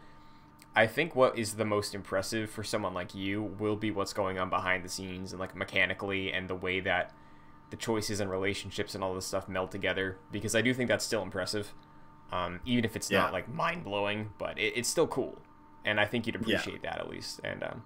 I 0.74 0.86
think 0.86 1.14
what 1.14 1.38
is 1.38 1.54
the 1.54 1.64
most 1.64 1.94
impressive 1.94 2.50
for 2.50 2.64
someone 2.64 2.94
like 2.94 3.14
you 3.14 3.42
will 3.42 3.76
be 3.76 3.90
what's 3.90 4.12
going 4.12 4.38
on 4.38 4.48
behind 4.50 4.84
the 4.84 4.88
scenes 4.88 5.32
and 5.32 5.40
like 5.40 5.54
mechanically 5.54 6.32
and 6.32 6.48
the 6.48 6.54
way 6.54 6.80
that 6.80 7.12
the 7.70 7.76
choices 7.76 8.20
and 8.20 8.30
relationships 8.30 8.94
and 8.94 9.04
all 9.04 9.14
this 9.14 9.26
stuff 9.26 9.48
meld 9.48 9.70
together 9.70 10.18
because 10.30 10.54
I 10.54 10.62
do 10.62 10.72
think 10.74 10.88
that's 10.88 11.04
still 11.04 11.22
impressive. 11.22 11.74
Um, 12.32 12.60
even 12.64 12.84
if 12.84 12.96
it's 12.96 13.10
Yeah. 13.10 13.18
not 13.22 13.32
like 13.32 13.48
mind 13.48 13.84
blowing, 13.84 14.30
but 14.38 14.58
it, 14.58 14.72
it's 14.76 14.88
still 14.88 15.06
cool, 15.06 15.38
and 15.84 16.00
I 16.00 16.06
think 16.06 16.26
you'd 16.26 16.36
appreciate 16.36 16.82
that 16.82 16.98
at 16.98 17.08
least. 17.10 17.40
And 17.44 17.62
um, 17.62 17.82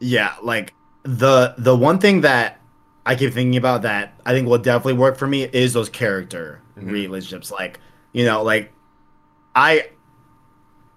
Yeah, 0.00 0.34
like 0.42 0.74
the 1.02 1.54
the 1.58 1.74
one 1.76 1.98
thing 1.98 2.20
that 2.22 2.60
I 3.06 3.14
keep 3.16 3.32
thinking 3.32 3.56
about 3.56 3.82
that 3.82 4.12
I 4.26 4.32
think 4.32 4.46
will 4.48 4.58
definitely 4.58 4.94
work 4.94 5.16
for 5.16 5.26
me 5.26 5.44
is 5.44 5.72
those 5.72 5.88
character 5.88 6.60
Mhm. 6.76 6.90
relationships. 6.90 7.50
Like, 7.50 7.80
you 8.12 8.24
know, 8.24 8.42
like 8.42 8.72
I 9.54 9.90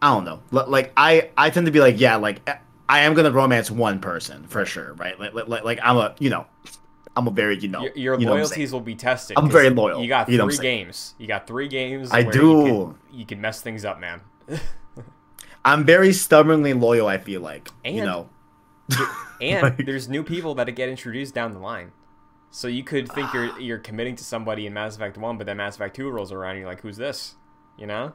I 0.01 0.13
don't 0.13 0.25
know. 0.25 0.41
Like 0.51 0.93
I 0.97 1.29
I 1.37 1.49
tend 1.49 1.65
to 1.67 1.71
be 1.71 1.79
like, 1.79 1.99
yeah, 1.99 2.15
like 2.15 2.41
eh, 2.47 2.55
I 2.89 3.01
am 3.01 3.13
gonna 3.13 3.31
romance 3.31 3.69
one 3.69 3.99
person 3.99 4.47
for 4.47 4.65
sure, 4.65 4.93
right? 4.93 5.19
Like 5.19 5.33
like 5.47 5.63
like, 5.63 5.79
I'm 5.83 5.97
a 5.97 6.15
you 6.19 6.29
know 6.29 6.45
I'm 7.15 7.27
a 7.27 7.31
very 7.31 7.57
you 7.57 7.67
know 7.67 7.81
your, 7.81 7.93
your 7.95 8.19
you 8.19 8.25
know 8.25 8.31
what 8.31 8.39
I'm 8.39 8.45
saying. 8.45 8.59
loyalties 8.59 8.73
will 8.73 8.81
be 8.81 8.95
tested. 8.95 9.37
I'm 9.37 9.49
very 9.49 9.69
loyal, 9.69 10.01
You 10.01 10.07
got 10.07 10.29
you 10.29 10.37
know 10.37 10.47
three 10.49 10.57
games. 10.57 11.15
You 11.17 11.27
got 11.27 11.45
three 11.47 11.67
games. 11.67 12.11
I 12.11 12.23
where 12.23 12.31
do. 12.31 12.39
You 12.39 12.63
can, 12.63 13.19
you 13.19 13.25
can 13.25 13.41
mess 13.41 13.61
things 13.61 13.85
up, 13.85 13.99
man. 13.99 14.21
I'm 15.65 15.85
very 15.85 16.13
stubbornly 16.13 16.73
loyal. 16.73 17.07
I 17.07 17.17
feel 17.17 17.41
like 17.41 17.69
you 17.85 18.03
know. 18.03 18.29
And 19.41 19.63
Like- 19.63 19.85
there's 19.87 20.07
new 20.07 20.23
people 20.23 20.53
that 20.55 20.67
get 20.75 20.87
introduced 20.87 21.33
down 21.33 21.53
the 21.53 21.59
line. 21.59 21.93
So 22.51 22.67
you 22.67 22.83
could 22.83 23.11
think 23.11 23.33
you're 23.33 23.57
you're 23.59 23.79
committing 23.79 24.15
to 24.17 24.23
somebody 24.23 24.67
in 24.67 24.73
Mass 24.73 24.95
Effect 24.95 25.17
One, 25.17 25.37
but 25.37 25.47
then 25.47 25.57
Mass 25.57 25.75
Effect 25.75 25.95
Two 25.95 26.09
rolls 26.09 26.31
around, 26.31 26.51
and 26.51 26.59
you're 26.59 26.69
like, 26.69 26.81
"Who's 26.81 26.97
this?" 26.97 27.35
You 27.77 27.87
know? 27.87 28.13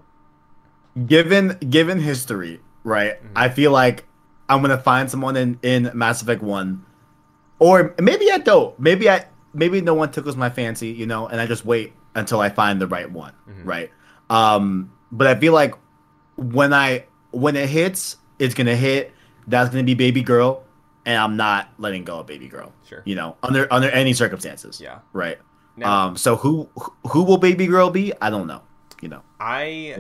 Given 1.05 1.59
given 1.71 2.01
history, 2.01 2.61
right? 2.85 3.23
Mm-hmm. 3.23 3.33
I 3.37 3.49
feel 3.49 3.71
like 3.73 4.05
I'm 4.49 4.61
gonna 4.63 4.79
find 4.79 5.11
someone 5.11 5.37
in 5.37 5.59
in 5.63 5.91
Mass 5.95 6.23
Effect 6.23 6.43
One, 6.43 6.85
or 7.59 7.95
maybe 8.01 8.31
I 8.31 8.39
don't. 8.39 8.79
Maybe 8.79 9.11
I 9.11 9.27
maybe 9.53 9.81
no 9.81 9.95
one 9.95 10.11
tickles 10.11 10.37
my 10.37 10.51
fancy, 10.51 10.89
you 10.89 11.07
know, 11.07 11.27
and 11.27 11.41
I 11.41 11.47
just 11.47 11.65
wait 11.65 11.93
until 12.15 12.41
I 12.41 12.49
find 12.49 12.81
the 12.81 12.87
right 12.87 13.11
one, 13.11 13.33
Mhm. 13.49 13.67
right? 13.67 13.91
Um, 14.31 14.93
but 15.13 15.27
I 15.27 15.35
feel 15.35 15.53
like 15.53 15.75
when 16.37 16.73
I 16.73 17.05
when 17.33 17.57
it 17.57 17.69
hits, 17.69 18.17
it's 18.39 18.55
gonna 18.55 18.77
hit. 18.77 19.13
That's 19.47 19.71
gonna 19.71 19.85
be 19.85 19.95
Baby 19.95 20.23
Girl, 20.23 20.63
and 21.05 21.19
I'm 21.19 21.37
not 21.37 21.69
letting 21.79 22.05
go 22.05 22.19
of 22.21 22.27
Baby 22.27 22.49
Girl. 22.49 22.73
Sure. 22.89 23.03
You 23.05 23.15
know, 23.15 23.37
under 23.43 23.71
under 23.73 23.91
any 23.91 24.13
circumstances. 24.13 24.81
Yeah. 24.81 24.99
Right. 25.13 25.39
Now, 25.77 26.07
Um. 26.07 26.17
So 26.17 26.37
who 26.37 26.69
who 27.09 27.23
will 27.23 27.37
Baby 27.39 27.67
Girl 27.67 27.91
be? 27.91 28.13
I 28.21 28.31
don't 28.31 28.47
know. 28.47 28.63
You 29.03 29.09
know. 29.11 29.23
I 29.39 29.97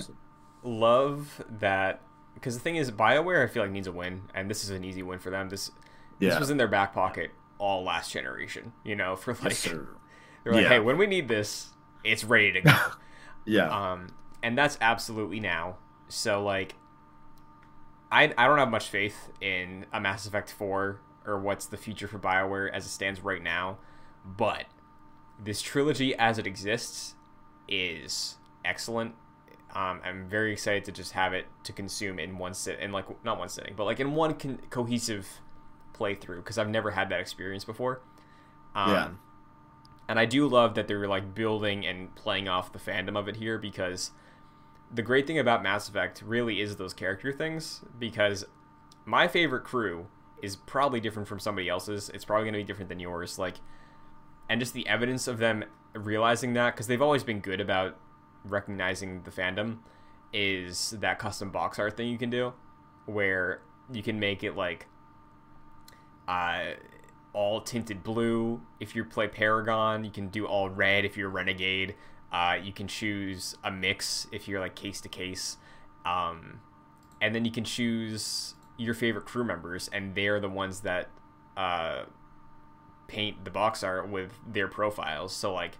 love 0.66 1.42
that 1.48 2.00
because 2.34 2.54
the 2.54 2.60
thing 2.60 2.76
is, 2.76 2.90
Bioware, 2.90 3.42
I 3.42 3.46
feel 3.46 3.62
like 3.62 3.72
needs 3.72 3.86
a 3.86 3.92
win, 3.92 4.22
and 4.34 4.50
this 4.50 4.62
is 4.64 4.70
an 4.70 4.84
easy 4.84 5.02
win 5.02 5.18
for 5.18 5.30
them. 5.30 5.48
This 5.48 5.70
this 6.18 6.34
Yeah. 6.34 6.38
was 6.38 6.50
in 6.50 6.56
their 6.58 6.68
back 6.68 6.92
pocket 6.94 7.30
all 7.58 7.82
last 7.84 8.12
generation. 8.12 8.72
You 8.84 8.96
know, 8.96 9.16
for 9.16 9.32
like 9.34 9.44
Yes, 9.44 9.62
they're 10.44 10.52
like, 10.52 10.62
Yeah. 10.62 10.68
hey, 10.68 10.78
when 10.80 10.98
we 10.98 11.06
need 11.06 11.28
this, 11.28 11.70
it's 12.04 12.24
ready 12.24 12.52
to 12.52 12.60
go. 12.60 12.76
Yeah. 13.48 13.68
um, 13.92 14.08
and 14.42 14.58
that's 14.58 14.76
absolutely 14.80 15.38
now. 15.40 15.76
So 16.08 16.42
like, 16.42 16.74
I 18.10 18.32
I 18.36 18.46
don't 18.46 18.58
have 18.58 18.70
much 18.70 18.88
faith 18.88 19.30
in 19.40 19.86
a 19.92 20.00
Mass 20.00 20.26
Effect 20.26 20.50
Four 20.50 21.00
or 21.24 21.38
what's 21.40 21.66
the 21.66 21.76
future 21.76 22.06
for 22.08 22.18
Bioware 22.18 22.70
as 22.72 22.86
it 22.86 22.90
stands 22.90 23.20
right 23.20 23.42
now, 23.42 23.78
but 24.24 24.64
this 25.42 25.60
trilogy 25.62 26.14
as 26.16 26.38
it 26.38 26.46
exists 26.46 27.14
is 27.68 28.36
excellent. 28.64 29.14
Um, 29.76 30.00
I'm 30.02 30.26
very 30.26 30.52
excited 30.52 30.86
to 30.86 30.92
just 30.92 31.12
have 31.12 31.34
it 31.34 31.44
to 31.64 31.72
consume 31.72 32.18
in 32.18 32.38
one 32.38 32.54
sit, 32.54 32.80
in 32.80 32.92
like 32.92 33.04
not 33.24 33.38
one 33.38 33.50
sitting, 33.50 33.74
but 33.76 33.84
like 33.84 34.00
in 34.00 34.14
one 34.14 34.32
con- 34.32 34.58
cohesive 34.70 35.28
playthrough 35.92 36.36
because 36.36 36.56
I've 36.56 36.70
never 36.70 36.92
had 36.92 37.10
that 37.10 37.20
experience 37.20 37.64
before. 37.64 38.00
Um, 38.74 38.90
Yeah. 38.90 39.08
And 40.08 40.18
I 40.18 40.24
do 40.24 40.46
love 40.48 40.76
that 40.76 40.88
they're 40.88 41.06
like 41.06 41.34
building 41.34 41.84
and 41.84 42.14
playing 42.14 42.48
off 42.48 42.72
the 42.72 42.78
fandom 42.78 43.18
of 43.18 43.28
it 43.28 43.36
here 43.36 43.58
because 43.58 44.12
the 44.94 45.02
great 45.02 45.26
thing 45.26 45.38
about 45.38 45.62
Mass 45.62 45.88
Effect 45.90 46.22
really 46.24 46.60
is 46.60 46.76
those 46.76 46.94
character 46.94 47.30
things 47.32 47.84
because 47.98 48.46
my 49.04 49.28
favorite 49.28 49.64
crew 49.64 50.06
is 50.40 50.56
probably 50.56 51.00
different 51.00 51.28
from 51.28 51.40
somebody 51.40 51.68
else's. 51.68 52.08
It's 52.14 52.24
probably 52.24 52.44
going 52.44 52.54
to 52.54 52.60
be 52.60 52.64
different 52.64 52.88
than 52.88 53.00
yours. 53.00 53.38
Like, 53.38 53.56
and 54.48 54.60
just 54.60 54.72
the 54.74 54.86
evidence 54.86 55.26
of 55.28 55.38
them 55.38 55.64
realizing 55.92 56.54
that 56.54 56.74
because 56.74 56.86
they've 56.86 57.02
always 57.02 57.24
been 57.24 57.40
good 57.40 57.60
about 57.60 57.98
recognizing 58.48 59.22
the 59.22 59.30
fandom 59.30 59.78
is 60.32 60.90
that 61.00 61.18
custom 61.18 61.50
box 61.50 61.78
art 61.78 61.96
thing 61.96 62.08
you 62.08 62.18
can 62.18 62.30
do 62.30 62.52
where 63.06 63.62
you 63.92 64.02
can 64.02 64.18
make 64.18 64.42
it 64.42 64.56
like 64.56 64.86
uh 66.28 66.72
all 67.32 67.60
tinted 67.60 68.02
blue. 68.02 68.62
If 68.80 68.96
you 68.96 69.04
play 69.04 69.28
paragon 69.28 70.04
you 70.04 70.10
can 70.10 70.28
do 70.28 70.46
all 70.46 70.68
red. 70.68 71.04
If 71.04 71.16
you're 71.16 71.28
renegade 71.28 71.94
uh, 72.32 72.58
you 72.62 72.72
can 72.72 72.88
choose 72.88 73.56
a 73.62 73.70
mix 73.70 74.26
if 74.32 74.48
you're 74.48 74.60
like 74.60 74.74
case 74.74 75.00
to 75.00 75.08
case. 75.08 75.56
Um, 76.04 76.60
and 77.20 77.34
then 77.34 77.44
you 77.44 77.50
can 77.50 77.64
choose 77.64 78.54
your 78.76 78.94
favorite 78.94 79.24
crew 79.24 79.44
members 79.44 79.88
and 79.92 80.14
they're 80.14 80.40
the 80.40 80.48
ones 80.48 80.80
that 80.80 81.08
uh, 81.56 82.02
paint 83.08 83.44
the 83.44 83.50
box 83.50 83.82
art 83.82 84.08
with 84.08 84.32
their 84.46 84.68
profiles. 84.68 85.32
So 85.32 85.54
like 85.54 85.78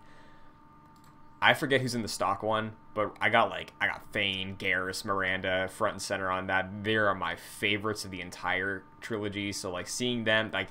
I 1.41 1.55
forget 1.55 1.81
who's 1.81 1.95
in 1.95 2.03
the 2.03 2.09
stock 2.09 2.43
one, 2.43 2.73
but 2.95 3.15
I 3.21 3.29
got 3.29 3.51
like 3.51 3.73
I 3.81 3.87
got 3.87 4.11
Thane, 4.13 4.57
Garrus, 4.57 5.05
Miranda 5.05 5.69
front 5.69 5.95
and 5.95 6.03
center 6.03 6.31
on 6.31 6.47
that. 6.47 6.85
They 6.85 6.97
are 6.97 7.15
my 7.15 7.37
favorites 7.37 8.05
of 8.05 8.11
the 8.11 8.21
entire 8.21 8.85
trilogy. 9.01 9.53
So 9.53 9.71
like 9.71 9.87
seeing 9.89 10.25
them, 10.25 10.51
like 10.53 10.69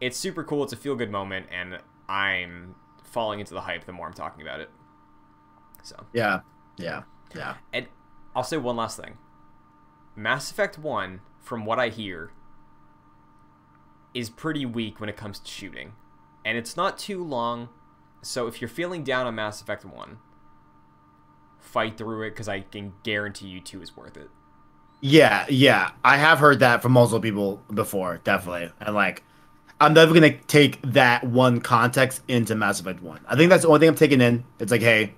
it's 0.00 0.16
super 0.16 0.42
cool. 0.42 0.64
It's 0.64 0.72
a 0.72 0.76
feel 0.76 0.94
good 0.96 1.10
moment, 1.10 1.46
and 1.50 1.78
I'm 2.08 2.74
falling 3.04 3.40
into 3.40 3.54
the 3.54 3.60
hype 3.62 3.84
the 3.84 3.92
more 3.92 4.06
I'm 4.06 4.14
talking 4.14 4.42
about 4.42 4.60
it. 4.60 4.70
So 5.82 5.96
Yeah. 6.12 6.40
Yeah. 6.76 7.02
Yeah. 7.34 7.56
and 7.72 7.86
I'll 8.34 8.42
say 8.42 8.56
one 8.56 8.76
last 8.76 8.96
thing. 8.98 9.18
Mass 10.16 10.50
Effect 10.50 10.78
1, 10.78 11.20
from 11.40 11.64
what 11.64 11.78
I 11.78 11.88
hear, 11.88 12.32
is 14.14 14.28
pretty 14.30 14.66
weak 14.66 15.00
when 15.00 15.08
it 15.08 15.16
comes 15.16 15.38
to 15.38 15.50
shooting. 15.50 15.92
And 16.44 16.56
it's 16.58 16.76
not 16.76 16.98
too 16.98 17.22
long, 17.22 17.68
so 18.22 18.46
if 18.46 18.60
you're 18.60 18.68
feeling 18.68 19.04
down 19.04 19.26
on 19.26 19.34
Mass 19.34 19.60
Effect 19.60 19.84
1, 19.84 20.18
fight 21.58 21.96
through 21.96 22.22
it 22.22 22.30
because 22.30 22.48
I 22.48 22.60
can 22.60 22.92
guarantee 23.02 23.48
you 23.48 23.60
2 23.60 23.82
is 23.82 23.96
worth 23.96 24.16
it. 24.16 24.28
Yeah, 25.00 25.46
yeah. 25.48 25.92
I 26.04 26.16
have 26.18 26.38
heard 26.38 26.60
that 26.60 26.82
from 26.82 26.92
multiple 26.92 27.20
people 27.20 27.62
before, 27.72 28.20
definitely. 28.24 28.70
And 28.80 28.94
like 28.94 29.22
I'm 29.80 29.94
never 29.94 30.12
gonna 30.12 30.36
take 30.42 30.80
that 30.92 31.24
one 31.24 31.60
context 31.60 32.22
into 32.28 32.54
Mass 32.54 32.80
Effect 32.80 33.02
One. 33.02 33.20
I 33.26 33.34
think 33.34 33.48
that's 33.48 33.62
the 33.62 33.68
only 33.68 33.80
thing 33.80 33.88
I'm 33.88 33.94
taking 33.94 34.20
in. 34.20 34.44
It's 34.58 34.70
like, 34.70 34.82
hey, 34.82 35.14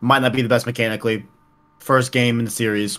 might 0.00 0.20
not 0.22 0.32
be 0.32 0.42
the 0.42 0.48
best 0.48 0.66
mechanically. 0.66 1.24
First 1.78 2.10
game 2.10 2.40
in 2.40 2.44
the 2.46 2.50
series, 2.50 2.98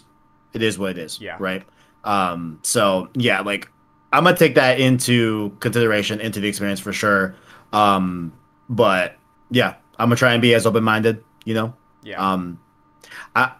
it 0.54 0.62
is 0.62 0.80
what 0.80 0.92
it 0.92 0.98
is. 0.98 1.20
Yeah. 1.20 1.36
Right. 1.40 1.64
Um. 2.06 2.60
So 2.64 3.10
yeah, 3.16 3.42
like 3.42 3.70
I'm 4.14 4.24
gonna 4.24 4.38
take 4.38 4.56
that 4.56 4.80
into 4.80 5.56
consideration 5.60 6.22
into 6.22 6.40
the 6.40 6.48
experience 6.48 6.80
for 6.80 6.94
sure. 6.94 7.36
Um. 7.74 8.32
But 8.70 9.16
yeah, 9.50 9.76
I'm 9.98 10.08
gonna 10.10 10.16
try 10.16 10.34
and 10.34 10.42
be 10.42 10.54
as 10.54 10.66
open 10.66 10.84
minded. 10.84 11.24
You 11.46 11.54
know. 11.54 11.74
Yeah. 12.04 12.32
Um. 12.32 12.60
I. 13.36 13.52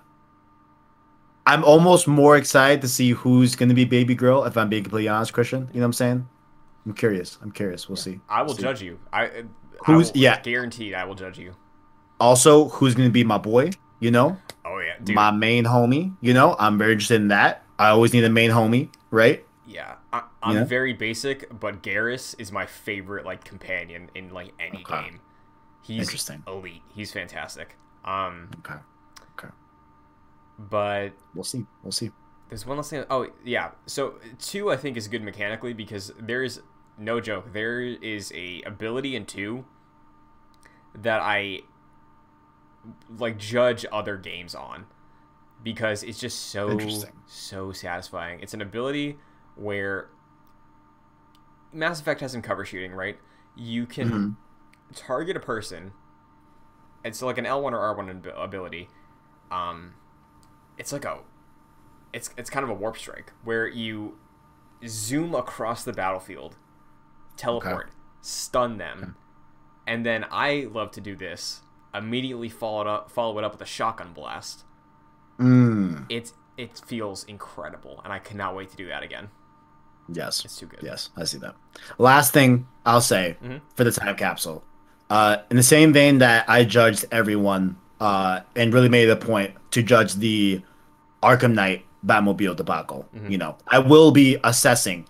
I'm 1.46 1.64
almost 1.64 2.08
more 2.10 2.36
excited 2.36 2.82
to 2.82 2.90
see 2.90 3.12
who's 3.12 3.56
to 3.70 3.76
be 3.76 3.86
baby 3.86 4.16
girl. 4.16 4.44
If 4.44 4.58
I'm 4.58 4.68
being 4.68 4.84
completely 4.84 5.08
honest, 5.08 5.32
Christian, 5.32 5.70
you 5.74 5.80
know 5.80 5.82
what 5.82 5.86
I'm 5.86 5.94
saying? 5.94 6.28
I'm 6.86 6.94
curious. 6.94 7.38
I'm 7.42 7.52
curious. 7.52 7.88
We'll 7.88 7.96
see. 7.96 8.20
I 8.28 8.42
will 8.44 8.54
See. 8.56 8.62
judge 8.64 8.82
you. 8.82 9.00
I 9.14 9.28
Who's- 9.86 10.10
I 10.10 10.12
will, 10.14 10.18
yeah. 10.22 10.42
guaranteed 10.42 10.94
I 10.94 11.06
will 11.06 11.16
judge 11.16 11.38
you. 11.38 11.54
Also, 12.20 12.68
who's 12.70 12.96
to 12.96 13.10
be 13.10 13.24
my 13.24 13.38
boy? 13.38 13.70
You 14.00 14.12
know, 14.12 14.38
Oh 14.66 14.80
yeah, 14.80 14.94
dude. 15.04 15.16
my 15.16 15.32
main 15.32 15.64
homie. 15.66 16.16
You 16.22 16.34
know, 16.34 16.56
I'm 16.60 16.78
very 16.78 16.92
interested 16.94 17.22
in 17.22 17.28
that. 17.30 17.64
I 17.80 17.90
always 17.90 18.12
need 18.14 18.24
a 18.24 18.30
main 18.30 18.52
homie, 18.52 18.90
right? 19.12 19.44
yeah, 19.66 19.96
I, 20.14 20.24
I'm 20.42 20.56
Yeah. 20.56 20.64
very 20.64 20.94
basic, 20.94 21.48
but 21.60 21.84
Garrus 21.84 22.36
is 22.40 22.52
my 22.52 22.66
favorite 22.66 23.26
like 23.26 23.44
companion 23.44 24.10
in 24.16 24.30
like 24.34 24.54
any 24.60 24.84
Okay. 24.84 25.04
game. 25.04 25.20
He's 25.82 26.00
Interesting. 26.08 26.44
elite. 26.48 26.82
He's 26.94 27.12
fantastic. 27.12 27.76
Um, 28.06 28.50
Okay. 28.60 28.80
Okay. 29.38 29.50
but 30.58 31.10
We'll 31.34 31.44
see. 31.44 31.66
We'll 31.84 31.92
see. 31.92 32.12
There's 32.50 32.66
one 32.66 32.78
last 32.78 32.90
thing. 32.90 33.04
Oh 33.10 33.28
yeah. 33.44 33.72
So 33.86 34.16
two, 34.40 34.72
I 34.72 34.78
think, 34.78 34.96
is 34.98 35.08
good 35.08 35.22
mechanically 35.24 35.74
because 35.74 36.14
there 36.20 36.44
is 36.44 36.62
no 36.98 37.20
joke. 37.20 37.52
There 37.54 37.82
is 37.82 38.32
a 38.34 38.62
ability 38.64 39.16
in 39.16 39.26
two 39.26 39.66
that 40.96 41.22
I 41.22 41.62
like 43.18 43.38
judge 43.38 43.86
other 43.92 44.18
games 44.18 44.56
on 44.56 44.86
because 45.64 46.04
it's 46.04 46.20
just 46.20 46.40
so 46.50 46.78
so 47.26 47.72
satisfying. 47.72 48.40
It's 48.40 48.54
an 48.54 48.62
ability 48.62 49.18
where 49.58 50.10
Mass 51.74 52.00
Effect 52.00 52.22
has 52.22 52.32
some 52.32 52.42
cover 52.42 52.66
shooting, 52.66 52.94
right? 52.94 53.18
You 53.56 53.86
can 53.86 54.10
Mhm. 54.10 54.36
target 54.96 55.36
a 55.36 55.40
person. 55.40 55.94
It's 57.04 57.22
like 57.22 57.38
an 57.38 57.46
L1 57.46 57.74
or 57.74 57.80
R1 57.80 58.10
ability. 58.36 58.90
Um, 59.52 59.96
it's 60.78 60.92
like 60.92 61.06
a 61.06 61.20
it's 62.14 62.30
it's 62.38 62.50
kind 62.50 62.64
of 62.64 62.70
a 62.70 62.74
warp 62.74 62.98
strike 62.98 63.34
where 63.44 63.68
you 63.68 64.18
zoom 64.88 65.36
across 65.36 65.84
the 65.84 65.94
battlefield, 65.94 66.56
teleport, 67.36 67.92
stun 68.22 68.78
them, 68.78 69.16
and 69.86 70.06
then 70.06 70.26
I 70.32 70.68
love 70.72 70.92
to 70.92 71.02
do 71.02 71.16
this. 71.16 71.62
Immediately 71.94 72.50
follow 72.50 72.82
it 72.82 72.88
up, 72.88 73.12
follow 73.12 73.38
it 73.38 73.44
up 73.44 73.52
with 73.54 73.62
a 73.62 73.66
shotgun 73.66 74.14
blast. 74.14 74.66
Mm. 75.38 76.06
It's 76.10 76.34
it 76.58 76.78
feels 76.86 77.24
incredible, 77.26 78.02
and 78.04 78.12
I 78.12 78.20
cannot 78.20 78.56
wait 78.56 78.70
to 78.72 78.76
do 78.78 78.88
that 78.88 79.04
again. 79.04 79.30
Yes. 80.12 80.44
It's 80.46 80.58
too 80.58 80.66
good. 80.68 80.80
Yes, 80.84 81.10
I 81.18 81.24
see 81.26 81.38
that. 81.40 81.56
Last 81.98 82.34
thing 82.34 82.68
I'll 82.86 83.02
say 83.02 83.38
Mhm. 83.44 83.62
for 83.76 83.84
the 83.84 83.92
time 83.92 84.16
capsule. 84.16 84.64
Uh, 85.10 85.38
in 85.50 85.58
the 85.58 85.64
same 85.64 85.94
vein 85.94 86.18
that 86.20 86.46
I 86.50 86.64
judged 86.66 87.06
everyone 87.12 87.78
uh, 88.00 88.42
and 88.56 88.74
really 88.74 88.90
made 88.90 89.08
it 89.10 89.12
a 89.12 89.16
point 89.16 89.56
to 89.72 89.82
judge 89.82 90.14
the 90.16 90.62
Arkham 91.24 91.54
Knight 91.54 91.84
Batmobile 92.06 92.56
debacle, 92.56 93.08
Mhm. 93.16 93.32
you 93.32 93.38
know, 93.38 93.58
I 93.68 93.80
will 93.80 94.12
be 94.12 94.38
assessing 94.44 95.08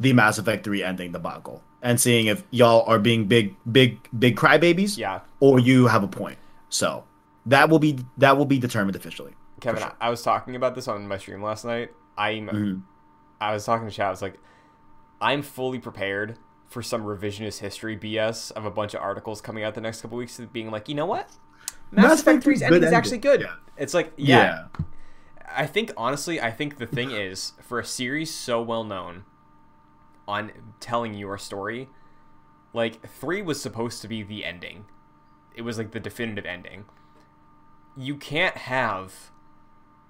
the 0.00 0.12
Mass 0.14 0.38
Effect 0.38 0.64
3 0.64 0.82
ending 0.82 1.12
debacle 1.12 1.62
and 1.82 2.00
seeing 2.00 2.26
if 2.26 2.42
y'all 2.50 2.82
are 2.88 2.98
being 2.98 3.26
big, 3.26 3.54
big, 3.70 3.98
big 4.18 4.36
crybabies 4.36 4.96
Yeah, 4.96 5.20
or 5.40 5.58
you 5.58 5.86
have 5.86 6.02
a 6.02 6.08
point. 6.08 6.38
So 6.70 7.04
that 7.46 7.68
will 7.68 7.78
be 7.78 7.98
that 8.18 8.36
will 8.38 8.46
be 8.46 8.58
determined 8.58 8.96
officially. 8.96 9.34
Kevin, 9.60 9.82
sure. 9.82 9.92
I, 10.00 10.08
was 10.10 10.22
talking 10.22 10.56
about 10.56 10.74
this 10.74 10.88
on 10.88 11.06
my 11.06 11.18
stream 11.18 11.42
last 11.42 11.64
night. 11.64 11.90
I'm 12.18 12.48
Mhm. 12.48 12.82
I 13.40 13.52
was 13.52 13.64
talking 13.64 13.88
to 13.88 13.94
chat. 13.94 14.06
I 14.06 14.10
was 14.10 14.22
like, 14.22 14.38
I'm 15.20 15.42
fully 15.42 15.78
prepared 15.78 16.38
for 16.66 16.82
some 16.82 17.04
revisionist 17.04 17.60
history 17.60 17.96
BS 17.96 18.52
of 18.52 18.64
a 18.64 18.70
bunch 18.70 18.94
of 18.94 19.00
articles 19.00 19.40
coming 19.40 19.62
out 19.64 19.74
the 19.74 19.80
next 19.80 20.00
couple 20.02 20.18
weeks, 20.18 20.40
being 20.52 20.70
like, 20.70 20.88
you 20.88 20.94
know 20.94 21.06
what, 21.06 21.30
Mass, 21.90 22.04
Mass 22.04 22.20
Effect 22.22 22.38
Effect 22.38 22.46
3's 22.46 22.58
3's 22.58 22.62
ending 22.62 22.82
is 22.84 22.92
actually 22.92 23.18
good. 23.18 23.40
ending. 23.42 23.56
It's 23.76 23.94
like, 23.94 24.12
yeah, 24.16 24.66
I 25.54 25.66
think 25.66 25.92
honestly, 25.96 26.40
I 26.40 26.50
think 26.50 26.78
the 26.78 26.86
thing 26.86 27.10
is 27.10 27.52
for 27.62 27.78
a 27.78 27.84
series 27.84 28.34
so 28.34 28.60
well 28.60 28.84
known 28.84 29.24
on 30.26 30.50
telling 30.80 31.14
your 31.14 31.38
story, 31.38 31.88
like 32.72 33.06
three 33.08 33.42
was 33.42 33.60
supposed 33.60 34.02
to 34.02 34.08
be 34.08 34.22
the 34.22 34.44
ending. 34.44 34.86
It 35.54 35.62
was 35.62 35.78
like 35.78 35.92
the 35.92 36.00
definitive 36.00 36.46
ending. 36.46 36.86
You 37.96 38.16
can't 38.16 38.56
have 38.56 39.30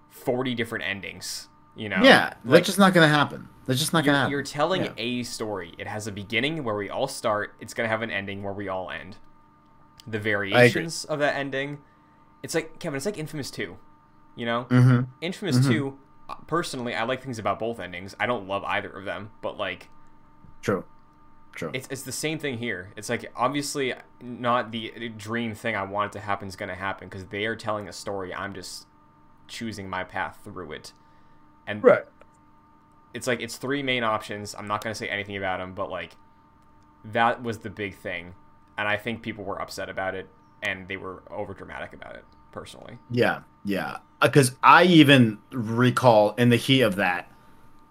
forty 0.08 0.54
different 0.54 0.84
endings. 0.84 1.48
You 1.76 1.88
know? 1.88 2.02
Yeah, 2.02 2.34
like 2.44 2.58
that's 2.58 2.66
just 2.66 2.78
not 2.78 2.94
gonna 2.94 3.08
happen. 3.08 3.48
That's 3.66 3.80
just 3.80 3.92
not 3.92 4.04
gonna 4.04 4.12
you're, 4.12 4.20
happen. 4.20 4.30
you're 4.32 4.42
telling 4.42 4.84
Yeah. 4.84 4.92
a 4.98 5.22
story. 5.24 5.74
It 5.78 5.86
has 5.86 6.06
a 6.06 6.12
beginning 6.12 6.62
where 6.64 6.74
we 6.76 6.90
all 6.90 7.08
start. 7.08 7.54
It's 7.60 7.74
gonna 7.74 7.88
have 7.88 8.02
an 8.02 8.10
ending 8.10 8.42
where 8.42 8.52
we 8.52 8.68
all 8.68 8.90
end. 8.90 9.16
The 10.06 10.18
variations 10.18 11.04
of 11.06 11.18
that 11.20 11.34
ending, 11.34 11.78
it's 12.42 12.54
like 12.54 12.78
Kevin. 12.78 12.96
It's 12.96 13.06
like 13.06 13.18
Infamous 13.18 13.50
Two. 13.50 13.78
You 14.36 14.46
know, 14.46 14.66
Mm-hmm. 14.70 15.10
Infamous 15.20 15.66
Two. 15.66 15.98
uh, 16.28 16.34
Personally, 16.46 16.94
I 16.94 17.04
like 17.04 17.22
things 17.22 17.38
about 17.38 17.58
both 17.58 17.80
endings. 17.80 18.14
I 18.20 18.26
don't 18.26 18.46
love 18.46 18.64
either 18.64 18.90
of 18.90 19.04
them, 19.04 19.30
but 19.42 19.56
like 19.56 19.88
True. 20.62 20.84
True. 21.54 21.70
it's 21.72 21.86
it's 21.90 22.02
the 22.02 22.12
same 22.12 22.38
thing 22.38 22.58
here. 22.58 22.92
It's 22.96 23.08
like 23.08 23.30
obviously 23.36 23.94
not 24.20 24.72
the 24.72 25.08
dream 25.16 25.54
thing 25.54 25.74
I 25.76 25.84
want 25.84 26.10
it 26.14 26.18
to 26.18 26.24
happen 26.24 26.48
is 26.48 26.56
gonna 26.56 26.74
happen 26.74 27.08
because 27.08 27.26
they 27.26 27.46
are 27.46 27.54
telling 27.56 27.88
a 27.88 27.92
story. 27.92 28.34
I'm 28.34 28.54
just 28.54 28.86
choosing 29.48 29.88
my 29.88 30.02
path 30.04 30.38
through 30.42 30.72
it, 30.72 30.92
and 31.66 31.82
right. 31.82 32.04
it's 33.12 33.26
like 33.26 33.40
it's 33.40 33.56
three 33.56 33.82
main 33.82 34.04
options. 34.04 34.54
I'm 34.54 34.66
not 34.66 34.82
gonna 34.82 34.94
say 34.94 35.08
anything 35.08 35.36
about 35.36 35.58
them, 35.58 35.74
but 35.74 35.90
like 35.90 36.16
that 37.04 37.42
was 37.42 37.58
the 37.58 37.70
big 37.70 37.96
thing, 37.96 38.34
and 38.78 38.88
I 38.88 38.96
think 38.96 39.22
people 39.22 39.44
were 39.44 39.60
upset 39.60 39.88
about 39.88 40.14
it 40.14 40.28
and 40.64 40.88
they 40.88 40.96
were 40.96 41.22
over 41.30 41.54
dramatic 41.54 41.92
about 41.92 42.16
it. 42.16 42.24
Personally, 42.50 42.98
Yeah, 43.10 43.40
yeah. 43.64 43.98
Because 44.22 44.54
I 44.62 44.84
even 44.84 45.38
recall 45.50 46.34
in 46.36 46.50
the 46.50 46.56
heat 46.56 46.82
of 46.82 46.96
that, 46.96 47.28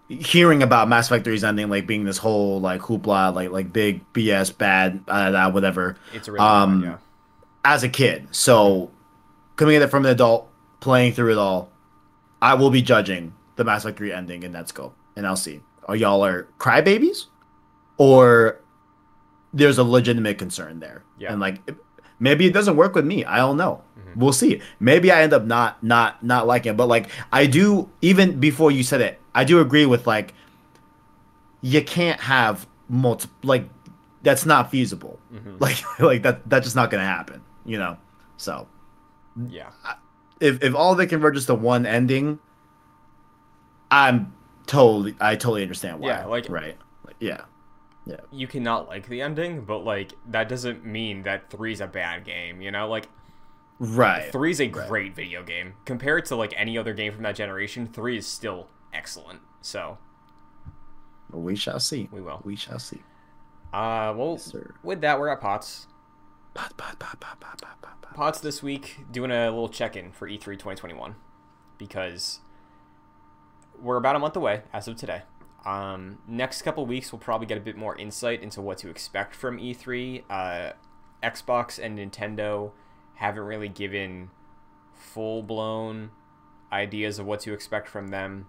hearing 0.07 0.63
about 0.63 0.87
Mass 0.87 1.07
Effect 1.07 1.25
3's 1.25 1.43
ending 1.43 1.69
like 1.69 1.85
being 1.85 2.05
this 2.05 2.17
whole 2.17 2.61
like 2.61 2.79
hoopla, 2.79 3.35
like 3.35 3.51
like 3.51 3.73
big 3.73 4.01
BS, 4.13 4.57
bad, 4.57 5.03
uh, 5.09 5.11
uh, 5.11 5.51
whatever. 5.51 5.97
it's 6.13 6.29
a 6.29 6.31
really 6.31 6.45
Um, 6.45 6.83
yeah. 6.83 6.97
As 7.65 7.83
a 7.83 7.89
kid, 7.89 8.29
so 8.31 8.89
coming 9.57 9.75
at 9.75 9.81
it 9.81 9.87
from 9.87 10.05
an 10.05 10.11
adult, 10.11 10.49
playing 10.79 11.11
through 11.11 11.33
it 11.33 11.37
all, 11.37 11.69
I 12.41 12.53
will 12.53 12.69
be 12.69 12.81
judging 12.81 13.33
the 13.55 13.63
Mass 13.63 13.83
Effect 13.85 13.97
3 13.97 14.11
ending 14.11 14.43
in 14.43 14.51
that 14.53 14.69
scope, 14.69 14.95
and 15.15 15.25
I'll 15.27 15.35
see. 15.35 15.61
Are 15.85 15.95
y'all 15.95 16.23
are 16.23 16.47
crybabies, 16.59 17.25
or 17.97 18.59
there's 19.53 19.77
a 19.77 19.83
legitimate 19.83 20.37
concern 20.37 20.79
there? 20.79 21.03
Yeah. 21.17 21.31
And 21.31 21.41
like 21.41 21.61
maybe 22.19 22.45
it 22.45 22.53
doesn't 22.53 22.75
work 22.75 22.95
with 22.95 23.05
me. 23.05 23.25
I 23.25 23.37
don't 23.37 23.57
know. 23.57 23.83
Mm-hmm. 23.99 24.19
We'll 24.19 24.33
see. 24.33 24.61
Maybe 24.79 25.11
I 25.11 25.21
end 25.21 25.33
up 25.33 25.43
not 25.43 25.83
not 25.83 26.23
not 26.23 26.47
liking 26.47 26.71
it. 26.71 26.77
But 26.77 26.87
like 26.87 27.09
I 27.31 27.45
do 27.45 27.89
even 28.01 28.39
before 28.39 28.71
you 28.71 28.83
said 28.83 29.01
it, 29.01 29.19
I 29.35 29.43
do 29.43 29.59
agree 29.59 29.85
with 29.85 30.07
like 30.07 30.33
you 31.61 31.83
can't 31.83 32.19
have 32.21 32.67
multi 32.89 33.29
like 33.43 33.69
that's 34.21 34.45
not 34.45 34.71
feasible. 34.71 35.19
Mhm. 35.33 35.59
Like 35.59 35.83
like 35.99 36.23
that 36.23 36.49
that's 36.49 36.65
just 36.65 36.75
not 36.75 36.89
gonna 36.89 37.05
happen. 37.05 37.41
You 37.65 37.77
know? 37.77 37.97
So 38.37 38.67
yeah. 39.49 39.69
if 40.39 40.63
if 40.63 40.73
all 40.75 40.93
of 40.93 40.99
it 40.99 41.07
converges 41.07 41.45
to 41.47 41.55
one 41.55 41.85
ending, 41.85 42.39
I'm 43.93 44.33
totally 44.65 45.15
I 45.19 45.35
totally 45.35 45.61
understand 45.61 45.99
why. 45.99 46.09
Yeah, 46.09 46.25
like- 46.25 46.49
right. 46.49 46.77
Like, 47.05 47.15
yeah. 47.19 47.41
you 48.31 48.47
cannot 48.47 48.87
like 48.87 49.07
the 49.07 49.21
ending, 49.21 49.61
but 49.65 49.79
like 49.79 50.13
that 50.27 50.49
doesn't 50.49 50.85
mean 50.85 51.23
that 51.23 51.49
three's 51.49 51.79
a 51.81 51.87
bad 51.87 52.25
game. 52.25 52.61
You 52.61 52.71
know, 52.71 52.87
like 52.87 53.07
Right. 53.79 54.31
three's 54.31 54.59
a 54.61 54.67
Right. 54.69 54.87
great 54.87 55.15
video 55.15 55.43
game 55.43 55.73
compared 55.85 56.25
to 56.25 56.35
like 56.35 56.53
any 56.57 56.77
other 56.77 56.93
game 56.93 57.13
from 57.13 57.23
that 57.23 57.35
generation. 57.35 57.87
Three 57.87 58.17
is 58.17 58.27
still 58.27 58.67
excellent. 58.93 59.41
So 59.61 59.97
We 61.31 61.55
shall 61.55 61.79
see. 61.79 62.09
we 62.11 62.21
will. 62.21 62.41
We 62.43 62.55
shall 62.55 62.79
see. 62.79 63.01
Uh, 63.73 64.13
well, 64.15 64.37
sir. 64.37 64.75
with 64.83 65.01
that, 65.01 65.19
we're 65.19 65.29
at 65.29 65.41
Pots. 65.41 65.87
Pot, 66.53 66.77
pot, 66.77 66.99
pot, 66.99 67.19
pot, 67.19 67.39
pot, 67.39 67.59
pot, 67.61 67.81
pot, 67.81 68.01
pot. 68.01 68.13
Pots 68.13 68.39
this 68.39 68.61
week 68.61 68.97
doing 69.11 69.31
a 69.31 69.45
little 69.49 69.67
check-in 69.69 70.11
for 70.11 70.27
E 70.27 70.37
E3 70.37 70.55
2021 70.57 71.15
because 71.79 72.39
we're 73.83 73.97
about 73.97 74.15
a 74.15 74.19
month 74.19 74.35
away 74.35 74.63
as 74.71 74.87
of 74.87 74.95
today. 74.95 75.23
Um, 75.65 76.19
next 76.27 76.61
couple 76.61 76.85
weeks, 76.85 77.11
we'll 77.11 77.19
probably 77.19 77.47
get 77.47 77.57
a 77.57 77.61
bit 77.61 77.77
more 77.77 77.95
insight 77.97 78.41
into 78.41 78.61
what 78.61 78.77
to 78.79 78.89
expect 78.89 79.35
from 79.35 79.57
E3. 79.57 80.23
Uh, 80.29 80.73
Xbox 81.21 81.83
and 81.83 81.97
Nintendo 81.97 82.71
haven't 83.15 83.43
really 83.43 83.69
given 83.69 84.29
full-blown 84.93 86.11
ideas 86.71 87.19
of 87.19 87.25
what 87.25 87.39
to 87.41 87.53
expect 87.53 87.87
from 87.87 88.07
them. 88.07 88.47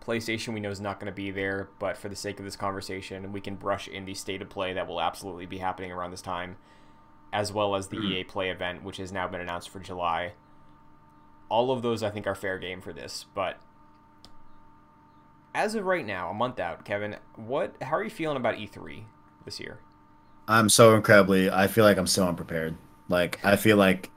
PlayStation 0.00 0.54
we 0.54 0.60
know 0.60 0.70
is 0.70 0.80
not 0.80 0.98
going 0.98 1.12
to 1.12 1.14
be 1.14 1.30
there, 1.30 1.68
but 1.78 1.96
for 1.96 2.08
the 2.08 2.16
sake 2.16 2.38
of 2.38 2.44
this 2.44 2.56
conversation, 2.56 3.30
we 3.30 3.40
can 3.40 3.56
brush 3.56 3.86
in 3.86 4.06
the 4.06 4.14
state 4.14 4.40
of 4.40 4.48
play 4.48 4.72
that 4.72 4.88
will 4.88 5.00
absolutely 5.00 5.46
be 5.46 5.58
happening 5.58 5.92
around 5.92 6.10
this 6.10 6.22
time, 6.22 6.56
as 7.32 7.52
well 7.52 7.76
as 7.76 7.88
the 7.88 7.96
Mm-hmm. 7.98 8.12
EA 8.12 8.24
Play 8.24 8.50
event, 8.50 8.82
which 8.82 8.96
has 8.96 9.12
now 9.12 9.28
been 9.28 9.40
announced 9.40 9.68
for 9.68 9.80
July. 9.80 10.32
All 11.50 11.70
of 11.70 11.82
those, 11.82 12.02
I 12.02 12.10
think, 12.10 12.26
are 12.26 12.34
fair 12.34 12.58
game 12.58 12.80
for 12.80 12.92
this. 12.92 13.26
But 13.34 13.58
as 15.58 15.74
of 15.74 15.84
right 15.84 16.06
now, 16.06 16.30
a 16.30 16.34
month 16.34 16.60
out, 16.60 16.84
Kevin, 16.84 17.16
what? 17.34 17.74
How 17.82 17.96
are 17.96 18.04
you 18.04 18.10
feeling 18.10 18.36
about 18.36 18.54
E3 18.54 19.02
this 19.44 19.58
year? 19.58 19.80
I'm 20.46 20.68
so 20.68 20.94
incredibly. 20.94 21.50
I 21.50 21.66
feel 21.66 21.84
like 21.84 21.98
I'm 21.98 22.06
so 22.06 22.28
unprepared. 22.28 22.76
Like 23.08 23.44
I 23.44 23.56
feel 23.56 23.76
like, 23.76 24.10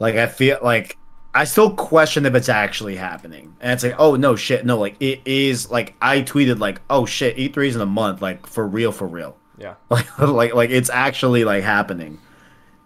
like 0.00 0.16
I 0.16 0.26
feel 0.26 0.58
like 0.62 0.98
I 1.32 1.44
still 1.44 1.74
question 1.74 2.26
if 2.26 2.34
it's 2.34 2.48
actually 2.48 2.96
happening. 2.96 3.56
And 3.60 3.72
it's 3.72 3.84
like, 3.84 3.94
oh 3.98 4.16
no, 4.16 4.34
shit, 4.34 4.66
no, 4.66 4.78
like 4.78 4.96
it 5.00 5.20
is. 5.24 5.70
Like 5.70 5.94
I 6.02 6.22
tweeted, 6.22 6.58
like, 6.58 6.80
oh 6.90 7.06
shit, 7.06 7.36
E3 7.36 7.66
is 7.68 7.76
in 7.76 7.80
a 7.82 7.86
month, 7.86 8.20
like 8.20 8.46
for 8.46 8.66
real, 8.66 8.90
for 8.92 9.06
real. 9.06 9.36
Yeah, 9.58 9.74
Like, 9.90 10.18
like, 10.18 10.54
like 10.54 10.70
it's 10.70 10.90
actually 10.90 11.44
like 11.44 11.62
happening 11.62 12.18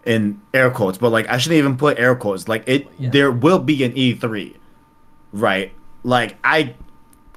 in 0.05 0.41
air 0.53 0.69
quotes. 0.69 0.99
But 0.99 1.09
like 1.09 1.27
I 1.27 1.37
shouldn't 1.39 1.57
even 1.57 1.75
put 1.75 1.97
air 1.99 2.15
quotes. 2.15 2.47
Like 2.47 2.63
it, 2.67 2.87
Yeah. 2.99 3.09
there 3.09 3.31
will 3.31 3.59
be 3.59 3.83
an 3.83 3.93
E3, 3.93 4.55
right? 5.33 5.73
Like 6.03 6.37
I 6.43 6.75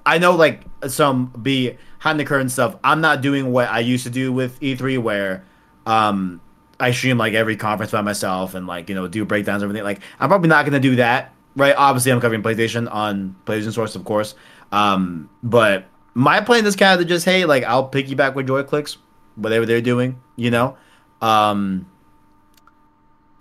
I 0.04 0.18
know 0.18 0.34
like 0.34 0.62
some 0.88 1.26
behind 1.26 2.18
the 2.18 2.24
curtain 2.24 2.48
stuff. 2.48 2.76
I'm 2.82 3.00
not 3.00 3.20
doing 3.20 3.52
what 3.52 3.68
I 3.68 3.80
used 3.80 4.04
to 4.04 4.10
do 4.10 4.32
with 4.32 4.58
E3 4.60 4.98
where 4.98 5.44
um 5.86 6.40
I 6.80 6.90
stream 6.90 7.18
like 7.18 7.34
every 7.34 7.56
conference 7.56 7.92
by 7.92 8.02
myself 8.02 8.54
and 8.54 8.66
like, 8.66 8.88
you 8.88 8.94
know, 8.94 9.06
do 9.06 9.24
breakdowns 9.24 9.62
and 9.62 9.70
everything. 9.70 9.84
Like 9.84 10.00
I'm 10.18 10.28
probably 10.28 10.48
not 10.48 10.64
gonna 10.64 10.80
do 10.80 10.96
that. 10.96 11.34
Right. 11.54 11.74
Obviously 11.76 12.12
I'm 12.12 12.20
covering 12.20 12.42
PlayStation 12.42 12.92
on 12.92 13.36
PlayStation 13.46 13.72
Source, 13.72 13.94
of 13.94 14.04
course. 14.04 14.34
Um, 14.72 15.28
but 15.42 15.84
my 16.14 16.40
plan 16.40 16.66
is 16.66 16.76
kind 16.76 17.00
of 17.00 17.06
just, 17.06 17.24
hey, 17.24 17.44
like 17.44 17.62
I'll 17.64 17.88
piggyback 17.88 18.34
with 18.34 18.48
JoyClicks, 18.48 18.96
whatever 19.36 19.66
they're 19.66 19.80
doing, 19.80 20.20
you 20.36 20.50
know. 20.50 20.76
Um 21.20 21.86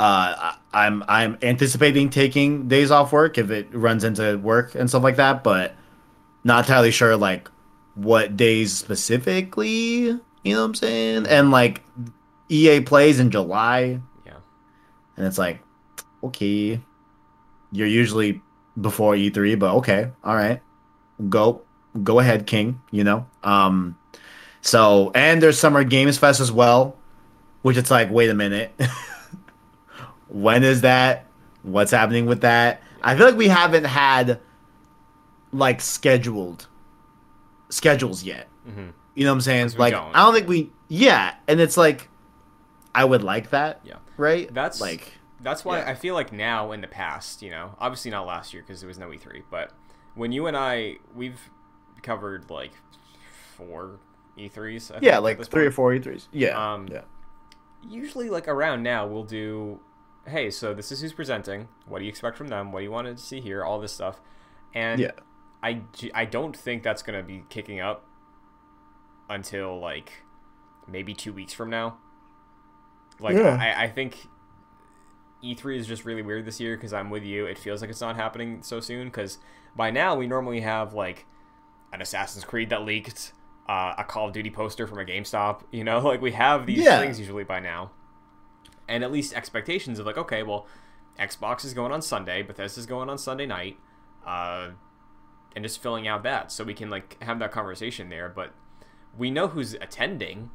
uh, 0.01 0.53
I'm 0.73 1.03
I'm 1.07 1.37
anticipating 1.43 2.09
taking 2.09 2.67
days 2.67 2.89
off 2.89 3.11
work 3.11 3.37
if 3.37 3.51
it 3.51 3.67
runs 3.71 4.03
into 4.03 4.35
work 4.39 4.73
and 4.73 4.89
stuff 4.89 5.03
like 5.03 5.17
that, 5.17 5.43
but 5.43 5.75
not 6.43 6.65
entirely 6.65 6.91
sure 6.91 7.15
like 7.17 7.49
what 7.95 8.37
days 8.37 8.73
specifically. 8.75 10.19
You 10.43 10.53
know 10.55 10.59
what 10.61 10.65
I'm 10.65 10.75
saying? 10.75 11.27
And 11.27 11.51
like 11.51 11.83
EA 12.49 12.81
plays 12.81 13.19
in 13.19 13.31
July, 13.31 13.99
yeah. 14.25 14.33
and 15.15 15.25
it's 15.25 15.37
like, 15.37 15.61
okay, 16.23 16.81
you're 17.71 17.87
usually 17.87 18.41
before 18.79 19.13
E3, 19.13 19.57
but 19.57 19.75
okay, 19.75 20.11
all 20.23 20.35
right, 20.35 20.61
go 21.29 21.61
go 22.03 22.19
ahead, 22.19 22.47
King. 22.47 22.81
You 22.91 23.03
know, 23.03 23.25
um, 23.43 23.97
so 24.61 25.11
and 25.13 25.41
there's 25.41 25.59
Summer 25.59 25.83
Games 25.83 26.17
Fest 26.17 26.39
as 26.39 26.51
well, 26.51 26.97
which 27.61 27.77
it's 27.77 27.91
like, 27.91 28.09
wait 28.09 28.29
a 28.29 28.35
minute, 28.35 28.73
when 30.27 30.63
is 30.63 30.81
that? 30.81 31.25
What's 31.63 31.91
happening 31.91 32.25
with 32.25 32.41
that? 32.41 32.81
I 33.03 33.15
feel 33.15 33.27
like 33.27 33.35
we 33.35 33.47
haven't 33.47 33.83
had 33.83 34.39
like 35.51 35.81
scheduled 35.81 36.67
schedules 37.69 38.23
yet. 38.23 38.47
hmm 38.65 38.89
You 39.15 39.25
know 39.25 39.31
what 39.31 39.35
I'm 39.35 39.41
saying? 39.41 39.71
Like 39.77 39.93
don't. 39.93 40.15
I 40.15 40.23
don't 40.25 40.33
think 40.33 40.47
we 40.47 40.71
yeah, 40.87 41.35
and 41.47 41.59
it's 41.59 41.77
like 41.77 42.09
I 42.93 43.05
would 43.05 43.23
like 43.23 43.49
that. 43.51 43.79
Yeah. 43.83 43.95
Right? 44.17 44.53
That's 44.53 44.81
like 44.81 45.13
That's 45.41 45.63
why 45.65 45.79
Yeah. 45.79 45.89
I 45.89 45.95
feel 45.95 46.13
like 46.13 46.31
now 46.33 46.71
in 46.71 46.81
the 46.81 46.87
past, 46.87 47.41
you 47.41 47.49
know, 47.49 47.75
obviously 47.79 48.11
not 48.11 48.25
last 48.27 48.53
year 48.53 48.63
because 48.63 48.81
there 48.81 48.87
was 48.87 48.97
no 48.99 49.07
E3, 49.09 49.43
but 49.49 49.71
when 50.15 50.31
you 50.33 50.47
and 50.47 50.57
I, 50.57 50.97
we've 51.15 51.39
covered 52.03 52.49
like 52.49 52.71
four 53.55 53.99
E3s. 54.37 54.91
I 54.91 54.93
think, 54.95 55.03
yeah, 55.03 55.17
like 55.19 55.43
three 55.45 55.65
or 55.65 55.71
four 55.71 55.91
E3s. 55.93 56.27
Yeah. 56.31 56.73
Um, 56.73 56.87
yeah. 56.91 57.01
Usually, 57.87 58.29
like 58.29 58.47
around 58.47 58.83
now, 58.83 59.07
we'll 59.07 59.23
do, 59.23 59.79
hey, 60.27 60.51
so 60.51 60.73
this 60.73 60.91
is 60.91 61.01
who's 61.01 61.13
presenting. 61.13 61.67
What 61.87 61.99
do 61.99 62.05
you 62.05 62.09
expect 62.09 62.37
from 62.37 62.49
them? 62.49 62.71
What 62.71 62.79
do 62.79 62.83
you 62.83 62.91
want 62.91 63.07
to 63.07 63.17
see 63.21 63.39
here? 63.41 63.63
All 63.63 63.79
this 63.79 63.91
stuff, 63.93 64.21
and 64.75 64.99
Yeah. 65.01 65.11
I, 65.63 65.81
I 66.13 66.25
don't 66.25 66.55
think 66.57 66.83
that's 66.83 67.03
gonna 67.03 67.23
be 67.23 67.43
kicking 67.49 67.79
up 67.79 68.05
until 69.29 69.79
like 69.79 70.11
maybe 70.87 71.13
two 71.13 71.33
weeks 71.33 71.53
from 71.53 71.69
now. 71.69 71.97
Like 73.19 73.35
Yeah. 73.37 73.57
I, 73.59 73.83
I 73.83 73.87
think 73.89 74.27
E3 75.43 75.77
is 75.77 75.87
just 75.87 76.05
really 76.05 76.21
weird 76.21 76.45
this 76.45 76.59
year 76.59 76.75
because 76.75 76.93
I'm 76.93 77.09
with 77.09 77.23
you. 77.23 77.45
It 77.45 77.57
feels 77.57 77.81
like 77.81 77.89
it's 77.89 78.01
not 78.01 78.15
happening 78.15 78.61
so 78.61 78.79
soon 78.79 79.07
because 79.07 79.37
by 79.75 79.89
now 79.91 80.15
we 80.15 80.27
normally 80.27 80.61
have 80.61 80.93
like 80.93 81.25
an 81.93 82.01
Assassin's 82.01 82.43
Creed 82.45 82.69
that 82.69 82.83
leaked, 82.83 83.33
uh, 83.67 83.93
a 83.97 84.03
Call 84.03 84.27
of 84.27 84.33
Duty 84.33 84.49
poster 84.49 84.87
from 84.87 84.99
a 84.99 85.05
GameStop. 85.05 85.61
You 85.71 85.83
know, 85.83 85.99
like 85.99 86.21
we 86.21 86.31
have 86.33 86.65
these 86.65 86.79
Yeah. 86.83 86.99
things 86.99 87.19
usually 87.19 87.43
by 87.43 87.59
now, 87.59 87.91
and 88.87 89.03
at 89.03 89.11
least 89.11 89.33
expectations 89.33 89.99
of 89.99 90.05
like, 90.05 90.17
okay, 90.17 90.43
well, 90.43 90.67
Xbox 91.19 91.63
is 91.65 91.73
going 91.73 91.91
on 91.91 92.01
Sunday, 92.01 92.41
Bethesda's 92.41 92.85
going 92.85 93.09
on 93.09 93.17
Sunday 93.17 93.45
night, 93.45 93.77
uh, 94.25 94.69
and 95.55 95.63
just 95.63 95.81
filling 95.81 96.07
out 96.07 96.23
that 96.23 96.51
so 96.51 96.63
we 96.63 96.73
can 96.73 96.89
like 96.89 97.21
have 97.21 97.39
that 97.39 97.51
conversation 97.51 98.09
there. 98.09 98.29
But 98.29 98.53
we 99.17 99.31
know 99.31 99.47
who's 99.47 99.73
attending. 99.73 100.51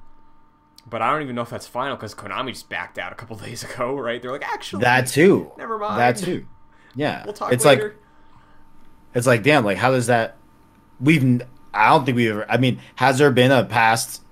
But 0.89 1.03
I 1.03 1.11
don't 1.11 1.23
even 1.23 1.35
know 1.35 1.43
if 1.43 1.51
that's 1.51 1.67
final 1.67 1.97
because 1.97 2.15
Konami 2.15 2.51
just 2.51 2.69
backed 2.69 2.99
out 2.99 3.13
a 3.13 3.17
couple 3.17 3.37
days 3.47 3.65
ago, 3.65 3.97
right? 3.97 4.21
They're 4.21 4.33
like, 4.33 4.47
actually, 4.47 4.83
That 4.83 5.09
too. 5.09 5.53
Never 5.59 5.79
mind. 5.79 6.01
That 6.01 6.17
too. 6.17 6.47
Yeah. 6.95 7.25
We'll 7.25 7.35
talk 7.35 7.53
it's 7.53 7.65
later. 7.65 7.83
like 7.83 7.97
it's 9.15 9.27
like 9.27 9.43
damn, 9.43 9.65
like 9.65 9.79
how 9.79 9.91
does 9.91 10.07
that 10.07 10.37
we've 11.01 11.43
I 11.73 11.89
don't 11.91 12.05
think 12.05 12.17
we've 12.17 12.31
ever 12.31 12.51
I 12.51 12.57
mean, 12.57 12.81
has 12.97 13.19
there 13.19 13.31
been 13.31 13.51
a 13.51 13.65
past 13.65 14.23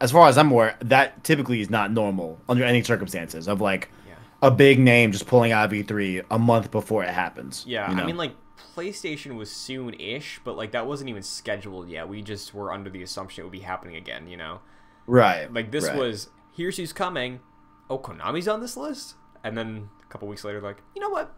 as 0.00 0.12
far 0.12 0.28
as 0.28 0.36
I'm 0.36 0.50
aware, 0.50 0.76
that 0.80 1.24
typically 1.24 1.60
is 1.60 1.70
not 1.70 1.90
normal 1.90 2.38
under 2.48 2.64
any 2.64 2.82
circumstances 2.82 3.48
of 3.48 3.60
like 3.60 3.90
yeah. 4.06 4.14
a 4.42 4.50
big 4.50 4.78
name 4.78 5.12
just 5.12 5.26
pulling 5.26 5.52
out 5.52 5.66
of 5.66 5.72
E3 5.72 6.24
a 6.30 6.38
month 6.38 6.70
before 6.70 7.02
it 7.02 7.10
happens. 7.10 7.64
Yeah, 7.66 7.88
you 7.90 7.96
know? 7.96 8.02
I 8.02 8.06
mean, 8.06 8.16
like 8.16 8.34
PlayStation 8.74 9.36
was 9.36 9.50
soon-ish, 9.50 10.40
but 10.44 10.56
like 10.56 10.72
that 10.72 10.86
wasn't 10.86 11.10
even 11.10 11.22
scheduled 11.22 11.88
yet. 11.88 12.08
We 12.08 12.22
just 12.22 12.54
were 12.54 12.72
under 12.72 12.90
the 12.90 13.02
assumption 13.02 13.42
it 13.42 13.44
would 13.44 13.52
be 13.52 13.60
happening 13.60 13.96
again. 13.96 14.28
You 14.28 14.36
know, 14.36 14.60
right. 15.06 15.52
like 15.52 15.70
this 15.70 15.86
right. 15.86 15.96
was 15.96 16.30
here's 16.54 16.76
who's 16.76 16.92
coming. 16.92 17.40
Oh, 17.88 17.98
Konami's 17.98 18.48
on 18.48 18.60
this 18.60 18.76
list, 18.76 19.14
and 19.44 19.56
then 19.56 19.90
a 20.02 20.06
couple 20.06 20.28
weeks 20.28 20.44
later, 20.44 20.60
like 20.60 20.82
you 20.94 21.00
know 21.00 21.10
what, 21.10 21.34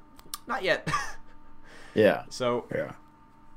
not 0.47 0.63
yet. 0.63 0.89
Yeah. 1.95 2.25
so 2.29 2.67
Yeah. 2.75 2.93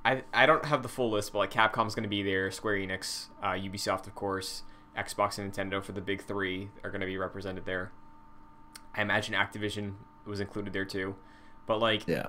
I 0.03 0.23
I 0.33 0.45
don't 0.45 0.65
have 0.65 0.83
the 0.83 0.89
full 0.89 1.11
list, 1.11 1.31
but 1.33 1.39
like 1.39 1.51
Capcom's 1.51 1.95
going 1.95 2.03
to 2.03 2.09
be 2.09 2.23
there, 2.23 2.49
Square 2.51 2.77
Enix, 2.77 3.27
uh, 3.41 3.49
Ubisoft, 3.49 4.07
of 4.07 4.15
course, 4.15 4.63
Xbox 4.97 5.37
and 5.37 5.51
Nintendo 5.51 5.83
for 5.83 5.91
the 5.91 6.01
big 6.01 6.23
three 6.23 6.69
are 6.83 6.89
going 6.89 7.01
to 7.01 7.07
be 7.07 7.17
represented 7.17 7.65
there. 7.65 7.91
I 8.95 9.01
imagine 9.01 9.35
Activision 9.35 9.95
was 10.25 10.39
included 10.39 10.73
there 10.73 10.85
too, 10.85 11.15
but 11.67 11.79
like 11.79 12.07
Yeah. 12.07 12.27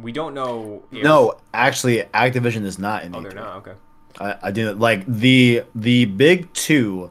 We 0.00 0.12
don't 0.12 0.34
know. 0.34 0.84
If, 0.92 1.02
No, 1.02 1.38
actually 1.52 2.02
Activision 2.14 2.64
is 2.64 2.78
not 2.78 3.04
in 3.04 3.14
oh, 3.14 3.18
E3. 3.18 3.22
they're 3.22 3.34
not. 3.34 3.56
Okay. 3.56 3.72
I, 4.20 4.36
I 4.44 4.50
do 4.50 4.72
like 4.72 5.04
the 5.06 5.64
the 5.74 6.04
big 6.06 6.52
two 6.52 7.10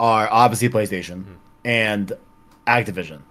are 0.00 0.28
obviously 0.30 0.68
PlayStation 0.68 1.18
Mm-hmm. 1.22 1.34
and 1.64 2.12
Activision. 2.66 3.22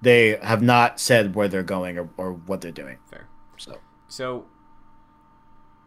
They 0.00 0.38
have 0.42 0.62
not 0.62 0.98
said 1.00 1.34
where 1.34 1.48
they're 1.48 1.62
going 1.62 1.98
or, 1.98 2.08
or 2.16 2.32
what 2.32 2.60
they're 2.60 2.72
doing. 2.72 2.98
Fair. 3.10 3.26
So 3.56 3.78
So 4.08 4.46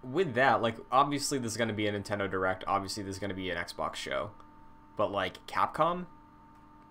with 0.04 0.36
that, 0.36 0.62
like 0.62 0.78
obviously 0.92 1.38
there's 1.40 1.58
going 1.58 1.68
to 1.68 1.74
be 1.74 1.88
a 1.88 1.92
Nintendo 1.92 2.30
Direct, 2.30 2.64
obviously 2.68 3.04
there's 3.04 3.20
going 3.20 3.30
to 3.30 3.36
be 3.36 3.50
an 3.50 3.58
Xbox 3.58 3.96
show. 3.96 4.32
But 4.98 5.12
like 5.12 5.46
Capcom 5.48 6.06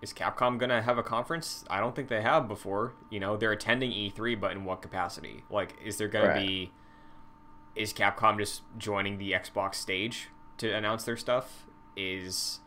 is 0.04 0.12
Capcom 0.12 0.58
going 0.58 0.68
to 0.68 0.82
have 0.82 0.98
a 0.98 1.02
conference? 1.02 1.64
I 1.70 1.80
don't 1.80 1.96
think 1.96 2.08
they 2.08 2.20
have 2.20 2.46
before. 2.46 2.92
You 3.10 3.20
know, 3.20 3.38
they're 3.38 3.52
attending 3.52 3.90
E3, 3.90 4.38
but 4.38 4.52
in 4.52 4.64
what 4.64 4.82
capacity? 4.82 5.44
Like 5.50 5.76
is 5.82 5.96
there 5.96 6.08
going 6.08 6.26
Right. 6.28 6.46
be 6.46 6.72
is 7.74 7.92
Capcom 7.94 8.38
just 8.38 8.60
joining 8.78 9.16
the 9.16 9.32
Xbox 9.32 9.76
stage 9.76 10.28
to 10.58 10.70
announce 10.70 11.04
their 11.04 11.16
stuff? 11.16 11.66
Is 11.96 12.60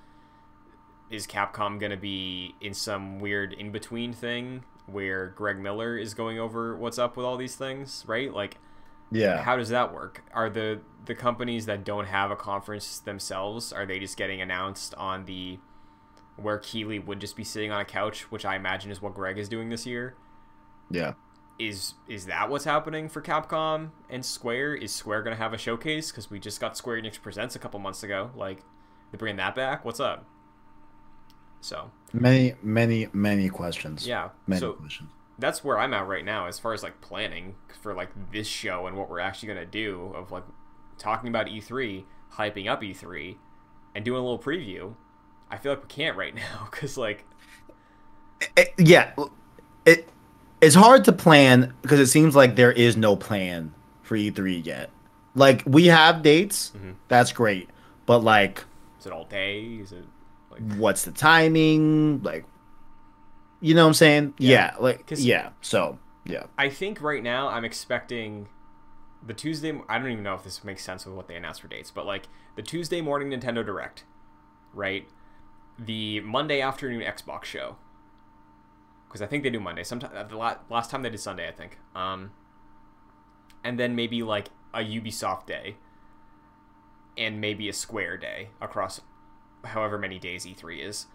is 1.12 1.28
Capcom 1.28 1.80
going 1.80 1.92
to 1.92 1.98
be 1.98 2.56
in 2.60 2.74
some 2.74 3.20
weird 3.20 3.54
in 3.54 3.72
between 3.72 4.14
thing 4.14 4.64
where 4.88 5.28
Greg 5.28 5.60
Miller 5.60 5.96
is 5.96 6.14
going 6.16 6.40
over 6.40 6.76
what's 6.76 6.98
up 6.98 7.16
with 7.16 7.26
all 7.26 7.38
these 7.38 7.56
things, 7.56 8.04
right? 8.08 8.34
Like 8.34 8.58
yeah, 9.12 9.44
how 9.44 9.56
does 9.58 9.70
that 9.70 9.94
work? 9.94 10.24
Are 10.34 10.50
the 10.50 10.82
the 11.06 11.14
companies 11.16 11.68
that 11.68 11.84
don't 11.86 12.06
have 12.08 12.32
a 12.32 12.36
conference 12.36 12.98
themselves 13.00 13.72
are 13.72 13.86
they 13.86 14.00
just 14.00 14.18
getting 14.18 14.42
announced 14.42 14.96
on 14.96 15.26
the 15.26 15.60
where 16.38 16.58
Keighley 16.60 17.00
would 17.00 17.20
just 17.20 17.36
be 17.36 17.44
sitting 17.44 17.72
on 17.72 17.82
a 17.82 17.86
couch, 17.86 18.32
which 18.32 18.46
I 18.46 18.56
imagine 18.56 18.92
is 18.92 19.02
what 19.02 19.14
Greg 19.14 19.38
is 19.38 19.50
doing 19.50 19.70
this 19.70 19.86
year? 19.86 20.16
yeah, 20.90 21.14
Is 21.60 21.96
is 22.08 22.28
that 22.28 22.50
what's 22.50 22.66
happening 22.66 23.10
for 23.10 23.22
Capcom 23.22 23.90
and 24.10 24.24
Square? 24.26 24.76
Is 24.76 24.94
Square 24.94 25.24
gonna 25.24 25.36
have 25.36 25.54
a 25.54 25.58
showcase? 25.58 26.12
Because 26.12 26.30
we 26.30 26.40
just 26.40 26.62
got 26.62 26.78
Square 26.78 27.02
Enix 27.02 27.22
Presents 27.22 27.56
a 27.56 27.60
couple 27.60 27.80
months 27.80 28.04
ago. 28.04 28.32
Like 28.36 28.60
they're 29.12 29.18
bringing 29.18 29.38
that 29.38 29.56
back. 29.56 29.84
What's 29.84 30.00
up? 30.00 30.26
So 31.60 31.92
many 32.14 32.54
many 32.62 33.08
many 33.14 33.50
questions. 33.50 34.08
yeah. 34.08 34.30
many 34.46 34.60
so 34.60 34.74
questions. 34.74 35.10
that's 35.40 35.64
where 35.64 35.78
I'm 35.80 35.94
at 35.94 36.08
right 36.08 36.24
now 36.24 36.46
as 36.46 36.60
far 36.60 36.74
as 36.74 36.84
like 36.84 37.02
planning 37.02 37.56
for 37.82 37.94
like 37.94 38.10
this 38.32 38.48
show 38.48 38.86
and 38.88 38.96
what 38.96 39.10
we're 39.10 39.20
actually 39.20 39.48
gonna 39.50 39.66
do 39.66 40.14
of 40.16 40.32
like 40.32 40.44
talking 41.00 41.30
about 41.30 41.48
E3, 41.48 42.06
hyping 42.34 42.68
up 42.70 42.82
E3, 42.82 43.38
and 43.96 44.06
doing 44.06 44.20
a 44.20 44.24
little 44.24 44.40
preview. 44.40 44.96
I 45.50 45.58
feel 45.58 45.72
like 45.74 45.82
we 45.84 45.88
can't 45.88 46.18
right 46.18 46.36
now 46.36 46.68
because 46.72 46.98
like 46.98 47.26
It- 48.56 48.74
yeah, 48.78 49.14
it 49.86 50.08
it's 50.62 50.76
hard 50.76 51.06
to 51.06 51.12
plan 51.12 51.74
because 51.82 52.00
it 52.00 52.08
seems 52.08 52.36
like 52.36 52.56
there 52.56 52.72
is 52.72 52.98
no 52.98 53.16
plan 53.16 53.74
for 54.02 54.16
E3 54.18 54.66
yet. 54.66 54.90
Like 55.36 55.64
we 55.66 55.88
have 55.88 56.22
dates, 56.24 56.72
Mhm. 56.78 56.96
that's 57.08 57.32
great, 57.32 57.70
but 58.06 58.20
like, 58.20 58.64
is 59.00 59.06
it 59.06 59.12
all 59.12 59.26
day? 59.26 59.64
Is 59.64 59.92
it 59.92 60.06
like 60.52 60.62
what's 60.78 61.04
the 61.04 61.12
timing? 61.12 62.22
Like, 62.24 62.46
you 63.62 63.74
know 63.76 63.84
what 63.84 63.90
I'm 63.90 63.94
saying? 63.94 64.34
Yeah. 64.40 64.74
Yeah, 64.74 64.76
like 64.80 65.06
yeah. 65.16 65.50
So 65.62 66.00
yeah, 66.26 66.44
I 66.58 66.70
think 66.70 67.02
right 67.02 67.22
now 67.24 67.48
I'm 67.50 67.64
expecting 67.66 68.48
the 69.26 69.34
Tuesday. 69.34 69.80
I 69.90 69.98
don't 70.00 70.12
even 70.12 70.24
know 70.24 70.36
if 70.36 70.44
this 70.44 70.64
makes 70.64 70.84
sense 70.84 71.06
with 71.06 71.16
what 71.16 71.28
they 71.28 71.36
announced 71.36 71.62
for 71.62 71.68
dates, 71.68 71.92
but 71.92 72.06
like 72.06 72.28
the 72.56 72.62
Tuesday 72.64 73.02
morning 73.02 73.30
Nintendo 73.30 73.64
Direct, 73.66 74.04
right? 74.74 75.08
The 75.80 76.22
Monday 76.22 76.62
afternoon 76.62 77.02
Xbox 77.02 77.46
show, 77.46 77.78
because 79.08 79.22
I 79.22 79.28
think 79.28 79.44
they 79.44 79.50
do 79.50 79.60
Monday. 79.60 79.84
Sometimes 79.84 80.30
the 80.30 80.38
last 80.70 80.90
time 80.90 81.04
they 81.04 81.10
did 81.10 81.20
Sunday, 81.20 81.48
I 81.48 81.52
think. 81.52 81.78
Um, 81.96 82.32
and 83.64 83.80
then 83.80 83.96
maybe 83.96 84.24
like 84.24 84.50
a 84.74 84.80
Ubisoft 84.80 85.46
day, 85.46 85.76
and 87.18 87.40
maybe 87.42 87.70
a 87.70 87.74
Square 87.74 88.18
day 88.18 88.50
across 88.62 89.02
however 89.66 89.98
many 89.98 90.20
days 90.20 90.46
E3 90.46 90.86
is, 90.86 91.06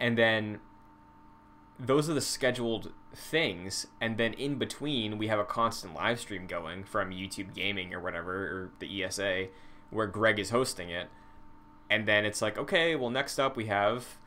and 0.00 0.16
then 0.18 0.60
those 1.78 2.08
are 2.08 2.14
the 2.14 2.20
scheduled 2.20 2.92
things 3.14 3.86
and 4.00 4.16
then 4.16 4.32
in 4.34 4.56
between 4.56 5.18
we 5.18 5.26
have 5.26 5.38
a 5.38 5.44
constant 5.44 5.94
live 5.94 6.20
stream 6.20 6.46
going 6.46 6.84
from 6.84 7.10
youtube 7.10 7.54
gaming 7.54 7.92
or 7.92 8.00
whatever 8.00 8.32
or 8.32 8.72
the 8.78 9.02
esa 9.02 9.46
where 9.90 10.06
greg 10.06 10.38
is 10.38 10.50
hosting 10.50 10.88
it 10.88 11.08
and 11.92 12.06
then 12.06 12.24
it's 12.24 12.40
like 12.40 12.56
okay 12.58 12.96
well 12.96 13.10
next 13.10 13.38
up 13.38 13.56
we 13.56 13.66
have 13.66 14.18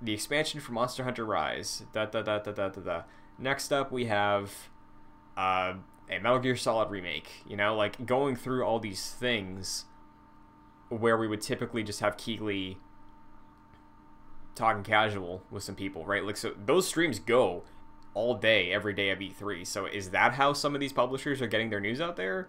the 0.00 0.12
expansion 0.12 0.60
for 0.60 0.72
monster 0.72 1.04
hunter 1.04 1.24
rise 1.24 1.84
da 1.92 2.04
da 2.04 2.22
da 2.22 2.38
da 2.38 2.52
da 2.52 2.68
da, 2.68 2.80
da. 2.80 3.02
next 3.38 3.72
up 3.72 3.92
we 3.92 4.06
have 4.06 4.68
uh, 5.36 5.74
a 6.10 6.18
metal 6.18 6.38
gear 6.38 6.56
solid 6.56 6.90
remake 6.90 7.42
you 7.46 7.56
know 7.56 7.74
like 7.74 8.04
going 8.04 8.34
through 8.36 8.64
all 8.64 8.78
these 8.78 9.12
things 9.12 9.84
where 10.98 11.16
we 11.16 11.26
would 11.26 11.40
typically 11.40 11.82
just 11.82 12.00
have 12.00 12.16
Keighley 12.16 12.78
talking 14.54 14.82
casual 14.82 15.42
with 15.50 15.62
some 15.62 15.74
people, 15.74 16.04
right? 16.04 16.24
Like 16.24 16.36
so 16.36 16.54
those 16.64 16.86
streams 16.86 17.18
go 17.18 17.64
all 18.14 18.34
day 18.34 18.72
every 18.72 18.92
day 18.92 19.10
of 19.10 19.18
E3. 19.18 19.66
So 19.66 19.86
is 19.86 20.10
that 20.10 20.34
how 20.34 20.52
some 20.52 20.74
of 20.74 20.80
these 20.80 20.92
publishers 20.92 21.40
are 21.40 21.46
getting 21.46 21.70
their 21.70 21.80
news 21.80 22.00
out 22.00 22.16
there? 22.16 22.48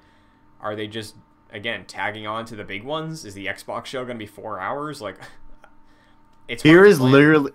Are 0.59 0.75
they 0.75 0.87
just 0.87 1.15
again 1.53 1.85
tagging 1.85 2.27
on 2.27 2.45
to 2.45 2.55
the 2.55 2.63
big 2.63 2.84
ones? 2.84 3.23
Is 3.25 3.34
the 3.34 3.45
Xbox 3.45 3.85
show 3.85 4.03
going 4.03 4.17
to 4.17 4.19
be 4.19 4.25
4 4.27 4.59
hours? 4.59 5.01
Like 5.01 5.17
it's 6.47 6.63
here 6.63 6.84
is 6.85 6.99
literally 6.99 7.51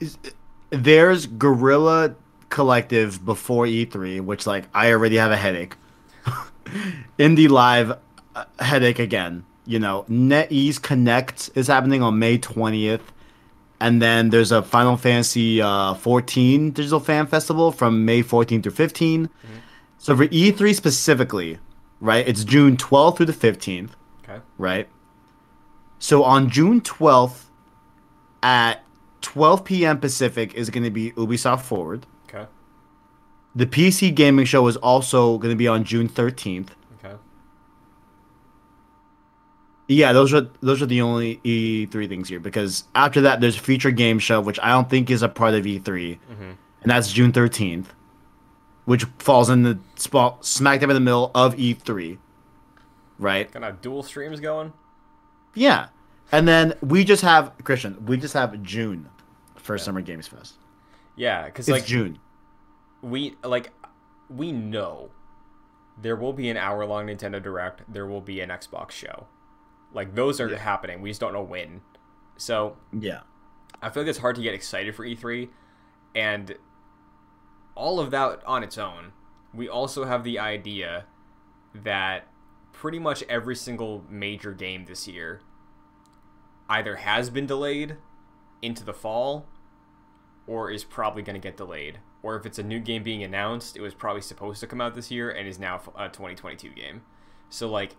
is- 0.00 0.18
there's 0.70 1.26
Guerrilla 1.26 2.14
Collective 2.50 3.24
before 3.24 3.66
E3, 3.66 4.20
which 4.22 4.46
like 4.46 4.64
I 4.74 4.90
already 4.92 5.16
have 5.16 5.30
a 5.30 5.36
headache. 5.36 5.76
Indie 7.18 7.48
Live 7.48 7.92
uh, 8.34 8.44
headache 8.58 8.98
again. 8.98 9.44
You 9.66 9.78
know, 9.78 10.04
NetEase 10.08 10.80
Connect 10.80 11.50
is 11.54 11.66
happening 11.66 12.02
on 12.02 12.18
May 12.18 12.38
20th. 12.38 13.00
And 13.80 14.02
then 14.02 14.30
there's 14.30 14.50
a 14.50 14.62
Final 14.62 14.96
Fantasy 14.96 15.62
uh, 15.62 15.94
14 15.94 16.70
Digital 16.72 16.98
Fan 17.00 17.26
Festival 17.26 17.70
from 17.70 18.04
May 18.04 18.22
14th 18.22 18.62
through 18.64 18.72
15. 18.72 19.28
So 19.98 20.16
for 20.16 20.26
E3 20.26 20.74
specifically, 20.74 21.58
right, 22.00 22.26
it's 22.26 22.44
June 22.44 22.76
12th 22.76 23.16
through 23.18 23.26
the 23.26 23.32
15th, 23.32 23.90
Okay. 24.24 24.40
right? 24.58 24.88
So 25.98 26.22
on 26.24 26.48
June 26.50 26.80
12th 26.80 27.44
at 28.42 28.84
12 29.22 29.64
p.m. 29.64 29.98
Pacific 29.98 30.54
is 30.54 30.70
going 30.70 30.84
to 30.84 30.90
be 30.90 31.10
Ubisoft 31.12 31.62
Forward. 31.62 32.06
Okay. 32.28 32.46
The 33.54 33.66
PC 33.66 34.14
Gaming 34.14 34.44
Show 34.44 34.66
is 34.68 34.76
also 34.76 35.38
going 35.38 35.50
to 35.52 35.56
be 35.56 35.66
on 35.66 35.82
June 35.82 36.08
13th. 36.08 36.68
Okay. 37.04 37.16
Yeah, 39.88 40.12
those 40.12 40.34
are 40.34 40.48
those 40.60 40.82
are 40.82 40.86
the 40.86 41.00
only 41.00 41.40
E3 41.44 42.08
things 42.08 42.28
here 42.28 42.40
because 42.40 42.84
after 42.94 43.22
that 43.22 43.40
there's 43.40 43.56
a 43.56 43.60
Future 43.60 43.90
Game 43.90 44.18
Show 44.18 44.40
which 44.40 44.60
I 44.62 44.68
don't 44.68 44.88
think 44.90 45.10
is 45.10 45.22
a 45.22 45.28
part 45.28 45.54
of 45.54 45.64
E3, 45.64 45.80
Mhm. 46.30 46.56
and 46.82 46.90
that's 46.90 47.10
June 47.10 47.32
13th, 47.32 47.86
which 48.88 49.04
falls 49.18 49.50
in 49.50 49.64
the 49.64 49.78
spot 49.96 50.46
smack 50.46 50.80
dab 50.80 50.88
in 50.88 50.94
the 50.94 51.00
middle 51.00 51.30
of 51.34 51.54
E3, 51.56 52.16
right? 53.18 53.52
Kind 53.52 53.64
of 53.64 53.82
dual 53.82 54.02
streams 54.02 54.40
going. 54.40 54.72
Yeah, 55.54 55.88
and 56.32 56.48
then 56.48 56.72
we 56.80 57.04
just 57.04 57.20
have 57.22 57.52
Christian. 57.64 58.06
We 58.06 58.16
just 58.16 58.32
have 58.32 58.62
June 58.62 59.10
for 59.56 59.76
Summer 59.76 60.00
Games 60.00 60.26
Fest. 60.26 60.54
Yeah, 61.16 61.50
cuz 61.50 61.68
like 61.68 61.84
June. 61.84 62.18
we 63.02 63.36
like 63.44 63.72
we 64.30 64.52
know 64.52 65.10
there 66.00 66.16
will 66.16 66.32
be 66.32 66.48
an 66.48 66.56
hour 66.56 66.86
long 66.86 67.08
Nintendo 67.08 67.42
Direct, 67.42 67.82
there 67.92 68.06
will 68.06 68.20
be 68.22 68.40
an 68.40 68.48
Xbox 68.48 68.92
show. 68.92 69.26
Like 69.92 70.14
those 70.14 70.40
are 70.40 70.48
Yeah. 70.48 70.58
happening. 70.58 71.02
We 71.02 71.10
just 71.10 71.20
don't 71.20 71.34
know 71.34 71.42
when. 71.42 71.82
So 72.38 72.76
Yeah. 72.92 73.20
I 73.82 73.90
feel 73.90 74.02
like 74.04 74.08
it's 74.10 74.18
hard 74.18 74.36
to 74.36 74.42
get 74.42 74.54
excited 74.54 74.94
for 74.94 75.04
E3, 75.04 75.50
and 76.14 76.56
all 77.78 78.00
of 78.00 78.10
that 78.10 78.42
on 78.44 78.62
its 78.62 78.76
own. 78.76 79.12
We 79.54 79.68
also 79.68 80.04
have 80.04 80.24
the 80.24 80.38
idea 80.38 81.06
that 81.74 82.26
pretty 82.72 82.98
much 82.98 83.22
every 83.28 83.56
single 83.56 84.04
major 84.10 84.52
game 84.52 84.84
this 84.84 85.06
year 85.06 85.40
either 86.68 86.96
has 86.96 87.30
been 87.30 87.46
delayed 87.46 87.96
into 88.60 88.84
the 88.84 88.92
fall 88.92 89.46
or 90.46 90.70
is 90.70 90.84
probably 90.84 91.22
going 91.22 91.34
to 91.34 91.40
get 91.40 91.56
delayed. 91.56 92.00
Or 92.22 92.36
if 92.36 92.44
it's 92.44 92.58
a 92.58 92.62
new 92.62 92.80
game 92.80 93.04
being 93.04 93.22
announced, 93.22 93.76
it 93.76 93.80
was 93.80 93.94
probably 93.94 94.22
supposed 94.22 94.60
to 94.60 94.66
come 94.66 94.80
out 94.80 94.94
this 94.94 95.10
year 95.10 95.30
and 95.30 95.46
is 95.46 95.58
now 95.58 95.80
a 95.96 96.08
2022 96.08 96.70
game. 96.70 97.02
So, 97.48 97.70
like, 97.70 97.94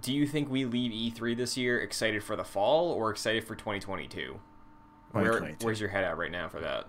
do 0.00 0.14
you 0.14 0.26
think 0.26 0.48
we 0.48 0.64
leave 0.64 0.92
E3 1.14 1.36
this 1.36 1.56
year 1.56 1.80
excited 1.80 2.22
for 2.22 2.36
the 2.36 2.44
fall 2.44 2.90
or 2.90 3.10
excited 3.10 3.44
for 3.44 3.56
2022? 3.56 4.38
Where, 5.10 5.24
2022. 5.24 5.66
where's 5.66 5.80
your 5.80 5.90
head 5.90 6.04
at 6.04 6.16
right 6.16 6.30
now 6.30 6.48
for 6.48 6.60
that? 6.60 6.86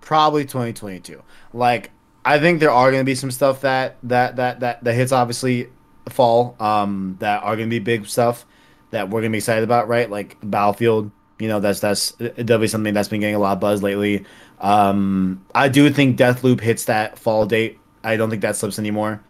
Probably 0.00 0.44
2022. 0.44 1.22
Like 1.52 1.90
I 2.24 2.38
think 2.38 2.60
there 2.60 2.70
are 2.70 2.90
going 2.90 3.00
to 3.00 3.06
be 3.06 3.14
some 3.14 3.30
stuff 3.30 3.62
that 3.62 3.96
that 4.04 4.36
that 4.36 4.60
that 4.60 4.84
that 4.84 4.94
hits 4.94 5.12
obviously 5.12 5.68
fall 6.08 6.56
um 6.58 7.16
that 7.20 7.42
are 7.42 7.56
going 7.56 7.68
to 7.68 7.70
be 7.70 7.78
big 7.78 8.06
stuff 8.06 8.46
that 8.90 9.08
we're 9.08 9.20
going 9.20 9.30
to 9.30 9.34
be 9.34 9.38
excited 9.38 9.64
about, 9.64 9.88
right? 9.88 10.10
Like 10.10 10.36
Battlefield, 10.42 11.10
you 11.38 11.48
know, 11.48 11.60
that's 11.60 11.80
that's 11.80 12.12
be 12.12 12.66
something 12.66 12.94
that's 12.94 13.08
been 13.08 13.20
getting 13.20 13.34
a 13.34 13.38
lot 13.38 13.52
of 13.52 13.60
buzz 13.60 13.82
lately. 13.82 14.24
Um 14.60 15.44
I 15.54 15.68
do 15.68 15.90
think 15.90 16.18
Deathloop 16.18 16.60
hits 16.60 16.86
that 16.86 17.18
fall 17.18 17.46
date. 17.46 17.78
I 18.02 18.16
don't 18.16 18.30
think 18.30 18.42
that 18.42 18.56
slips 18.56 18.78
anymore. 18.78 19.22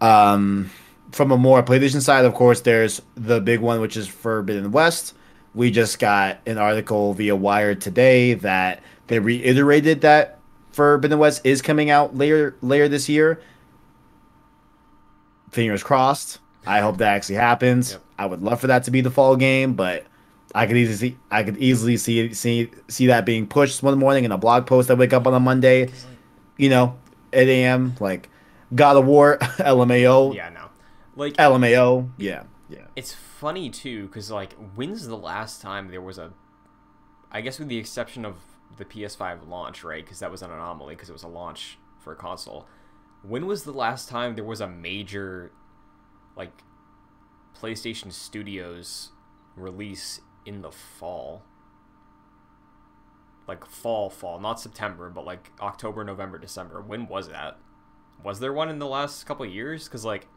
Um 0.00 0.70
from 1.12 1.30
a 1.32 1.38
more 1.38 1.62
PlayStation 1.62 2.02
side, 2.02 2.24
of 2.24 2.34
course, 2.34 2.60
there's 2.60 3.00
the 3.14 3.40
big 3.40 3.60
one 3.60 3.80
which 3.80 3.96
is 3.96 4.06
Forbidden 4.06 4.72
West. 4.72 5.14
We 5.54 5.70
just 5.70 5.98
got 5.98 6.38
an 6.46 6.58
article 6.58 7.14
via 7.14 7.34
Wired 7.34 7.80
today 7.80 8.34
that 8.34 8.82
they 9.08 9.18
reiterated 9.18 10.02
that 10.02 10.38
Forbidden 10.70 11.18
West 11.18 11.40
is 11.44 11.60
coming 11.62 11.90
out 11.90 12.16
later 12.16 12.56
later 12.62 12.88
this 12.88 13.08
year. 13.08 13.40
Fingers 15.50 15.82
crossed. 15.82 16.38
I 16.66 16.80
hope 16.80 16.98
that 16.98 17.14
actually 17.14 17.36
happens. 17.36 17.92
Yep. 17.92 18.02
I 18.18 18.26
would 18.26 18.42
love 18.42 18.60
for 18.60 18.66
that 18.66 18.84
to 18.84 18.90
be 18.90 19.00
the 19.00 19.10
fall 19.10 19.36
game, 19.36 19.74
but 19.74 20.04
I 20.54 20.66
could 20.66 20.76
easily 20.76 21.12
see 21.12 21.16
I 21.30 21.42
could 21.42 21.56
easily 21.56 21.96
see 21.96 22.34
see 22.34 22.70
see 22.88 23.06
that 23.06 23.24
being 23.24 23.46
pushed 23.46 23.82
one 23.82 23.98
morning 23.98 24.24
in 24.24 24.32
a 24.32 24.38
blog 24.38 24.66
post 24.66 24.90
I 24.90 24.94
wake 24.94 25.12
up 25.12 25.26
on 25.26 25.34
a 25.34 25.40
Monday, 25.40 25.90
you 26.56 26.68
know, 26.68 26.98
8 27.32 27.48
a.m. 27.48 27.94
like 28.00 28.28
God 28.74 28.96
of 28.96 29.06
War, 29.06 29.38
LMAO, 29.40 30.34
Yeah, 30.34 30.50
no. 30.50 30.66
Like, 31.16 31.34
LMAO, 31.34 32.10
yeah, 32.18 32.44
yeah. 32.68 32.86
it's 32.94 33.12
funny 33.12 33.70
too 33.70 34.06
because 34.06 34.30
like 34.30 34.52
when's 34.74 35.06
the 35.06 35.16
last 35.16 35.62
time 35.62 35.88
there 35.90 36.00
was 36.02 36.18
a 36.18 36.32
i 37.32 37.40
guess 37.40 37.58
with 37.58 37.68
the 37.68 37.76
exception 37.78 38.24
of 38.24 38.36
the 38.76 38.84
ps5 38.84 39.48
launch 39.48 39.84
right? 39.84 40.04
Because 40.04 40.20
that 40.20 40.30
was 40.30 40.42
an 40.42 40.50
anomaly 40.50 40.94
because 40.94 41.08
it 41.08 41.12
was 41.12 41.22
a 41.22 41.28
launch 41.28 41.78
for 41.98 42.12
a 42.12 42.16
console. 42.16 42.66
When 43.22 43.46
was 43.46 43.64
the 43.64 43.72
last 43.72 44.08
time 44.08 44.34
there 44.34 44.44
was 44.44 44.60
a 44.60 44.68
major 44.68 45.52
like 46.36 46.62
playstation 47.60 48.12
studios 48.12 49.10
release 49.56 50.20
in 50.46 50.62
the 50.62 50.70
fall? 50.70 51.42
Like 53.46 53.64
fall 53.64 54.10
fall 54.10 54.38
not 54.38 54.60
september 54.60 55.08
but 55.08 55.24
like 55.24 55.50
october 55.60 56.04
november 56.04 56.38
december. 56.38 56.80
When 56.80 57.08
was 57.08 57.28
that? 57.28 57.58
Was 58.22 58.40
there 58.40 58.52
one 58.52 58.68
in 58.68 58.78
the 58.78 58.86
last 58.86 59.24
couple 59.24 59.46
years? 59.46 59.84
Because 59.84 60.04
like 60.04 60.28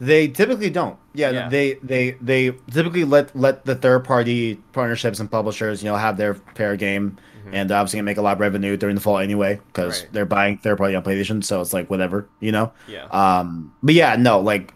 They 0.00 0.28
typically 0.28 0.70
don't. 0.70 0.96
Yeah, 1.14 1.30
Yeah. 1.30 1.48
they 1.48 1.74
they 1.82 2.12
they 2.20 2.52
typically 2.70 3.04
let 3.04 3.34
let 3.34 3.64
the 3.64 3.74
third 3.74 4.04
party 4.04 4.56
partnerships 4.72 5.18
and 5.20 5.30
publishers, 5.30 5.82
you 5.82 5.88
know, 5.90 5.96
have 5.96 6.16
their 6.16 6.34
fair 6.54 6.76
game. 6.76 7.16
and 7.50 7.70
they're 7.70 7.78
obviously 7.78 7.96
gonna 7.96 8.04
make 8.04 8.18
a 8.18 8.22
lot 8.22 8.34
of 8.34 8.40
revenue 8.40 8.76
during 8.76 8.94
the 8.94 9.00
fall 9.00 9.16
anyway 9.16 9.58
because 9.68 10.02
Right. 10.02 10.12
they're 10.12 10.26
buying 10.26 10.58
third 10.58 10.76
party 10.76 10.94
on 10.94 11.02
PlayStation, 11.02 11.42
so 11.42 11.62
it's 11.62 11.72
like 11.72 11.88
whatever, 11.88 12.28
you 12.40 12.52
know. 12.52 12.72
Yeah. 12.86 13.04
Um, 13.06 13.72
but 13.82 13.94
yeah, 13.94 14.16
no, 14.16 14.38
like 14.40 14.74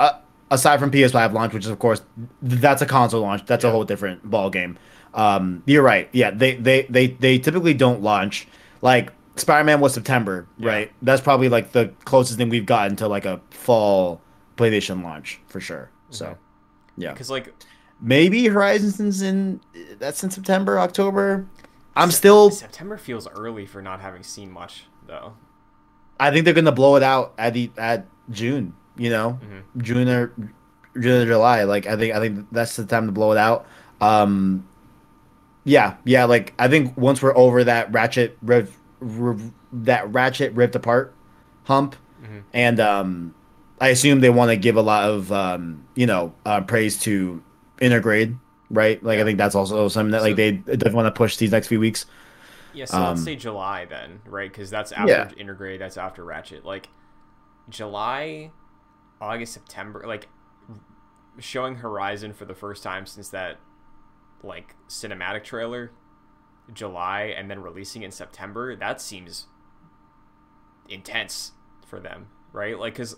uh, 0.00 0.12
aside 0.50 0.80
from 0.80 0.90
PS5 0.90 1.34
launch, 1.34 1.52
which 1.52 1.66
is 1.66 1.70
of 1.70 1.78
course 1.78 2.00
th- 2.48 2.60
that's 2.62 2.80
a 2.80 2.86
console 2.86 3.20
launch, 3.20 3.44
that's 3.44 3.62
a 3.62 3.70
whole 3.70 3.84
different 3.84 4.24
ball 4.28 4.48
game. 4.48 4.78
Um, 5.12 5.62
you're 5.66 5.82
right. 5.82 6.08
Yeah, 6.12 6.30
they 6.30 6.54
they 6.54 6.86
they 6.88 7.08
they 7.08 7.38
typically 7.38 7.74
don't 7.74 8.00
launch 8.02 8.48
like 8.80 9.12
Spider-Man 9.36 9.80
was 9.80 9.92
September, 9.92 10.46
Yeah. 10.56 10.68
right? 10.70 10.92
That's 11.02 11.20
probably 11.20 11.50
like 11.50 11.72
the 11.72 11.90
closest 12.06 12.38
thing 12.38 12.48
we've 12.48 12.64
gotten 12.64 12.96
to 12.96 13.06
like 13.06 13.26
a 13.26 13.38
fall 13.50 14.22
PlayStation 14.56 15.02
launch 15.02 15.40
for 15.46 15.60
sure. 15.60 15.90
So, 16.10 16.26
Mhm. 16.26 16.36
yeah, 16.96 17.12
Because 17.12 17.30
like 17.30 17.52
maybe 18.00 18.46
Horizon's 18.46 19.22
in 19.22 19.60
that's 19.98 20.22
in 20.22 20.30
September, 20.30 20.78
October. 20.78 21.46
I'm 21.96 22.10
Sep- 22.10 22.18
still. 22.18 22.50
September 22.50 22.96
feels 22.96 23.28
early 23.28 23.66
for 23.66 23.80
not 23.82 24.00
having 24.00 24.22
seen 24.22 24.50
much 24.50 24.86
though. 25.06 25.34
I 26.20 26.30
think 26.30 26.44
they're 26.44 26.54
gonna 26.54 26.72
blow 26.72 26.96
it 26.96 27.02
out 27.02 27.34
at 27.38 27.54
the 27.54 27.70
at 27.76 28.06
June. 28.30 28.74
You 28.96 29.10
know, 29.10 29.38
Mhm. 29.42 29.82
June 29.82 30.08
or 30.08 30.32
June 31.00 31.22
or 31.22 31.26
July. 31.26 31.64
Like 31.64 31.86
I 31.86 31.96
think 31.96 32.14
I 32.14 32.20
think 32.20 32.46
that's 32.52 32.76
the 32.76 32.84
time 32.84 33.06
to 33.06 33.12
blow 33.12 33.32
it 33.32 33.38
out. 33.38 33.66
Um, 34.00 34.64
yeah, 35.64 35.94
yeah. 36.04 36.24
Like 36.24 36.52
I 36.58 36.68
think 36.68 36.96
once 36.96 37.22
we're 37.22 37.36
over 37.36 37.64
that 37.64 37.92
ratchet 37.92 38.38
riv, 38.42 38.76
riv, 39.00 39.50
that 39.72 40.12
Ratchet 40.12 40.52
Rift 40.52 40.76
Apart 40.76 41.12
hump, 41.64 41.96
Mhm. 42.22 42.42
and 42.52 42.78
um, 42.80 43.34
I 43.80 43.88
assume 43.88 44.20
they 44.20 44.30
want 44.30 44.50
to 44.50 44.56
give 44.56 44.76
a 44.76 44.82
lot 44.82 45.08
of 45.10 45.30
um, 45.32 45.86
you 45.94 46.06
know 46.06 46.34
uh, 46.46 46.60
praise 46.62 46.98
to 47.00 47.42
Intergrade, 47.78 48.38
right? 48.70 49.02
Like 49.02 49.18
I 49.18 49.24
think 49.24 49.38
that's 49.38 49.54
also 49.54 49.88
something 49.88 50.12
that 50.12 50.22
like 50.22 50.32
So- 50.32 50.36
they 50.36 50.52
definitely 50.52 50.94
want 50.94 51.06
to 51.14 51.18
push 51.18 51.36
these 51.36 51.50
next 51.52 51.68
few 51.68 51.80
weeks. 51.80 52.06
Yeah, 52.72 52.86
so 52.86 52.98
let's 52.98 53.20
Um, 53.20 53.24
say 53.24 53.36
July 53.36 53.84
then, 53.84 54.20
right? 54.26 54.50
Because 54.50 54.68
that's 54.68 54.90
after 54.90 55.12
Yeah. 55.12 55.28
Intergrade, 55.44 55.78
that's 55.78 55.96
after 55.96 56.24
Ratchet. 56.24 56.64
Like 56.64 56.88
July, 57.68 58.50
August, 59.20 59.52
September, 59.54 60.02
like 60.06 60.28
showing 61.38 61.76
Horizon 61.76 62.32
for 62.32 62.44
the 62.46 62.54
first 62.54 62.82
time 62.82 63.06
since 63.06 63.28
that 63.30 63.58
like 64.42 64.74
cinematic 64.88 65.44
trailer, 65.44 65.92
July, 66.72 67.34
and 67.36 67.48
then 67.50 67.60
releasing 67.62 68.02
in 68.02 68.10
September. 68.10 68.74
That 68.76 69.00
seems 69.00 69.46
intense 70.88 71.52
for 71.86 72.00
them, 72.00 72.26
right? 72.52 72.78
Like, 72.78 72.94
because 72.94 73.16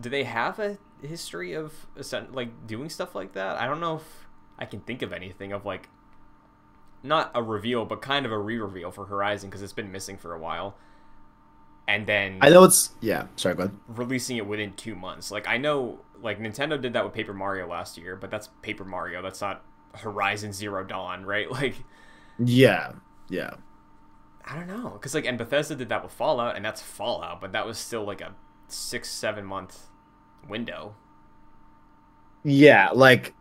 do 0.00 0.08
they 0.08 0.24
have 0.24 0.58
a 0.58 0.78
history 1.02 1.54
of 1.54 1.86
like 2.32 2.66
doing 2.66 2.88
stuff 2.88 3.14
like 3.14 3.32
that? 3.34 3.60
I 3.60 3.66
don't 3.66 3.80
know 3.80 3.96
if 3.96 4.28
I 4.58 4.64
can 4.64 4.80
think 4.80 5.02
of 5.02 5.12
anything 5.12 5.52
of 5.52 5.64
like 5.64 5.88
not 7.02 7.30
a 7.34 7.42
reveal, 7.42 7.84
but 7.84 8.02
kind 8.02 8.26
of 8.26 8.32
a 8.32 8.38
re-reveal 8.38 8.90
for 8.90 9.06
Horizon 9.06 9.48
because 9.48 9.62
it's 9.62 9.72
been 9.72 9.90
missing 9.90 10.18
for 10.18 10.34
a 10.34 10.38
while, 10.38 10.76
and 11.88 12.06
then 12.06 12.38
I 12.40 12.50
know 12.50 12.64
it's 12.64 12.90
yeah. 13.00 13.26
Sorry, 13.36 13.54
go 13.54 13.64
ahead. 13.64 13.76
releasing 13.88 14.36
it 14.36 14.46
within 14.46 14.74
two 14.74 14.94
months. 14.94 15.30
Like 15.30 15.48
I 15.48 15.56
know, 15.56 16.00
like 16.20 16.38
Nintendo 16.38 16.80
did 16.80 16.92
that 16.92 17.04
with 17.04 17.14
Paper 17.14 17.32
Mario 17.32 17.66
last 17.68 17.96
year, 17.96 18.16
but 18.16 18.30
that's 18.30 18.48
Paper 18.62 18.84
Mario. 18.84 19.22
That's 19.22 19.40
not 19.40 19.64
Horizon 19.94 20.52
Zero 20.52 20.84
Dawn, 20.84 21.24
right? 21.24 21.50
Like 21.60 21.74
Yeah, 22.38 22.92
yeah. 23.28 23.54
I 24.44 24.56
don't 24.56 24.68
know, 24.68 24.90
because 24.90 25.14
like 25.14 25.26
and 25.26 25.38
Bethesda 25.38 25.76
did 25.76 25.88
that 25.90 26.02
with 26.02 26.12
Fallout, 26.12 26.56
and 26.56 26.64
that's 26.64 26.82
Fallout, 26.82 27.40
but 27.40 27.52
that 27.52 27.66
was 27.66 27.78
still 27.78 28.04
like 28.04 28.20
a 28.20 28.34
six 28.68 29.10
seven 29.10 29.44
month 29.44 29.89
window. 30.48 30.94
Yeah, 32.42 32.90
like 32.92 33.34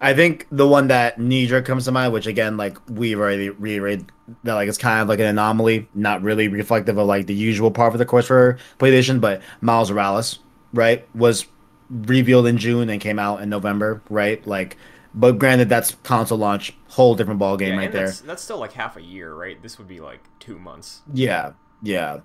I 0.00 0.14
think 0.14 0.46
the 0.50 0.66
one 0.66 0.88
that 0.88 1.18
jerk 1.18 1.64
comes 1.64 1.84
to 1.84 1.92
mind, 1.92 2.12
which 2.12 2.26
again, 2.26 2.56
like 2.56 2.78
we've 2.88 3.18
already 3.18 3.50
reiterated 3.50 4.10
that 4.42 4.54
like 4.54 4.68
it's 4.68 4.78
kind 4.78 5.00
of 5.00 5.08
like 5.08 5.20
an 5.20 5.26
anomaly, 5.26 5.88
not 5.94 6.22
really 6.22 6.48
reflective 6.48 6.98
of 6.98 7.06
like 7.06 7.26
the 7.26 7.34
usual 7.34 7.70
part 7.70 7.92
of 7.92 7.98
the 7.98 8.04
course 8.04 8.26
for 8.26 8.58
PlayStation, 8.78 9.20
but 9.20 9.42
Miles 9.60 9.90
Morales, 9.90 10.40
right, 10.72 11.06
was 11.14 11.46
revealed 11.90 12.46
in 12.46 12.58
June 12.58 12.90
and 12.90 13.00
came 13.00 13.18
out 13.18 13.40
in 13.42 13.48
November, 13.48 14.02
right? 14.10 14.44
Like 14.46 14.76
but 15.16 15.38
granted 15.38 15.70
that's 15.70 15.96
console 16.04 16.36
launch, 16.36 16.76
whole 16.88 17.14
different 17.14 17.40
ball 17.40 17.56
game 17.56 17.74
yeah, 17.74 17.80
right 17.80 17.92
there. 17.92 18.06
That's, 18.06 18.20
that's 18.20 18.42
still 18.42 18.58
like 18.58 18.72
half 18.72 18.98
a 18.98 19.02
year, 19.02 19.34
right? 19.34 19.60
This 19.60 19.78
would 19.78 19.88
be 19.88 19.98
like 19.98 20.20
two 20.38 20.58
months. 20.58 21.00
Yeah, 21.12 21.52
yeah. 21.82 22.20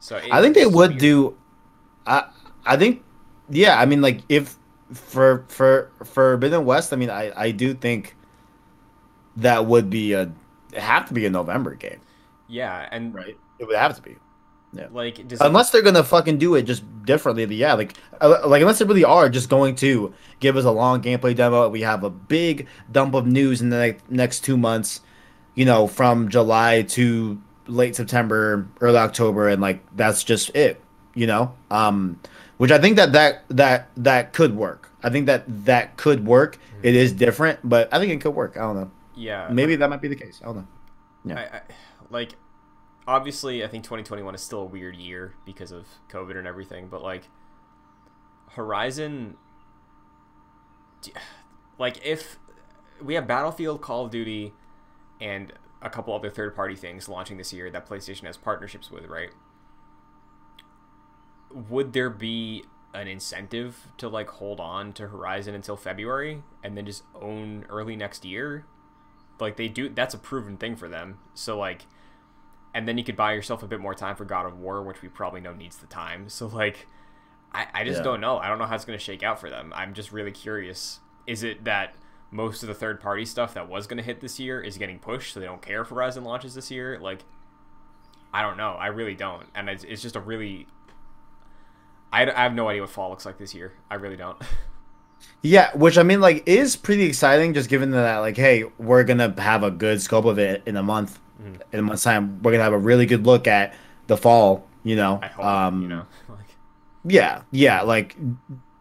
So 0.00 0.20
I 0.30 0.42
think 0.42 0.56
they 0.56 0.66
would 0.66 0.90
weird. 0.90 1.00
do. 1.00 1.38
I 2.08 2.30
I 2.66 2.76
think, 2.76 3.04
yeah. 3.48 3.78
I 3.80 3.86
mean, 3.86 4.00
like 4.02 4.22
if 4.28 4.56
for 4.92 5.46
for 5.48 5.92
Forbidden 6.04 6.64
West, 6.64 6.92
I 6.92 6.96
mean, 6.96 7.10
I 7.10 7.32
I 7.36 7.50
do 7.52 7.74
think 7.74 8.16
that 9.36 9.66
would 9.66 9.90
be 9.90 10.12
a 10.12 10.32
it 10.72 10.80
have 10.80 11.06
to 11.08 11.14
be 11.14 11.26
a 11.26 11.30
November 11.30 11.74
game, 11.74 12.00
Yeah, 12.48 12.88
and 12.90 13.14
right? 13.14 13.38
It 13.58 13.66
would 13.66 13.76
have 13.76 13.96
to 13.96 14.02
be, 14.02 14.16
Yeah, 14.72 14.88
like 14.90 15.26
does 15.28 15.40
unless 15.40 15.70
they're 15.70 15.82
gonna 15.82 16.04
fucking 16.04 16.38
do 16.38 16.54
it 16.54 16.62
just 16.62 16.84
differently. 17.04 17.44
Yeah, 17.54 17.74
like 17.74 17.96
uh, 18.20 18.40
like 18.46 18.60
unless 18.60 18.78
they 18.78 18.84
really 18.84 19.04
are 19.04 19.28
just 19.30 19.48
going 19.48 19.74
to 19.76 20.14
give 20.40 20.56
us 20.56 20.64
a 20.64 20.70
long 20.70 21.00
gameplay 21.02 21.34
demo. 21.34 21.68
We 21.68 21.82
have 21.82 22.04
a 22.04 22.10
big 22.10 22.68
dump 22.92 23.14
of 23.14 23.26
news 23.26 23.62
in 23.62 23.70
the 23.70 23.78
next 23.78 24.10
next 24.10 24.40
two 24.44 24.56
months, 24.58 25.00
you 25.54 25.64
know, 25.64 25.86
from 25.86 26.28
July 26.28 26.82
to 26.82 27.40
late 27.66 27.96
September, 27.96 28.68
early 28.80 28.98
October, 28.98 29.48
and 29.48 29.62
like 29.62 29.82
that's 29.96 30.24
just 30.24 30.50
it, 30.54 30.82
you 31.18 31.26
know. 31.26 31.54
Um, 31.70 32.20
which 32.58 32.70
I 32.70 32.78
think 32.78 32.96
that 32.96 33.12
that 33.12 33.44
that 33.48 33.88
that 33.96 34.32
could 34.32 34.56
work. 34.56 34.90
I 35.02 35.10
think 35.10 35.26
that 35.26 35.44
that 35.64 35.96
could 35.96 36.26
work. 36.26 36.58
It 36.82 36.94
is 36.94 37.12
different, 37.12 37.60
but 37.62 37.92
I 37.92 37.98
think 37.98 38.12
it 38.12 38.20
could 38.20 38.34
work. 38.34 38.56
I 38.56 38.60
don't 38.60 38.76
know. 38.76 38.90
yeah 39.16 39.48
Maybe 39.50 39.76
that 39.76 39.88
might 39.88 40.00
be 40.00 40.08
the 40.08 40.16
case. 40.16 40.40
I 40.42 40.46
don't 40.46 40.56
know. 40.56 40.66
Yeah. 41.24 41.34
I, 41.38 41.56
I, 41.56 41.60
like 42.10 42.34
obviously 43.06 43.64
I 43.64 43.68
think 43.68 43.84
2021 43.84 44.34
is 44.34 44.40
still 44.40 44.62
a 44.62 44.64
weird 44.64 44.96
year 44.96 45.34
because 45.44 45.72
of 45.72 45.86
COVID 46.10 46.36
and 46.36 46.46
everything, 46.46 46.88
but 46.88 47.02
like 47.02 47.28
Horizon 48.50 49.36
like 51.78 52.04
if 52.04 52.38
we 53.02 53.14
have 53.14 53.26
Battlefield, 53.28 53.80
Call 53.80 54.04
of 54.04 54.10
Duty 54.10 54.52
and 55.20 55.52
a 55.80 55.90
couple 55.90 56.12
other 56.12 56.30
third 56.30 56.56
party 56.56 56.74
things 56.74 57.08
launching 57.08 57.36
this 57.36 57.52
year 57.52 57.70
that 57.70 57.88
PlayStation 57.88 58.24
has 58.24 58.36
partnerships 58.36 58.90
with, 58.90 59.06
right? 59.06 59.30
Would 61.50 61.92
there 61.92 62.10
be 62.10 62.64
an 62.94 63.06
incentive 63.08 63.88
to 63.98 64.08
like 64.08 64.28
hold 64.28 64.60
on 64.60 64.92
to 64.94 65.08
Horizon 65.08 65.54
until 65.54 65.76
February 65.76 66.42
and 66.64 66.76
then 66.76 66.86
just 66.86 67.02
own 67.14 67.64
early 67.68 67.96
next 67.96 68.24
year? 68.24 68.64
like 69.40 69.56
they 69.56 69.68
do 69.68 69.88
that's 69.88 70.14
a 70.14 70.18
proven 70.18 70.56
thing 70.56 70.74
for 70.74 70.88
them. 70.88 71.18
So 71.34 71.56
like 71.56 71.86
and 72.74 72.88
then 72.88 72.98
you 72.98 73.04
could 73.04 73.14
buy 73.16 73.34
yourself 73.34 73.62
a 73.62 73.68
bit 73.68 73.78
more 73.78 73.94
time 73.94 74.16
for 74.16 74.24
god 74.24 74.46
of 74.46 74.58
war 74.58 74.82
which 74.82 75.00
we 75.00 75.08
probably 75.08 75.40
know 75.40 75.54
needs 75.54 75.76
the 75.76 75.86
time. 75.86 76.28
So 76.28 76.48
like 76.48 76.88
i, 77.52 77.66
I 77.72 77.84
just 77.84 77.98
Yeah. 77.98 78.02
don't 78.04 78.20
know. 78.20 78.38
I 78.38 78.48
don't 78.48 78.58
know 78.58 78.66
how 78.66 78.74
it's 78.74 78.84
going 78.84 78.98
to 78.98 79.04
shake 79.04 79.22
out 79.22 79.38
for 79.38 79.48
them. 79.48 79.72
I'm 79.76 79.94
just 79.94 80.10
really 80.12 80.32
curious. 80.32 80.98
Is 81.28 81.44
it 81.44 81.62
that 81.64 81.94
most 82.32 82.64
of 82.64 82.66
the 82.66 82.74
third 82.74 83.00
party 83.00 83.24
stuff 83.24 83.54
that 83.54 83.68
was 83.68 83.86
going 83.86 83.96
to 83.98 84.02
hit 84.02 84.20
this 84.20 84.40
year 84.40 84.60
is 84.60 84.76
getting 84.76 84.98
pushed 84.98 85.32
so 85.34 85.38
they 85.40 85.46
don't 85.46 85.62
care 85.62 85.82
if 85.82 85.88
horizon 85.88 86.24
launches 86.24 86.54
this 86.54 86.70
year? 86.72 86.98
Like 87.00 87.22
i 88.34 88.42
don't 88.42 88.56
know. 88.56 88.72
I 88.72 88.88
really 88.88 89.14
don't. 89.14 89.46
And 89.54 89.68
it's, 89.68 89.84
it's 89.84 90.02
just 90.02 90.16
a 90.16 90.20
really 90.20 90.66
I, 92.12 92.30
I 92.30 92.42
have 92.44 92.54
no 92.54 92.68
idea 92.68 92.82
what 92.82 92.90
fall 92.90 93.10
looks 93.10 93.26
like 93.26 93.38
this 93.38 93.54
year 93.54 93.72
i 93.90 93.94
really 93.96 94.16
don't 94.16 94.36
Yeah, 95.42 95.70
which 95.76 95.98
I 95.98 96.02
mean, 96.02 96.20
like, 96.20 96.44
is 96.46 96.74
pretty 96.76 97.04
exciting. 97.04 97.54
Just 97.54 97.68
given 97.68 97.90
that, 97.92 98.18
like, 98.18 98.36
hey, 98.36 98.64
we're 98.78 99.04
gonna 99.04 99.34
have 99.40 99.62
a 99.62 99.70
good 99.70 100.00
scope 100.02 100.24
of 100.24 100.38
it 100.38 100.62
in 100.66 100.76
a 100.76 100.82
month. 100.82 101.18
Mhm. 101.40 101.60
In 101.72 101.78
a 101.78 101.82
month's 101.82 102.02
time, 102.04 102.40
we're 102.42 102.52
gonna 102.52 102.64
have 102.64 102.72
a 102.72 102.78
really 102.78 103.06
good 103.06 103.24
look 103.26 103.46
at 103.46 103.74
the 104.08 104.16
fall. 104.16 104.66
You 104.84 104.96
know, 104.96 105.18
i 105.22 105.26
hope 105.28 105.44
um, 105.44 105.82
you 105.82 105.88
know 105.88 106.06
like 106.28 106.46
Yeah, 107.04 107.42
yeah, 107.52 107.82
like 107.82 108.16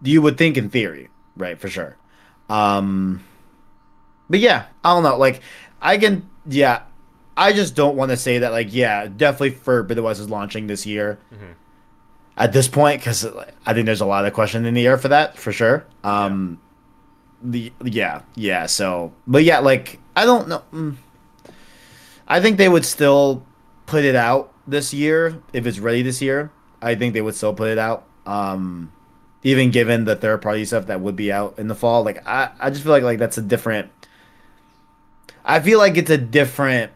you 0.02 0.22
would 0.22 0.38
think 0.38 0.58
in 0.58 0.70
theory, 0.70 1.10
right? 1.36 1.60
For 1.60 1.70
sure. 1.70 1.96
Um, 2.50 3.24
but 4.30 4.40
yeah, 4.40 4.66
I 4.84 4.94
don't 4.94 5.04
know. 5.04 5.18
Like, 5.18 5.42
I 5.82 5.98
can, 5.98 6.28
yeah, 6.48 6.84
I 7.36 7.54
just 7.54 7.76
don't 7.76 7.96
want 7.96 8.10
to 8.12 8.18
say 8.18 8.40
that. 8.40 8.52
Like, 8.52 8.74
yeah, 8.74 9.08
definitely 9.08 9.52
Forbidden 9.52 10.04
West 10.04 10.20
is 10.20 10.30
launching 10.30 10.68
this 10.68 10.86
year 10.86 11.20
Mhm. 11.34 11.54
At 12.38 12.54
this 12.54 12.68
point 12.68 13.02
because 13.02 13.26
I 13.66 13.74
think 13.74 13.86
there's 13.86 14.02
a 14.02 14.06
lot 14.06 14.26
of 14.26 14.34
question 14.34 14.66
in 14.66 14.74
the 14.74 14.86
air 14.86 14.98
for 14.98 15.10
that 15.10 15.38
for 15.38 15.52
sure. 15.52 15.86
Um, 16.04 16.60
the 17.42 17.72
yeah, 17.84 18.22
yeah. 18.36 18.68
So, 18.68 19.14
but 19.26 19.44
yeah, 19.44 19.60
like 19.60 20.00
I 20.16 20.26
don't 20.26 20.48
know. 20.48 20.64
Mm. 20.72 20.96
I 22.28 22.42
think 22.42 22.58
they 22.58 22.70
would 22.70 22.86
still 22.86 23.46
put 23.86 24.04
it 24.04 24.16
out 24.16 24.54
this 24.68 24.94
year 24.94 25.42
if 25.54 25.66
it's 25.66 25.80
ready 25.80 26.02
this 26.02 26.22
year. 26.22 26.52
I 26.82 26.96
think 26.96 27.14
they 27.14 27.22
would 27.22 27.36
still 27.36 27.54
put 27.54 27.70
it 27.70 27.78
out. 27.78 28.06
Um, 28.26 28.92
even 29.44 29.72
given 29.72 30.06
the 30.06 30.16
third 30.16 30.42
party 30.42 30.66
stuff 30.66 30.88
that 30.88 31.00
would 31.00 31.16
be 31.16 31.32
out 31.32 31.58
in 31.58 31.68
the 31.68 31.76
fall, 31.76 32.04
like 32.04 32.28
I, 32.28 32.52
I 32.60 32.70
just 32.70 32.84
feel 32.84 32.92
like 32.92 33.04
like 33.04 33.20
that's 33.20 33.38
a 33.38 33.42
different. 33.42 33.92
I 35.44 35.60
feel 35.60 35.80
like 35.80 35.98
it's 35.98 36.12
a 36.12 36.18
different 36.18 36.92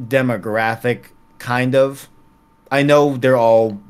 demographic, 0.00 1.06
kind 1.38 1.74
of. 1.74 2.08
I 2.70 2.82
know 2.82 3.16
they're 3.16 3.36
all. 3.36 3.80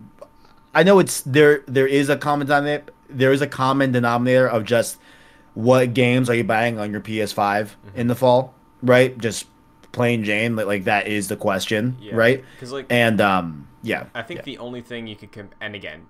I 0.79 0.85
know 0.85 1.01
it's 1.01 1.23
there. 1.23 1.65
There 1.67 1.89
is 1.89 2.09
a 2.09 2.17
common 2.17 2.47
denominator. 2.47 2.85
There 3.11 3.33
is 3.33 3.43
a 3.43 3.49
common 3.49 3.91
denominator 3.91 4.47
of 4.49 4.63
just 4.65 4.97
what 5.55 5.93
games 5.93 6.31
are 6.31 6.37
you 6.37 6.45
buying 6.45 6.79
on 6.79 6.93
your 6.93 7.01
PS5 7.01 7.71
in 7.97 8.07
the 8.07 8.15
fall, 8.15 8.55
right? 8.81 9.19
Just 9.19 9.47
plain 9.91 10.23
Jane, 10.23 10.55
like, 10.55 10.67
like 10.67 10.85
that 10.85 11.09
is 11.09 11.27
the 11.27 11.37
question, 11.37 11.97
Yeah. 12.01 12.15
right? 12.15 12.45
Because 12.55 12.71
like 12.71 12.87
And 12.91 13.21
um, 13.21 13.67
yeah, 13.83 14.05
I 14.15 14.23
think 14.23 14.39
yeah. 14.39 14.45
the 14.45 14.59
only 14.59 14.81
thing 14.81 15.09
you 15.09 15.17
could 15.17 15.33
comp- 15.33 15.57
and 15.61 15.75
again, 15.75 16.07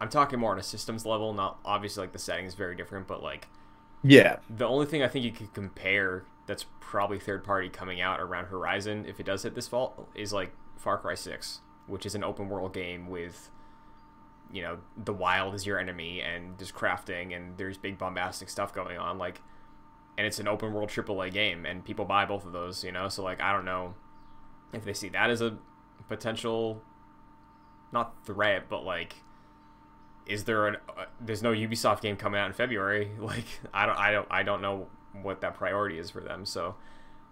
I'm 0.00 0.08
talking 0.08 0.40
more 0.40 0.50
on 0.50 0.58
a 0.58 0.62
systems 0.64 1.06
level. 1.06 1.32
Not 1.32 1.60
obviously 1.64 2.00
like 2.00 2.12
the 2.12 2.18
setting 2.18 2.46
is 2.46 2.54
very 2.54 2.74
different, 2.74 3.06
but 3.06 3.22
like 3.22 3.46
yeah, 4.02 4.38
the 4.48 4.66
only 4.66 4.86
thing 4.86 5.04
I 5.04 5.08
think 5.08 5.24
you 5.24 5.30
could 5.30 5.54
compare 5.54 6.24
that's 6.46 6.64
probably 6.80 7.20
third 7.20 7.44
party 7.44 7.68
coming 7.68 8.00
out 8.00 8.18
around 8.18 8.46
Horizon 8.46 9.04
if 9.06 9.20
it 9.20 9.26
does 9.26 9.44
hit 9.44 9.54
this 9.54 9.68
fall 9.68 10.08
is 10.16 10.32
like 10.32 10.50
Far 10.76 10.98
Cry 10.98 11.14
6, 11.14 11.60
which 11.86 12.04
is 12.04 12.16
an 12.16 12.24
open 12.24 12.48
world 12.48 12.72
game 12.74 13.08
with 13.08 13.50
you 14.52 14.62
know 14.62 14.78
the 14.96 15.12
wild 15.12 15.54
is 15.54 15.64
your 15.66 15.78
enemy 15.78 16.20
and 16.20 16.58
there's 16.58 16.72
crafting 16.72 17.34
and 17.36 17.56
there's 17.56 17.78
big 17.78 17.98
bombastic 17.98 18.48
stuff 18.50 18.72
going 18.74 18.98
on 18.98 19.18
like 19.18 19.40
and 20.18 20.26
it's 20.26 20.38
an 20.38 20.48
open 20.48 20.72
world 20.72 20.88
AAA 20.88 21.32
game 21.32 21.64
and 21.64 21.84
people 21.84 22.04
buy 22.04 22.24
both 22.24 22.44
of 22.44 22.52
those 22.52 22.82
you 22.84 22.92
know 22.92 23.08
so 23.08 23.22
like 23.22 23.40
I 23.40 23.52
don't 23.52 23.64
know 23.64 23.94
if 24.72 24.84
they 24.84 24.92
see 24.92 25.08
that 25.10 25.30
as 25.30 25.40
a 25.40 25.56
potential 26.08 26.82
not 27.92 28.24
threat 28.24 28.68
but 28.68 28.84
like 28.84 29.14
is 30.26 30.44
there 30.44 30.66
an 30.68 30.76
uh, 30.96 31.04
there's 31.20 31.42
no 31.42 31.52
Ubisoft 31.52 32.00
game 32.02 32.16
coming 32.16 32.40
out 32.40 32.46
in 32.46 32.52
February 32.52 33.10
like 33.18 33.46
I 33.72 33.86
don't 33.86 33.98
I 33.98 34.10
don't 34.12 34.28
I 34.30 34.42
don't 34.42 34.62
know 34.62 34.88
what 35.22 35.40
that 35.40 35.54
priority 35.54 35.98
is 35.98 36.10
for 36.10 36.20
them 36.20 36.44
so 36.44 36.74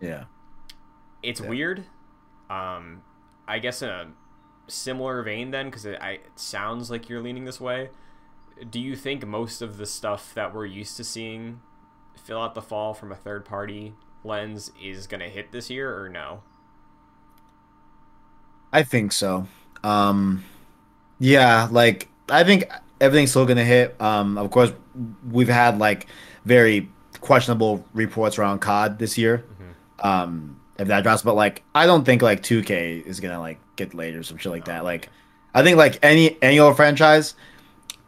yeah. 0.00 0.24
it's 1.22 1.40
Yeah. 1.40 1.48
weird 1.48 1.84
um 2.50 3.02
I 3.46 3.58
guess 3.58 3.82
in 3.82 3.88
a 3.88 4.06
similar 4.68 5.22
vein 5.22 5.50
then 5.50 5.66
because 5.66 5.84
it, 5.84 5.98
it 6.02 6.26
sounds 6.36 6.90
like 6.90 7.08
you're 7.08 7.22
leaning 7.22 7.44
this 7.44 7.60
way 7.60 7.90
do 8.70 8.80
you 8.80 8.94
think 8.96 9.26
most 9.26 9.62
of 9.62 9.76
the 9.76 9.86
stuff 9.86 10.34
that 10.34 10.54
we're 10.54 10.66
used 10.66 10.96
to 10.96 11.04
seeing 11.04 11.60
fill 12.16 12.40
out 12.40 12.54
the 12.54 12.62
fall 12.62 12.92
from 12.92 13.10
a 13.10 13.16
third 13.16 13.44
party 13.44 13.94
lens 14.24 14.72
is 14.82 15.06
going 15.06 15.20
to 15.20 15.28
hit 15.28 15.52
this 15.52 15.70
year 15.70 16.00
or 16.00 16.08
no 16.08 16.42
I 18.72 18.82
think 18.82 19.12
so. 19.12 19.46
Um, 19.82 20.44
yeah, 21.18 21.68
like 21.70 22.08
I 22.28 22.44
think 22.44 22.70
everything's 23.00 23.30
still 23.30 23.46
gonna 23.46 23.64
hit. 23.64 24.00
Um, 24.00 24.38
of 24.38 24.50
course, 24.50 24.72
we've 25.30 25.48
had 25.48 25.78
like 25.78 26.06
very 26.44 26.88
questionable 27.20 27.84
reports 27.92 28.38
around 28.38 28.60
COD 28.60 28.98
this 28.98 29.18
year. 29.18 29.44
Um, 30.00 30.60
if 30.78 30.88
that 30.88 31.02
drops, 31.02 31.22
but 31.22 31.34
like 31.34 31.62
I 31.74 31.86
don't 31.86 32.04
think 32.04 32.22
like 32.22 32.42
2K 32.42 33.04
is 33.04 33.20
gonna 33.20 33.40
like 33.40 33.58
get 33.78 33.94
late 33.94 34.14
or 34.14 34.22
some 34.22 34.36
shit 34.36 34.52
like 34.52 34.66
that. 34.66 34.84
Like 34.84 35.08
I 35.54 35.62
think 35.62 35.78
like 35.78 35.98
any 36.02 36.36
any 36.42 36.58
other 36.58 36.74
franchise, 36.74 37.34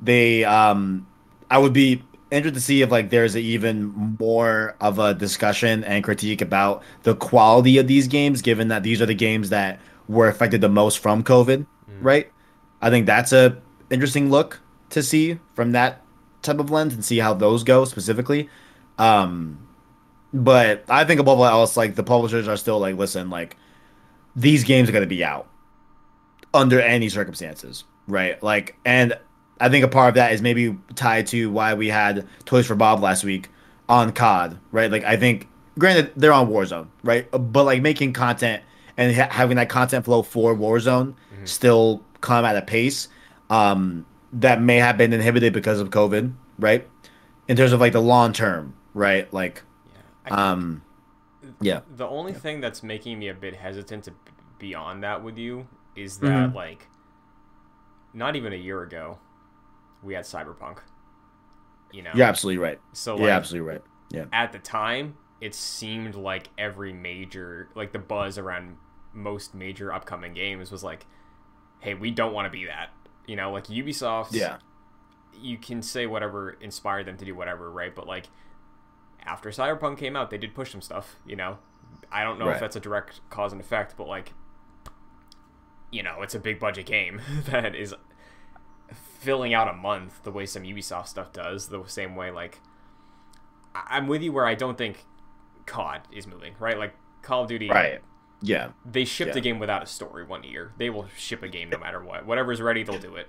they 0.01 0.45
um, 0.45 1.07
I 1.51 1.59
would 1.59 1.73
be 1.73 2.03
interested 2.31 2.55
to 2.55 2.61
see 2.61 2.83
if 2.83 2.91
like 2.91 3.11
there's 3.11 3.37
even 3.37 4.17
more 4.21 4.77
of 4.81 4.99
a 4.99 5.15
discussion 5.15 5.83
and 5.85 6.05
critique 6.05 6.41
about 6.41 6.83
the 7.03 7.15
quality 7.17 7.79
of 7.79 7.89
these 7.89 8.07
games, 8.07 8.43
given 8.43 8.69
that 8.69 8.83
these 8.83 9.01
are 9.01 9.07
the 9.07 9.15
games 9.15 9.51
that 9.51 9.81
were 10.09 10.29
affected 10.29 10.61
the 10.61 10.69
most 10.69 10.99
from 10.99 11.25
COVID, 11.25 11.67
right? 12.03 12.31
I 12.83 12.91
think 12.91 13.07
that's 13.07 13.33
a 13.33 13.57
interesting 13.91 14.31
look 14.31 14.61
to 14.91 15.03
see 15.03 15.39
from 15.55 15.73
that 15.73 16.03
type 16.43 16.59
of 16.59 16.71
lens 16.71 16.95
and 16.95 17.05
see 17.05 17.19
how 17.19 17.35
those 17.35 17.65
go 17.65 17.85
specifically. 17.85 18.49
Um, 18.99 19.67
but 20.33 20.85
I 20.89 21.05
think 21.05 21.21
above 21.21 21.41
all 21.41 21.47
else, 21.47 21.77
like 21.77 21.97
the 21.97 22.03
publishers 22.03 22.47
are 22.47 22.57
still 22.57 22.79
like, 22.79 22.97
listen, 22.97 23.31
like 23.31 23.57
these 24.37 24.63
games 24.65 24.89
are 24.89 24.93
going 24.93 25.03
to 25.03 25.09
be 25.09 25.25
out 25.25 25.50
under 26.53 26.81
any 26.81 27.09
circumstances, 27.09 27.85
right? 28.07 28.43
Like, 28.43 28.77
and 28.85 29.19
I 29.61 29.69
think 29.69 29.85
a 29.85 29.89
part 29.89 30.09
of 30.09 30.15
that 30.15 30.33
is 30.33 30.43
maybe 30.43 30.77
tied 30.95 31.27
to 31.29 31.51
why 31.51 31.75
we 31.75 31.89
had 31.89 32.27
Toys 32.45 32.67
for 32.67 32.75
Bob 32.75 33.01
last 33.03 33.25
week 33.25 33.49
on 33.89 34.13
COD, 34.13 34.59
right? 34.73 34.91
Like, 34.91 35.05
I 35.05 35.17
think, 35.17 35.49
granted, 35.79 36.13
they're 36.17 36.33
on 36.33 36.49
Warzone, 36.49 36.89
right? 37.03 37.29
But 37.31 37.65
like 37.65 37.83
making 37.83 38.13
content 38.13 38.63
and 38.97 39.15
ha- 39.15 39.29
having 39.31 39.57
that 39.57 39.69
content 39.69 40.05
flow 40.05 40.23
for 40.23 40.55
Warzone 40.55 41.15
still 41.45 42.03
come 42.21 42.45
at 42.45 42.57
a 42.57 42.63
pace 42.63 43.09
um, 43.49 44.05
that 44.33 44.61
may 44.61 44.77
have 44.77 44.99
been 44.99 45.13
inhibited 45.13 45.53
because 45.53 45.81
of 45.81 45.91
COVID, 45.91 46.33
right? 46.59 46.87
In 47.49 47.57
terms 47.57 47.73
of 47.73 47.81
like 47.81 47.93
the 47.93 48.03
long 48.03 48.33
term, 48.33 48.75
right? 48.95 49.33
Like, 49.33 49.63
yeah 50.29 50.51
um, 50.53 50.83
yeah, 51.61 51.81
The 51.97 52.07
only 52.07 52.33
thing 52.33 52.61
that's 52.61 52.83
making 52.83 53.19
me 53.19 53.29
a 53.29 53.35
bit 53.35 53.57
hesitant 53.57 54.05
to 54.05 54.11
b- 54.13 54.17
be 54.59 54.75
on 54.75 55.01
that 55.01 55.23
with 55.23 55.37
you 55.39 55.67
is 55.97 56.19
that 56.19 56.51
Mhm. 56.51 56.55
like 56.55 56.89
not 58.13 58.37
even 58.37 58.53
a 58.53 58.57
year 58.57 58.83
ago 58.83 59.19
we 60.03 60.15
had 60.15 60.25
Cyberpunk. 60.25 60.79
You 61.93 62.03
know. 62.03 62.13
you're 62.15 62.27
absolutely 62.27 62.63
right. 62.63 62.81
So 62.93 63.19
You're 63.19 63.31
absolutely 63.31 63.69
right. 63.73 63.83
Yeah. 64.11 64.25
at 64.33 64.53
the 64.53 64.59
time 64.59 65.17
it 65.41 65.55
seemed 65.55 66.15
like 66.15 66.49
every 66.59 66.93
major 66.93 67.69
like 67.75 67.93
the 67.93 67.99
buzz 67.99 68.39
around 68.39 68.77
most 69.13 69.55
major 69.55 69.93
upcoming 69.93 70.33
games 70.35 70.71
was 70.71 70.85
like 70.85 71.07
hey, 71.81 71.95
we 71.95 72.11
don't 72.11 72.33
want 72.35 72.45
to 72.47 72.51
be 72.51 72.67
that. 72.67 72.91
You 73.27 73.37
know, 73.37 73.51
like 73.51 73.67
Ubisoft 73.69 74.33
Yeah. 74.33 74.59
you 75.33 75.57
can 75.59 75.81
say 75.83 76.07
whatever 76.07 76.51
inspired 76.61 77.07
them 77.07 77.17
to 77.17 77.25
do 77.25 77.35
whatever, 77.35 77.71
right? 77.71 77.95
But 77.95 78.07
like 78.07 78.27
after 79.25 79.49
Cyberpunk 79.51 79.99
came 79.99 80.15
out, 80.17 80.31
they 80.31 80.39
did 80.39 80.55
push 80.55 80.73
some 80.73 80.81
stuff, 80.83 81.17
you 81.27 81.37
know. 81.37 81.59
I 82.13 82.23
don't 82.25 82.39
know 82.39 82.47
Right. 82.47 82.55
if 82.55 82.61
that's 82.61 82.77
a 82.77 82.81
direct 82.81 83.21
cause 83.31 83.53
and 83.53 83.61
effect, 83.61 83.95
but 83.97 84.07
like 84.09 84.33
you 85.91 86.03
know, 86.03 86.23
it's 86.23 86.35
a 86.35 86.39
big 86.39 86.59
budget 86.61 86.87
game 86.87 87.21
that 87.47 87.75
is 87.75 87.95
filling 89.19 89.53
out 89.53 89.69
a 89.69 89.73
month 89.73 90.23
the 90.23 90.31
way 90.31 90.47
some 90.47 90.63
Ubisoft 90.63 91.07
stuff 91.09 91.33
does, 91.33 91.69
the 91.69 91.85
same 91.87 92.17
way 92.17 92.31
like 92.31 92.61
I'm 93.75 94.09
with 94.09 94.23
you 94.23 94.33
where 94.33 94.47
I 94.47 94.55
don't 94.55 94.77
think 94.79 95.05
COD 95.67 96.01
is 96.13 96.27
moving, 96.27 96.55
right? 96.59 96.79
Like 96.79 96.95
Call 97.23 97.43
of 97.43 97.49
Duty 97.49 97.69
Right. 97.69 98.01
Yeah. 98.43 98.71
they 98.91 99.05
ship 99.05 99.29
Yeah. 99.29 99.35
the 99.35 99.41
game 99.41 99.59
without 99.59 99.83
a 99.83 99.87
story 99.87 100.25
one 100.25 100.43
year. 100.45 100.73
They 100.79 100.91
will 100.91 101.07
ship 101.17 101.43
a 101.43 101.49
game 101.49 101.69
no 101.71 101.79
matter 101.79 102.03
what. 102.03 102.27
Whatever's 102.27 102.61
ready, 102.61 102.83
they'll 102.83 102.99
do 102.99 103.17
it. 103.17 103.29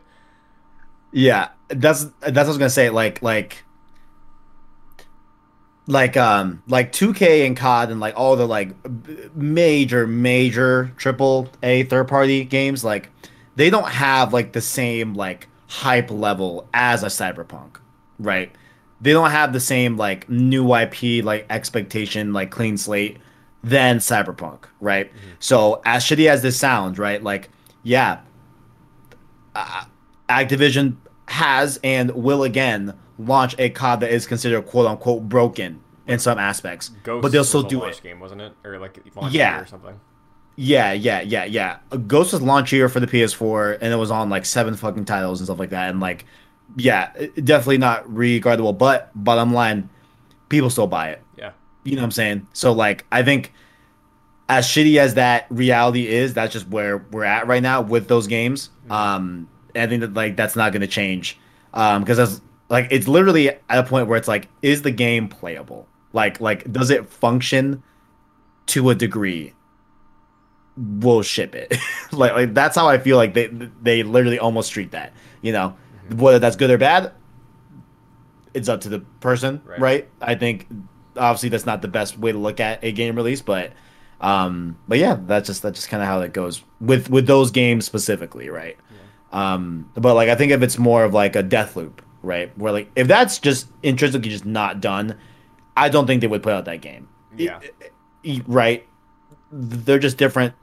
Yeah, 1.11 1.49
that's 1.67 2.05
that's 2.21 2.23
what 2.23 2.37
I 2.37 2.47
was 2.47 2.57
gonna 2.57 2.69
say. 2.69 2.89
Like 2.89 3.21
like 3.21 3.65
like 5.87 6.15
um 6.15 6.61
like 6.67 6.91
2K 6.91 7.45
and 7.45 7.57
COD 7.57 7.91
and 7.91 7.99
like 7.99 8.15
all 8.15 8.35
the 8.35 8.47
like 8.47 8.69
major 9.35 10.07
major 10.07 10.93
triple 10.97 11.49
A 11.63 11.83
third 11.83 12.07
party 12.07 12.43
games 12.43 12.83
like 12.83 13.09
they 13.55 13.69
don't 13.69 13.89
have 13.89 14.33
like 14.33 14.53
the 14.53 14.61
same 14.61 15.13
like 15.13 15.47
hype 15.67 16.11
level 16.11 16.67
as 16.73 17.03
a 17.03 17.07
Cyberpunk, 17.07 17.77
right? 18.19 18.51
They 18.99 19.13
don't 19.13 19.31
have 19.31 19.53
the 19.53 19.59
same 19.59 19.97
like 19.97 20.29
new 20.29 20.73
IP 20.75 21.23
like 21.23 21.45
expectation 21.49 22.33
like 22.33 22.51
clean 22.51 22.77
slate 22.77 23.17
than 23.63 23.97
Cyberpunk, 23.97 24.65
right? 24.79 25.11
So 25.39 25.81
as 25.85 26.03
shitty 26.03 26.27
as 26.27 26.41
this 26.41 26.57
sounds, 26.57 26.99
right? 26.99 27.21
Like 27.21 27.49
yeah, 27.83 28.21
Activision 30.29 30.97
has 31.27 31.79
and 31.83 32.11
will 32.11 32.43
again 32.43 32.97
launch 33.25 33.55
a 33.59 33.69
COD 33.69 34.01
that 34.01 34.11
is 34.11 34.25
considered 34.27 34.61
quote 34.67 34.87
unquote 34.87 35.27
broken 35.29 35.81
in 36.07 36.19
some 36.19 36.37
aspects, 36.37 36.89
Ghost 37.03 37.21
but 37.21 37.31
they'll 37.31 37.43
still 37.43 37.63
do 37.63 37.83
it. 37.85 38.01
game, 38.03 38.19
wasn't 38.19 38.41
it? 38.41 38.53
Or 38.65 38.79
like 38.79 38.99
launch 39.15 39.33
Yeah. 39.33 39.55
year 39.55 39.63
or 39.63 39.67
something. 39.67 39.99
Yeah, 40.57 40.91
yeah, 40.91 41.21
yeah, 41.21 41.45
yeah. 41.45 41.77
Ghost 42.07 42.33
was 42.33 42.41
launch 42.41 42.73
year 42.73 42.89
for 42.89 42.99
the 42.99 43.07
PS4, 43.07 43.77
and 43.81 43.93
it 43.93 43.95
was 43.95 44.11
on 44.11 44.29
like 44.29 44.45
seven 44.45 44.75
fucking 44.75 45.05
titles 45.05 45.39
and 45.39 45.47
stuff 45.47 45.57
like 45.59 45.69
that. 45.69 45.89
And 45.89 45.99
like, 45.99 46.25
yeah, 46.75 47.11
definitely 47.43 47.77
not 47.77 48.11
regardable. 48.13 48.73
But 48.73 49.09
bottom 49.15 49.53
line, 49.53 49.89
people 50.49 50.69
still 50.69 50.87
buy 50.87 51.09
it. 51.11 51.21
Yeah. 51.37 51.51
You 51.83 51.95
know 51.95 52.01
what 52.01 52.05
I'm 52.07 52.11
saying? 52.11 52.47
So 52.53 52.73
like, 52.73 53.05
I 53.11 53.23
think 53.23 53.53
as 54.49 54.67
shitty 54.67 54.97
as 54.97 55.13
that 55.13 55.45
reality 55.49 56.07
is, 56.07 56.33
that's 56.33 56.51
just 56.51 56.67
where 56.67 56.97
we're 57.11 57.23
at 57.23 57.47
right 57.47 57.63
now 57.63 57.81
with 57.81 58.07
those 58.09 58.27
games. 58.27 58.69
Um, 58.89 59.47
and 59.73 59.83
I 59.83 59.87
think 59.87 60.01
that 60.01 60.13
like 60.13 60.35
that's 60.35 60.55
not 60.57 60.73
going 60.73 60.81
to 60.81 60.87
change. 60.87 61.39
Um, 61.73 62.01
because 62.03 62.17
that's 62.17 62.41
like 62.71 62.87
it's 62.89 63.07
literally 63.07 63.49
at 63.49 63.59
a 63.69 63.83
point 63.83 64.07
where 64.07 64.17
it's 64.17 64.27
like, 64.27 64.47
is 64.63 64.81
the 64.81 64.89
game 64.91 65.27
playable? 65.27 65.87
Like, 66.13 66.39
like 66.41 66.71
does 66.71 66.89
it 66.89 67.07
function 67.09 67.83
to 68.67 68.89
a 68.89 68.95
degree? 68.95 69.53
We'll 70.77 71.21
ship 71.21 71.53
it. 71.53 71.75
like, 72.11 72.33
like 72.33 72.53
that's 72.53 72.75
how 72.75 72.87
I 72.87 72.97
feel 72.97 73.17
like 73.17 73.33
they 73.33 73.47
they 73.81 74.03
literally 74.03 74.39
almost 74.39 74.71
treat 74.71 74.91
that. 74.91 75.13
You 75.41 75.51
know, 75.51 75.75
whether 76.15 76.39
that's 76.39 76.55
good 76.55 76.71
or 76.71 76.77
bad, 76.77 77.11
it's 78.53 78.69
up 78.69 78.81
to 78.81 78.89
the 78.89 78.99
person, 79.19 79.61
Right. 79.65 79.79
right? 79.79 80.09
I 80.21 80.35
think 80.35 80.67
obviously 81.17 81.49
that's 81.49 81.65
not 81.65 81.81
the 81.81 81.87
best 81.89 82.17
way 82.17 82.31
to 82.31 82.37
look 82.37 82.59
at 82.59 82.83
a 82.83 82.91
game 82.93 83.15
release, 83.15 83.41
but 83.41 83.73
um, 84.21 84.77
but 84.87 84.97
yeah, 84.97 85.17
that's 85.25 85.47
just 85.47 85.61
that's 85.61 85.77
just 85.77 85.89
kind 85.89 86.01
of 86.01 86.07
how 86.07 86.19
that 86.19 86.31
goes 86.31 86.63
with 86.79 87.09
with 87.09 87.27
those 87.27 87.51
games 87.51 87.85
specifically, 87.85 88.49
right? 88.49 88.77
Um, 89.33 89.89
but 89.95 90.13
like 90.15 90.29
I 90.29 90.35
think 90.35 90.51
if 90.51 90.61
it's 90.61 90.77
more 90.77 91.03
of 91.03 91.13
like 91.13 91.35
a 91.35 91.43
Deathloop, 91.43 91.99
right? 92.21 92.55
Where 92.57 92.71
like 92.71 92.91
if 92.95 93.07
that's 93.07 93.39
just 93.39 93.67
intrinsically 93.83 94.29
just 94.29 94.45
not 94.45 94.81
done, 94.81 95.17
I 95.75 95.89
don't 95.89 96.07
think 96.07 96.21
they 96.21 96.27
would 96.27 96.43
put 96.43 96.53
out 96.53 96.65
that 96.65 96.81
game. 96.81 97.07
Yeah. 97.35 97.59
Right? 98.45 98.87
They're 99.51 99.99
just 99.99 100.17
different. 100.17 100.53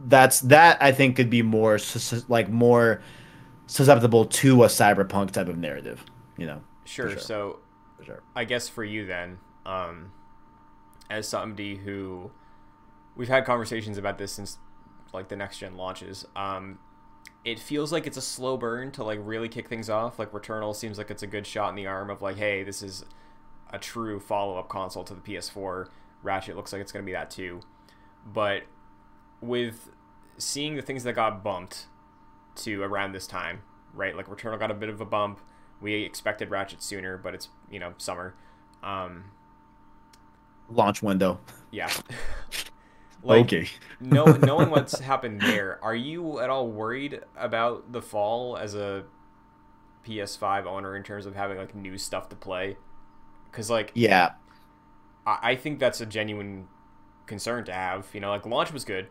That's 0.00 0.40
that 0.42 0.80
I 0.80 0.92
think 0.92 1.16
could 1.16 1.30
be 1.30 1.42
more 1.42 1.78
sus- 1.78 2.28
like 2.28 2.48
more 2.48 3.02
susceptible 3.66 4.24
to 4.24 4.64
a 4.64 4.66
cyberpunk 4.66 5.32
type 5.32 5.48
of 5.48 5.58
narrative, 5.58 6.04
you 6.36 6.46
know. 6.46 6.60
Sure. 6.84 7.10
sure. 7.10 7.18
So 7.18 7.58
sure. 8.04 8.22
I 8.36 8.44
guess 8.44 8.68
for 8.68 8.84
you 8.84 9.06
then, 9.06 9.38
um, 9.66 10.12
as 11.10 11.28
somebody 11.28 11.76
who 11.76 12.30
we've 13.16 13.28
had 13.28 13.44
conversations 13.44 13.98
about 13.98 14.18
this 14.18 14.32
since 14.32 14.58
like 15.12 15.28
the 15.28 15.36
next 15.36 15.58
gen 15.58 15.76
launches. 15.76 16.24
Um, 16.36 16.78
it 17.44 17.58
feels 17.58 17.92
like 17.92 18.06
it's 18.06 18.16
a 18.16 18.22
slow 18.22 18.56
burn 18.56 18.90
to 18.92 19.04
like 19.04 19.18
really 19.22 19.48
kick 19.48 19.68
things 19.68 19.88
off. 19.88 20.18
Like 20.18 20.32
Returnal 20.32 20.74
seems 20.74 20.98
like 20.98 21.10
it's 21.10 21.22
a 21.22 21.26
good 21.26 21.46
shot 21.46 21.70
in 21.70 21.76
the 21.76 21.86
arm 21.86 22.10
of 22.10 22.20
like, 22.20 22.36
hey, 22.36 22.62
this 22.62 22.82
is 22.82 23.04
a 23.70 23.78
true 23.78 24.20
follow 24.20 24.58
up 24.58 24.68
console 24.68 25.04
to 25.04 25.14
the 25.14 25.20
PS4. 25.20 25.88
Ratchet 26.22 26.56
looks 26.56 26.72
like 26.72 26.82
it's 26.82 26.92
going 26.92 27.04
to 27.04 27.06
be 27.06 27.12
that 27.12 27.30
too. 27.30 27.60
But 28.26 28.64
with 29.40 29.90
seeing 30.36 30.76
the 30.76 30.82
things 30.82 31.04
that 31.04 31.14
got 31.14 31.42
bumped 31.42 31.86
to 32.56 32.82
around 32.82 33.12
this 33.12 33.26
time, 33.26 33.62
right? 33.94 34.16
Like 34.16 34.26
Returnal 34.26 34.58
got 34.58 34.70
a 34.70 34.74
bit 34.74 34.88
of 34.88 35.00
a 35.00 35.04
bump. 35.04 35.40
We 35.80 36.02
expected 36.02 36.50
Ratchet 36.50 36.82
sooner, 36.82 37.16
but 37.16 37.34
it's 37.34 37.48
you 37.70 37.78
know 37.78 37.94
summer. 37.98 38.34
Um, 38.82 39.30
Launch 40.68 41.02
window. 41.02 41.40
yeah. 41.70 41.90
Like, 43.22 43.46
okay. 43.46 43.68
no, 44.00 44.24
knowing 44.24 44.70
what's 44.70 44.98
happened 45.00 45.40
there, 45.40 45.78
are 45.82 45.94
you 45.94 46.40
at 46.40 46.50
all 46.50 46.68
worried 46.68 47.20
about 47.36 47.92
the 47.92 48.00
fall 48.00 48.56
as 48.56 48.74
a 48.74 49.04
PS5 50.06 50.66
owner 50.66 50.96
in 50.96 51.02
terms 51.02 51.26
of 51.26 51.34
having 51.34 51.58
like 51.58 51.74
new 51.74 51.98
stuff 51.98 52.28
to 52.28 52.36
play? 52.36 52.76
Because 53.50 53.70
like, 53.70 53.90
yeah, 53.94 54.32
I, 55.26 55.38
I 55.42 55.56
think 55.56 55.78
that's 55.78 56.00
a 56.00 56.06
genuine 56.06 56.68
concern 57.26 57.64
to 57.64 57.72
have. 57.72 58.06
You 58.12 58.20
know, 58.20 58.30
like 58.30 58.46
launch 58.46 58.72
was 58.72 58.84
good. 58.84 59.08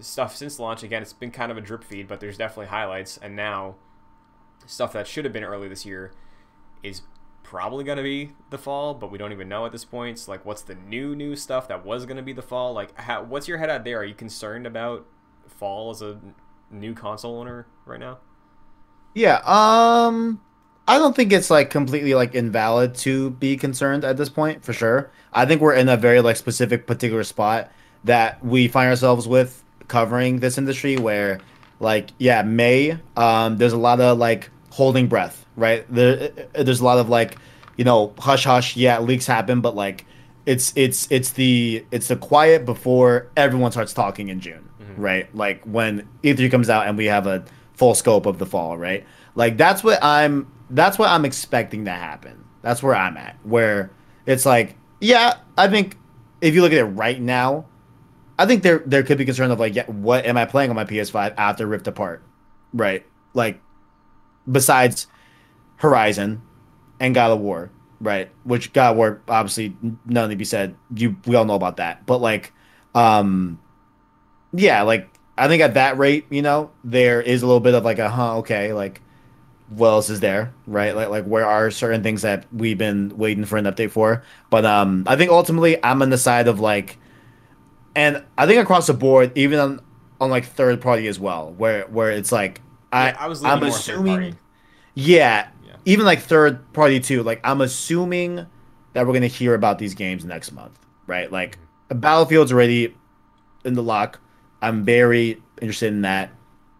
Stuff 0.00 0.36
since 0.36 0.58
launch 0.60 0.82
again, 0.82 1.02
it's 1.02 1.12
been 1.12 1.32
kind 1.32 1.50
of 1.50 1.58
a 1.58 1.60
drip 1.60 1.82
feed, 1.82 2.06
but 2.06 2.20
there's 2.20 2.38
definitely 2.38 2.66
highlights. 2.66 3.16
And 3.16 3.34
now, 3.34 3.74
stuff 4.66 4.92
that 4.92 5.06
should 5.06 5.24
have 5.24 5.32
been 5.32 5.44
early 5.44 5.68
this 5.68 5.84
year 5.84 6.12
is 6.82 7.02
probably 7.42 7.84
going 7.84 7.98
to 7.98 8.02
be 8.02 8.32
the 8.50 8.58
fall, 8.58 8.94
but 8.94 9.10
we 9.10 9.18
don't 9.18 9.32
even 9.32 9.48
know 9.48 9.66
at 9.66 9.72
this 9.72 9.84
point. 9.84 10.18
So, 10.18 10.32
like, 10.32 10.44
what's 10.44 10.62
the 10.62 10.74
new 10.74 11.14
new 11.16 11.36
stuff 11.36 11.68
that 11.68 11.84
was 11.84 12.06
going 12.06 12.16
to 12.16 12.22
be 12.22 12.32
the 12.32 12.42
fall? 12.42 12.72
Like, 12.72 12.98
how, 12.98 13.22
what's 13.22 13.48
your 13.48 13.58
head 13.58 13.70
out 13.70 13.84
there? 13.84 13.98
Are 13.98 14.04
you 14.04 14.14
concerned 14.14 14.66
about 14.66 15.06
fall 15.46 15.90
as 15.90 16.02
a 16.02 16.18
new 16.70 16.94
console 16.94 17.38
owner 17.38 17.66
right 17.84 18.00
now? 18.00 18.18
Yeah. 19.14 19.40
Um, 19.44 20.40
I 20.86 20.98
don't 20.98 21.14
think 21.14 21.32
it's 21.32 21.50
like 21.50 21.70
completely 21.70 22.14
like 22.14 22.34
invalid 22.34 22.94
to 22.96 23.30
be 23.30 23.56
concerned 23.56 24.04
at 24.04 24.16
this 24.16 24.28
point 24.28 24.64
for 24.64 24.72
sure. 24.72 25.10
I 25.32 25.46
think 25.46 25.60
we're 25.60 25.74
in 25.74 25.88
a 25.88 25.96
very 25.96 26.20
like 26.20 26.36
specific 26.36 26.86
particular 26.86 27.24
spot 27.24 27.70
that 28.04 28.44
we 28.44 28.68
find 28.68 28.88
ourselves 28.88 29.28
with 29.28 29.62
covering 29.88 30.40
this 30.40 30.56
industry 30.56 30.96
where 30.96 31.40
like 31.80 32.10
yeah 32.18 32.42
May 32.42 32.98
um 33.16 33.56
there's 33.56 33.72
a 33.72 33.78
lot 33.78 34.00
of 34.00 34.18
like 34.18 34.50
holding 34.70 35.08
breath 35.08 35.44
right 35.60 35.84
there 35.88 36.30
there's 36.54 36.80
a 36.80 36.84
lot 36.84 36.98
of 36.98 37.08
like 37.08 37.36
you 37.76 37.84
know 37.84 38.12
hush 38.18 38.44
hush 38.44 38.76
yeah 38.76 38.98
leaks 38.98 39.26
happen 39.26 39.60
but 39.60 39.74
like 39.74 40.06
it's 40.46 40.72
it's 40.76 41.06
it's 41.10 41.32
the 41.32 41.84
it's 41.90 42.08
the 42.08 42.16
quiet 42.16 42.64
before 42.64 43.30
everyone 43.36 43.70
starts 43.70 43.92
talking 43.92 44.28
in 44.28 44.40
June 44.40 44.68
mm-hmm. 44.80 45.00
right 45.00 45.34
like 45.34 45.62
when 45.64 46.08
E3 46.22 46.50
comes 46.50 46.68
out 46.68 46.86
and 46.86 46.96
we 46.96 47.06
have 47.06 47.26
a 47.26 47.44
full 47.74 47.94
scope 47.94 48.26
of 48.26 48.38
the 48.38 48.46
fall 48.46 48.76
right 48.76 49.04
like 49.34 49.56
that's 49.56 49.84
what 49.84 50.02
I'm 50.02 50.50
that's 50.70 50.98
what 50.98 51.08
I'm 51.08 51.24
expecting 51.24 51.84
to 51.84 51.92
happen 51.92 52.44
that's 52.62 52.82
where 52.82 52.94
I'm 52.94 53.16
at 53.16 53.36
where 53.44 53.90
it's 54.26 54.46
like 54.46 54.76
yeah 55.00 55.34
I 55.56 55.68
think 55.68 55.96
if 56.40 56.54
you 56.54 56.62
look 56.62 56.72
at 56.72 56.78
it 56.78 56.84
right 56.84 57.20
now 57.20 57.66
I 58.40 58.46
think 58.46 58.62
there 58.62 58.82
there 58.86 59.02
could 59.02 59.18
be 59.18 59.26
concern 59.26 59.50
of 59.50 59.60
like, 59.60 59.74
yeah, 59.74 59.84
what 59.84 60.24
am 60.24 60.38
I 60.38 60.46
playing 60.46 60.70
on 60.70 60.76
my 60.76 60.86
PS5 60.86 61.34
after 61.36 61.66
Rift 61.66 61.86
Apart, 61.86 62.22
right? 62.72 63.04
Like, 63.34 63.60
besides 64.50 65.08
Horizon 65.80 66.42
and 67.00 67.14
God 67.14 67.30
of 67.30 67.40
War, 67.40 67.70
right? 68.00 68.30
Which 68.44 68.72
God 68.72 68.92
of 68.92 68.96
War 68.96 69.20
obviously 69.28 69.76
nothing 70.06 70.30
to 70.30 70.36
be 70.36 70.44
said. 70.44 70.76
You 70.94 71.16
we 71.26 71.34
all 71.34 71.44
know 71.44 71.54
about 71.54 71.78
that, 71.78 72.06
but 72.06 72.20
like, 72.20 72.52
um, 72.94 73.58
yeah, 74.52 74.82
like 74.82 75.08
I 75.36 75.48
think 75.48 75.62
at 75.62 75.74
that 75.74 75.98
rate, 75.98 76.26
you 76.30 76.42
know, 76.42 76.70
there 76.84 77.20
is 77.20 77.42
a 77.42 77.46
little 77.46 77.60
bit 77.60 77.74
of 77.74 77.84
like 77.84 77.98
a 77.98 78.08
huh, 78.08 78.38
okay, 78.38 78.72
like 78.72 79.00
what 79.68 79.88
else 79.88 80.10
is 80.10 80.20
there, 80.20 80.52
right? 80.66 80.94
Like 80.94 81.08
like 81.08 81.24
where 81.24 81.46
are 81.46 81.70
certain 81.70 82.02
things 82.02 82.22
that 82.22 82.46
we've 82.52 82.78
been 82.78 83.16
waiting 83.16 83.44
for 83.44 83.56
an 83.56 83.64
update 83.64 83.90
for? 83.90 84.22
But 84.50 84.64
um, 84.64 85.04
I 85.06 85.16
think 85.16 85.30
ultimately 85.30 85.82
I'm 85.82 86.02
on 86.02 86.10
the 86.10 86.18
side 86.18 86.48
of 86.48 86.60
like 86.60 86.98
and 87.94 88.24
I 88.38 88.46
think 88.46 88.60
across 88.60 88.86
the 88.86 88.94
board, 88.94 89.32
even 89.36 89.58
on 89.58 89.80
on 90.20 90.30
like 90.30 90.44
third 90.44 90.80
party 90.80 91.08
as 91.08 91.18
well, 91.18 91.52
where 91.52 91.86
where 91.86 92.10
it's 92.10 92.32
like 92.32 92.60
I 92.92 93.08
yeah, 93.08 93.16
I 93.18 93.26
was 93.26 93.44
I'm 93.44 93.62
assuming, 93.62 94.38
yeah, 94.94 95.14
yeah, 95.14 95.48
even 95.84 96.04
like 96.04 96.20
third 96.20 96.72
party 96.72 97.00
too. 97.00 97.22
Like 97.22 97.40
I'm 97.44 97.60
assuming 97.60 98.46
that 98.92 99.06
we're 99.06 99.12
gonna 99.12 99.26
hear 99.26 99.54
about 99.54 99.78
these 99.78 99.94
games 99.94 100.24
next 100.24 100.52
month, 100.52 100.78
right? 101.06 101.30
Like. 101.30 101.58
Battlefield's 101.92 102.52
already 102.52 102.94
in 103.64 103.74
the 103.74 103.82
lock. 103.82 104.20
I'm 104.62 104.84
very 104.84 105.42
interested 105.60 105.88
in 105.88 106.02
that. 106.02 106.30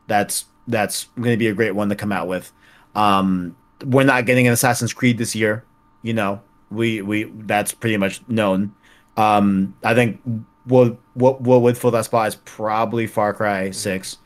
That's 0.07 0.45
that's 0.69 1.07
going 1.17 1.33
to 1.33 1.37
be 1.37 1.49
a 1.49 1.53
great 1.53 1.73
one 1.73 1.89
to 1.89 1.97
come 1.97 2.13
out 2.13 2.29
with. 2.29 2.53
Um, 2.95 3.57
we're 3.85 4.05
not 4.05 4.27
getting 4.27 4.47
an 4.47 4.53
Assassin's 4.53 4.93
Creed 4.93 5.19
this 5.19 5.35
year. 5.35 5.65
You 6.03 6.15
know, 6.15 6.41
we 6.71 7.03
we 7.03 7.25
that's 7.25 7.73
pretty 7.73 7.97
much 7.97 8.23
known. 8.29 8.73
Um, 9.17 9.75
I 9.83 9.95
think 9.95 10.21
what 10.65 10.97
what 11.15 11.41
what 11.41 11.63
would 11.63 11.77
fill 11.77 11.91
that 11.91 12.05
spot 12.05 12.29
is 12.29 12.37
probably 12.37 13.09
Far 13.09 13.35
Cry 13.35 13.65
mm-hmm. 13.65 13.73
Six, 13.73 14.19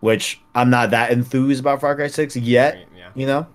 which 0.00 0.40
I'm 0.54 0.70
not 0.70 0.90
that 0.92 1.10
enthused 1.10 1.60
about 1.60 1.82
Far 1.82 1.96
Cry 1.96 2.06
Six 2.06 2.34
yet. 2.34 2.88
Yeah. 2.96 3.10
You 3.14 3.26
know, 3.26 3.46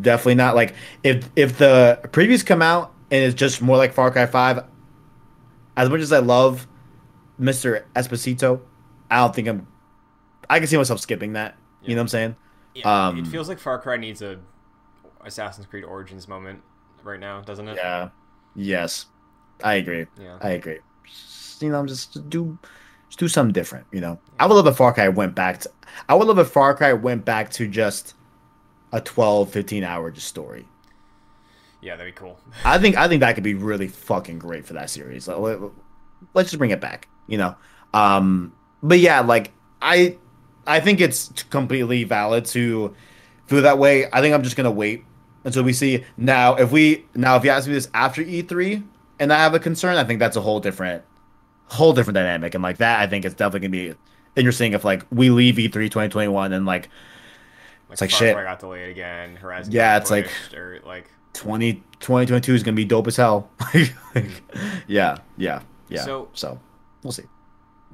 definitely 0.00 0.36
not. 0.36 0.54
Like 0.54 0.74
if 1.02 1.28
if 1.36 1.58
the 1.58 2.00
previews 2.04 2.44
come 2.44 2.62
out 2.62 2.92
and 3.10 3.24
it's 3.24 3.34
just 3.34 3.62
more 3.62 3.76
like 3.76 3.92
Far 3.92 4.10
Cry 4.10 4.26
Five, 4.26 4.64
as 5.76 5.88
much 5.88 6.00
as 6.00 6.12
I 6.12 6.18
love 6.18 6.66
Mister 7.38 7.86
Esposito, 7.94 8.60
I 9.10 9.18
don't 9.18 9.34
think 9.34 9.48
I'm. 9.48 9.66
I 10.50 10.58
can 10.58 10.68
see 10.68 10.76
myself 10.76 11.00
skipping 11.00 11.34
that. 11.34 11.56
Yeah. 11.82 11.88
You 11.88 11.94
know 11.96 12.00
what 12.00 12.04
I'm 12.04 12.08
saying? 12.08 12.36
Yeah, 12.74 13.06
um, 13.08 13.18
it 13.18 13.26
feels 13.26 13.48
like 13.48 13.58
Far 13.58 13.78
Cry 13.78 13.96
needs 13.96 14.22
a 14.22 14.38
Assassin's 15.24 15.66
Creed 15.66 15.84
Origins 15.84 16.26
moment 16.26 16.62
right 17.02 17.20
now, 17.20 17.40
doesn't 17.42 17.68
it? 17.68 17.76
Yeah. 17.76 18.08
Yes, 18.54 19.06
I 19.62 19.74
agree. 19.74 20.06
Yeah, 20.20 20.38
I 20.40 20.50
agree 20.50 20.78
you 21.62 21.70
know, 21.70 21.86
just 21.86 22.28
do 22.28 22.58
just 23.08 23.18
do 23.18 23.28
something 23.28 23.52
different. 23.52 23.86
You 23.92 24.00
know, 24.00 24.18
I 24.38 24.46
would 24.46 24.54
love 24.54 24.66
if 24.66 24.76
Far 24.76 24.92
Cry 24.92 25.08
went 25.08 25.34
back 25.34 25.60
to. 25.60 25.70
I 26.08 26.14
would 26.14 26.26
love 26.26 26.38
if 26.38 26.48
Far 26.48 26.74
Cry 26.74 26.92
went 26.92 27.24
back 27.24 27.50
to 27.52 27.68
just 27.68 28.14
a 28.92 29.00
12, 29.00 29.50
15 29.50 29.84
hour 29.84 30.10
just 30.10 30.28
story. 30.28 30.66
Yeah, 31.80 31.96
that'd 31.96 32.14
be 32.14 32.18
cool. 32.18 32.38
I 32.64 32.78
think 32.78 32.96
I 32.96 33.08
think 33.08 33.20
that 33.20 33.34
could 33.34 33.44
be 33.44 33.54
really 33.54 33.88
fucking 33.88 34.38
great 34.38 34.66
for 34.66 34.74
that 34.74 34.90
series. 34.90 35.28
Let's 35.28 36.50
just 36.50 36.58
bring 36.58 36.70
it 36.70 36.80
back. 36.80 37.08
You 37.26 37.38
know, 37.38 37.56
um, 37.94 38.52
but 38.82 38.98
yeah, 38.98 39.20
like 39.20 39.52
I 39.80 40.18
I 40.66 40.80
think 40.80 41.00
it's 41.00 41.30
completely 41.50 42.04
valid 42.04 42.44
to 42.46 42.94
feel 43.46 43.62
that 43.62 43.78
way. 43.78 44.06
I 44.12 44.20
think 44.20 44.34
I'm 44.34 44.42
just 44.42 44.56
gonna 44.56 44.70
wait 44.70 45.04
until 45.44 45.62
we 45.62 45.72
see. 45.72 46.04
Now, 46.16 46.54
if 46.54 46.70
we 46.70 47.04
now 47.14 47.36
if 47.36 47.44
you 47.44 47.50
ask 47.50 47.66
me 47.66 47.74
this 47.74 47.88
after 47.94 48.22
E3 48.22 48.84
and 49.18 49.32
I 49.32 49.38
have 49.38 49.54
a 49.54 49.58
concern, 49.58 49.96
I 49.96 50.04
think 50.04 50.20
that's 50.20 50.36
a 50.36 50.40
whole 50.40 50.60
different 50.60 51.02
whole 51.66 51.92
different 51.92 52.14
dynamic. 52.14 52.54
And 52.54 52.62
like 52.62 52.78
that, 52.78 53.00
I 53.00 53.06
think 53.06 53.24
it's 53.24 53.34
definitely 53.34 53.68
gonna 53.68 53.94
be 53.94 53.98
interesting 54.36 54.72
if 54.72 54.84
like 54.84 55.04
we 55.10 55.30
leave 55.30 55.56
E3 55.56 55.72
2021 55.72 56.52
and 56.52 56.66
like, 56.66 56.88
like 58.00 58.10
it's 58.10 58.20
like 58.20 58.28
shit. 58.28 58.36
I 58.36 58.42
got 58.42 58.60
delayed 58.60 58.90
again. 58.90 59.36
Horizon. 59.36 59.72
Yeah, 59.72 59.96
it's 59.96 60.10
like 60.10 60.30
or 60.54 60.80
like 60.84 61.10
20, 61.34 61.74
2022 62.00 62.54
is 62.54 62.62
gonna 62.62 62.74
be 62.74 62.84
dope 62.84 63.06
as 63.06 63.16
hell. 63.16 63.50
yeah, 64.86 65.18
yeah, 65.36 65.62
yeah. 65.88 66.02
So 66.02 66.28
so 66.32 66.58
we'll 67.02 67.12
see. 67.12 67.24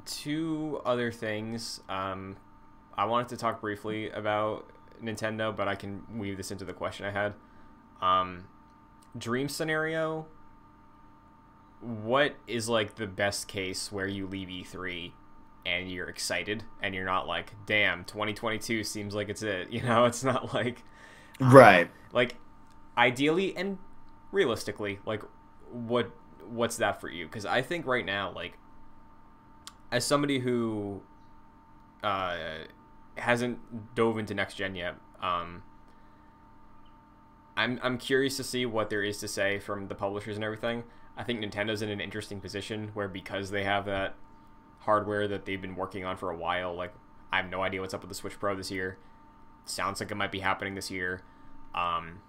Two 0.05 0.81
other 0.85 1.11
things. 1.11 1.81
Um, 1.89 2.37
I 2.97 3.05
wanted 3.05 3.29
to 3.29 3.37
talk 3.37 3.61
briefly 3.61 4.09
about 4.09 4.71
Nintendo, 5.03 5.55
but 5.55 5.67
I 5.67 5.75
can 5.75 6.03
weave 6.17 6.37
this 6.37 6.51
into 6.51 6.65
the 6.65 6.73
question 6.73 7.05
I 7.05 7.11
had. 7.11 7.33
Um, 8.01 8.45
dream 9.17 9.49
scenario 9.49 10.27
what 11.81 12.35
is 12.47 12.67
like 12.67 12.95
the 12.95 13.07
best 13.07 13.47
case 13.47 13.91
where 13.91 14.07
you 14.07 14.27
leave 14.27 14.49
E3 14.49 15.11
and 15.65 15.91
you're 15.91 16.07
excited 16.07 16.63
and 16.81 16.95
you're 16.95 17.05
not 17.05 17.27
like, 17.27 17.53
damn, 17.65 18.03
2022 18.05 18.83
seems 18.83 19.13
like 19.13 19.29
it's 19.29 19.41
it. 19.41 19.69
You 19.71 19.81
know, 19.81 20.05
it's 20.05 20.23
not 20.23 20.53
like 20.53 20.83
right. 21.39 21.89
like 22.11 22.35
ideally 22.97 23.55
and 23.55 23.77
realistically, 24.31 24.99
like 25.05 25.23
what 25.71 26.11
what's 26.47 26.77
that 26.77 26.99
for 26.99 27.09
you? 27.09 27.25
Because 27.25 27.45
I 27.45 27.61
think 27.61 27.85
right 27.85 28.05
now, 28.05 28.31
like 28.31 28.57
as 29.91 30.05
somebody 30.05 30.39
who 30.39 31.01
uh, 32.03 32.37
hasn't 33.17 33.95
dove 33.95 34.17
into 34.17 34.33
next 34.33 34.55
gen 34.55 34.75
yet, 34.75 34.95
um, 35.21 35.63
I'm 37.57 37.79
I'm 37.83 37.97
curious 37.97 38.37
to 38.37 38.43
see 38.43 38.65
what 38.65 38.89
there 38.89 39.03
is 39.03 39.17
to 39.19 39.27
say 39.27 39.59
from 39.59 39.87
the 39.87 39.95
publishers 39.95 40.35
and 40.35 40.43
everything. 40.43 40.83
I 41.17 41.23
think 41.23 41.41
Nintendo's 41.43 41.81
in 41.81 41.89
an 41.89 41.99
interesting 41.99 42.39
position 42.39 42.91
where 42.93 43.09
because 43.09 43.51
they 43.51 43.65
have 43.65 43.85
that 43.85 44.15
hardware 44.89 45.27
that 45.27 45.45
they've 45.45 45.61
been 45.61 45.75
working 45.75 46.03
on 46.03 46.17
for 46.17 46.31
a 46.31 46.35
while, 46.35 46.73
like 46.75 46.91
I 47.31 47.37
have 47.37 47.49
no 47.49 47.61
idea 47.61 47.79
what's 47.81 47.93
up 47.93 48.01
with 48.01 48.09
the 48.09 48.15
Switch 48.15 48.39
Pro 48.39 48.55
this 48.55 48.71
year. 48.71 48.97
Sounds 49.65 49.99
like 49.99 50.09
it 50.09 50.15
might 50.15 50.31
be 50.31 50.39
happening 50.39 50.73
this 50.73 50.89
year. 50.89 51.21
Um, 51.75 52.21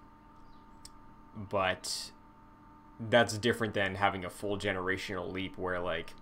but 1.34 2.10
that's 2.98 3.38
different 3.38 3.72
than 3.72 3.94
having 3.94 4.26
a 4.26 4.30
full 4.30 4.58
generational 4.58 5.32
leap 5.32 5.56
where 5.56 5.80
like 5.80 6.12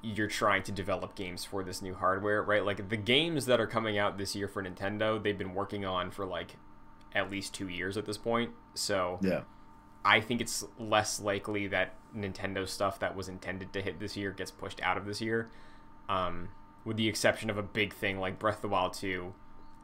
you're 0.00 0.28
trying 0.28 0.62
to 0.62 0.70
develop 0.70 1.16
games 1.16 1.44
for 1.44 1.64
this 1.64 1.82
new 1.82 1.94
hardware, 1.94 2.40
right? 2.40 2.64
Like 2.64 2.88
the 2.88 2.96
games 2.96 3.46
that 3.46 3.60
are 3.60 3.66
coming 3.66 3.98
out 3.98 4.16
this 4.16 4.36
year 4.36 4.46
for 4.46 4.62
Nintendo, 4.62 5.20
they've 5.20 5.36
been 5.36 5.54
working 5.54 5.84
on 5.84 6.12
for 6.12 6.24
like 6.24 6.54
at 7.12 7.32
least 7.32 7.52
2 7.54 7.68
years 7.68 7.96
at 7.96 8.06
this 8.06 8.16
point. 8.16 8.52
So 8.74 9.18
Yeah. 9.22 9.40
I 10.04 10.20
think 10.20 10.40
it's 10.40 10.64
less 10.78 11.20
likely 11.20 11.66
that 11.68 11.94
Nintendo 12.16 12.66
stuff 12.68 12.98
that 13.00 13.16
was 13.16 13.28
intended 13.28 13.72
to 13.72 13.82
hit 13.82 14.00
this 14.00 14.16
year 14.16 14.30
gets 14.30 14.50
pushed 14.50 14.80
out 14.82 14.96
of 14.96 15.04
this 15.04 15.20
year. 15.20 15.50
Um, 16.08 16.48
with 16.84 16.96
the 16.96 17.08
exception 17.08 17.50
of 17.50 17.58
a 17.58 17.62
big 17.62 17.92
thing 17.92 18.18
like 18.18 18.38
Breath 18.38 18.56
of 18.56 18.62
the 18.62 18.68
Wild 18.68 18.94
2, 18.94 19.34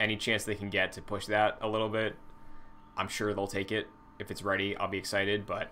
any 0.01 0.17
chance 0.17 0.45
they 0.45 0.55
can 0.55 0.71
get 0.71 0.93
to 0.93 1.03
push 1.03 1.27
that 1.27 1.59
a 1.61 1.69
little 1.69 1.89
bit, 1.89 2.17
I'm 2.97 3.09
sure 3.09 3.35
they'll 3.35 3.47
take 3.47 3.73
it. 3.73 3.89
If 4.19 4.31
it's 4.31 4.43
ready, 4.43 4.77
I'll 4.77 4.89
be 4.89 4.99
excited, 4.99 5.45
but 5.45 5.71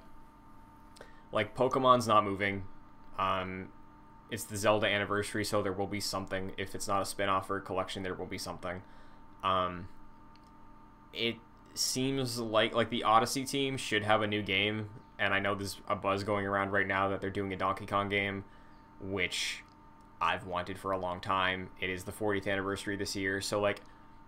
like 1.31 1.57
Pokemon's 1.57 2.07
not 2.07 2.25
moving. 2.25 2.65
Um, 3.19 3.69
it's 4.31 4.45
the 4.45 4.57
Zelda 4.57 4.87
anniversary, 4.87 5.45
so 5.45 5.63
there 5.63 5.73
will 5.73 5.87
be 5.87 6.01
something. 6.01 6.53
If 6.59 6.75
it's 6.75 6.89
not 6.89 7.03
a 7.03 7.05
spin-off 7.05 7.51
or 7.51 7.59
a 7.59 7.61
collection, 7.61 8.03
there 8.03 8.15
will 8.15 8.27
be 8.27 8.39
something. 8.39 8.83
Um, 9.43 9.89
it 11.13 11.37
seems 11.79 12.39
like 12.39 12.75
like 12.75 12.91
the 12.91 13.05
Odyssey 13.05 13.45
team 13.45 13.77
should 13.77 14.03
have 14.03 14.23
a 14.23 14.27
new 14.27 14.43
game, 14.43 14.91
and 15.19 15.35
I 15.35 15.39
know 15.39 15.55
there's 15.55 15.81
a 15.89 15.97
buzz 15.97 16.25
going 16.25 16.47
around 16.47 16.71
right 16.73 16.87
now 16.87 17.09
that 17.09 17.21
they're 17.21 17.31
doing 17.31 17.53
a 17.53 17.57
Donkey 17.57 17.87
Kong 17.87 18.09
game, 18.09 18.45
which 19.01 19.65
I've 20.21 20.47
wanted 20.47 20.79
for 20.79 20.93
a 20.93 20.99
long 20.99 21.21
time. 21.21 21.71
It 21.81 21.91
is 21.91 22.05
the 22.05 22.13
40th 22.13 22.47
anniversary 22.47 22.97
this 22.97 23.17
year, 23.17 23.41
so 23.41 23.61
like 23.61 23.81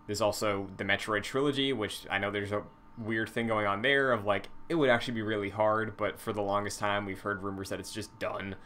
there's 0.06 0.20
also 0.20 0.68
the 0.76 0.84
Metroid 0.84 1.22
trilogy, 1.22 1.72
which 1.72 2.06
I 2.10 2.18
know 2.18 2.30
there's 2.30 2.52
a 2.52 2.62
weird 2.96 3.28
thing 3.28 3.46
going 3.46 3.66
on 3.66 3.82
there 3.82 4.12
of 4.12 4.24
like 4.24 4.48
it 4.68 4.76
would 4.76 4.90
actually 4.90 5.14
be 5.14 5.22
really 5.22 5.50
hard, 5.50 5.96
but 5.96 6.18
for 6.18 6.32
the 6.32 6.42
longest 6.42 6.78
time 6.78 7.06
we've 7.06 7.20
heard 7.20 7.42
rumors 7.42 7.68
that 7.70 7.80
it's 7.80 7.92
just 7.92 8.18
done. 8.18 8.56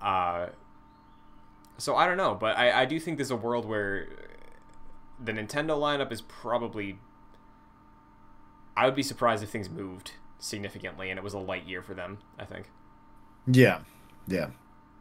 Uh, 0.00 0.48
so 1.78 1.96
I 1.96 2.06
don't 2.06 2.16
know, 2.16 2.34
but 2.34 2.56
I, 2.56 2.82
I 2.82 2.84
do 2.84 3.00
think 3.00 3.18
there's 3.18 3.30
a 3.30 3.36
world 3.36 3.64
where 3.64 4.08
the 5.22 5.32
Nintendo 5.32 5.78
lineup 5.78 6.12
is 6.12 6.22
probably. 6.22 6.98
I 8.76 8.86
would 8.86 8.94
be 8.94 9.02
surprised 9.02 9.42
if 9.42 9.50
things 9.50 9.68
moved 9.70 10.12
significantly 10.38 11.10
and 11.10 11.18
it 11.18 11.22
was 11.22 11.34
a 11.34 11.38
light 11.38 11.64
year 11.66 11.82
for 11.82 11.94
them. 11.94 12.18
I 12.38 12.44
think 12.44 12.70
Yeah. 13.46 13.80
Yeah. 14.26 14.48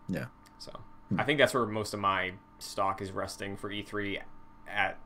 Yeah. 0.08 0.26
so. 0.60 0.72
I 1.18 1.24
think 1.24 1.38
that's 1.40 1.54
where 1.54 1.66
most 1.66 1.94
of 1.94 2.00
my 2.00 2.34
stock 2.60 3.02
is 3.02 3.12
resting 3.12 3.56
for 3.58 3.70
E3 3.70 4.20
at 4.68 4.98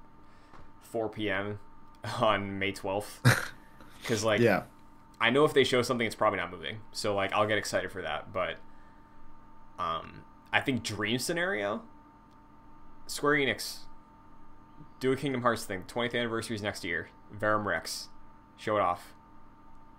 4 0.81 1.09
p.m. 1.09 1.59
on 2.21 2.59
May 2.59 2.71
12th. 2.71 3.19
Because 4.01 4.23
like 4.23 4.39
Yeah. 4.41 4.63
I 5.19 5.29
know 5.31 5.45
if 5.45 5.53
they 5.53 5.63
show 5.63 5.81
something, 5.81 6.05
it's 6.05 6.15
probably 6.15 6.37
not 6.39 6.51
moving. 6.51 6.77
So 6.91 7.15
like 7.15 7.33
I'll 7.33 7.47
get 7.47 7.57
excited 7.57 7.91
for 7.91 8.01
that. 8.03 8.31
But 8.31 8.57
um, 9.79 10.23
I 10.53 10.61
think 10.61 10.83
dream 10.83 11.19
scenario. 11.19 11.81
Square 13.07 13.35
Enix, 13.35 13.79
do 14.99 15.11
a 15.11 15.15
Kingdom 15.15 15.41
Hearts 15.41 15.63
thing. 15.65 15.83
20th 15.87 16.13
anniversary 16.13 16.55
is 16.55 16.61
next 16.61 16.83
year. 16.83 17.09
Verum 17.31 17.67
Rex, 17.67 18.09
show 18.57 18.77
it 18.77 18.81
off. 18.81 19.13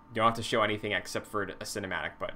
You 0.09 0.15
don't 0.15 0.25
have 0.25 0.35
to 0.35 0.43
show 0.43 0.61
anything 0.61 0.91
except 0.91 1.27
for 1.27 1.43
a 1.43 1.53
cinematic. 1.63 2.11
But 2.19 2.33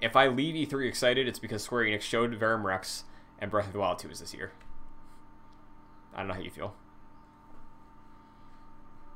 if 0.00 0.16
I 0.16 0.28
leave 0.28 0.54
E3 0.68 0.88
excited, 0.88 1.28
it's 1.28 1.38
because 1.38 1.62
Square 1.62 1.84
Enix 1.84 2.02
showed 2.02 2.34
Verum 2.34 2.66
Rex 2.66 3.04
and 3.38 3.50
Breath 3.50 3.66
of 3.66 3.72
the 3.72 3.78
Wild 3.80 3.98
2 3.98 4.10
is 4.10 4.20
this 4.20 4.34
year. 4.34 4.52
I 6.14 6.18
don't 6.18 6.28
know 6.28 6.34
how 6.34 6.40
you 6.40 6.50
feel. 6.50 6.74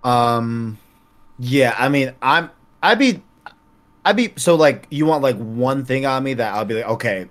Um, 0.05 0.79
yeah. 1.39 1.75
I 1.79 1.89
mean, 1.89 2.15
I'm. 2.23 2.51
I'd 2.83 2.99
be. 2.99 3.23
I'd 4.05 4.17
be 4.17 4.33
so 4.37 4.55
like 4.55 4.87
you 4.91 5.05
want 5.07 5.23
like 5.23 5.37
one 5.37 5.85
thing 5.85 6.07
on 6.07 6.23
me 6.25 6.35
that 6.35 6.55
I'll 6.55 6.65
be 6.65 6.75
like 6.75 6.87
okay, 6.87 7.29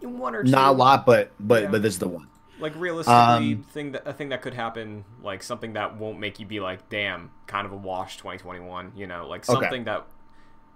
One 0.00 0.34
or 0.34 0.42
not 0.42 0.70
a 0.70 0.72
lot, 0.72 1.06
but 1.06 1.30
but 1.38 1.64
Yeah. 1.64 1.68
but 1.70 1.82
this 1.82 1.94
is 1.94 1.98
the 2.00 2.08
one. 2.08 2.26
Like 2.60 2.74
realistically 2.76 3.54
Um, 3.54 3.62
thing 3.70 3.92
that 3.92 4.06
a 4.06 4.12
thing 4.12 4.28
that 4.30 4.42
could 4.42 4.54
happen 4.54 5.04
like 5.22 5.42
something 5.42 5.74
that 5.74 5.96
won't 5.96 6.18
make 6.18 6.38
you 6.40 6.46
be 6.46 6.60
like 6.60 6.88
damn 6.88 7.30
kind 7.46 7.66
of 7.66 7.72
a 7.72 7.76
wash 7.76 8.16
2021 8.16 8.92
you 8.96 9.06
know 9.06 9.26
like 9.28 9.48
Okay. 9.48 9.60
something 9.60 9.84
that 9.84 10.06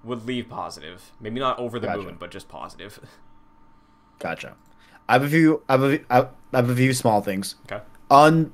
would 0.04 0.26
leave 0.26 0.48
positive 0.48 1.12
maybe 1.20 1.38
not 1.40 1.58
over 1.58 1.78
the 1.78 1.86
Gotcha. 1.86 2.02
moon 2.02 2.16
but 2.18 2.30
just 2.30 2.48
positive 2.48 3.00
Gotcha. 4.18 4.54
I 5.08 5.14
have 5.14 5.24
a 5.24 5.28
few. 5.28 5.62
I 5.68 5.72
have 5.72 5.82
a, 5.82 6.00
I 6.08 6.28
have 6.54 6.70
a 6.70 6.76
few 6.76 6.92
small 6.94 7.20
things. 7.22 7.56
okay 7.70 7.82
On 8.08 8.52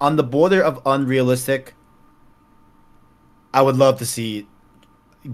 on 0.00 0.16
the 0.16 0.22
border 0.22 0.62
of 0.62 0.80
unrealistic. 0.86 1.74
I 3.52 3.60
would 3.62 3.76
love 3.76 3.98
to 3.98 4.06
see 4.06 4.46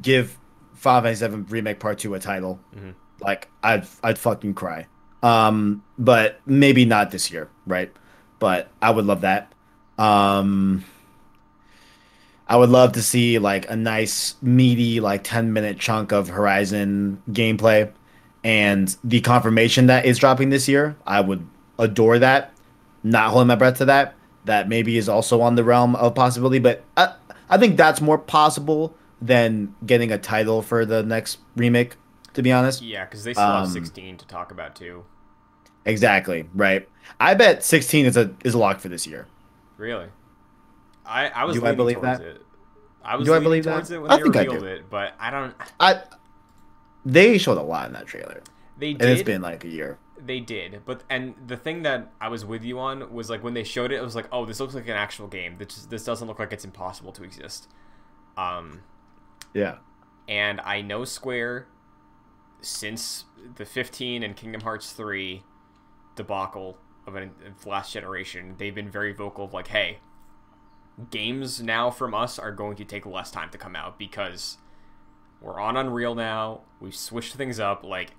give 0.03 0.39
Final 0.75 1.03
Fantasy 1.03 1.21
Seven 1.21 1.47
Remake 1.49 1.79
Part 1.79 1.99
Two 1.99 2.15
a 2.15 2.19
title. 2.19 2.59
Mhm. 2.75 2.95
Like 3.21 3.49
I'd 3.63 3.87
I'd 4.03 4.19
fucking 4.19 4.55
cry. 4.55 4.87
Um, 5.27 5.83
but 5.99 6.41
maybe 6.47 6.85
not 6.85 7.11
this 7.11 7.31
year, 7.33 7.49
right? 7.67 7.91
But 8.39 8.69
I 8.81 8.91
would 8.91 9.07
love 9.07 9.23
that. 9.23 9.53
Um, 9.99 10.85
I 12.47 12.57
would 12.57 12.71
love 12.71 12.93
to 12.93 13.03
see 13.03 13.39
like 13.39 13.69
a 13.69 13.75
nice 13.75 14.37
meaty 14.41 15.01
like 15.01 15.25
ten 15.25 15.53
minute 15.53 15.81
chunk 15.81 16.13
of 16.13 16.29
Horizon 16.29 17.21
gameplay, 17.31 17.91
and 18.45 18.95
the 19.03 19.21
confirmation 19.21 19.87
that 19.87 20.05
is 20.07 20.19
dropping 20.19 20.51
this 20.51 20.69
year. 20.69 20.97
I 21.07 21.21
would 21.23 21.47
adore 21.79 22.19
that. 22.21 22.53
Not 23.03 23.31
holding 23.31 23.49
my 23.49 23.57
breath 23.57 23.79
to 23.79 23.85
that. 23.87 24.15
That 24.45 24.69
maybe 24.69 24.97
is 24.97 25.09
also 25.09 25.41
on 25.41 25.57
the 25.57 25.65
realm 25.65 25.97
of 25.97 26.15
possibility, 26.15 26.61
but 26.61 26.85
I, 26.97 27.15
I 27.51 27.59
think 27.59 27.77
that's 27.77 28.01
more 28.01 28.19
possible 28.19 28.95
than 29.21 29.75
getting 29.85 30.13
a 30.13 30.19
title 30.19 30.63
for 30.63 30.87
the 30.87 31.03
next 31.03 31.39
remake. 31.57 31.97
To 32.35 32.43
be 32.43 32.53
honest, 32.53 32.83
yeah 32.83 33.07
because 33.07 33.25
they 33.25 33.33
still 33.33 33.45
have 33.45 33.65
Um, 33.65 33.71
16 33.71 34.19
to 34.19 34.27
talk 34.27 34.53
about 34.53 34.77
too 34.77 35.05
exactly 35.87 36.49
right. 36.55 36.87
I 37.19 37.33
bet 37.35 37.65
16 37.65 38.05
is 38.07 38.17
a 38.17 38.35
is 38.45 38.53
a 38.55 38.59
lock 38.59 38.81
for 38.81 38.89
this 38.89 39.07
year. 39.07 39.27
really 39.79 40.09
i 41.07 41.29
i 41.29 41.45
was 41.45 41.57
Do 41.57 41.65
I 41.67 41.73
believe 41.73 42.01
towards 42.01 42.19
that? 42.19 42.27
it 42.27 42.43
i 43.05 43.17
was 43.17 43.27
Do 43.27 43.33
I 43.35 43.39
believe 43.39 43.65
that? 43.65 43.91
it 43.91 43.99
when 43.99 44.11
I 44.11 44.17
they 44.17 44.23
think 44.25 44.37
I 44.37 44.41
revealed 44.45 44.61
do. 44.61 44.67
it 44.67 44.91
but 44.91 45.15
i 45.21 45.31
don't 45.31 45.55
I 45.81 46.03
they 47.05 47.39
showed 47.39 47.57
a 47.59 47.63
lot 47.63 47.87
in 47.87 47.93
that 47.93 48.07
trailer, 48.07 48.43
they 48.77 48.91
and 48.91 48.99
did 48.99 49.09
it's 49.11 49.23
been 49.23 49.41
like 49.41 49.65
a 49.65 49.69
year. 49.69 49.97
They 50.19 50.41
did, 50.41 50.81
but 50.85 51.05
and 51.09 51.35
the 51.47 51.57
thing 51.57 51.83
that 51.83 52.11
I 52.21 52.27
was 52.29 52.45
with 52.45 52.65
you 52.65 52.81
on 52.81 53.13
was 53.13 53.31
like 53.31 53.45
when 53.45 53.55
they 53.55 53.63
showed 53.63 53.93
it, 53.93 53.97
it 53.97 54.03
was 54.03 54.17
like, 54.17 54.27
oh, 54.33 54.45
this 54.45 54.59
looks 54.59 54.75
like 54.75 54.89
an 54.89 54.97
actual 54.97 55.29
game. 55.29 55.57
This 55.57 55.85
this 55.87 56.03
doesn't 56.05 56.27
look 56.27 56.41
like 56.41 56.53
it's 56.53 56.65
impossible 56.65 57.13
to 57.13 57.23
exist. 57.23 57.69
Um, 58.37 58.81
Yeah, 59.55 59.77
and 60.27 60.61
I 60.63 60.81
know 60.81 61.05
Square 61.05 61.69
since 62.61 63.27
the 63.57 63.65
15 63.65 64.25
and 64.25 64.35
Kingdom 64.35 64.63
Hearts 64.63 64.91
3 64.93 65.45
debacle 66.17 66.79
of 67.07 67.15
an 67.15 67.31
of 67.47 67.67
last 67.67 67.93
generation, 67.93 68.57
they've 68.59 68.75
been 68.75 68.91
very 68.91 69.13
vocal 69.13 69.45
of 69.45 69.53
like, 69.53 69.69
hey, 69.69 69.99
games 71.11 71.63
now 71.63 71.91
from 71.91 72.15
us 72.15 72.39
are 72.39 72.53
going 72.53 72.77
to 72.77 72.85
take 72.85 73.07
less 73.07 73.31
time 73.31 73.51
to 73.51 73.59
come 73.59 73.77
out 73.77 73.99
because 73.99 74.59
we're 75.41 75.61
on 75.61 75.77
Unreal 75.77 76.15
now. 76.15 76.63
We've 76.81 76.97
switched 76.97 77.35
things 77.35 77.61
up. 77.61 77.85
Like, 77.85 78.13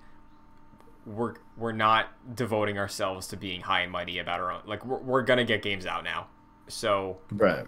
we're 1.04 1.34
we're 1.56 1.72
not 1.72 2.08
devoting 2.34 2.78
ourselves 2.78 3.28
to 3.28 3.36
being 3.36 3.62
high 3.62 3.80
and 3.80 3.92
mighty 3.92 4.18
about 4.18 4.40
our 4.40 4.52
own. 4.52 4.62
Like, 4.66 4.84
we're, 4.86 4.98
we're 4.98 5.22
gonna 5.22 5.44
get 5.44 5.62
games 5.62 5.86
out 5.86 6.04
now. 6.04 6.28
So 6.68 7.18
right. 7.32 7.66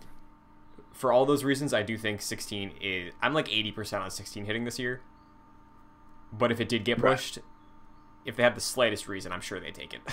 for 0.93 1.13
all 1.13 1.27
those 1.27 1.43
reasons, 1.45 1.75
I 1.75 1.83
do 1.83 1.99
think 1.99 2.21
16 2.23 2.73
is. 2.81 3.13
I'm 3.21 3.35
like 3.35 3.49
80% 3.49 4.01
on 4.01 4.11
16 4.11 4.45
hitting 4.45 4.65
this 4.65 4.79
year. 4.79 5.01
But 6.33 6.53
if 6.53 6.61
it 6.61 6.69
did 6.69 6.85
get 6.85 7.01
Right. 7.01 7.45
If 8.25 8.37
they 8.37 8.43
have 8.43 8.55
the 8.55 8.61
slightest 8.61 9.09
reason, 9.09 9.33
I'm 9.33 9.41
sure 9.41 9.61
they 9.61 9.71
take 9.73 9.95
it. 9.95 10.01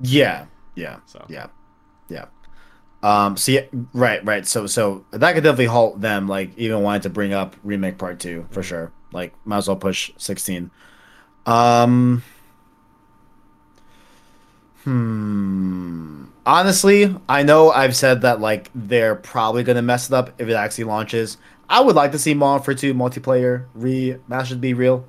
Yeah, 0.00 0.46
yeah, 0.74 0.96
So. 1.06 1.24
yeah, 1.28 1.46
yeah. 2.08 2.24
Um. 3.02 3.36
So 3.36 3.52
yeah, 3.52 3.66
right, 3.92 4.24
right. 4.24 4.44
So 4.46 4.66
so 4.66 5.04
that 5.10 5.34
could 5.34 5.44
definitely 5.44 5.66
halt 5.66 6.00
them. 6.00 6.26
Like 6.26 6.56
even 6.56 6.82
wanting 6.82 7.02
to 7.02 7.10
bring 7.10 7.32
up 7.32 7.54
remake 7.62 7.98
part 7.98 8.18
two 8.18 8.46
for 8.50 8.62
sure. 8.62 8.90
Like 9.12 9.34
might 9.44 9.58
as 9.58 9.68
well 9.68 9.76
push 9.76 10.10
16. 10.16 10.70
Um. 11.46 12.24
Hmm. 14.84 16.24
Honestly, 16.44 17.14
I 17.28 17.42
know 17.44 17.70
I've 17.70 17.94
said 17.94 18.22
that 18.22 18.40
like 18.40 18.70
they're 18.74 19.14
probably 19.14 19.62
gonna 19.62 19.82
mess 19.82 20.08
it 20.08 20.14
up 20.14 20.32
if 20.40 20.48
it 20.48 20.54
actually 20.54 20.84
launches. 20.84 21.36
I 21.68 21.80
would 21.80 21.94
like 21.94 22.12
to 22.12 22.18
see 22.18 22.34
Modern 22.34 22.58
Warfare 22.60 22.74
2 22.74 22.94
multiplayer 22.94 23.66
remastered 23.78 24.60
be 24.60 24.74
real. 24.74 25.04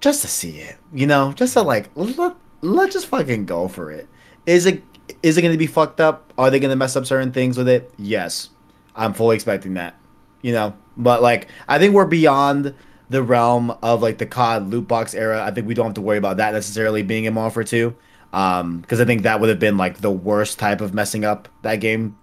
Just 0.00 0.22
to 0.22 0.28
see 0.28 0.58
it. 0.58 0.76
You 0.92 1.06
know, 1.06 1.32
just 1.32 1.54
to 1.54 1.62
like 1.62 1.90
let, 1.94 2.36
let's 2.60 2.94
just 2.94 3.06
fucking 3.06 3.46
go 3.46 3.68
for 3.68 3.90
it. 3.90 4.08
Is 4.46 4.66
it 4.66 4.82
is 5.22 5.36
it 5.36 5.42
gonna 5.42 5.56
be 5.56 5.66
fucked 5.66 6.00
up? 6.00 6.32
Are 6.38 6.50
they 6.50 6.60
gonna 6.60 6.76
mess 6.76 6.96
up 6.96 7.06
certain 7.06 7.32
things 7.32 7.56
with 7.56 7.68
it? 7.68 7.92
Yes. 7.98 8.50
I'm 8.94 9.14
fully 9.14 9.36
expecting 9.36 9.74
that. 9.74 9.96
You 10.42 10.52
know? 10.52 10.74
But 10.96 11.22
like 11.22 11.48
I 11.68 11.78
think 11.78 11.94
we're 11.94 12.06
beyond 12.06 12.74
the 13.10 13.22
realm 13.22 13.76
of 13.82 14.02
like 14.02 14.18
the 14.18 14.26
COD 14.26 14.68
loot 14.68 14.86
box 14.86 15.14
era. 15.14 15.42
I 15.42 15.50
think 15.50 15.66
we 15.66 15.74
don't 15.74 15.86
have 15.86 15.94
to 15.94 16.00
worry 16.00 16.18
about 16.18 16.36
that 16.36 16.52
necessarily 16.52 17.02
being 17.02 17.24
in 17.24 17.34
Modern 17.34 17.44
Warfare 17.44 17.64
2. 17.64 17.96
Um, 18.32 18.80
because 18.80 19.00
I 19.00 19.06
think 19.06 19.22
that 19.22 19.40
would 19.40 19.48
have 19.48 19.58
been 19.58 19.78
like 19.78 19.98
the 19.98 20.10
worst 20.10 20.58
type 20.58 20.82
of 20.82 20.92
messing 20.92 21.24
up 21.24 21.48
that 21.62 21.76
game 21.76 22.18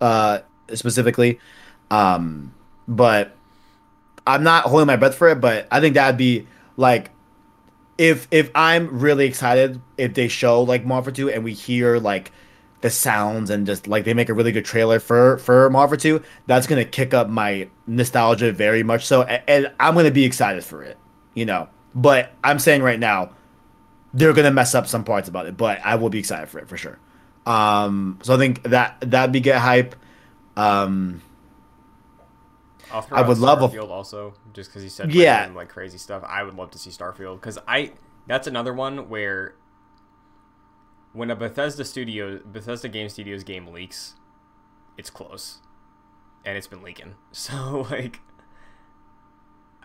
uh 0.00 0.40
specifically. 0.74 1.40
Um, 1.90 2.54
but 2.86 3.36
I'm 4.26 4.42
not 4.42 4.64
holding 4.64 4.86
my 4.86 4.96
breath 4.96 5.14
for 5.14 5.28
it, 5.28 5.40
but 5.40 5.66
I 5.70 5.80
think 5.80 5.94
that'd 5.94 6.18
be 6.18 6.46
like 6.76 7.10
if 7.98 8.26
if 8.30 8.50
I'm 8.54 9.00
really 9.00 9.26
excited 9.26 9.80
if 9.98 10.14
they 10.14 10.28
show 10.28 10.62
like 10.62 10.84
Marvel 10.84 11.12
2 11.12 11.30
and 11.30 11.44
we 11.44 11.52
hear 11.52 11.98
like 11.98 12.32
the 12.80 12.90
sounds 12.90 13.50
and 13.50 13.66
just 13.66 13.86
like 13.86 14.04
they 14.04 14.14
make 14.14 14.28
a 14.28 14.34
really 14.34 14.52
good 14.52 14.64
trailer 14.64 14.98
for 14.98 15.38
for 15.38 15.68
Marvel 15.70 15.96
2, 15.96 16.22
that's 16.46 16.66
gonna 16.66 16.84
kick 16.84 17.12
up 17.12 17.28
my 17.28 17.68
nostalgia 17.86 18.52
very 18.52 18.82
much 18.82 19.04
so, 19.04 19.22
and, 19.22 19.42
and 19.46 19.72
I'm 19.78 19.94
gonna 19.94 20.10
be 20.10 20.24
excited 20.24 20.64
for 20.64 20.82
it, 20.82 20.96
you 21.34 21.44
know. 21.44 21.68
But 21.94 22.32
I'm 22.42 22.58
saying 22.58 22.82
right 22.82 22.98
now, 22.98 23.32
they're 24.14 24.32
gonna 24.32 24.50
mess 24.50 24.74
up 24.74 24.86
some 24.86 25.04
parts 25.04 25.28
about 25.28 25.46
it, 25.46 25.56
but 25.56 25.80
I 25.84 25.96
will 25.96 26.08
be 26.08 26.18
excited 26.18 26.48
for 26.48 26.58
it 26.58 26.68
for 26.68 26.76
sure. 26.76 26.98
Um, 27.44 28.18
so 28.22 28.34
I 28.34 28.38
think 28.38 28.62
that 28.64 28.96
that'd 29.00 29.32
be 29.32 29.40
get 29.40 29.60
hype. 29.60 29.94
Um, 30.56 31.22
I 32.92 33.22
would 33.22 33.38
love 33.38 33.62
a- 33.62 33.68
Starfield 33.68 33.88
also, 33.90 34.34
just 34.52 34.70
because 34.70 34.82
he 34.82 34.88
said 34.88 35.12
Yeah. 35.12 35.38
random, 35.40 35.56
like 35.56 35.68
crazy 35.68 35.98
stuff. 35.98 36.22
I 36.26 36.42
would 36.42 36.54
love 36.54 36.70
to 36.72 36.78
see 36.78 36.90
Starfield 36.90 37.36
because 37.40 37.58
I 37.68 37.92
that's 38.26 38.46
another 38.46 38.72
one 38.74 39.08
where 39.08 39.54
when 41.12 41.30
a 41.30 41.36
Bethesda 41.36 41.84
studio 41.84 42.38
Bethesda 42.44 42.88
Game 42.88 43.08
Studios 43.08 43.42
game 43.44 43.66
leaks, 43.68 44.14
it's 44.96 45.10
close, 45.10 45.58
and 46.44 46.56
it's 46.56 46.66
been 46.66 46.82
leaking. 46.82 47.14
So 47.32 47.86
like, 47.90 48.20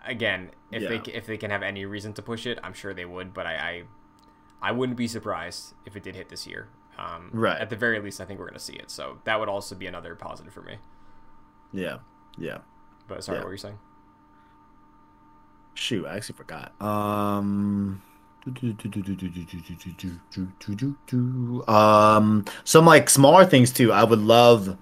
again, 0.04 0.50
if 0.70 0.82
Yeah. 0.82 0.88
they 1.00 1.12
if 1.12 1.26
they 1.26 1.36
can 1.36 1.50
have 1.50 1.62
any 1.62 1.84
reason 1.84 2.12
to 2.14 2.22
push 2.22 2.46
it, 2.46 2.58
I'm 2.62 2.72
sure 2.72 2.94
they 2.94 3.04
would. 3.04 3.32
But 3.34 3.46
I 3.46 3.54
I, 3.54 3.82
I 4.62 4.72
wouldn't 4.72 4.98
be 4.98 5.08
surprised 5.08 5.74
if 5.84 5.96
it 5.96 6.02
did 6.02 6.14
hit 6.16 6.28
this 6.28 6.46
year. 6.46 6.68
Um, 6.98 7.30
Right. 7.32 7.60
At 7.60 7.68
the 7.70 7.76
very 7.76 8.00
least, 8.00 8.20
I 8.20 8.24
think 8.24 8.40
we're 8.40 8.46
gonna 8.48 8.58
see 8.58 8.72
it. 8.74 8.90
So 8.90 9.18
that 9.24 9.38
would 9.38 9.48
also 9.48 9.74
be 9.74 9.86
another 9.86 10.14
positive 10.14 10.52
for 10.52 10.62
me. 10.62 10.78
yeah, 11.72 11.98
yeah. 12.38 12.58
But 13.08 13.22
sorry, 13.24 13.38
Yeah. 13.38 13.42
what 13.42 13.48
were 13.48 13.54
you 13.54 13.58
saying? 13.58 13.78
Shoot, 15.74 16.06
I 16.06 16.16
actually 16.16 16.36
forgot. 16.36 16.72
Um, 16.80 18.02
um, 21.68 22.44
some 22.64 22.86
like 22.86 23.10
smaller 23.10 23.44
things 23.44 23.72
too. 23.72 23.92
I 23.92 24.04
would 24.04 24.20
love 24.20 24.76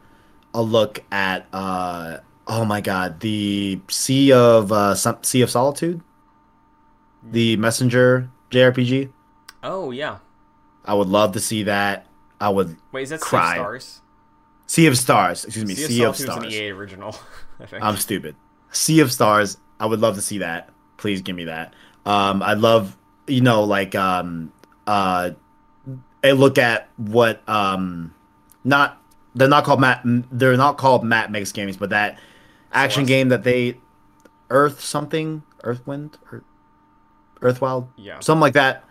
a 0.53 0.63
look 0.63 1.03
at. 1.11 1.47
Uh, 1.53 2.19
oh 2.47 2.65
my 2.65 2.81
god, 2.81 3.21
the 3.21 3.81
Sea 3.89 4.33
of 4.33 4.71
uh, 4.71 4.95
Sea 4.95 5.43
of 5.43 5.51
Solitude, 5.51 6.01
the 7.23 7.57
Messenger 7.57 8.31
JRPG. 8.51 9.11
Oh 9.63 9.91
yeah. 9.91 10.19
I 10.85 10.95
would 10.95 11.09
love 11.09 11.33
to 11.33 11.41
see 11.41 11.63
that. 11.65 12.07
I 12.41 12.51
would 12.51 12.77
Wait, 12.93 13.03
is 13.05 13.11
that 13.11 13.21
Cry. 13.21 13.55
Stars? 13.55 14.01
Sea 14.67 14.87
of 14.87 14.97
Stars. 14.97 15.45
Excuse 15.45 15.65
me, 15.67 15.75
Sea, 15.75 15.87
Sea 15.87 16.05
of 16.05 16.17
Solitude's 16.17 16.37
an 16.37 16.51
Stars. 16.51 16.55
EA 16.55 16.71
original. 16.71 17.17
I 17.61 17.67
think. 17.67 17.85
I'm 17.85 17.97
stupid. 17.97 18.37
Sea 18.73 19.01
of 19.01 19.13
Stars. 19.13 19.59
I 19.79 19.87
would 19.87 20.01
love 20.01 20.17
to 20.17 20.23
see 20.23 20.39
that. 20.39 20.71
Please 20.97 21.23
give 21.23 21.37
me 21.37 21.45
that. 21.45 21.75
Um, 22.07 22.43
I'd 22.43 22.59
love, 22.59 22.97
you 23.27 23.41
know, 23.41 23.65
like 23.65 23.95
um, 23.95 24.53
uh, 24.87 25.31
a 26.23 26.33
look 26.33 26.59
at 26.59 26.89
what 26.97 27.47
um, 27.49 28.15
not 28.63 29.01
they're 29.35 29.49
not 29.49 29.65
called 29.65 29.81
Matt. 29.81 30.03
They're 30.05 30.57
not 30.57 30.79
called 30.79 31.05
Matt 31.05 31.31
makes 31.31 31.53
games, 31.53 31.77
but 31.77 31.91
that 31.91 32.19
action 32.73 33.07
Celeste. 33.07 33.09
game 33.09 33.29
that 33.29 33.45
they 33.45 33.79
Earth 34.51 34.81
something 34.81 35.43
Earthwind 35.63 36.19
Earth, 36.33 36.43
Earthwild 37.41 37.89
yeah. 37.97 38.21
something 38.21 38.41
like 38.41 38.55
that. 38.55 38.85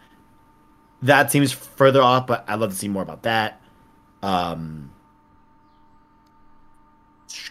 That 1.01 1.31
seems 1.31 1.51
further 1.51 2.01
off, 2.01 2.27
but 2.27 2.45
I'd 2.47 2.59
love 2.59 2.71
to 2.71 2.77
see 2.77 2.87
more 2.87 3.03
about 3.03 3.23
that. 3.23 3.61
Um, 4.21 4.92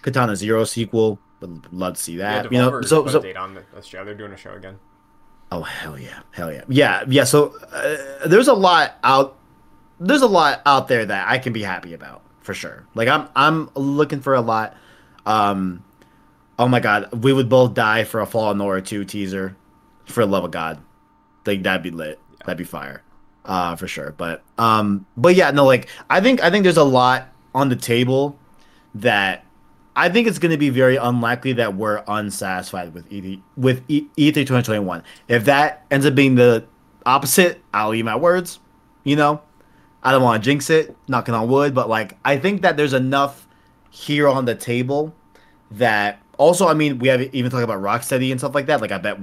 Katana 0.03 0.37
Zero 0.37 0.65
sequel, 0.65 1.19
would 1.41 1.73
love 1.73 1.95
to 1.95 2.01
see 2.01 2.17
yeah, 2.17 2.43
that. 2.43 2.53
you 2.53 2.59
know, 2.59 2.83
so 2.83 3.07
so 3.07 3.21
date 3.21 3.37
on 3.37 3.55
the, 3.55 3.83
show. 3.83 4.05
They're 4.05 4.15
doing 4.15 4.33
a 4.33 4.37
show 4.37 4.55
again. 4.55 4.79
oh 5.51 5.63
hell 5.63 5.99
yeah, 5.99 6.21
hell 6.31 6.53
yeah, 6.53 6.63
yeah, 6.69 7.05
yeah. 7.09 7.25
So 7.25 7.55
uh, 7.73 8.29
there's 8.29 8.49
a 8.49 8.55
lot 8.55 8.95
out. 9.03 9.39
There's 10.01 10.23
a 10.23 10.27
lot 10.27 10.63
out 10.67 10.89
there 10.89 11.05
that 11.07 11.29
I 11.29 11.39
can 11.39 11.53
be 11.53 11.63
happy 11.63 11.95
about 11.95 12.23
for 12.41 12.55
sure. 12.55 12.87
Like 12.95 13.09
I'm 13.09 13.29
I'm 13.35 13.71
looking 13.75 14.21
for 14.21 14.35
a 14.35 14.41
lot. 14.41 14.77
Um, 15.27 15.85
oh 16.59 16.69
my 16.69 16.81
god, 16.81 17.23
we 17.23 17.33
would 17.33 17.49
both 17.49 17.75
die 17.75 18.05
for 18.05 18.21
a 18.21 18.27
Fallen 18.27 18.61
Order 18.61 18.81
two 18.81 19.05
teaser. 19.05 19.57
For 20.07 20.27
the 20.27 20.31
love 20.31 20.45
of 20.45 20.51
God, 20.51 20.83
like 21.47 21.63
that'd 21.63 21.83
be 21.83 21.91
lit. 21.91 22.19
That'd 22.41 22.59
be 22.59 22.65
fire, 22.65 23.03
uh, 23.45 23.77
for 23.77 23.87
sure. 23.87 24.13
But 24.17 24.43
um, 24.59 25.07
but 25.17 25.37
yeah, 25.37 25.53
no, 25.53 25.65
like 25.65 25.89
I 26.11 26.21
think 26.21 26.43
I 26.43 26.51
think 26.51 26.65
there's 26.65 26.77
a 26.77 26.85
lot 26.85 27.29
on 27.55 27.69
the 27.69 27.77
table 27.77 28.37
that 28.97 29.45
I 29.95 30.09
think 30.09 30.27
it's 30.27 30.39
going 30.39 30.53
to 30.53 30.59
be 30.59 30.71
very 30.71 30.97
unlikely 30.97 31.53
that 31.55 31.75
we're 31.75 32.03
unsatisfied 32.09 32.95
with 32.95 33.13
E 33.13 33.43
with 33.57 33.83
E- 33.89 34.07
E3 34.17 34.35
2021. 34.35 35.03
If 35.29 35.45
that 35.45 35.85
ends 35.91 36.07
up 36.07 36.15
being 36.15 36.35
the 36.35 36.65
opposite, 37.05 37.63
I'll 37.75 37.95
eat 37.95 38.03
my 38.03 38.17
words. 38.17 38.59
You 39.05 39.17
know, 39.17 39.43
I 40.03 40.13
don't 40.13 40.23
want 40.23 40.43
to 40.43 40.51
jinx 40.51 40.71
it, 40.71 40.97
knocking 41.09 41.35
on 41.35 41.49
wood, 41.49 41.75
but 41.75 41.89
like 41.89 42.17
I 42.25 42.39
think 42.39 42.63
that 42.63 42.77
there's 42.77 42.95
enough 42.95 43.47
here 43.91 44.29
on 44.29 44.47
the 44.47 44.55
table 44.55 45.15
that 45.73 46.21
also, 46.39 46.67
I 46.67 46.75
mean, 46.75 46.99
we 46.99 47.09
haven't 47.09 47.35
even 47.35 47.51
talked 47.51 47.65
about 47.65 47.81
Rocksteady 47.83 48.31
and 48.31 48.41
stuff 48.41 48.55
like 48.55 48.67
that. 48.67 48.81
Like 48.81 48.93
I 48.93 48.99
bet 48.99 49.19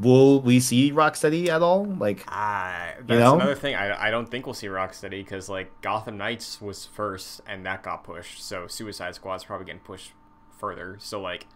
will 0.00 0.40
we 0.40 0.60
see 0.60 0.90
Rocksteady 0.92 1.48
at 1.48 1.62
all? 1.62 1.84
Like 1.84 2.24
Ah, 2.28 2.92
that's 3.06 3.20
know? 3.20 3.34
another 3.36 3.54
thing. 3.54 3.74
I, 3.74 4.08
I 4.08 4.10
don't 4.10 4.28
think 4.30 4.46
we'll 4.46 4.54
see 4.54 4.66
Rocksteady 4.66 5.22
because 5.24 5.48
like 5.48 5.80
Gotham 5.80 6.16
Knights 6.16 6.60
was 6.60 6.86
first 6.86 7.40
and 7.46 7.64
that 7.66 7.82
got 7.82 8.04
pushed. 8.04 8.42
So 8.42 8.66
Suicide 8.66 9.14
Squad's 9.14 9.44
probably 9.44 9.66
getting 9.66 9.80
pushed 9.80 10.12
further. 10.58 10.96
So 11.00 11.20
like, 11.20 11.46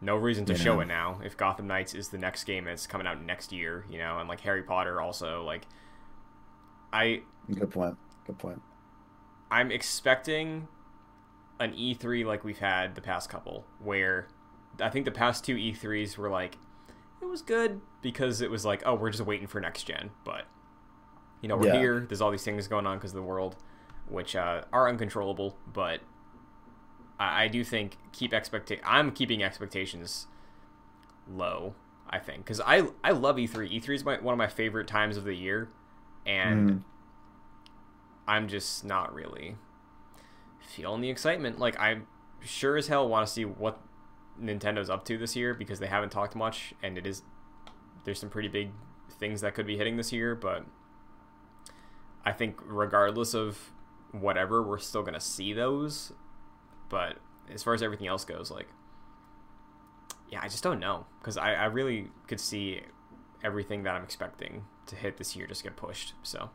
no 0.00 0.16
reason 0.16 0.44
to 0.46 0.52
You 0.54 0.58
show 0.58 0.74
know. 0.76 0.80
it 0.80 0.86
now 0.86 1.20
if 1.24 1.36
Gotham 1.36 1.66
Knights 1.66 1.94
is 1.94 2.08
the 2.08 2.18
next 2.18 2.44
game 2.44 2.64
that's 2.64 2.86
coming 2.86 3.06
out 3.06 3.22
next 3.22 3.52
year. 3.52 3.84
You 3.90 3.98
know, 3.98 4.18
and 4.18 4.28
like 4.28 4.40
Harry 4.40 4.62
Potter 4.62 5.00
also 5.00 5.42
like. 5.44 5.62
I 6.92 7.22
good 7.52 7.70
point. 7.70 7.96
Good 8.26 8.38
point. 8.38 8.62
I'm 9.50 9.70
expecting 9.70 10.68
an 11.60 11.72
E3 11.72 12.24
like 12.24 12.44
we've 12.44 12.58
had 12.58 12.94
the 12.94 13.00
past 13.00 13.28
couple, 13.28 13.64
where 13.80 14.28
I 14.80 14.90
think 14.90 15.04
the 15.04 15.10
past 15.10 15.44
two 15.44 15.56
E3s 15.56 16.16
were 16.16 16.28
like, 16.30 16.56
it 17.24 17.30
was 17.30 17.42
good 17.42 17.80
because 18.02 18.40
it 18.40 18.50
was 18.50 18.64
like, 18.64 18.82
oh, 18.86 18.94
we're 18.94 19.10
just 19.10 19.24
waiting 19.24 19.46
for 19.46 19.60
next 19.60 19.84
gen, 19.84 20.10
but 20.24 20.46
you 21.40 21.48
know, 21.48 21.56
we're 21.56 21.66
Yeah. 21.66 21.78
here. 21.78 22.00
There's 22.08 22.20
all 22.20 22.30
these 22.30 22.44
things 22.44 22.68
going 22.68 22.86
on 22.86 22.98
because 22.98 23.10
of 23.10 23.16
the 23.16 23.22
world, 23.22 23.56
which 24.08 24.34
uh, 24.36 24.62
are 24.72 24.88
uncontrollable, 24.88 25.56
but 25.72 26.00
I, 27.18 27.44
I 27.44 27.48
do 27.48 27.64
think 27.64 27.96
keep 28.12 28.32
expecta- 28.32 28.80
I'm 28.84 29.10
keeping 29.10 29.42
expectations 29.42 30.26
low. 31.28 31.74
I 32.08 32.18
think 32.18 32.38
because 32.44 32.60
I 32.60 32.82
I 33.02 33.10
love 33.12 33.38
E 33.38 33.46
E3. 33.48 33.80
E3 33.80 33.94
is 33.94 34.04
my, 34.04 34.18
one 34.20 34.32
of 34.34 34.38
my 34.38 34.46
favorite 34.46 34.86
times 34.86 35.16
of 35.16 35.24
the 35.24 35.34
year, 35.34 35.68
and 36.26 36.70
Mm. 36.70 36.82
I'm 38.28 38.48
just 38.48 38.84
not 38.84 39.12
really 39.14 39.56
feeling 40.60 41.00
the 41.00 41.10
excitement. 41.10 41.58
Like 41.58 41.78
I 41.78 41.98
sure 42.42 42.76
as 42.76 42.88
hell 42.88 43.08
want 43.08 43.26
to 43.26 43.32
see 43.32 43.44
what 43.44 43.80
Nintendo's 44.40 44.90
up 44.90 45.04
to 45.06 45.18
this 45.18 45.36
year 45.36 45.54
because 45.54 45.78
they 45.78 45.86
haven't 45.86 46.10
talked 46.10 46.34
much, 46.34 46.74
and 46.82 46.98
it 46.98 47.06
is 47.06 47.22
there's 48.04 48.18
some 48.18 48.30
pretty 48.30 48.48
big 48.48 48.70
things 49.18 49.40
that 49.40 49.54
could 49.54 49.66
be 49.66 49.76
hitting 49.76 49.96
this 49.96 50.12
year. 50.12 50.34
But 50.34 50.64
I 52.24 52.32
think 52.32 52.56
regardless 52.64 53.34
of 53.34 53.72
whatever, 54.12 54.62
we're 54.62 54.78
still 54.78 55.02
gonna 55.02 55.20
see 55.20 55.52
those. 55.52 56.12
But 56.88 57.18
as 57.52 57.62
far 57.62 57.74
as 57.74 57.82
everything 57.82 58.06
else 58.06 58.24
goes, 58.24 58.50
like 58.50 58.68
yeah, 60.28 60.40
I 60.42 60.48
just 60.48 60.62
don't 60.62 60.80
know 60.80 61.06
because 61.20 61.36
I, 61.36 61.54
I 61.54 61.64
really 61.66 62.08
could 62.26 62.40
see 62.40 62.80
everything 63.42 63.82
that 63.84 63.94
I'm 63.94 64.02
expecting 64.02 64.64
to 64.86 64.96
hit 64.96 65.16
this 65.16 65.36
year 65.36 65.46
just 65.46 65.62
get 65.62 65.76
pushed. 65.76 66.14
So. 66.22 66.50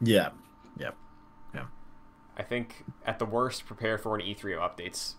Yeah. 0.00 0.30
Yeah. 0.78 0.90
Yeah. 1.54 1.66
I 2.36 2.42
think 2.42 2.84
at 3.04 3.18
the 3.18 3.24
worst, 3.24 3.66
prepare 3.66 3.98
for 3.98 4.14
an 4.16 4.22
E3 4.22 4.56
of 4.56 4.76
updates 4.76 5.14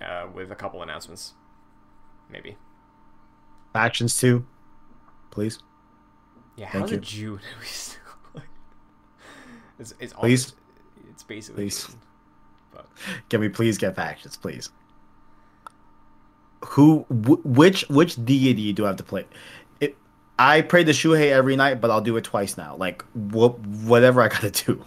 uh, 0.00 0.26
with 0.32 0.50
a 0.52 0.54
couple 0.54 0.82
announcements, 0.82 1.34
maybe. 2.30 2.56
Factions 3.72 4.16
too, 4.18 4.44
please. 5.30 5.58
Yeah, 6.56 6.70
Thank 6.70 6.82
how's 6.84 6.90
you. 6.92 6.98
June? 6.98 7.40
We 8.34 8.42
it's 9.78 9.94
it's 9.98 10.12
Please. 10.12 10.52
it's 11.10 11.22
basically 11.22 11.64
Please. 11.64 11.86
June, 11.86 11.96
but 12.74 12.86
Can 13.30 13.40
we 13.40 13.48
please 13.48 13.78
get 13.78 13.96
factions, 13.96 14.36
please? 14.36 14.70
Who, 16.66 17.00
wh- 17.08 17.44
which, 17.44 17.84
which 17.88 18.24
deity 18.24 18.72
do 18.72 18.84
I 18.84 18.88
have 18.88 18.96
to 18.98 19.02
play? 19.02 19.26
It, 19.80 19.96
I 20.38 20.60
pray 20.60 20.84
the 20.84 20.92
Shuhei 20.92 21.30
every 21.32 21.56
night, 21.56 21.80
but 21.80 21.90
I'll 21.90 22.00
do 22.00 22.16
it 22.16 22.22
twice 22.24 22.56
now. 22.56 22.76
Like, 22.76 23.02
what, 23.14 23.58
whatever 23.60 24.22
I 24.22 24.28
gotta 24.28 24.50
do. 24.66 24.84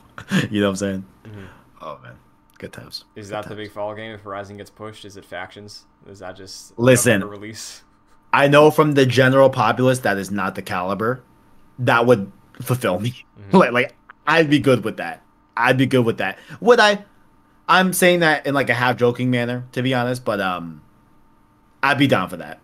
you 0.50 0.62
know 0.62 0.68
what 0.68 0.70
I'm 0.72 0.76
saying? 0.78 1.06
Mhm. 1.26 1.48
Oh 1.82 2.00
man, 2.02 2.16
good 2.58 2.74
times. 2.74 3.06
is 3.16 3.28
Good 3.30 3.36
that 3.36 3.50
the 3.50 3.56
big 3.56 3.72
fall 3.72 3.94
game? 3.96 4.12
If 4.12 4.22
Horizon 4.22 4.58
gets 4.58 4.70
pushed, 4.70 5.06
is 5.06 5.18
it 5.18 5.26
factions? 5.26 5.86
Is 6.08 6.20
that 6.20 6.36
just 6.36 6.78
Listen. 6.80 7.24
Release? 7.24 7.84
I 8.34 8.48
know 8.48 8.70
from 8.72 8.94
the 8.94 9.06
general 9.06 9.50
populace 9.50 10.00
that 10.00 10.18
is 10.18 10.30
not 10.32 10.56
the 10.56 10.62
caliber 10.62 11.24
that 11.80 12.06
would 12.06 12.32
fulfill 12.62 13.00
me. 13.00 13.26
Mhm. 13.52 13.54
like, 13.60 13.72
like 13.72 13.96
I'd 14.28 14.50
be 14.50 14.60
good 14.60 14.84
with 14.84 14.98
that. 14.98 15.22
I'd 15.58 15.78
be 15.78 15.86
good 15.86 16.06
with 16.06 16.18
that. 16.18 16.38
Would 16.60 16.80
I? 16.80 17.06
I'm 17.68 17.94
saying 17.94 18.20
that 18.20 18.46
in 18.46 18.54
like 18.54 18.70
a 18.70 18.74
half 18.74 18.98
joking 18.98 19.32
manner, 19.32 19.66
to 19.72 19.82
be 19.82 19.94
honest, 19.94 20.24
but 20.26 20.40
um, 20.42 20.82
I'd 21.82 21.98
be 21.98 22.08
down 22.08 22.30
for 22.30 22.38
that. 22.38 22.60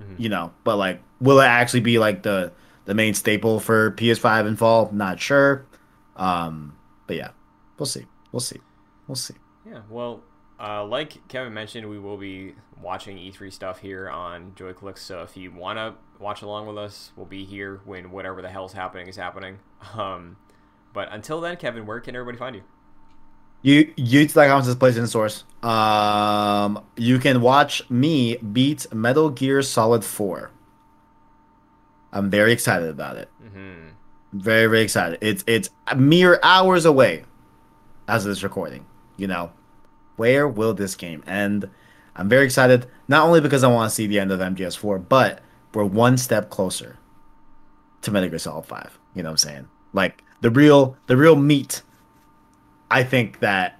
Mhm. 0.00 0.18
you 0.18 0.28
know. 0.28 0.52
But 0.64 0.76
like, 0.76 1.00
will 1.20 1.40
it 1.40 1.46
actually 1.46 1.80
be 1.80 1.98
like 1.98 2.22
the 2.24 2.52
the 2.84 2.94
main 2.94 3.14
staple 3.14 3.60
for 3.60 3.92
PS5 3.92 4.46
in 4.46 4.56
fall? 4.56 4.90
Not 4.92 5.20
sure. 5.20 5.64
Um, 6.16 6.76
but 7.06 7.16
yeah, 7.16 7.30
we'll 7.78 7.86
see. 7.86 8.06
We'll 8.32 8.40
see. 8.40 8.60
We'll 9.06 9.14
see. 9.16 9.34
Yeah, 9.66 9.80
well, 9.88 10.22
uh, 10.60 10.84
like 10.84 11.26
Kevin 11.28 11.52
mentioned, 11.54 11.88
we 11.88 11.98
will 11.98 12.16
be 12.16 12.54
watching 12.80 13.16
E3 13.16 13.52
stuff 13.52 13.80
here 13.80 14.08
on 14.08 14.52
JoyClicks. 14.56 14.98
So 14.98 15.22
if 15.22 15.36
you 15.36 15.52
want 15.52 15.78
to 15.78 15.94
watch 16.18 16.42
along 16.42 16.66
with 16.66 16.78
us, 16.78 17.12
we'll 17.16 17.26
be 17.26 17.44
here 17.44 17.80
when 17.84 18.10
whatever 18.10 18.40
the 18.42 18.48
hell's 18.48 18.72
happening 18.72 19.08
is 19.08 19.16
happening. 19.16 19.58
Um, 19.94 20.38
but 20.94 21.08
until 21.12 21.40
then, 21.42 21.56
Kevin, 21.56 21.84
where 21.84 22.00
can 22.00 22.16
everybody 22.16 22.38
find 22.38 22.56
you? 22.56 22.62
You 23.60 23.86
YouTube.com 23.98 24.62
says 24.62 24.76
PlayStation 24.76 25.08
Source. 25.08 25.44
Um, 25.62 26.82
you 26.96 27.18
can 27.18 27.40
watch 27.42 27.88
me 27.90 28.36
beat 28.36 28.92
Metal 28.94 29.28
Gear 29.28 29.60
Solid 29.60 30.04
4. 30.04 30.50
I'm 32.12 32.30
very 32.30 32.52
excited 32.52 32.88
about 32.88 33.16
it. 33.16 33.28
hmm 33.42 33.88
Very, 34.32 34.66
very 34.68 34.82
excited. 34.82 35.18
It's 35.20 35.44
it's 35.46 35.68
mere 35.96 36.38
hours 36.42 36.84
away 36.84 37.24
as 38.08 38.24
of 38.24 38.30
this 38.30 38.42
recording. 38.42 38.86
You 39.16 39.26
know, 39.26 39.52
where 40.16 40.48
will 40.48 40.74
this 40.74 40.94
game 40.94 41.22
end? 41.26 41.70
I'm 42.16 42.28
very 42.28 42.44
excited, 42.44 42.86
not 43.08 43.26
only 43.26 43.40
because 43.40 43.64
I 43.64 43.68
want 43.68 43.90
to 43.90 43.94
see 43.94 44.06
the 44.06 44.20
end 44.20 44.30
of 44.30 44.40
MGS4, 44.40 45.08
but 45.08 45.40
we're 45.72 45.84
one 45.84 46.16
step 46.16 46.50
closer 46.50 46.98
to 48.02 48.10
Metal 48.10 48.28
Gear 48.28 48.38
Solid 48.38 48.66
5. 48.66 48.98
You 49.14 49.22
know 49.22 49.30
what 49.30 49.32
I'm 49.32 49.36
saying? 49.38 49.68
Like 49.92 50.22
the 50.40 50.50
real 50.50 50.96
the 51.06 51.16
real 51.16 51.36
meat 51.36 51.82
I 52.90 53.02
think 53.02 53.40
that 53.40 53.78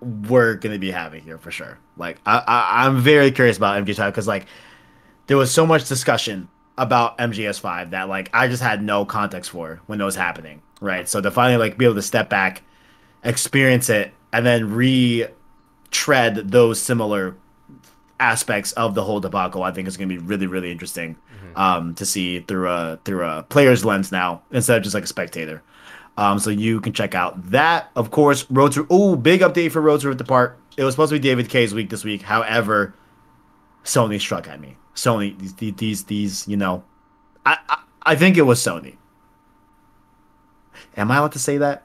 we're 0.00 0.54
gonna 0.54 0.78
be 0.78 0.90
having 0.90 1.22
here 1.22 1.38
for 1.38 1.50
sure. 1.50 1.78
Like 1.96 2.18
I, 2.24 2.38
I 2.38 2.86
I'm 2.86 3.00
very 3.00 3.30
curious 3.30 3.56
about 3.56 3.84
MGS5 3.84 4.06
because 4.06 4.26
like 4.26 4.46
there 5.26 5.36
was 5.36 5.52
so 5.52 5.66
much 5.66 5.88
discussion 5.88 6.48
about 6.76 7.18
MGS5 7.18 7.90
that 7.90 8.08
like 8.08 8.30
I 8.32 8.48
just 8.48 8.62
had 8.62 8.82
no 8.82 9.04
context 9.04 9.50
for 9.50 9.80
when 9.86 10.00
it 10.00 10.04
was 10.04 10.16
happening. 10.16 10.62
Right. 10.80 11.08
So 11.08 11.20
to 11.20 11.30
finally 11.30 11.58
like 11.58 11.76
be 11.76 11.84
able 11.84 11.96
to 11.96 12.02
step 12.02 12.28
back, 12.30 12.62
experience 13.24 13.88
it, 13.90 14.12
and 14.32 14.44
then 14.44 14.72
retread 14.72 16.50
those 16.50 16.80
similar 16.80 17.36
aspects 18.20 18.72
of 18.72 18.94
the 18.94 19.04
whole 19.04 19.20
debacle, 19.20 19.62
I 19.62 19.70
think 19.70 19.88
is 19.88 19.96
going 19.96 20.08
to 20.08 20.14
be 20.14 20.22
really, 20.22 20.46
really 20.46 20.70
interesting 20.72 21.16
um, 21.56 21.94
to 21.96 22.06
see 22.06 22.40
through 22.40 22.68
a 22.68 22.98
through 23.04 23.24
a 23.24 23.42
player's 23.44 23.84
lens 23.84 24.12
now 24.12 24.42
instead 24.50 24.78
of 24.78 24.82
just 24.82 24.94
like 24.94 25.04
a 25.04 25.08
spectator. 25.08 25.62
Um, 26.16 26.38
so 26.40 26.50
you 26.50 26.80
can 26.80 26.92
check 26.92 27.14
out 27.14 27.50
that, 27.50 27.90
of 27.94 28.10
course. 28.10 28.50
Road 28.50 28.72
to 28.72 28.86
oh, 28.90 29.14
big 29.14 29.40
update 29.40 29.70
for 29.70 29.80
Road 29.80 30.00
to 30.00 30.14
the 30.14 30.24
Apart. 30.24 30.58
It 30.76 30.84
was 30.84 30.94
supposed 30.94 31.10
to 31.10 31.16
be 31.16 31.20
David 31.20 31.48
Kaye's 31.48 31.74
week 31.74 31.90
this 31.90 32.04
week. 32.04 32.22
However, 32.22 32.94
Sony 33.84 34.20
struck 34.20 34.48
at 34.48 34.60
me. 34.60 34.76
Sony, 34.94 35.38
these, 35.56 35.74
these, 35.74 36.04
these, 36.04 36.48
you 36.48 36.56
know, 36.56 36.82
I, 37.46 37.58
I, 37.68 37.82
I 38.02 38.16
think 38.16 38.36
it 38.36 38.42
was 38.42 38.60
Sony. 38.60 38.96
Am 40.96 41.10
I 41.12 41.18
allowed 41.18 41.32
to 41.32 41.38
say 41.38 41.58
that? 41.58 41.84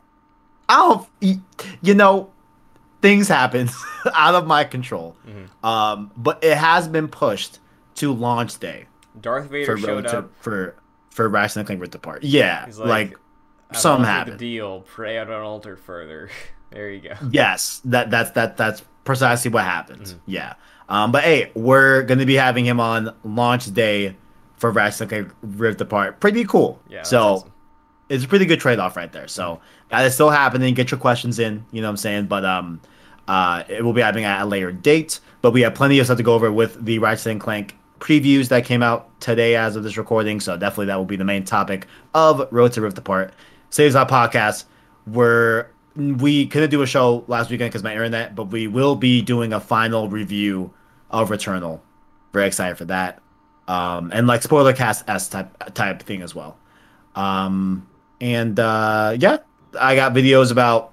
I 0.67 0.77
don't, 0.77 1.41
you 1.81 1.93
know, 1.93 2.32
things 3.03 3.27
happen 3.27 3.69
out 4.15 4.33
of 4.33 4.47
my 4.47 4.63
control. 4.63 5.15
Mhm. 5.27 5.63
Um, 5.67 6.09
but 6.17 6.43
it 6.43 6.57
has 6.57 6.87
been 6.87 7.07
pushed 7.09 7.59
to 7.95 8.11
launch 8.11 8.57
day 8.59 8.85
Darth 9.21 9.49
Vader 9.51 9.77
for 9.77 9.77
showed 9.77 10.03
to, 10.05 10.17
up. 10.19 10.31
for 10.41 10.75
for 11.11 11.29
Ratchet 11.29 11.57
and 11.57 11.65
Clank 11.67 11.81
Rift 11.81 11.93
Apart. 11.93 12.23
Yeah, 12.23 12.65
He's 12.65 12.79
like, 12.79 12.89
like, 12.89 13.17
"I've 13.69 13.77
something 13.77 14.05
altered 14.05 14.11
happened. 14.17 14.39
The 14.39 14.55
deal. 14.55 14.81
Pray 14.81 15.19
I 15.19 15.21
an 15.21 15.29
altar 15.31 15.75
further. 15.77 16.31
there 16.71 16.89
you 16.89 17.01
go. 17.01 17.13
Yes, 17.29 17.81
that 17.85 18.09
that's 18.09 18.31
that 18.31 18.57
that's 18.57 18.81
precisely 19.03 19.51
what 19.51 19.63
happened. 19.65 20.05
Mhm. 20.07 20.19
Yeah. 20.25 20.53
Um, 20.89 21.11
but 21.11 21.23
hey, 21.23 21.51
we're 21.53 22.01
gonna 22.03 22.25
be 22.25 22.35
having 22.35 22.65
him 22.65 22.79
on 22.79 23.13
launch 23.23 23.71
day 23.73 24.15
for 24.55 24.71
Ratchet 24.71 25.01
and 25.01 25.09
Clank 25.09 25.31
Rift 25.41 25.81
Apart. 25.81 26.19
Pretty 26.19 26.45
cool. 26.45 26.79
Yeah. 26.89 27.03
So 27.03 27.21
awesome. 27.21 27.51
it's 28.09 28.23
a 28.23 28.27
pretty 28.27 28.45
good 28.45 28.59
trade 28.61 28.79
off 28.79 28.95
right 28.95 29.11
there. 29.11 29.27
So 29.27 29.59
that 29.89 30.05
is 30.05 30.13
still 30.13 30.29
happening. 30.29 30.73
Get 30.73 30.89
your 30.89 30.99
questions 30.99 31.37
in. 31.37 31.65
You 31.71 31.81
know 31.81 31.87
what 31.87 31.91
I'm 31.91 31.97
saying? 31.97 32.25
But 32.27 32.43
um, 32.45 32.81
uh, 33.27 33.63
it 33.67 33.83
will 33.83 33.93
be 33.93 34.01
happening 34.01 34.25
at 34.25 34.41
a 34.41 34.45
later 34.45 34.71
date. 34.71 35.19
But 35.41 35.51
we 35.51 35.61
have 35.61 35.75
plenty 35.75 35.99
of 35.99 36.05
stuff 36.05 36.17
to 36.17 36.23
go 36.23 36.33
over 36.33 36.51
with 36.51 36.83
the 36.83 36.99
Ratchet 36.99 37.27
and 37.27 37.41
Clank 37.41 37.75
previews 37.99 38.49
that 38.49 38.65
came 38.65 38.83
out 38.83 39.09
today 39.21 39.55
as 39.55 39.75
of 39.75 39.83
this 39.83 39.97
recording. 39.97 40.39
So 40.39 40.57
definitely 40.57 40.87
that 40.87 40.97
will 40.97 41.05
be 41.05 41.15
the 41.15 41.25
main 41.25 41.45
topic 41.45 41.87
of 42.13 42.47
Road 42.51 42.73
to 42.73 42.81
Rift 42.81 42.97
Apart. 42.97 43.33
Saves 43.69 43.95
Our 43.95 44.05
podcast. 44.05 44.65
We're 45.07 45.67
we 45.95 46.47
couldn't 46.47 46.69
do 46.69 46.81
a 46.81 46.87
show 46.87 47.23
last 47.27 47.49
weekend 47.49 47.71
because 47.71 47.83
my 47.83 47.91
internet, 47.91 48.35
but 48.35 48.45
we 48.45 48.67
will 48.67 48.95
be 48.95 49.21
doing 49.21 49.53
a 49.53 49.59
final 49.59 50.09
review 50.09 50.73
of 51.11 51.29
Returnal. 51.29 51.81
Very 52.31 52.47
excited 52.47 52.77
for 52.77 52.85
that. 52.85 53.21
Um, 53.67 54.11
and 54.13 54.27
like 54.27 54.41
spoiler 54.41 54.73
cast 54.73 55.07
s 55.07 55.29
type 55.29 55.73
type 55.73 56.01
thing 56.03 56.21
as 56.21 56.33
well. 56.33 56.57
Um, 57.15 57.87
and 58.19 58.59
uh, 58.59 59.15
yeah, 59.19 59.37
I 59.79 59.95
got 59.95 60.13
videos 60.13 60.51
about. 60.51 60.92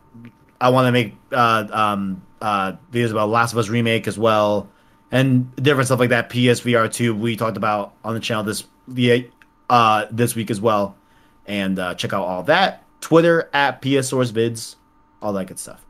I 0.61 0.70
want 0.70 0.87
to 0.87 0.93
make 0.93 1.15
uh, 1.32 1.66
um, 1.70 2.23
uh, 2.41 2.73
videos 2.93 3.11
about 3.11 3.28
Last 3.28 3.53
of 3.53 3.59
Us 3.59 3.69
remake 3.69 4.07
as 4.07 4.19
well, 4.19 4.69
and 5.11 5.55
different 5.57 5.87
stuff 5.87 6.01
like 6.01 6.11
that. 6.11 6.31
PSVR 6.31 6.93
two 6.93 7.15
we 7.15 7.37
talked 7.37 7.57
about 7.57 7.95
on 8.05 8.15
the 8.15 8.20
channel 8.20 8.45
this 8.45 8.65
the 8.89 9.31
uh, 9.69 10.07
this 10.11 10.35
week 10.35 10.51
as 10.51 10.61
well, 10.61 10.97
and 11.47 11.78
uh, 11.78 11.95
check 11.95 12.12
out 12.12 12.23
all 12.23 12.43
that. 12.45 12.85
Twitter 13.01 13.49
at 13.53 13.81
PS 13.81 14.09
Source 14.09 14.31
Vids, 14.32 14.77
all 15.23 15.32
that 15.32 15.47
good 15.47 15.59
stuff. 15.59 15.85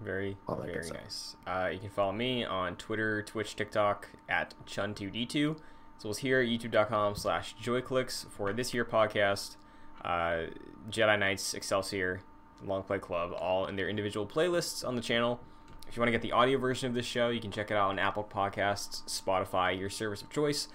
Very, 0.00 0.36
All 0.46 0.56
that 0.56 0.66
good 0.66 0.72
very 0.74 0.84
stuff. 0.84 0.98
nice. 1.02 1.36
Uh, 1.46 1.68
you 1.72 1.78
can 1.78 1.88
follow 1.88 2.12
me 2.12 2.44
on 2.44 2.76
Twitter, 2.76 3.22
Twitch, 3.22 3.56
TikTok 3.56 4.08
at 4.28 4.52
Chun2D2. 4.66 5.56
So 5.98 6.10
it's 6.10 6.18
here 6.18 6.40
at 6.40 6.46
youtube.com 6.48 7.14
slash 7.14 7.54
joyclicks 7.62 8.26
for 8.30 8.52
this 8.52 8.74
year 8.74 8.84
podcast. 8.84 9.56
Uh, 10.04 10.48
Jedi 10.90 11.18
Knights, 11.18 11.54
Excelsior, 11.54 12.20
Long 12.64 12.82
Play 12.82 12.98
Club, 12.98 13.32
all 13.38 13.66
in 13.66 13.76
their 13.76 13.88
individual 13.88 14.26
playlists 14.26 14.86
on 14.86 14.96
the 14.96 15.02
channel. 15.02 15.40
If 15.88 15.96
you 15.96 16.00
want 16.00 16.08
to 16.08 16.12
get 16.12 16.22
the 16.22 16.32
audio 16.32 16.58
version 16.58 16.88
of 16.88 16.94
this 16.94 17.06
show, 17.06 17.28
you 17.28 17.40
can 17.40 17.50
check 17.50 17.70
it 17.70 17.76
out 17.76 17.90
on 17.90 17.98
Apple 17.98 18.24
Podcasts, 18.24 19.04
Spotify, 19.04 19.78
your 19.78 19.90
service 19.90 20.22
of 20.22 20.30
choice. 20.30 20.68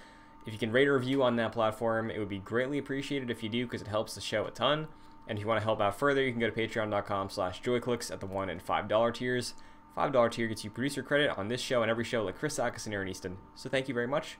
If 0.45 0.53
you 0.53 0.59
can 0.59 0.71
rate 0.71 0.87
a 0.87 0.93
review 0.93 1.21
on 1.21 1.35
that 1.35 1.51
platform, 1.51 2.09
it 2.09 2.17
would 2.17 2.29
be 2.29 2.39
greatly 2.39 2.77
appreciated 2.77 3.29
if 3.29 3.43
you 3.43 3.49
do 3.49 3.65
because 3.65 3.81
it 3.81 3.87
helps 3.87 4.15
the 4.15 4.21
show 4.21 4.45
a 4.45 4.51
ton. 4.51 4.87
And 5.27 5.37
if 5.37 5.43
you 5.43 5.47
want 5.47 5.59
to 5.59 5.63
help 5.63 5.81
out 5.81 5.99
further, 5.99 6.23
you 6.23 6.31
can 6.31 6.39
go 6.39 6.49
to 6.49 6.55
patreon.com 6.55 7.29
slash 7.29 7.61
joyclicks 7.61 8.11
at 8.11 8.19
the 8.19 8.27
$1 8.27 8.49
and 8.49 8.65
$5 8.65 9.13
tiers. 9.13 9.53
$5 9.95 10.31
tier 10.31 10.47
gets 10.47 10.63
you 10.63 10.69
producer 10.69 11.03
credit 11.03 11.37
on 11.37 11.47
this 11.47 11.61
show 11.61 11.81
and 11.81 11.91
every 11.91 12.03
show 12.03 12.23
like 12.23 12.37
Chris 12.37 12.55
Sakis 12.55 12.85
and 12.85 12.95
Aaron 12.95 13.07
Easton. 13.07 13.37
So 13.55 13.69
thank 13.69 13.87
you 13.87 13.93
very 13.93 14.07
much. 14.07 14.37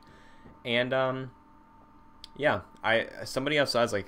And 0.65 0.93
um, 0.93 1.31
yeah, 2.38 2.61
I 2.84 3.07
somebody 3.26 3.59
outside's 3.59 3.93
like 3.93 4.07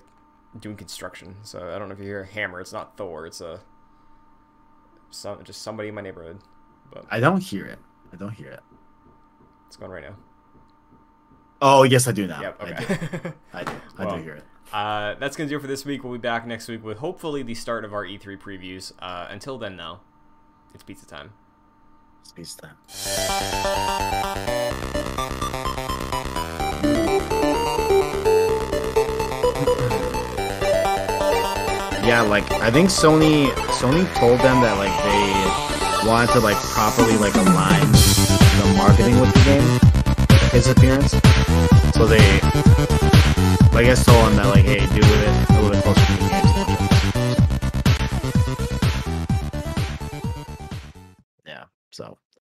doing 0.59 0.75
construction. 0.75 1.35
So 1.43 1.73
I 1.73 1.77
don't 1.80 1.88
know 1.89 1.93
if 1.93 1.99
you 1.99 2.05
hear 2.05 2.21
a 2.21 2.25
hammer. 2.27 2.59
It's 2.61 2.73
not 2.73 2.95
Thor. 2.97 3.25
It's 3.25 3.41
a 3.41 3.59
some 5.11 5.43
just 5.43 5.61
somebody 5.61 5.89
in 5.89 5.95
my 5.95 6.01
neighborhood. 6.01 6.39
But 6.91 7.05
I 7.09 7.19
don't 7.19 7.41
hear 7.41 7.65
it. 7.65 7.80
I 8.11 8.15
don't 8.17 8.31
hear 8.34 8.49
it. 8.51 8.59
it's 9.67 9.75
going 9.77 9.91
right 9.91 10.03
now. 10.03 10.15
Oh 11.61 11.84
yes, 11.84 12.07
I 12.07 12.11
do 12.11 12.27
now. 12.27 12.41
Yep. 12.41 12.57
I 12.61 12.65
do. 12.65 12.73
Okay. 12.73 12.97
I 13.53 13.63
do. 13.63 13.71
I 13.97 14.05
Well, 14.05 14.17
do 14.17 14.23
hear 14.23 14.35
it. 14.35 14.43
uh, 14.73 15.15
that's 15.15 15.35
gonna 15.38 15.49
do 15.49 15.55
it 15.57 15.61
for 15.61 15.67
this 15.67 15.85
week. 15.85 16.03
We'll 16.03 16.13
be 16.13 16.19
back 16.19 16.45
next 16.45 16.67
week 16.67 16.84
with 16.84 16.97
hopefully 16.97 17.41
the 17.43 17.55
start 17.55 17.85
of 17.85 17.93
our 17.93 18.03
E3 18.05 18.38
previews. 18.39 18.91
Uh, 18.99 19.27
until 19.30 19.57
then, 19.57 19.77
though, 19.77 19.99
it's 20.73 20.84
pizza 20.84 21.05
time. 21.05 21.31
It's 22.21 22.31
pizza 22.31 22.57
time. 22.61 22.77
Yeah, 32.05 32.21
like 32.21 32.51
I 32.51 32.69
think 32.69 32.89
Sony 32.89 33.47
Sony 33.80 34.03
told 34.15 34.39
them 34.39 34.59
that 34.61 34.77
like 34.77 34.91
they 35.03 36.07
wanted 36.07 36.34
to 36.34 36.39
like 36.41 36.57
properly 36.57 37.15
like 37.15 37.34
align 37.35 37.91
the 38.59 38.75
marketing 38.77 39.19
with 39.21 39.34
the 39.34 39.43
game, 39.47 39.80
his 40.51 40.67
appearance. 40.67 41.11
So 41.95 42.05
they, 42.05 42.41
like, 43.71 43.75
I 43.75 43.84
guess, 43.85 44.03
told 44.05 44.27
him 44.30 44.35
that 44.35 44.47
like, 44.47 44.65
hey, 44.65 44.80
do 44.80 44.99
it 44.99 45.49
a 45.49 45.53
little 45.53 45.71
bit 45.71 45.84
closer 45.84 46.05
to 46.05 46.13
the 46.13 46.30
game. 46.30 46.93